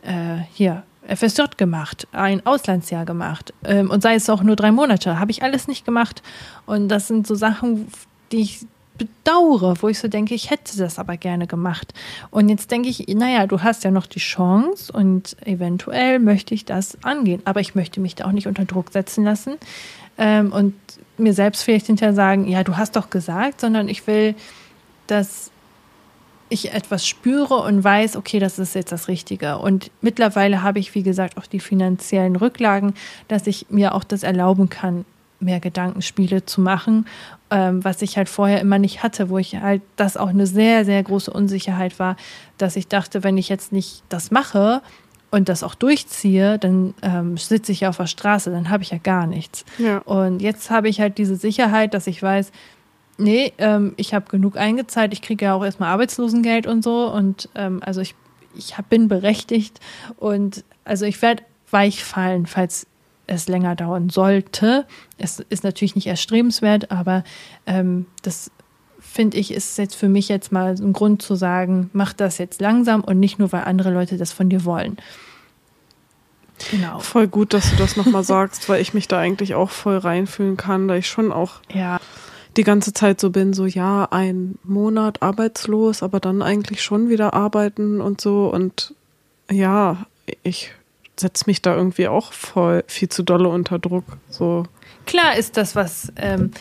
äh, 0.03 0.39
hier 0.53 0.83
FSJ 1.09 1.43
gemacht, 1.57 2.07
ein 2.13 2.45
Auslandsjahr 2.47 3.05
gemacht 3.05 3.53
ähm, 3.65 3.91
und 3.91 4.03
sei 4.03 4.15
es 4.15 4.31
auch 4.31 4.43
nur 4.43 4.57
drei 4.57 4.73
Monate, 4.73 5.19
habe 5.19 5.31
ich 5.31 5.43
alles 5.43 5.69
nicht 5.69 5.85
gemacht. 5.85 6.23
Und 6.67 6.89
das 6.89 7.09
sind 7.09 7.27
so 7.27 7.35
Sachen, 7.35 7.89
die 8.31 8.41
ich 8.41 8.67
bedauere, 8.99 9.75
wo 9.81 9.89
ich 9.89 9.99
so 9.99 10.09
denke, 10.09 10.35
ich 10.35 10.51
hätte 10.51 10.77
das 10.77 10.99
aber 10.99 11.17
gerne 11.17 11.47
gemacht. 11.47 11.95
Und 12.31 12.49
jetzt 12.49 12.71
denke 12.71 12.89
ich, 12.89 13.07
naja, 13.09 13.47
du 13.47 13.63
hast 13.63 13.85
ja 13.85 13.91
noch 13.91 14.07
die 14.07 14.19
Chance 14.19 14.93
und 14.93 15.37
eventuell 15.47 16.19
möchte 16.19 16.55
ich 16.55 16.65
das 16.65 16.99
angehen, 17.03 17.43
aber 17.45 17.61
ich 17.61 17.75
möchte 17.75 18.01
mich 18.01 18.15
da 18.15 18.27
auch 18.27 18.33
nicht 18.33 18.47
unter 18.47 18.65
Druck 18.65 18.93
setzen 18.93 19.25
lassen 19.25 19.55
ähm, 20.19 20.53
und 20.53 20.75
mir 21.19 21.35
selbst 21.35 21.63
vielleicht 21.63 21.87
hinterher 21.87 22.15
sagen, 22.15 22.47
ja, 22.47 22.65
du 22.65 22.77
hast 22.77 22.97
doch 22.97 23.11
gesagt, 23.11 23.61
sondern 23.61 23.89
ich 23.89 24.07
will, 24.07 24.35
dass 25.07 25.52
ich 26.53 26.73
etwas 26.73 27.07
spüre 27.07 27.57
und 27.57 27.83
weiß, 27.83 28.17
okay, 28.17 28.39
das 28.39 28.59
ist 28.59 28.75
jetzt 28.75 28.93
das 28.93 29.09
Richtige. 29.09 29.59
Und 29.59 29.91
mittlerweile 30.01 30.63
habe 30.63 30.79
ich, 30.79 30.95
wie 30.95 31.03
gesagt, 31.03 31.39
auch 31.39 31.47
die 31.47 31.61
finanziellen 31.61 32.37
Rücklagen, 32.37 32.95
dass 33.29 33.47
ich 33.47 33.67
mir 33.71 33.95
auch 33.95 34.05
das 34.05 34.23
erlauben 34.23 34.69
kann, 34.69 35.05
mehr 35.41 35.61
Gedankenspiele 35.61 36.47
zu 36.47 36.61
machen, 36.61 37.07
ähm, 37.51 37.85
was 37.85 38.01
ich 38.03 38.17
halt 38.17 38.29
vorher 38.29 38.61
immer 38.61 38.79
nicht 38.79 39.03
hatte, 39.03 39.29
wo 39.29 39.39
ich 39.39 39.57
halt, 39.57 39.83
das 39.97 40.17
auch 40.17 40.29
eine 40.29 40.47
sehr, 40.47 40.85
sehr 40.85 41.03
große 41.03 41.31
Unsicherheit 41.31 41.99
war, 41.99 42.17
dass 42.59 42.77
ich 42.77 42.89
dachte, 42.89 43.25
wenn 43.25 43.37
ich 43.37 43.49
jetzt 43.49 43.73
nicht 43.73 44.03
das 44.09 44.31
mache 44.31 44.83
und 45.31 45.49
das 45.49 45.63
auch 45.63 45.75
durchziehe, 45.75 46.59
dann 46.59 46.95
ähm, 47.03 47.37
sitze 47.37 47.73
ich 47.73 47.81
ja 47.81 47.89
auf 47.89 47.97
der 47.97 48.07
Straße, 48.07 48.51
dann 48.51 48.71
habe 48.71 48.83
ich 48.83 48.91
ja 48.91 48.99
gar 48.99 49.27
nichts. 49.27 49.65
Ja. 49.79 49.99
Und 49.99 50.41
jetzt 50.41 50.71
habe 50.71 50.89
ich 50.89 51.01
halt 51.01 51.19
diese 51.19 51.37
Sicherheit, 51.37 51.95
dass 51.95 52.07
ich 52.07 52.23
weiß, 52.23 52.53
Nee, 53.19 53.53
ähm, 53.59 53.95
ich 53.97 54.15
habe 54.15 54.31
genug 54.31 54.57
eingezahlt. 54.57 55.13
Ich 55.13 55.23
kriege 55.23 55.45
ja 55.45 55.55
auch 55.55 55.65
erstmal 55.65 55.91
Arbeitslosengeld 55.91 56.67
und 56.67 56.83
so. 56.83 57.13
Und 57.13 57.49
ähm, 57.55 57.81
also 57.85 58.01
ich, 58.01 58.15
ich 58.55 58.79
hab, 58.79 58.89
bin 58.89 59.09
berechtigt. 59.09 59.81
Und 60.17 60.65
also 60.85 61.05
ich 61.05 61.21
werde 61.23 61.43
weich 61.71 62.03
fallen, 62.05 62.47
falls 62.47 62.87
es 63.27 63.49
länger 63.49 63.77
dauern 63.77 64.11
sollte. 64.11 64.87
Es 65.19 65.41
ist 65.41 65.65
natürlich 65.65 65.95
nicht 65.95 66.07
erstrebenswert, 66.07 66.91
aber 66.91 67.25
ähm, 67.67 68.07
das 68.23 68.51
finde 69.01 69.37
ich, 69.39 69.53
ist 69.53 69.79
jetzt 69.79 69.95
für 69.95 70.09
mich 70.09 70.29
jetzt 70.29 70.53
mal 70.53 70.75
ein 70.75 70.93
Grund 70.93 71.23
zu 71.23 71.35
sagen, 71.35 71.91
mach 71.93 72.13
das 72.13 72.39
jetzt 72.39 72.61
langsam 72.61 73.03
und 73.03 73.21
nicht 73.21 73.39
nur, 73.39 73.53
weil 73.53 73.65
andere 73.65 73.93
Leute 73.93 74.17
das 74.17 74.33
von 74.33 74.49
dir 74.49 74.65
wollen. 74.65 74.97
Genau. 76.71 77.01
Voll 77.01 77.27
gut, 77.27 77.53
dass 77.55 77.71
du 77.71 77.77
das 77.77 77.97
nochmal 77.97 78.25
sagst, 78.25 78.69
weil 78.69 78.81
ich 78.81 78.95
mich 78.95 79.09
da 79.09 79.19
eigentlich 79.19 79.55
auch 79.55 79.71
voll 79.71 79.99
reinfühlen 79.99 80.57
kann, 80.57 80.89
da 80.89 80.97
ich 80.97 81.09
schon 81.09 81.33
auch 81.33 81.61
ja 81.73 82.01
die 82.57 82.65
ganze 82.65 82.93
Zeit 82.93 83.21
so 83.21 83.31
bin, 83.31 83.53
so 83.53 83.67
ja, 83.67 84.09
ein 84.11 84.59
Monat 84.63 85.23
arbeitslos, 85.23 86.03
aber 86.03 86.21
dann 86.21 86.43
eigentlich 86.43 86.83
schon 86.83 87.09
wieder 87.09 87.35
arbeiten 87.35 88.01
und 88.01 88.21
so. 88.21 88.47
Und 88.53 88.95
ja, 89.51 90.07
ich 90.43 90.73
setze 91.17 91.45
mich 91.47 91.63
da 91.63 91.75
irgendwie 91.75 92.09
auch 92.09 92.33
voll 92.33 92.85
viel 92.87 93.09
zu 93.09 93.23
dolle 93.23 93.49
unter 93.49 93.79
Druck. 93.79 94.05
So. 94.29 94.65
Klar 95.07 95.37
ist 95.37 95.57
das, 95.57 95.75
was 95.75 96.13
ähm, 96.17 96.53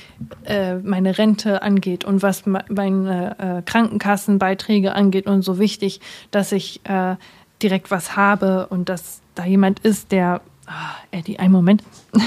äh, 0.45 0.75
meine 0.75 1.17
Rente 1.17 1.61
angeht 1.61 2.05
und 2.05 2.23
was 2.23 2.45
meine 2.45 3.35
äh, 3.39 3.61
Krankenkassenbeiträge 3.63 4.93
angeht 4.95 5.27
und 5.27 5.41
so 5.43 5.59
wichtig, 5.59 6.01
dass 6.31 6.51
ich 6.51 6.81
äh, 6.85 7.15
direkt 7.61 7.91
was 7.91 8.15
habe 8.15 8.67
und 8.67 8.89
dass 8.89 9.21
da 9.35 9.45
jemand 9.45 9.79
ist, 9.81 10.11
der. 10.11 10.41
Ah, 10.65 10.95
Eddie, 11.11 11.37
einen 11.37 11.51
Moment. 11.51 11.83
du 12.13 12.19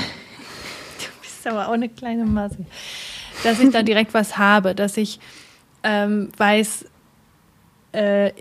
bist 1.23 1.47
aber 1.47 1.69
auch 1.69 1.73
eine 1.73 1.89
kleine 1.89 2.25
Masse 2.25 2.59
dass 3.45 3.61
ich 3.61 3.71
da 3.71 3.83
direkt 3.83 4.15
was 4.15 4.39
habe, 4.39 4.75
dass 4.75 4.97
ich 4.97 5.21
ähm, 5.83 6.31
weiß, 6.37 6.87
äh, 7.93 8.33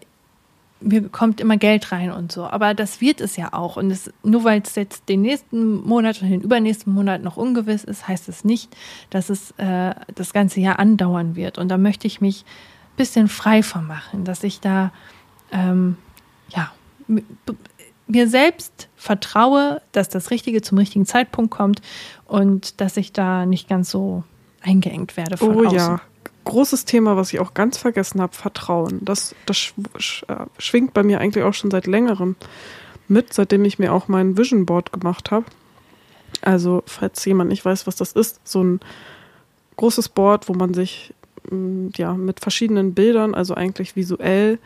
mir 0.84 1.08
kommt 1.10 1.40
immer 1.40 1.58
Geld 1.58 1.92
rein 1.92 2.12
und 2.12 2.32
so. 2.32 2.46
Aber 2.46 2.74
das 2.74 3.02
wird 3.02 3.22
es 3.22 3.38
ja 3.38 3.54
auch. 3.54 3.78
Und 3.78 3.92
es, 3.92 4.12
nur 4.24 4.44
weil 4.44 4.62
es 4.62 4.76
jetzt 4.76 5.08
den 5.10 5.22
nächsten 5.22 5.76
Monat 5.88 6.22
und 6.22 6.30
den 6.30 6.42
übernächsten 6.42 6.94
Monat 6.94 7.24
noch 7.24 7.38
ungewiss 7.38 7.84
ist, 7.84 8.08
heißt 8.08 8.28
es 8.30 8.44
nicht, 8.44 8.76
dass 9.10 9.30
es 9.30 9.52
äh, 9.58 9.94
das 10.16 10.34
ganze 10.34 10.60
Jahr 10.60 10.80
andauern 10.80 11.36
wird. 11.36 11.58
Und 11.58 11.70
da 11.70 11.78
möchte 11.78 12.08
ich 12.08 12.22
mich 12.22 12.44
ein 12.44 12.98
bisschen 12.98 13.28
frei 13.28 13.64
von 13.64 13.88
machen, 13.88 14.26
dass 14.26 14.44
ich 14.44 14.60
da, 14.60 14.92
ähm, 15.52 15.98
ja, 16.50 16.72
mir 18.08 18.28
selbst 18.28 18.90
vertraue, 18.96 19.82
dass 19.92 20.10
das 20.10 20.32
Richtige 20.32 20.62
zum 20.62 20.78
richtigen 20.78 21.06
Zeitpunkt 21.06 21.52
kommt 21.52 21.82
und 22.26 22.82
dass 22.82 22.98
ich 22.98 23.14
da 23.14 23.46
nicht 23.46 23.70
ganz 23.70 23.90
so 23.90 24.24
eingeengt 24.64 25.18
werde 25.18 25.38
von 25.38 25.56
oh, 25.56 25.66
außen. 25.66 25.78
ja, 25.78 26.02
großes 26.46 26.86
Thema, 26.86 27.16
was 27.18 27.34
ich 27.34 27.40
auch 27.40 27.54
ganz 27.54 27.78
vergessen 27.78 28.22
habe, 28.22 28.34
Vertrauen. 28.34 29.00
Das, 29.04 29.36
das 29.46 29.74
äh, 30.28 30.46
schwingt 30.58 30.94
bei 30.94 31.04
mir 31.04 31.20
eigentlich 31.20 31.44
auch 31.44 31.54
schon 31.54 31.72
seit 31.72 31.88
längerem 31.88 32.36
mit, 33.08 33.34
seitdem 33.34 33.66
ich 33.66 33.80
mir 33.80 33.94
auch 33.94 34.08
mein 34.08 34.38
Vision 34.38 34.66
Board 34.66 34.92
gemacht 34.92 35.32
habe. 35.32 35.46
Also, 36.42 36.84
falls 36.86 37.24
jemand 37.26 37.50
nicht 37.50 37.64
weiß, 37.64 37.88
was 37.88 37.96
das 37.96 38.14
ist, 38.14 38.46
so 38.48 38.64
ein 38.64 38.80
großes 39.78 40.10
Board, 40.10 40.50
wo 40.50 40.54
man 40.54 40.74
sich 40.74 41.14
mm, 41.50 41.90
ja 41.96 42.14
mit 42.14 42.40
verschiedenen 42.40 42.94
Bildern, 42.94 43.36
also 43.36 43.54
eigentlich 43.54 43.96
visuell 43.96 44.60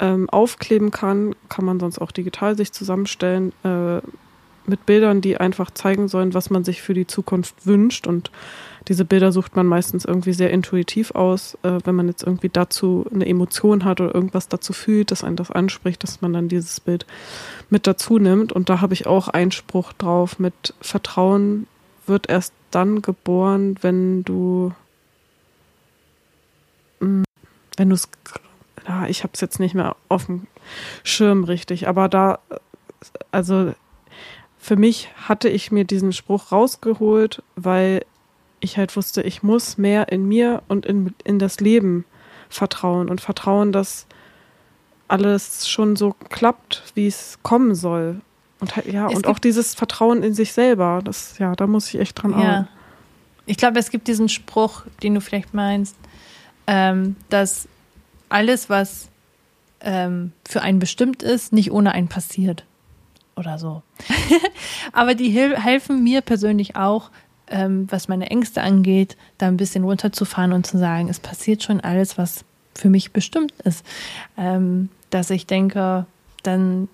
ähm, 0.00 0.28
aufkleben 0.28 0.90
kann, 0.90 1.34
kann 1.48 1.64
man 1.64 1.80
sonst 1.80 1.98
auch 2.00 2.10
digital 2.10 2.56
sich 2.56 2.72
zusammenstellen 2.72 3.52
äh, 3.62 4.00
mit 4.66 4.86
Bildern, 4.86 5.20
die 5.20 5.36
einfach 5.36 5.70
zeigen 5.70 6.08
sollen, 6.08 6.34
was 6.34 6.50
man 6.50 6.64
sich 6.64 6.82
für 6.82 6.94
die 6.94 7.06
Zukunft 7.06 7.66
wünscht 7.66 8.06
und 8.06 8.30
diese 8.88 9.06
Bilder 9.06 9.32
sucht 9.32 9.56
man 9.56 9.66
meistens 9.66 10.04
irgendwie 10.04 10.34
sehr 10.34 10.50
intuitiv 10.50 11.12
aus, 11.12 11.56
äh, 11.62 11.78
wenn 11.84 11.94
man 11.94 12.08
jetzt 12.08 12.22
irgendwie 12.22 12.50
dazu 12.50 13.06
eine 13.12 13.26
Emotion 13.26 13.84
hat 13.84 14.00
oder 14.00 14.14
irgendwas 14.14 14.48
dazu 14.48 14.72
fühlt, 14.72 15.10
dass 15.10 15.24
einen 15.24 15.36
das 15.36 15.50
anspricht, 15.50 16.02
dass 16.02 16.20
man 16.20 16.34
dann 16.34 16.48
dieses 16.48 16.80
Bild 16.80 17.06
mit 17.70 17.86
dazu 17.86 18.18
nimmt. 18.18 18.52
Und 18.52 18.68
da 18.68 18.82
habe 18.82 18.92
ich 18.92 19.06
auch 19.06 19.28
Einspruch 19.28 19.92
drauf 19.94 20.38
mit 20.38 20.74
Vertrauen 20.80 21.66
wird 22.06 22.28
erst 22.28 22.52
dann 22.70 23.00
geboren, 23.00 23.76
wenn 23.80 24.24
du 24.24 24.72
hm, 27.00 27.24
wenn 27.78 27.88
du 27.88 27.94
es 27.94 28.08
ja, 28.86 29.06
ich 29.06 29.22
habe 29.22 29.32
es 29.32 29.40
jetzt 29.40 29.60
nicht 29.60 29.74
mehr 29.74 29.96
auf 30.10 30.26
dem 30.26 30.46
Schirm 31.02 31.44
richtig, 31.44 31.88
aber 31.88 32.10
da 32.10 32.40
also 33.30 33.72
für 34.64 34.76
mich 34.76 35.10
hatte 35.16 35.50
ich 35.50 35.72
mir 35.72 35.84
diesen 35.84 36.14
Spruch 36.14 36.50
rausgeholt, 36.50 37.42
weil 37.54 38.06
ich 38.60 38.78
halt 38.78 38.96
wusste, 38.96 39.20
ich 39.20 39.42
muss 39.42 39.76
mehr 39.76 40.10
in 40.10 40.26
mir 40.26 40.62
und 40.68 40.86
in, 40.86 41.14
in 41.22 41.38
das 41.38 41.60
Leben 41.60 42.06
vertrauen 42.48 43.10
und 43.10 43.20
vertrauen, 43.20 43.72
dass 43.72 44.06
alles 45.06 45.68
schon 45.68 45.96
so 45.96 46.16
klappt, 46.30 46.82
wie 46.94 47.06
es 47.06 47.38
kommen 47.42 47.74
soll. 47.74 48.22
Und 48.58 48.74
halt, 48.74 48.86
ja, 48.86 49.08
es 49.08 49.14
und 49.14 49.26
auch 49.26 49.38
dieses 49.38 49.74
Vertrauen 49.74 50.22
in 50.22 50.32
sich 50.32 50.54
selber, 50.54 51.02
das, 51.04 51.38
ja, 51.38 51.54
da 51.54 51.66
muss 51.66 51.92
ich 51.92 52.00
echt 52.00 52.22
dran 52.22 52.30
ja. 52.30 52.36
arbeiten. 52.38 52.68
Ich 53.44 53.58
glaube, 53.58 53.78
es 53.78 53.90
gibt 53.90 54.08
diesen 54.08 54.30
Spruch, 54.30 54.84
den 55.02 55.14
du 55.14 55.20
vielleicht 55.20 55.52
meinst, 55.52 55.94
ähm, 56.66 57.16
dass 57.28 57.68
alles, 58.30 58.70
was 58.70 59.10
ähm, 59.82 60.32
für 60.48 60.62
einen 60.62 60.78
bestimmt 60.78 61.22
ist, 61.22 61.52
nicht 61.52 61.70
ohne 61.70 61.92
einen 61.92 62.08
passiert. 62.08 62.64
Oder 63.36 63.58
so. 63.58 63.82
Aber 64.92 65.14
die 65.14 65.30
helfen 65.30 66.02
mir 66.04 66.20
persönlich 66.20 66.76
auch, 66.76 67.10
ähm, 67.48 67.86
was 67.90 68.08
meine 68.08 68.30
Ängste 68.30 68.62
angeht, 68.62 69.16
da 69.38 69.48
ein 69.48 69.56
bisschen 69.56 69.84
runterzufahren 69.84 70.52
und 70.52 70.66
zu 70.66 70.78
sagen, 70.78 71.08
es 71.08 71.20
passiert 71.20 71.62
schon 71.62 71.80
alles, 71.80 72.16
was 72.16 72.44
für 72.74 72.88
mich 72.88 73.12
bestimmt 73.12 73.52
ist. 73.64 73.84
Ähm, 74.36 74.88
dass 75.10 75.30
ich 75.30 75.46
denke, 75.46 76.06
dann, 76.42 76.88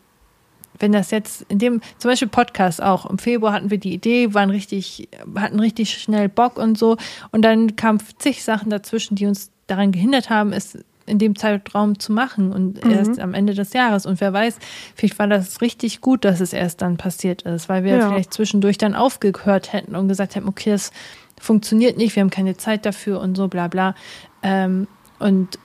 wenn 0.78 0.92
das 0.92 1.10
jetzt 1.10 1.42
in 1.48 1.58
dem, 1.58 1.80
zum 1.98 2.10
Beispiel 2.10 2.28
Podcast 2.28 2.82
auch, 2.82 3.06
im 3.06 3.18
Februar 3.18 3.52
hatten 3.52 3.70
wir 3.70 3.78
die 3.78 3.94
Idee, 3.94 4.34
waren 4.34 4.50
richtig, 4.50 5.08
hatten 5.34 5.60
richtig 5.60 5.90
schnell 5.98 6.28
Bock 6.28 6.58
und 6.58 6.78
so. 6.78 6.96
Und 7.32 7.42
dann 7.42 7.76
kamen 7.76 8.00
zig 8.18 8.44
Sachen 8.44 8.70
dazwischen, 8.70 9.14
die 9.14 9.26
uns 9.26 9.50
daran 9.66 9.92
gehindert 9.92 10.30
haben, 10.30 10.52
es 10.52 10.78
in 11.10 11.18
dem 11.18 11.36
Zeitraum 11.36 11.98
zu 11.98 12.12
machen 12.12 12.52
und 12.52 12.84
mhm. 12.84 12.90
erst 12.90 13.18
am 13.18 13.34
Ende 13.34 13.54
des 13.54 13.72
Jahres. 13.72 14.06
Und 14.06 14.20
wer 14.20 14.32
weiß, 14.32 14.58
vielleicht 14.94 15.18
war 15.18 15.26
das 15.26 15.60
richtig 15.60 16.00
gut, 16.00 16.24
dass 16.24 16.40
es 16.40 16.52
erst 16.52 16.80
dann 16.82 16.96
passiert 16.96 17.42
ist, 17.42 17.68
weil 17.68 17.84
wir 17.84 17.96
ja. 17.96 18.08
vielleicht 18.08 18.32
zwischendurch 18.32 18.78
dann 18.78 18.94
aufgehört 18.94 19.72
hätten 19.72 19.96
und 19.96 20.08
gesagt 20.08 20.36
hätten, 20.36 20.48
okay, 20.48 20.70
es 20.70 20.92
funktioniert 21.40 21.96
nicht, 21.96 22.16
wir 22.16 22.22
haben 22.22 22.30
keine 22.30 22.56
Zeit 22.56 22.86
dafür 22.86 23.20
und 23.20 23.36
so, 23.36 23.48
bla 23.48 23.68
bla. 23.68 23.94
Ähm, 24.42 24.86
und 25.18 25.58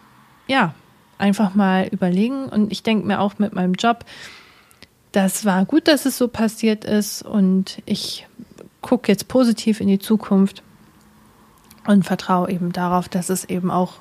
ja, 0.47 0.73
einfach 1.17 1.55
mal 1.55 1.87
überlegen. 1.87 2.45
Und 2.45 2.71
ich 2.71 2.83
denke 2.83 3.05
mir 3.05 3.19
auch 3.19 3.39
mit 3.39 3.53
meinem 3.53 3.73
Job, 3.73 4.05
das 5.11 5.45
war 5.45 5.63
gut, 5.65 5.87
dass 5.87 6.05
es 6.05 6.17
so 6.17 6.27
passiert 6.27 6.83
ist 6.83 7.21
und 7.21 7.81
ich 7.85 8.27
gucke 8.81 9.11
jetzt 9.11 9.27
positiv 9.27 9.79
in 9.79 9.87
die 9.87 9.99
Zukunft 9.99 10.61
und 11.87 12.03
vertraue 12.03 12.51
eben 12.51 12.71
darauf, 12.73 13.07
dass 13.07 13.29
es 13.29 13.45
eben 13.45 13.71
auch 13.71 13.93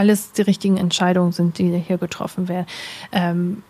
alles 0.00 0.32
die 0.32 0.42
richtigen 0.42 0.78
Entscheidungen 0.78 1.32
sind, 1.32 1.58
die 1.58 1.76
hier 1.78 1.98
getroffen 1.98 2.48
werden. 2.48 2.66
Ähm, 3.12 3.62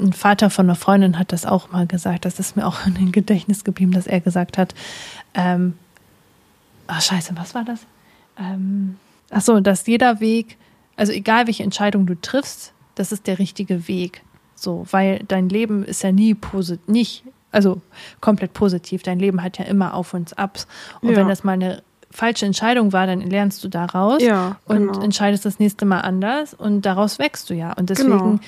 ein 0.00 0.12
Vater 0.12 0.50
von 0.50 0.66
einer 0.66 0.74
Freundin 0.74 1.20
hat 1.20 1.32
das 1.32 1.46
auch 1.46 1.70
mal 1.70 1.86
gesagt, 1.86 2.24
das 2.24 2.40
ist 2.40 2.56
mir 2.56 2.66
auch 2.66 2.84
in 2.84 2.94
den 2.94 3.12
Gedächtnis 3.12 3.62
geblieben, 3.62 3.92
dass 3.92 4.08
er 4.08 4.20
gesagt 4.20 4.58
hat, 4.58 4.74
ähm, 5.34 5.74
ach 6.88 7.00
scheiße, 7.00 7.34
was 7.36 7.54
war 7.54 7.64
das? 7.64 7.86
Ähm, 8.36 8.96
ach 9.30 9.42
so, 9.42 9.60
dass 9.60 9.86
jeder 9.86 10.18
Weg, 10.18 10.58
also 10.96 11.12
egal 11.12 11.46
welche 11.46 11.62
Entscheidung 11.62 12.06
du 12.06 12.20
triffst, 12.20 12.72
das 12.96 13.12
ist 13.12 13.28
der 13.28 13.38
richtige 13.38 13.86
Weg. 13.86 14.22
So, 14.56 14.84
weil 14.90 15.20
dein 15.28 15.48
Leben 15.48 15.84
ist 15.84 16.02
ja 16.02 16.10
nie 16.10 16.34
positiv, 16.34 16.88
nicht, 16.88 17.24
also 17.52 17.80
komplett 18.20 18.52
positiv. 18.52 19.04
Dein 19.04 19.20
Leben 19.20 19.42
hat 19.44 19.58
ja 19.58 19.64
immer 19.64 19.94
Auf 19.94 20.12
und 20.12 20.36
Abs. 20.38 20.66
Und 21.00 21.10
ja. 21.10 21.16
wenn 21.16 21.28
das 21.28 21.44
mal 21.44 21.52
eine 21.52 21.84
falsche 22.12 22.46
Entscheidung 22.46 22.92
war, 22.92 23.06
dann 23.06 23.20
lernst 23.20 23.64
du 23.64 23.68
daraus 23.68 24.22
ja, 24.22 24.56
genau. 24.68 24.92
und 24.92 25.02
entscheidest 25.02 25.44
das 25.44 25.58
nächste 25.58 25.84
Mal 25.84 26.00
anders 26.00 26.54
und 26.54 26.82
daraus 26.82 27.18
wächst 27.18 27.50
du 27.50 27.54
ja. 27.54 27.72
Und 27.72 27.90
deswegen 27.90 28.10
genau. 28.10 28.38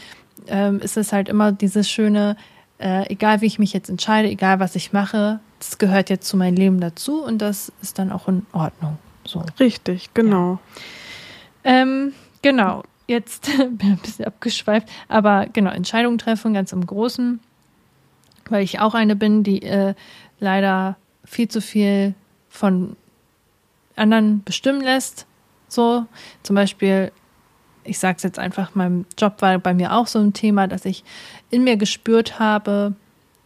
ähm, 0.48 0.80
ist 0.80 0.96
es 0.96 1.12
halt 1.12 1.28
immer 1.28 1.52
dieses 1.52 1.90
schöne, 1.90 2.36
äh, 2.78 3.10
egal 3.10 3.40
wie 3.40 3.46
ich 3.46 3.58
mich 3.58 3.72
jetzt 3.72 3.88
entscheide, 3.88 4.28
egal 4.28 4.60
was 4.60 4.76
ich 4.76 4.92
mache, 4.92 5.40
das 5.58 5.78
gehört 5.78 6.10
jetzt 6.10 6.28
zu 6.28 6.36
meinem 6.36 6.56
Leben 6.56 6.80
dazu 6.80 7.24
und 7.24 7.38
das 7.38 7.72
ist 7.80 7.98
dann 7.98 8.12
auch 8.12 8.28
in 8.28 8.46
Ordnung. 8.52 8.98
So. 9.26 9.42
Richtig, 9.58 10.12
genau. 10.12 10.58
Ja. 11.64 11.82
Ähm, 11.82 12.12
genau, 12.42 12.82
jetzt 13.06 13.46
bin 13.56 13.78
ich 13.80 13.84
ein 13.86 13.98
bisschen 13.98 14.24
abgeschweift, 14.26 14.88
aber 15.08 15.46
genau, 15.52 15.70
Entscheidungen 15.70 16.18
treffen 16.18 16.52
ganz 16.52 16.72
im 16.72 16.86
Großen, 16.86 17.40
weil 18.50 18.62
ich 18.62 18.80
auch 18.80 18.94
eine 18.94 19.16
bin, 19.16 19.42
die 19.42 19.62
äh, 19.62 19.94
leider 20.38 20.96
viel 21.24 21.48
zu 21.48 21.62
viel 21.62 22.14
von 22.50 22.96
anderen 23.96 24.42
bestimmen 24.44 24.80
lässt. 24.80 25.26
So, 25.68 26.06
zum 26.42 26.56
Beispiel, 26.56 27.12
ich 27.84 27.98
sage 27.98 28.16
es 28.16 28.22
jetzt 28.22 28.38
einfach, 28.38 28.74
mein 28.74 29.06
Job 29.18 29.40
war 29.40 29.58
bei 29.58 29.74
mir 29.74 29.92
auch 29.92 30.06
so 30.06 30.18
ein 30.18 30.32
Thema, 30.32 30.66
dass 30.66 30.84
ich 30.84 31.04
in 31.50 31.64
mir 31.64 31.76
gespürt 31.76 32.38
habe, 32.38 32.94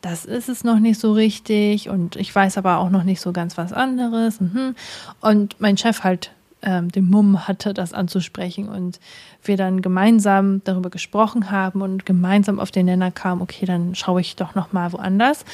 das 0.01 0.25
ist 0.25 0.49
es 0.49 0.62
noch 0.62 0.79
nicht 0.79 1.01
so 1.01 1.12
richtig 1.12 1.89
und 1.89 2.16
ich 2.16 2.33
weiß 2.33 2.57
aber 2.57 2.79
auch 2.79 2.91
noch 2.91 3.03
nicht 3.03 3.20
so 3.20 3.33
ganz 3.33 3.59
was 3.59 3.73
anderes. 3.73 4.41
Mhm. 4.41 4.77
Und 5.20 5.61
mein 5.61 5.77
Chef 5.77 6.05
halt 6.05 6.31
ähm, 6.62 6.90
den 6.90 7.09
Mumm 7.09 7.47
hatte, 7.47 7.74
das 7.74 7.93
anzusprechen 7.93 8.68
und 8.68 8.98
wir 9.43 9.56
dann 9.56 9.82
gemeinsam 9.82 10.62
darüber 10.64 10.90
gesprochen 10.90 11.51
haben 11.51 11.82
und 11.82 12.05
gemeinsam 12.05 12.59
auf 12.59 12.70
den 12.70 12.86
Nenner 12.86 13.10
kamen, 13.10 13.43
okay, 13.43 13.66
dann 13.66 13.94
schaue 13.94 14.20
ich 14.20 14.36
doch 14.36 14.55
noch 14.55 14.72
mal 14.72 14.93
woanders. 14.93 15.44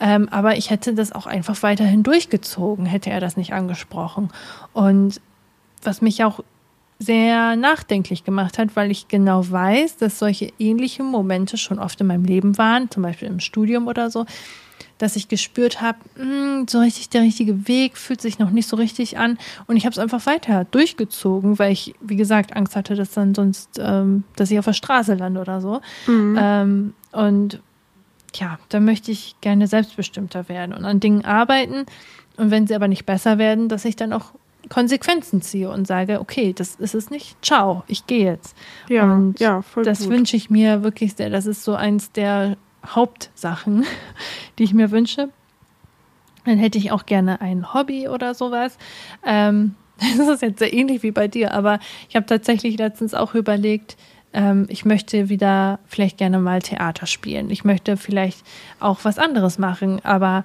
Ähm, 0.00 0.28
aber 0.30 0.56
ich 0.56 0.70
hätte 0.70 0.94
das 0.94 1.12
auch 1.12 1.26
einfach 1.26 1.62
weiterhin 1.62 2.02
durchgezogen, 2.02 2.86
hätte 2.86 3.10
er 3.10 3.20
das 3.20 3.36
nicht 3.36 3.52
angesprochen. 3.52 4.30
Und 4.72 5.20
was 5.82 6.00
mich 6.00 6.24
auch 6.24 6.40
sehr 6.98 7.56
nachdenklich 7.56 8.24
gemacht 8.24 8.58
hat, 8.58 8.76
weil 8.76 8.90
ich 8.90 9.08
genau 9.08 9.50
weiß, 9.50 9.98
dass 9.98 10.18
solche 10.18 10.52
ähnliche 10.58 11.02
Momente 11.02 11.56
schon 11.56 11.78
oft 11.78 12.00
in 12.00 12.06
meinem 12.06 12.24
Leben 12.24 12.56
waren, 12.56 12.90
zum 12.90 13.02
Beispiel 13.02 13.28
im 13.28 13.40
Studium 13.40 13.88
oder 13.88 14.10
so, 14.10 14.24
dass 14.98 15.16
ich 15.16 15.28
gespürt 15.28 15.80
habe, 15.80 15.98
hm, 16.16 16.66
so 16.68 16.78
richtig 16.80 17.08
der 17.08 17.22
richtige 17.22 17.66
Weg 17.68 17.96
fühlt 17.96 18.20
sich 18.20 18.38
noch 18.38 18.50
nicht 18.50 18.68
so 18.68 18.76
richtig 18.76 19.18
an. 19.18 19.38
Und 19.66 19.76
ich 19.76 19.86
habe 19.86 19.92
es 19.92 19.98
einfach 19.98 20.24
weiter 20.26 20.64
durchgezogen, 20.64 21.58
weil 21.58 21.72
ich, 21.72 21.94
wie 22.00 22.16
gesagt, 22.16 22.54
Angst 22.56 22.76
hatte, 22.76 22.94
dass 22.94 23.12
dann 23.12 23.34
sonst, 23.34 23.78
ähm, 23.78 24.24
dass 24.36 24.50
ich 24.50 24.58
auf 24.58 24.64
der 24.64 24.72
Straße 24.72 25.14
lande 25.14 25.40
oder 25.40 25.60
so. 25.60 25.80
Mhm. 26.06 26.38
Ähm, 26.40 26.94
und 27.12 27.60
ja, 28.34 28.58
da 28.68 28.80
möchte 28.80 29.10
ich 29.10 29.36
gerne 29.40 29.66
selbstbestimmter 29.66 30.48
werden 30.48 30.74
und 30.74 30.84
an 30.84 31.00
Dingen 31.00 31.24
arbeiten. 31.24 31.86
Und 32.36 32.50
wenn 32.50 32.66
sie 32.66 32.74
aber 32.74 32.88
nicht 32.88 33.06
besser 33.06 33.38
werden, 33.38 33.68
dass 33.68 33.84
ich 33.84 33.96
dann 33.96 34.12
auch 34.12 34.32
Konsequenzen 34.68 35.42
ziehe 35.42 35.70
und 35.70 35.86
sage, 35.86 36.20
okay, 36.20 36.52
das 36.52 36.76
ist 36.76 36.94
es 36.94 37.10
nicht, 37.10 37.36
ciao, 37.44 37.84
ich 37.86 38.06
gehe 38.06 38.24
jetzt. 38.24 38.56
Ja, 38.88 39.04
und 39.04 39.38
ja, 39.38 39.62
voll 39.62 39.84
Das 39.84 40.08
wünsche 40.08 40.36
ich 40.36 40.50
mir 40.50 40.82
wirklich 40.82 41.14
sehr. 41.14 41.30
Das 41.30 41.46
ist 41.46 41.64
so 41.64 41.74
eins 41.74 42.12
der 42.12 42.56
Hauptsachen, 42.86 43.84
die 44.58 44.64
ich 44.64 44.74
mir 44.74 44.90
wünsche. 44.90 45.28
Dann 46.44 46.58
hätte 46.58 46.78
ich 46.78 46.92
auch 46.92 47.06
gerne 47.06 47.40
ein 47.40 47.72
Hobby 47.72 48.08
oder 48.08 48.34
sowas. 48.34 48.76
Ähm, 49.24 49.74
das 50.18 50.28
ist 50.28 50.42
jetzt 50.42 50.58
sehr 50.58 50.72
ähnlich 50.72 51.02
wie 51.02 51.12
bei 51.12 51.28
dir, 51.28 51.54
aber 51.54 51.78
ich 52.08 52.16
habe 52.16 52.26
tatsächlich 52.26 52.78
letztens 52.78 53.14
auch 53.14 53.34
überlegt, 53.34 53.96
ähm, 54.32 54.66
ich 54.68 54.84
möchte 54.84 55.28
wieder 55.28 55.78
vielleicht 55.86 56.18
gerne 56.18 56.38
mal 56.38 56.60
Theater 56.60 57.06
spielen. 57.06 57.50
Ich 57.50 57.64
möchte 57.64 57.96
vielleicht 57.96 58.44
auch 58.80 59.00
was 59.04 59.18
anderes 59.18 59.58
machen, 59.58 60.04
aber 60.04 60.44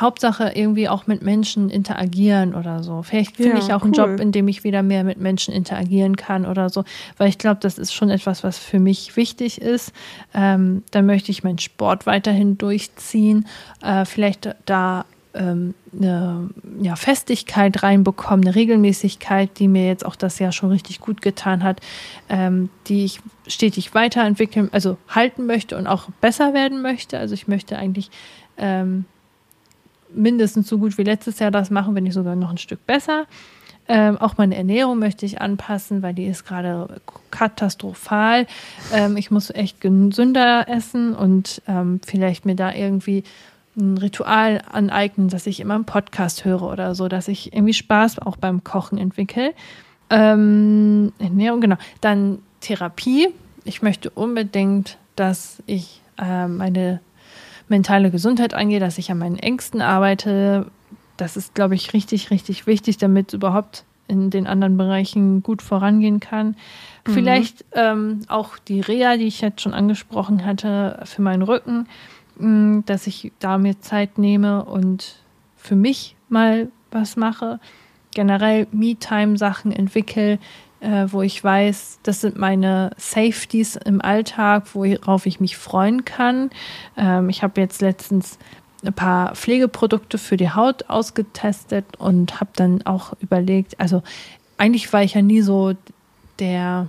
Hauptsache 0.00 0.52
irgendwie 0.54 0.88
auch 0.88 1.06
mit 1.06 1.22
Menschen 1.22 1.70
interagieren 1.70 2.54
oder 2.54 2.82
so. 2.82 3.02
Vielleicht 3.02 3.36
finde 3.36 3.58
ja, 3.58 3.58
ich 3.58 3.72
auch 3.72 3.82
cool. 3.82 3.84
einen 3.84 3.92
Job, 3.94 4.20
in 4.20 4.32
dem 4.32 4.48
ich 4.48 4.64
wieder 4.64 4.82
mehr 4.82 5.04
mit 5.04 5.18
Menschen 5.18 5.54
interagieren 5.54 6.16
kann 6.16 6.46
oder 6.46 6.68
so, 6.68 6.84
weil 7.16 7.28
ich 7.28 7.38
glaube, 7.38 7.60
das 7.60 7.78
ist 7.78 7.92
schon 7.92 8.10
etwas, 8.10 8.44
was 8.44 8.58
für 8.58 8.78
mich 8.78 9.16
wichtig 9.16 9.60
ist. 9.60 9.92
Ähm, 10.34 10.82
dann 10.90 11.06
möchte 11.06 11.30
ich 11.30 11.44
meinen 11.44 11.58
Sport 11.58 12.06
weiterhin 12.06 12.58
durchziehen, 12.58 13.46
äh, 13.82 14.04
vielleicht 14.04 14.54
da 14.66 15.04
ähm, 15.34 15.74
eine 15.92 16.50
ja, 16.80 16.96
Festigkeit 16.96 17.82
reinbekommen, 17.82 18.46
eine 18.46 18.54
Regelmäßigkeit, 18.54 19.58
die 19.58 19.68
mir 19.68 19.86
jetzt 19.86 20.06
auch 20.06 20.16
das 20.16 20.38
Jahr 20.38 20.52
schon 20.52 20.70
richtig 20.70 21.00
gut 21.00 21.22
getan 21.22 21.62
hat, 21.62 21.80
ähm, 22.28 22.70
die 22.86 23.04
ich 23.04 23.20
stetig 23.46 23.94
weiterentwickeln, 23.94 24.68
also 24.72 24.96
halten 25.08 25.46
möchte 25.46 25.76
und 25.76 25.86
auch 25.86 26.08
besser 26.20 26.54
werden 26.54 26.82
möchte. 26.82 27.18
Also 27.18 27.34
ich 27.34 27.48
möchte 27.48 27.76
eigentlich 27.76 28.10
ähm, 28.56 29.04
mindestens 30.14 30.68
so 30.68 30.78
gut 30.78 30.98
wie 30.98 31.02
letztes 31.02 31.38
Jahr 31.38 31.50
das 31.50 31.70
machen, 31.70 31.94
wenn 31.94 32.04
nicht 32.04 32.14
sogar 32.14 32.36
noch 32.36 32.50
ein 32.50 32.58
Stück 32.58 32.86
besser. 32.86 33.26
Ähm, 33.86 34.16
auch 34.16 34.38
meine 34.38 34.56
Ernährung 34.56 34.98
möchte 34.98 35.26
ich 35.26 35.40
anpassen, 35.40 36.02
weil 36.02 36.14
die 36.14 36.24
ist 36.24 36.46
gerade 36.46 37.00
katastrophal. 37.30 38.46
Ähm, 38.92 39.16
ich 39.16 39.30
muss 39.30 39.50
echt 39.50 39.80
gesünder 39.80 40.68
essen 40.68 41.14
und 41.14 41.60
ähm, 41.68 42.00
vielleicht 42.04 42.46
mir 42.46 42.56
da 42.56 42.72
irgendwie 42.72 43.24
ein 43.76 43.98
Ritual 43.98 44.62
aneignen, 44.70 45.28
dass 45.28 45.46
ich 45.46 45.60
immer 45.60 45.74
einen 45.74 45.84
Podcast 45.84 46.44
höre 46.44 46.62
oder 46.62 46.94
so, 46.94 47.08
dass 47.08 47.28
ich 47.28 47.52
irgendwie 47.52 47.74
Spaß 47.74 48.20
auch 48.20 48.36
beim 48.36 48.64
Kochen 48.64 48.98
entwickle. 48.98 49.52
Ähm, 50.10 51.12
Ernährung, 51.18 51.60
genau. 51.60 51.76
Dann 52.00 52.38
Therapie. 52.60 53.28
Ich 53.64 53.82
möchte 53.82 54.10
unbedingt, 54.10 54.96
dass 55.16 55.62
ich 55.66 56.00
äh, 56.18 56.46
meine 56.46 57.00
mentale 57.68 58.10
Gesundheit 58.10 58.54
angehe, 58.54 58.80
dass 58.80 58.98
ich 58.98 59.10
an 59.10 59.18
meinen 59.18 59.38
Ängsten 59.38 59.80
arbeite. 59.80 60.66
Das 61.16 61.36
ist, 61.36 61.54
glaube 61.54 61.74
ich, 61.74 61.92
richtig, 61.92 62.30
richtig 62.30 62.66
wichtig, 62.66 62.98
damit 62.98 63.28
es 63.28 63.34
überhaupt 63.34 63.84
in 64.06 64.30
den 64.30 64.46
anderen 64.46 64.76
Bereichen 64.76 65.42
gut 65.42 65.62
vorangehen 65.62 66.20
kann. 66.20 66.56
Mhm. 67.06 67.12
Vielleicht 67.12 67.64
ähm, 67.72 68.20
auch 68.28 68.58
die 68.58 68.80
Reha, 68.80 69.16
die 69.16 69.26
ich 69.26 69.40
jetzt 69.40 69.62
schon 69.62 69.74
angesprochen 69.74 70.44
hatte, 70.44 71.00
für 71.04 71.22
meinen 71.22 71.42
Rücken, 71.42 71.86
mh, 72.38 72.48
mm, 72.48 72.84
dass 72.86 73.06
ich 73.06 73.32
da 73.38 73.58
mir 73.58 73.80
Zeit 73.80 74.18
nehme 74.18 74.64
und 74.64 75.16
für 75.56 75.76
mich 75.76 76.16
mal 76.28 76.68
was 76.90 77.16
mache. 77.16 77.60
Generell 78.14 78.66
Me-Time-Sachen 78.70 79.72
entwickle, 79.72 80.38
äh, 80.84 81.10
wo 81.10 81.22
ich 81.22 81.42
weiß, 81.42 82.00
das 82.02 82.20
sind 82.20 82.36
meine 82.36 82.90
Safeties 82.98 83.76
im 83.76 84.02
Alltag, 84.02 84.74
worauf 84.74 85.26
ich 85.26 85.40
mich 85.40 85.56
freuen 85.56 86.04
kann. 86.04 86.50
Ähm, 86.96 87.30
ich 87.30 87.42
habe 87.42 87.60
jetzt 87.60 87.80
letztens 87.80 88.38
ein 88.84 88.92
paar 88.92 89.34
Pflegeprodukte 89.34 90.18
für 90.18 90.36
die 90.36 90.50
Haut 90.50 90.90
ausgetestet 90.90 91.96
und 91.98 92.40
habe 92.40 92.50
dann 92.54 92.82
auch 92.82 93.14
überlegt, 93.20 93.80
also 93.80 94.02
eigentlich 94.58 94.92
war 94.92 95.02
ich 95.02 95.14
ja 95.14 95.22
nie 95.22 95.40
so 95.40 95.72
der 96.38 96.88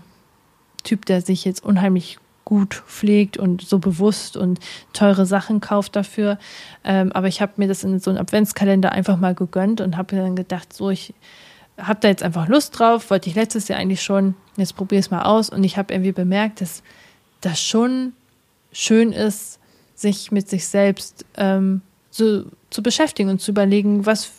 Typ, 0.83 1.05
der 1.05 1.21
sich 1.21 1.45
jetzt 1.45 1.63
unheimlich 1.63 2.19
gut 2.43 2.75
pflegt 2.75 3.37
und 3.37 3.61
so 3.61 3.79
bewusst 3.79 4.37
und 4.37 4.59
teure 4.93 5.25
Sachen 5.25 5.61
kauft 5.61 5.95
dafür. 5.95 6.37
Ähm, 6.83 7.11
aber 7.13 7.27
ich 7.27 7.41
habe 7.41 7.53
mir 7.55 7.67
das 7.67 7.83
in 7.83 7.99
so 7.99 8.11
einen 8.11 8.19
Adventskalender 8.19 8.91
einfach 8.91 9.17
mal 9.17 9.33
gegönnt 9.33 9.81
und 9.81 9.97
habe 9.97 10.15
dann 10.15 10.35
gedacht, 10.35 10.73
so 10.73 10.89
ich 10.91 11.13
habe 11.77 11.99
da 11.99 12.07
jetzt 12.07 12.23
einfach 12.23 12.47
Lust 12.47 12.79
drauf, 12.79 13.09
wollte 13.09 13.29
ich 13.29 13.35
letztes 13.35 13.67
Jahr 13.67 13.79
eigentlich 13.79 14.01
schon, 14.01 14.35
jetzt 14.57 14.75
probiere 14.75 14.99
es 14.99 15.11
mal 15.11 15.23
aus 15.23 15.49
und 15.49 15.63
ich 15.63 15.77
habe 15.77 15.93
irgendwie 15.93 16.11
bemerkt, 16.11 16.61
dass 16.61 16.83
das 17.41 17.61
schon 17.61 18.13
schön 18.71 19.11
ist, 19.11 19.59
sich 19.95 20.31
mit 20.31 20.49
sich 20.49 20.67
selbst 20.67 21.25
ähm, 21.37 21.81
so, 22.11 22.45
zu 22.69 22.83
beschäftigen 22.83 23.29
und 23.29 23.41
zu 23.41 23.51
überlegen, 23.51 24.05
was 24.05 24.31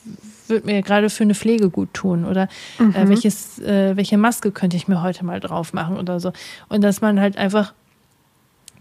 wird 0.48 0.64
mir 0.64 0.80
gerade 0.82 1.10
für 1.10 1.24
eine 1.24 1.34
Pflege 1.34 1.70
gut 1.70 1.92
tun 1.92 2.24
oder 2.24 2.48
äh, 2.78 2.82
mhm. 2.82 2.94
äh, 2.94 3.08
welches, 3.08 3.58
äh, 3.58 3.96
welche 3.96 4.18
Maske 4.18 4.52
könnte 4.52 4.76
ich 4.76 4.88
mir 4.88 5.02
heute 5.02 5.24
mal 5.24 5.40
drauf 5.40 5.72
machen 5.72 5.98
oder 5.98 6.20
so. 6.20 6.32
Und 6.68 6.82
dass 6.82 7.00
man 7.00 7.20
halt 7.20 7.36
einfach 7.36 7.74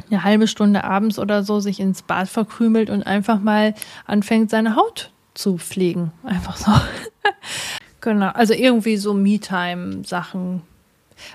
eine 0.09 0.23
halbe 0.23 0.47
Stunde 0.47 0.83
abends 0.83 1.17
oder 1.17 1.43
so 1.43 1.59
sich 1.59 1.79
ins 1.79 2.01
Bad 2.01 2.27
verkrümelt 2.27 2.89
und 2.89 3.03
einfach 3.03 3.39
mal 3.39 3.73
anfängt, 4.05 4.49
seine 4.49 4.75
Haut 4.75 5.11
zu 5.33 5.57
pflegen. 5.57 6.11
Einfach 6.23 6.57
so. 6.57 6.71
Genau, 8.05 8.27
also 8.27 8.53
irgendwie 8.53 8.97
so 8.97 9.15
Me-Time-Sachen. 9.15 10.61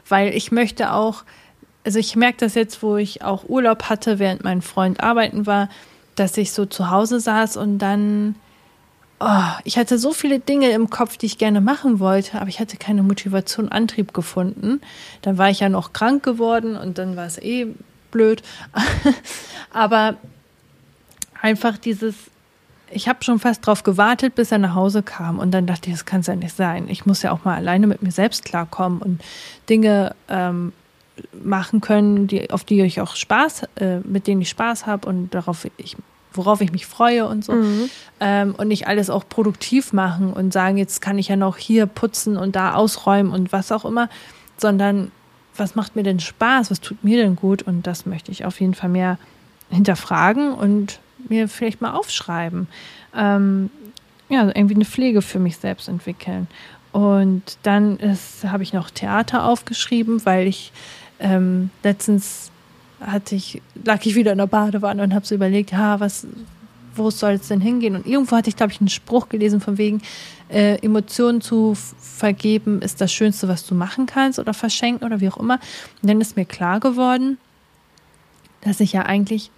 Weil 0.08 0.32
ich 0.36 0.52
möchte 0.52 0.92
auch, 0.92 1.24
also 1.84 1.98
ich 1.98 2.14
merke 2.14 2.38
das 2.38 2.54
jetzt, 2.54 2.80
wo 2.84 2.96
ich 2.96 3.22
auch 3.24 3.48
Urlaub 3.48 3.88
hatte, 3.88 4.20
während 4.20 4.44
mein 4.44 4.62
Freund 4.62 5.02
arbeiten 5.02 5.46
war, 5.46 5.68
dass 6.14 6.36
ich 6.36 6.52
so 6.52 6.66
zu 6.66 6.88
Hause 6.92 7.18
saß 7.18 7.56
und 7.56 7.78
dann, 7.80 8.36
oh, 9.18 9.50
ich 9.64 9.78
hatte 9.78 9.98
so 9.98 10.12
viele 10.12 10.38
Dinge 10.38 10.70
im 10.70 10.90
Kopf, 10.90 11.16
die 11.16 11.26
ich 11.26 11.38
gerne 11.38 11.60
machen 11.60 11.98
wollte, 11.98 12.40
aber 12.40 12.48
ich 12.48 12.60
hatte 12.60 12.76
keine 12.76 13.02
Motivation, 13.02 13.68
Antrieb 13.68 14.14
gefunden. 14.14 14.80
Dann 15.22 15.38
war 15.38 15.50
ich 15.50 15.58
ja 15.58 15.68
noch 15.68 15.92
krank 15.92 16.22
geworden 16.22 16.76
und 16.76 16.98
dann 16.98 17.16
war 17.16 17.26
es 17.26 17.38
eh 17.38 17.66
blöd. 18.12 18.44
aber 19.72 20.18
einfach 21.42 21.78
dieses, 21.78 22.14
ich 22.90 23.08
habe 23.08 23.22
schon 23.24 23.38
fast 23.38 23.66
darauf 23.66 23.82
gewartet, 23.82 24.34
bis 24.34 24.52
er 24.52 24.58
nach 24.58 24.74
Hause 24.74 25.02
kam. 25.02 25.38
Und 25.38 25.52
dann 25.52 25.66
dachte 25.66 25.88
ich, 25.88 25.94
das 25.94 26.04
kann 26.04 26.20
es 26.20 26.26
ja 26.26 26.36
nicht 26.36 26.54
sein. 26.54 26.88
Ich 26.88 27.06
muss 27.06 27.22
ja 27.22 27.32
auch 27.32 27.44
mal 27.44 27.56
alleine 27.56 27.86
mit 27.86 28.02
mir 28.02 28.10
selbst 28.10 28.44
klarkommen 28.44 29.00
und 29.00 29.22
Dinge 29.68 30.14
ähm, 30.28 30.72
machen 31.42 31.80
können, 31.80 32.26
die, 32.26 32.50
auf 32.50 32.64
die 32.64 32.80
ich 32.82 33.00
auch 33.00 33.14
Spaß, 33.14 33.64
äh, 33.76 33.98
mit 34.00 34.26
denen 34.26 34.42
ich 34.42 34.48
Spaß 34.50 34.86
habe 34.86 35.08
und 35.08 35.34
darauf 35.34 35.66
ich, 35.76 35.96
worauf 36.32 36.60
ich 36.60 36.72
mich 36.72 36.86
freue 36.86 37.26
und 37.26 37.44
so. 37.44 37.52
Mhm. 37.52 37.90
Ähm, 38.20 38.54
und 38.56 38.68
nicht 38.68 38.86
alles 38.86 39.10
auch 39.10 39.28
produktiv 39.28 39.92
machen 39.92 40.32
und 40.32 40.52
sagen, 40.52 40.76
jetzt 40.76 41.00
kann 41.00 41.18
ich 41.18 41.28
ja 41.28 41.36
noch 41.36 41.56
hier 41.56 41.86
putzen 41.86 42.36
und 42.36 42.56
da 42.56 42.74
ausräumen 42.74 43.32
und 43.32 43.52
was 43.52 43.72
auch 43.72 43.84
immer, 43.84 44.08
sondern 44.56 45.12
was 45.56 45.74
macht 45.74 45.96
mir 45.96 46.02
denn 46.02 46.20
Spaß, 46.20 46.70
was 46.70 46.80
tut 46.80 47.04
mir 47.04 47.22
denn 47.22 47.36
gut? 47.36 47.62
Und 47.62 47.86
das 47.86 48.06
möchte 48.06 48.32
ich 48.32 48.44
auf 48.44 48.60
jeden 48.60 48.74
Fall 48.74 48.88
mehr 48.88 49.18
hinterfragen 49.68 50.52
und 50.54 51.00
mir 51.28 51.48
vielleicht 51.48 51.80
mal 51.80 51.92
aufschreiben. 51.92 52.68
Ähm, 53.14 53.70
ja, 54.28 54.46
irgendwie 54.46 54.76
eine 54.76 54.84
Pflege 54.84 55.22
für 55.22 55.38
mich 55.38 55.56
selbst 55.56 55.88
entwickeln. 55.88 56.46
Und 56.92 57.58
dann 57.62 57.98
habe 58.44 58.62
ich 58.62 58.72
noch 58.72 58.90
Theater 58.90 59.44
aufgeschrieben, 59.44 60.24
weil 60.24 60.46
ich 60.46 60.72
ähm, 61.20 61.70
letztens 61.82 62.50
hatte 63.00 63.34
ich, 63.34 63.62
lag 63.84 64.04
ich 64.04 64.14
wieder 64.14 64.32
in 64.32 64.38
der 64.38 64.46
Badewanne 64.46 65.02
und 65.02 65.14
habe 65.14 65.26
so 65.26 65.34
überlegt, 65.34 65.72
ja, 65.72 66.00
was, 66.00 66.26
wo 66.94 67.10
soll 67.10 67.32
es 67.32 67.48
denn 67.48 67.60
hingehen? 67.60 67.96
Und 67.96 68.06
irgendwo 68.06 68.36
hatte 68.36 68.50
ich, 68.50 68.56
glaube 68.56 68.72
ich, 68.72 68.80
einen 68.80 68.88
Spruch 68.88 69.28
gelesen 69.28 69.60
von 69.60 69.78
wegen, 69.78 70.02
äh, 70.48 70.76
Emotionen 70.84 71.40
zu 71.40 71.76
vergeben 72.00 72.82
ist 72.82 73.00
das 73.00 73.12
Schönste, 73.12 73.48
was 73.48 73.64
du 73.64 73.74
machen 73.74 74.06
kannst 74.06 74.38
oder 74.38 74.52
verschenken 74.52 75.06
oder 75.06 75.20
wie 75.20 75.28
auch 75.28 75.38
immer. 75.38 75.60
Und 76.02 76.10
dann 76.10 76.20
ist 76.20 76.36
mir 76.36 76.44
klar 76.44 76.80
geworden, 76.80 77.38
dass 78.62 78.80
ich 78.80 78.92
ja 78.92 79.02
eigentlich 79.02 79.50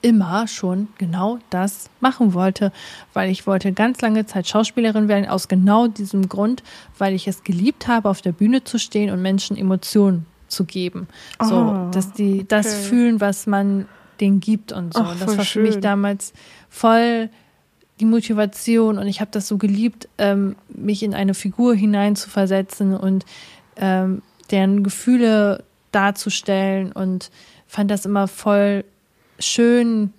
immer 0.00 0.46
schon 0.46 0.88
genau 0.98 1.38
das 1.50 1.90
machen 2.00 2.34
wollte, 2.34 2.72
weil 3.12 3.30
ich 3.30 3.46
wollte 3.46 3.72
ganz 3.72 4.00
lange 4.00 4.26
Zeit 4.26 4.46
Schauspielerin 4.46 5.08
werden, 5.08 5.26
aus 5.26 5.48
genau 5.48 5.88
diesem 5.88 6.28
Grund, 6.28 6.62
weil 6.98 7.14
ich 7.14 7.26
es 7.26 7.42
geliebt 7.42 7.88
habe, 7.88 8.08
auf 8.08 8.22
der 8.22 8.32
Bühne 8.32 8.64
zu 8.64 8.78
stehen 8.78 9.10
und 9.10 9.22
Menschen 9.22 9.56
Emotionen 9.56 10.26
zu 10.48 10.64
geben. 10.64 11.08
Oh, 11.40 11.44
so, 11.44 11.88
dass 11.92 12.12
die 12.12 12.46
das 12.46 12.66
okay. 12.66 12.82
fühlen, 12.84 13.20
was 13.20 13.46
man 13.46 13.86
denen 14.20 14.40
gibt 14.40 14.72
und 14.72 14.94
so. 14.94 15.02
Ach, 15.02 15.16
das 15.18 15.36
war 15.36 15.44
für 15.44 15.60
mich 15.60 15.78
damals 15.80 16.32
voll 16.68 17.30
die 18.00 18.04
Motivation 18.04 18.98
und 18.98 19.06
ich 19.08 19.20
habe 19.20 19.30
das 19.32 19.48
so 19.48 19.58
geliebt, 19.58 20.08
ähm, 20.18 20.56
mich 20.68 21.02
in 21.02 21.14
eine 21.14 21.34
Figur 21.34 21.74
hineinzuversetzen 21.74 22.96
und 22.96 23.24
ähm, 23.76 24.22
deren 24.50 24.82
Gefühle 24.84 25.64
darzustellen 25.90 26.92
und 26.92 27.30
fand 27.66 27.90
das 27.90 28.06
immer 28.06 28.28
voll 28.28 28.84
schön, 29.38 30.12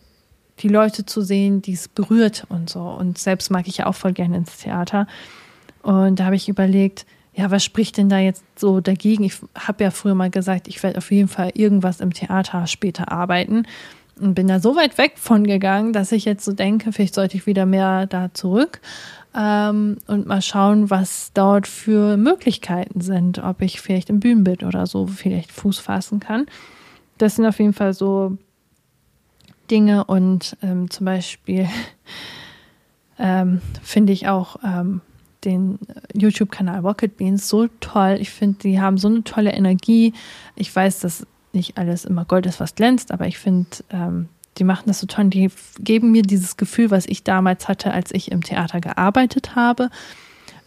die 0.59 0.67
Leute 0.67 1.05
zu 1.05 1.21
sehen, 1.21 1.61
die 1.61 1.73
es 1.73 1.87
berührt 1.87 2.45
und 2.49 2.69
so. 2.69 2.81
Und 2.81 3.17
selbst 3.17 3.49
mag 3.49 3.67
ich 3.67 3.77
ja 3.77 3.85
auch 3.85 3.95
voll 3.95 4.13
gerne 4.13 4.37
ins 4.37 4.57
Theater. 4.57 5.07
Und 5.81 6.19
da 6.19 6.25
habe 6.25 6.35
ich 6.35 6.49
überlegt, 6.49 7.05
ja, 7.33 7.51
was 7.51 7.63
spricht 7.63 7.97
denn 7.97 8.09
da 8.09 8.19
jetzt 8.19 8.43
so 8.57 8.81
dagegen? 8.81 9.23
Ich 9.23 9.37
habe 9.55 9.83
ja 9.83 9.91
früher 9.91 10.15
mal 10.15 10.29
gesagt, 10.29 10.67
ich 10.67 10.83
werde 10.83 10.97
auf 10.97 11.11
jeden 11.11 11.29
Fall 11.29 11.51
irgendwas 11.53 12.01
im 12.01 12.13
Theater 12.13 12.67
später 12.67 13.11
arbeiten. 13.11 13.63
Und 14.19 14.33
bin 14.33 14.47
da 14.47 14.59
so 14.59 14.75
weit 14.75 14.97
weg 14.97 15.13
von 15.15 15.47
gegangen, 15.47 15.93
dass 15.93 16.11
ich 16.11 16.25
jetzt 16.25 16.43
so 16.43 16.51
denke, 16.51 16.91
vielleicht 16.91 17.15
sollte 17.15 17.37
ich 17.37 17.45
wieder 17.45 17.65
mehr 17.65 18.05
da 18.05 18.33
zurück 18.33 18.81
ähm, 19.33 19.97
und 20.07 20.27
mal 20.27 20.41
schauen, 20.41 20.89
was 20.89 21.31
dort 21.33 21.67
für 21.67 22.17
Möglichkeiten 22.17 22.99
sind, 22.99 23.41
ob 23.41 23.61
ich 23.61 23.79
vielleicht 23.79 24.09
im 24.09 24.19
Bühnenbild 24.19 24.63
oder 24.63 24.87
so 24.87 25.07
vielleicht 25.07 25.53
Fuß 25.53 25.79
fassen 25.79 26.19
kann. 26.19 26.47
Das 27.17 27.37
sind 27.37 27.45
auf 27.45 27.59
jeden 27.59 27.73
Fall 27.73 27.93
so 27.93 28.37
Dinge 29.69 30.03
und 30.05 30.57
ähm, 30.61 30.89
zum 30.89 31.05
Beispiel 31.05 31.67
ähm, 33.19 33.61
finde 33.81 34.13
ich 34.13 34.27
auch 34.27 34.57
ähm, 34.63 35.01
den 35.43 35.79
YouTube-Kanal 36.13 36.79
Rocket 36.79 37.17
Beans 37.17 37.47
so 37.47 37.67
toll. 37.79 38.17
Ich 38.19 38.29
finde, 38.29 38.59
die 38.59 38.81
haben 38.81 38.97
so 38.97 39.07
eine 39.07 39.23
tolle 39.23 39.51
Energie. 39.51 40.13
Ich 40.55 40.75
weiß, 40.75 40.99
dass 40.99 41.25
nicht 41.53 41.77
alles 41.77 42.05
immer 42.05 42.25
Gold 42.25 42.45
ist, 42.45 42.59
was 42.59 42.75
glänzt, 42.75 43.11
aber 43.11 43.27
ich 43.27 43.37
finde, 43.37 43.69
ähm, 43.89 44.29
die 44.57 44.63
machen 44.63 44.85
das 44.87 44.99
so 44.99 45.07
toll. 45.07 45.25
Die 45.25 45.49
geben 45.79 46.11
mir 46.11 46.21
dieses 46.21 46.57
Gefühl, 46.57 46.91
was 46.91 47.05
ich 47.05 47.23
damals 47.23 47.67
hatte, 47.67 47.93
als 47.93 48.13
ich 48.13 48.31
im 48.31 48.43
Theater 48.43 48.81
gearbeitet 48.81 49.55
habe. 49.55 49.89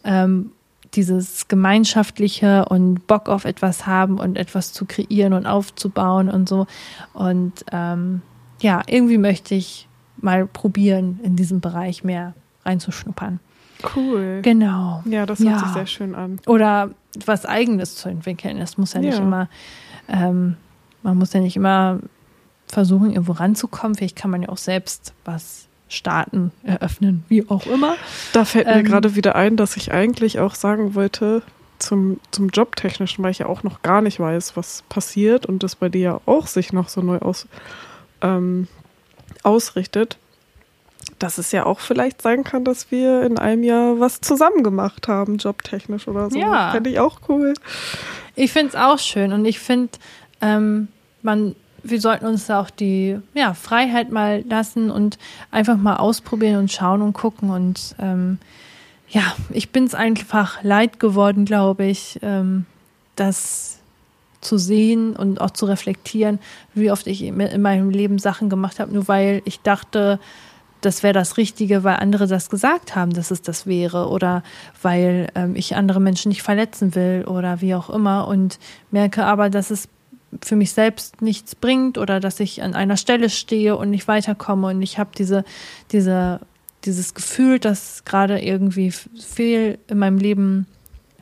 Ähm, 0.04 0.52
dieses 0.94 1.48
gemeinschaftliche 1.48 2.66
und 2.66 3.06
Bock 3.06 3.28
auf 3.28 3.44
etwas 3.44 3.86
haben 3.86 4.18
und 4.18 4.36
etwas 4.36 4.72
zu 4.72 4.84
kreieren 4.84 5.32
und 5.32 5.46
aufzubauen 5.46 6.28
und 6.28 6.48
so. 6.48 6.66
Und 7.14 7.64
ähm, 7.72 8.22
ja, 8.62 8.82
irgendwie 8.86 9.18
möchte 9.18 9.54
ich 9.54 9.88
mal 10.18 10.46
probieren, 10.46 11.20
in 11.22 11.36
diesem 11.36 11.60
Bereich 11.60 12.04
mehr 12.04 12.34
reinzuschnuppern. 12.64 13.40
Cool. 13.96 14.40
Genau. 14.42 15.02
Ja, 15.04 15.26
das 15.26 15.40
hört 15.40 15.50
ja. 15.50 15.58
sich 15.58 15.68
sehr 15.68 15.86
schön 15.86 16.14
an. 16.14 16.40
Oder 16.46 16.90
was 17.26 17.44
Eigenes 17.44 17.96
zu 17.96 18.08
entwickeln. 18.08 18.58
Das 18.58 18.78
muss 18.78 18.92
ja 18.92 19.00
nicht 19.00 19.18
ja. 19.18 19.22
immer, 19.22 19.48
ähm, 20.08 20.56
man 21.02 21.18
muss 21.18 21.32
ja 21.32 21.40
nicht 21.40 21.56
immer 21.56 21.98
versuchen, 22.68 23.10
irgendwo 23.10 23.32
ranzukommen. 23.32 23.96
Vielleicht 23.96 24.16
kann 24.16 24.30
man 24.30 24.42
ja 24.42 24.48
auch 24.48 24.58
selbst 24.58 25.12
was 25.24 25.66
starten, 25.88 26.52
eröffnen, 26.62 27.24
wie 27.28 27.48
auch 27.48 27.66
immer. 27.66 27.96
Da 28.32 28.44
fällt 28.44 28.66
mir 28.66 28.76
ähm, 28.76 28.84
gerade 28.84 29.14
wieder 29.14 29.34
ein, 29.34 29.56
dass 29.56 29.76
ich 29.76 29.92
eigentlich 29.92 30.38
auch 30.38 30.54
sagen 30.54 30.94
wollte, 30.94 31.42
zum, 31.78 32.18
zum 32.30 32.48
Jobtechnischen, 32.48 33.22
weil 33.22 33.32
ich 33.32 33.38
ja 33.38 33.46
auch 33.46 33.62
noch 33.62 33.82
gar 33.82 34.00
nicht 34.00 34.20
weiß, 34.20 34.56
was 34.56 34.84
passiert 34.88 35.44
und 35.44 35.62
das 35.62 35.76
bei 35.76 35.88
dir 35.88 36.00
ja 36.00 36.20
auch 36.24 36.46
sich 36.46 36.72
noch 36.72 36.88
so 36.88 37.02
neu 37.02 37.18
aus, 37.18 37.46
ähm, 38.22 38.68
ausrichtet, 39.42 40.18
dass 41.18 41.38
es 41.38 41.52
ja 41.52 41.66
auch 41.66 41.80
vielleicht 41.80 42.22
sein 42.22 42.44
kann, 42.44 42.64
dass 42.64 42.90
wir 42.90 43.22
in 43.22 43.38
einem 43.38 43.62
Jahr 43.62 44.00
was 44.00 44.20
zusammen 44.20 44.62
gemacht 44.62 45.08
haben, 45.08 45.36
jobtechnisch 45.36 46.08
oder 46.08 46.30
so. 46.30 46.38
Ja. 46.38 46.70
Fände 46.72 46.90
ich 46.90 46.98
auch 46.98 47.20
cool. 47.28 47.54
Ich 48.34 48.52
finde 48.52 48.70
es 48.70 48.76
auch 48.76 48.98
schön 48.98 49.32
und 49.32 49.44
ich 49.44 49.58
finde, 49.58 49.90
ähm, 50.40 50.88
man 51.22 51.54
wir 51.82 52.00
sollten 52.00 52.26
uns 52.26 52.46
da 52.46 52.60
auch 52.60 52.70
die 52.70 53.18
ja, 53.34 53.54
Freiheit 53.54 54.10
mal 54.10 54.44
lassen 54.48 54.90
und 54.90 55.18
einfach 55.50 55.76
mal 55.76 55.96
ausprobieren 55.96 56.58
und 56.60 56.72
schauen 56.72 57.02
und 57.02 57.12
gucken. 57.12 57.50
Und 57.50 57.94
ähm, 57.98 58.38
ja, 59.08 59.34
ich 59.50 59.70
bin 59.70 59.84
es 59.84 59.94
einfach 59.94 60.62
leid 60.62 61.00
geworden, 61.00 61.44
glaube 61.44 61.84
ich, 61.84 62.18
ähm, 62.22 62.66
das 63.16 63.78
zu 64.42 64.58
sehen 64.58 65.16
und 65.16 65.40
auch 65.40 65.50
zu 65.50 65.66
reflektieren, 65.66 66.38
wie 66.74 66.90
oft 66.90 67.06
ich 67.06 67.22
in 67.22 67.62
meinem 67.62 67.90
Leben 67.90 68.18
Sachen 68.18 68.50
gemacht 68.50 68.80
habe, 68.80 68.92
nur 68.92 69.08
weil 69.08 69.40
ich 69.44 69.60
dachte, 69.60 70.18
das 70.82 71.02
wäre 71.02 71.14
das 71.14 71.36
Richtige, 71.36 71.84
weil 71.84 71.96
andere 71.96 72.26
das 72.26 72.50
gesagt 72.50 72.94
haben, 72.96 73.12
dass 73.12 73.30
es 73.30 73.40
das 73.40 73.66
wäre 73.66 74.08
oder 74.08 74.42
weil 74.82 75.28
ähm, 75.34 75.54
ich 75.54 75.76
andere 75.76 76.00
Menschen 76.00 76.28
nicht 76.28 76.42
verletzen 76.42 76.94
will 76.94 77.24
oder 77.26 77.60
wie 77.60 77.74
auch 77.74 77.88
immer 77.88 78.26
und 78.26 78.58
merke 78.90 79.24
aber, 79.24 79.48
dass 79.48 79.70
es 79.70 79.88
für 80.42 80.56
mich 80.56 80.72
selbst 80.72 81.22
nichts 81.22 81.54
bringt 81.54 81.98
oder 81.98 82.18
dass 82.18 82.40
ich 82.40 82.62
an 82.62 82.74
einer 82.74 82.96
Stelle 82.96 83.30
stehe 83.30 83.76
und 83.76 83.90
nicht 83.90 84.08
weiterkomme 84.08 84.68
und 84.68 84.82
ich 84.82 84.98
habe 84.98 85.10
diese, 85.16 85.44
diese, 85.92 86.40
dieses 86.84 87.14
Gefühl, 87.14 87.58
dass 87.58 88.04
gerade 88.04 88.40
irgendwie 88.40 88.90
viel 88.90 89.78
in 89.88 89.98
meinem 89.98 90.18
Leben 90.18 90.66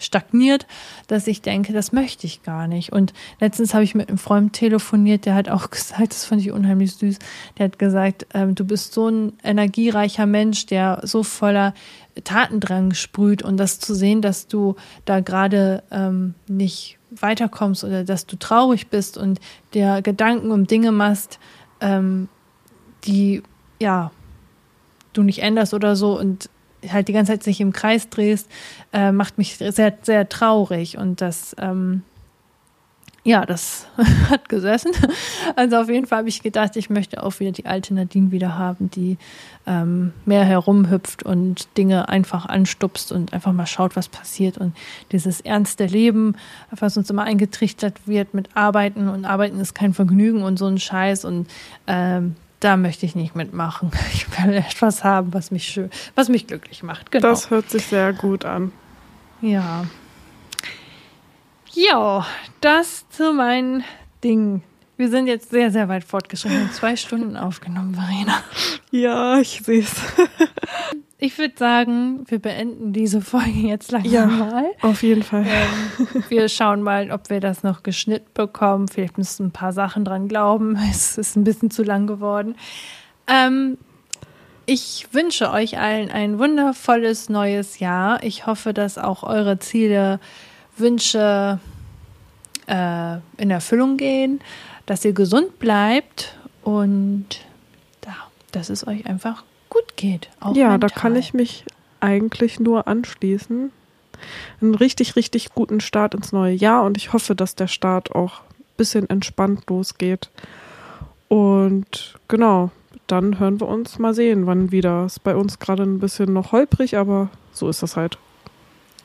stagniert, 0.01 0.67
dass 1.07 1.27
ich 1.27 1.43
denke, 1.43 1.73
das 1.73 1.93
möchte 1.93 2.27
ich 2.27 2.43
gar 2.43 2.67
nicht. 2.67 2.93
Und 2.93 3.13
letztens 3.39 3.75
habe 3.75 3.85
ich 3.85 3.95
mit 3.95 4.09
einem 4.09 4.19
Freund 4.19 4.53
telefoniert, 4.53 5.27
der 5.27 5.35
hat 5.35 5.49
auch 5.49 5.71
gesagt, 5.71 6.11
das 6.13 6.25
fand 6.25 6.41
ich 6.41 6.51
unheimlich 6.51 6.95
süß, 6.95 7.19
der 7.59 7.67
hat 7.67 7.79
gesagt, 7.79 8.27
ähm, 8.35 8.55
du 8.55 8.65
bist 8.65 8.93
so 8.93 9.09
ein 9.09 9.35
energiereicher 9.45 10.27
Mensch, 10.27 10.67
der 10.67 11.01
so 11.05 11.23
voller 11.23 11.75
Tatendrang 12.25 12.95
sprüht 12.95 13.43
und 13.43 13.57
das 13.57 13.79
zu 13.79 13.95
sehen, 13.95 14.21
dass 14.23 14.49
du 14.49 14.75
da 15.05 15.21
gerade 15.21 15.83
ähm, 15.91 16.35
nicht 16.49 16.99
weiterkommst 17.11 17.85
oder 17.85 18.05
dass 18.05 18.27
du 18.27 18.37
traurig 18.37 18.89
bist 18.89 19.17
und 19.19 19.41
dir 19.75 20.03
Gedanken 20.03 20.51
um 20.51 20.67
Dinge 20.67 20.93
machst, 20.93 21.39
ähm, 21.81 22.29
die 23.05 23.43
ja 23.81 24.11
du 25.13 25.23
nicht 25.23 25.43
änderst 25.43 25.75
oder 25.75 25.97
so 25.97 26.19
und 26.19 26.49
halt 26.89 27.09
die 27.09 27.13
ganze 27.13 27.33
Zeit 27.33 27.43
sich 27.43 27.61
im 27.61 27.73
Kreis 27.73 28.09
drehst, 28.09 28.49
äh, 28.93 29.13
macht 29.13 29.39
mich 29.39 29.57
sehr, 29.57 29.95
sehr 30.03 30.29
traurig 30.29 30.99
und 30.99 31.21
das 31.21 31.55
ähm, 31.59 32.03
ja, 33.23 33.45
das 33.45 33.87
hat 34.31 34.49
gesessen. 34.49 34.93
Also 35.55 35.77
auf 35.77 35.91
jeden 35.91 36.07
Fall 36.07 36.21
habe 36.21 36.29
ich 36.29 36.43
gedacht, 36.43 36.77
ich 36.77 36.89
möchte 36.89 37.23
auch 37.23 37.39
wieder 37.39 37.53
die 37.53 37.67
alte 37.67 37.93
Nadine 37.93 38.31
wieder 38.31 38.57
haben, 38.57 38.91
die 38.91 39.19
ähm, 39.67 40.13
mehr 40.25 40.45
herumhüpft 40.45 41.23
und 41.23 41.69
Dinge 41.77 42.09
einfach 42.09 42.47
anstupst 42.47 43.13
und 43.13 43.35
einfach 43.35 43.53
mal 43.53 43.67
schaut, 43.67 43.95
was 43.95 44.09
passiert. 44.09 44.57
Und 44.57 44.75
dieses 45.13 45.43
ernste 45.43 45.85
Leben, 45.85 46.35
was 46.71 46.97
uns 46.97 47.11
immer 47.11 47.25
eingetrichtert 47.25 48.07
wird 48.07 48.33
mit 48.33 48.57
Arbeiten 48.57 49.09
und 49.09 49.27
Arbeiten 49.27 49.61
ist 49.61 49.75
kein 49.75 49.93
Vergnügen 49.93 50.43
und 50.43 50.59
so 50.59 50.67
ein 50.67 50.79
Scheiß. 50.79 51.27
Und 51.27 51.47
ähm, 51.87 52.37
da 52.61 52.77
möchte 52.77 53.07
ich 53.07 53.15
nicht 53.15 53.35
mitmachen. 53.35 53.91
Ich 54.13 54.27
will 54.45 54.55
etwas 54.55 55.03
haben, 55.05 55.35
was 55.35 55.51
mich 55.51 55.65
schön, 55.65 55.91
was 56.15 56.29
mich 56.29 56.47
glücklich 56.47 56.83
macht. 56.83 57.11
Genau. 57.11 57.29
Das 57.29 57.51
hört 57.51 57.69
sich 57.71 57.87
sehr 57.87 58.13
gut 58.13 58.45
an. 58.45 58.73
Ja. 59.41 59.85
Ja, 61.73 62.27
das 62.61 63.09
zu 63.11 63.33
meinen 63.33 63.85
Dingen. 64.23 64.63
Wir 65.01 65.09
sind 65.09 65.29
jetzt 65.29 65.49
sehr, 65.49 65.71
sehr 65.71 65.89
weit 65.89 66.05
fortgeschritten. 66.05 66.71
Zwei 66.73 66.95
Stunden 66.95 67.35
aufgenommen, 67.35 67.95
Verena. 67.95 68.35
Ja, 68.91 69.41
ich 69.41 69.63
sehe 69.65 69.81
es. 69.81 69.95
Ich 71.23 71.37
würde 71.37 71.55
sagen, 71.55 72.25
wir 72.29 72.39
beenden 72.39 72.95
diese 72.95 73.21
Folge 73.21 73.51
jetzt 73.51 73.93
langsam 73.93 74.13
ja, 74.13 74.25
mal. 74.25 74.65
Auf 74.81 75.03
jeden 75.03 75.23
Fall. 75.23 75.45
Ähm, 75.47 76.25
wir 76.31 76.49
schauen 76.49 76.81
mal, 76.81 77.11
ob 77.11 77.29
wir 77.29 77.41
das 77.41 77.63
noch 77.63 77.83
geschnitten 77.83 78.31
bekommen. 78.33 78.89
Vielleicht 78.89 79.19
müssen 79.19 79.47
ein 79.47 79.51
paar 79.51 79.75
Sachen 79.75 80.07
dran 80.07 80.29
glauben. 80.29 80.79
Es 80.91 81.19
ist 81.19 81.37
ein 81.37 81.45
bisschen 81.45 81.71
zu 81.71 81.83
lang 81.83 82.07
geworden. 82.07 82.55
Ähm, 83.27 83.77
ich 84.65 85.09
wünsche 85.13 85.51
euch 85.51 85.79
allen 85.79 86.11
ein 86.11 86.39
wundervolles 86.39 87.29
neues 87.29 87.81
Jahr. 87.81 88.23
Ich 88.23 88.47
hoffe, 88.47 88.73
dass 88.73 88.97
auch 88.97 89.23
eure 89.23 89.59
Ziele 89.59 90.21
Wünsche 90.79 91.59
äh, 92.67 93.17
in 93.37 93.51
Erfüllung 93.51 93.99
gehen, 93.99 94.41
dass 94.91 95.05
ihr 95.05 95.13
gesund 95.13 95.61
bleibt 95.61 96.37
und 96.65 97.27
da, 98.01 98.11
dass 98.51 98.71
es 98.71 98.85
euch 98.85 99.07
einfach 99.07 99.45
gut 99.69 99.97
geht. 99.97 100.29
ja, 100.53 100.71
mental. 100.71 100.79
da 100.81 100.89
kann 100.89 101.15
ich 101.15 101.33
mich 101.33 101.65
eigentlich 102.01 102.59
nur 102.59 102.89
anschließen. 102.89 103.71
Einen 104.61 104.75
richtig, 104.75 105.15
richtig 105.15 105.55
guten 105.55 105.81
Start 105.81 106.13
ins 106.15 106.33
neue 106.33 106.55
Jahr 106.55 106.83
und 106.83 106.97
ich 106.97 107.13
hoffe, 107.13 107.37
dass 107.37 107.55
der 107.55 107.69
Start 107.69 108.17
auch 108.17 108.41
ein 108.41 108.65
bisschen 108.77 109.09
entspannt 109.09 109.71
losgeht. 109.71 110.29
Und 111.29 112.19
genau, 112.27 112.73
dann 113.07 113.39
hören 113.39 113.61
wir 113.61 113.69
uns 113.69 114.01
mal 114.01 114.13
sehen, 114.13 114.47
wann 114.47 114.73
wieder. 114.73 115.07
Ist 115.07 115.23
bei 115.23 115.37
uns 115.37 115.61
gerade 115.61 115.85
ein 115.85 116.01
bisschen 116.01 116.33
noch 116.33 116.51
holprig, 116.51 116.97
aber 116.97 117.29
so 117.53 117.69
ist 117.69 117.85
das 117.85 117.97
halt. 117.97 118.19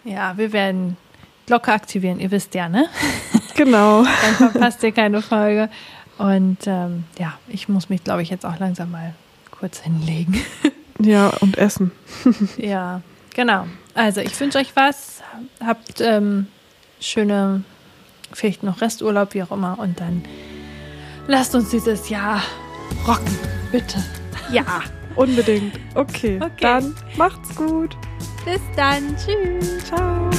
Ja, 0.03 0.35
wir 0.35 0.51
werden 0.51 0.97
Glocke 1.45 1.71
aktivieren, 1.71 2.19
ihr 2.19 2.31
wisst 2.31 2.55
ja, 2.55 2.69
ne? 2.69 2.87
Genau. 3.55 4.03
Dann 4.39 4.51
verpasst 4.51 4.83
ihr 4.83 4.91
keine 4.91 5.21
Folge. 5.21 5.69
Und 6.17 6.59
ähm, 6.65 7.05
ja, 7.19 7.33
ich 7.47 7.67
muss 7.67 7.89
mich, 7.89 8.03
glaube 8.03 8.21
ich, 8.21 8.29
jetzt 8.29 8.45
auch 8.45 8.59
langsam 8.59 8.91
mal 8.91 9.13
kurz 9.51 9.79
hinlegen. 9.79 10.39
Ja, 10.97 11.27
und 11.41 11.57
essen. 11.57 11.91
ja, 12.57 13.01
genau. 13.33 13.67
Also 13.93 14.21
ich 14.21 14.39
wünsche 14.39 14.59
euch 14.59 14.73
was. 14.75 15.21
Habt 15.59 15.99
ähm, 15.99 16.47
schöne, 17.01 17.65
vielleicht 18.31 18.63
noch 18.63 18.79
Resturlaub, 18.79 19.33
wie 19.33 19.43
auch 19.43 19.51
immer. 19.51 19.77
Und 19.77 19.99
dann 19.99 20.23
lasst 21.27 21.53
uns 21.53 21.69
dieses 21.69 22.07
Jahr 22.07 22.41
rocken, 23.05 23.37
bitte. 23.73 24.01
Ja, 24.51 24.83
unbedingt. 25.17 25.77
Okay, 25.95 26.39
okay. 26.41 26.51
dann 26.61 26.95
macht's 27.17 27.53
gut. 27.55 27.97
Bis 28.45 28.61
dann. 28.77 29.15
Tschüss. 29.17 29.83
Ciao. 29.83 30.29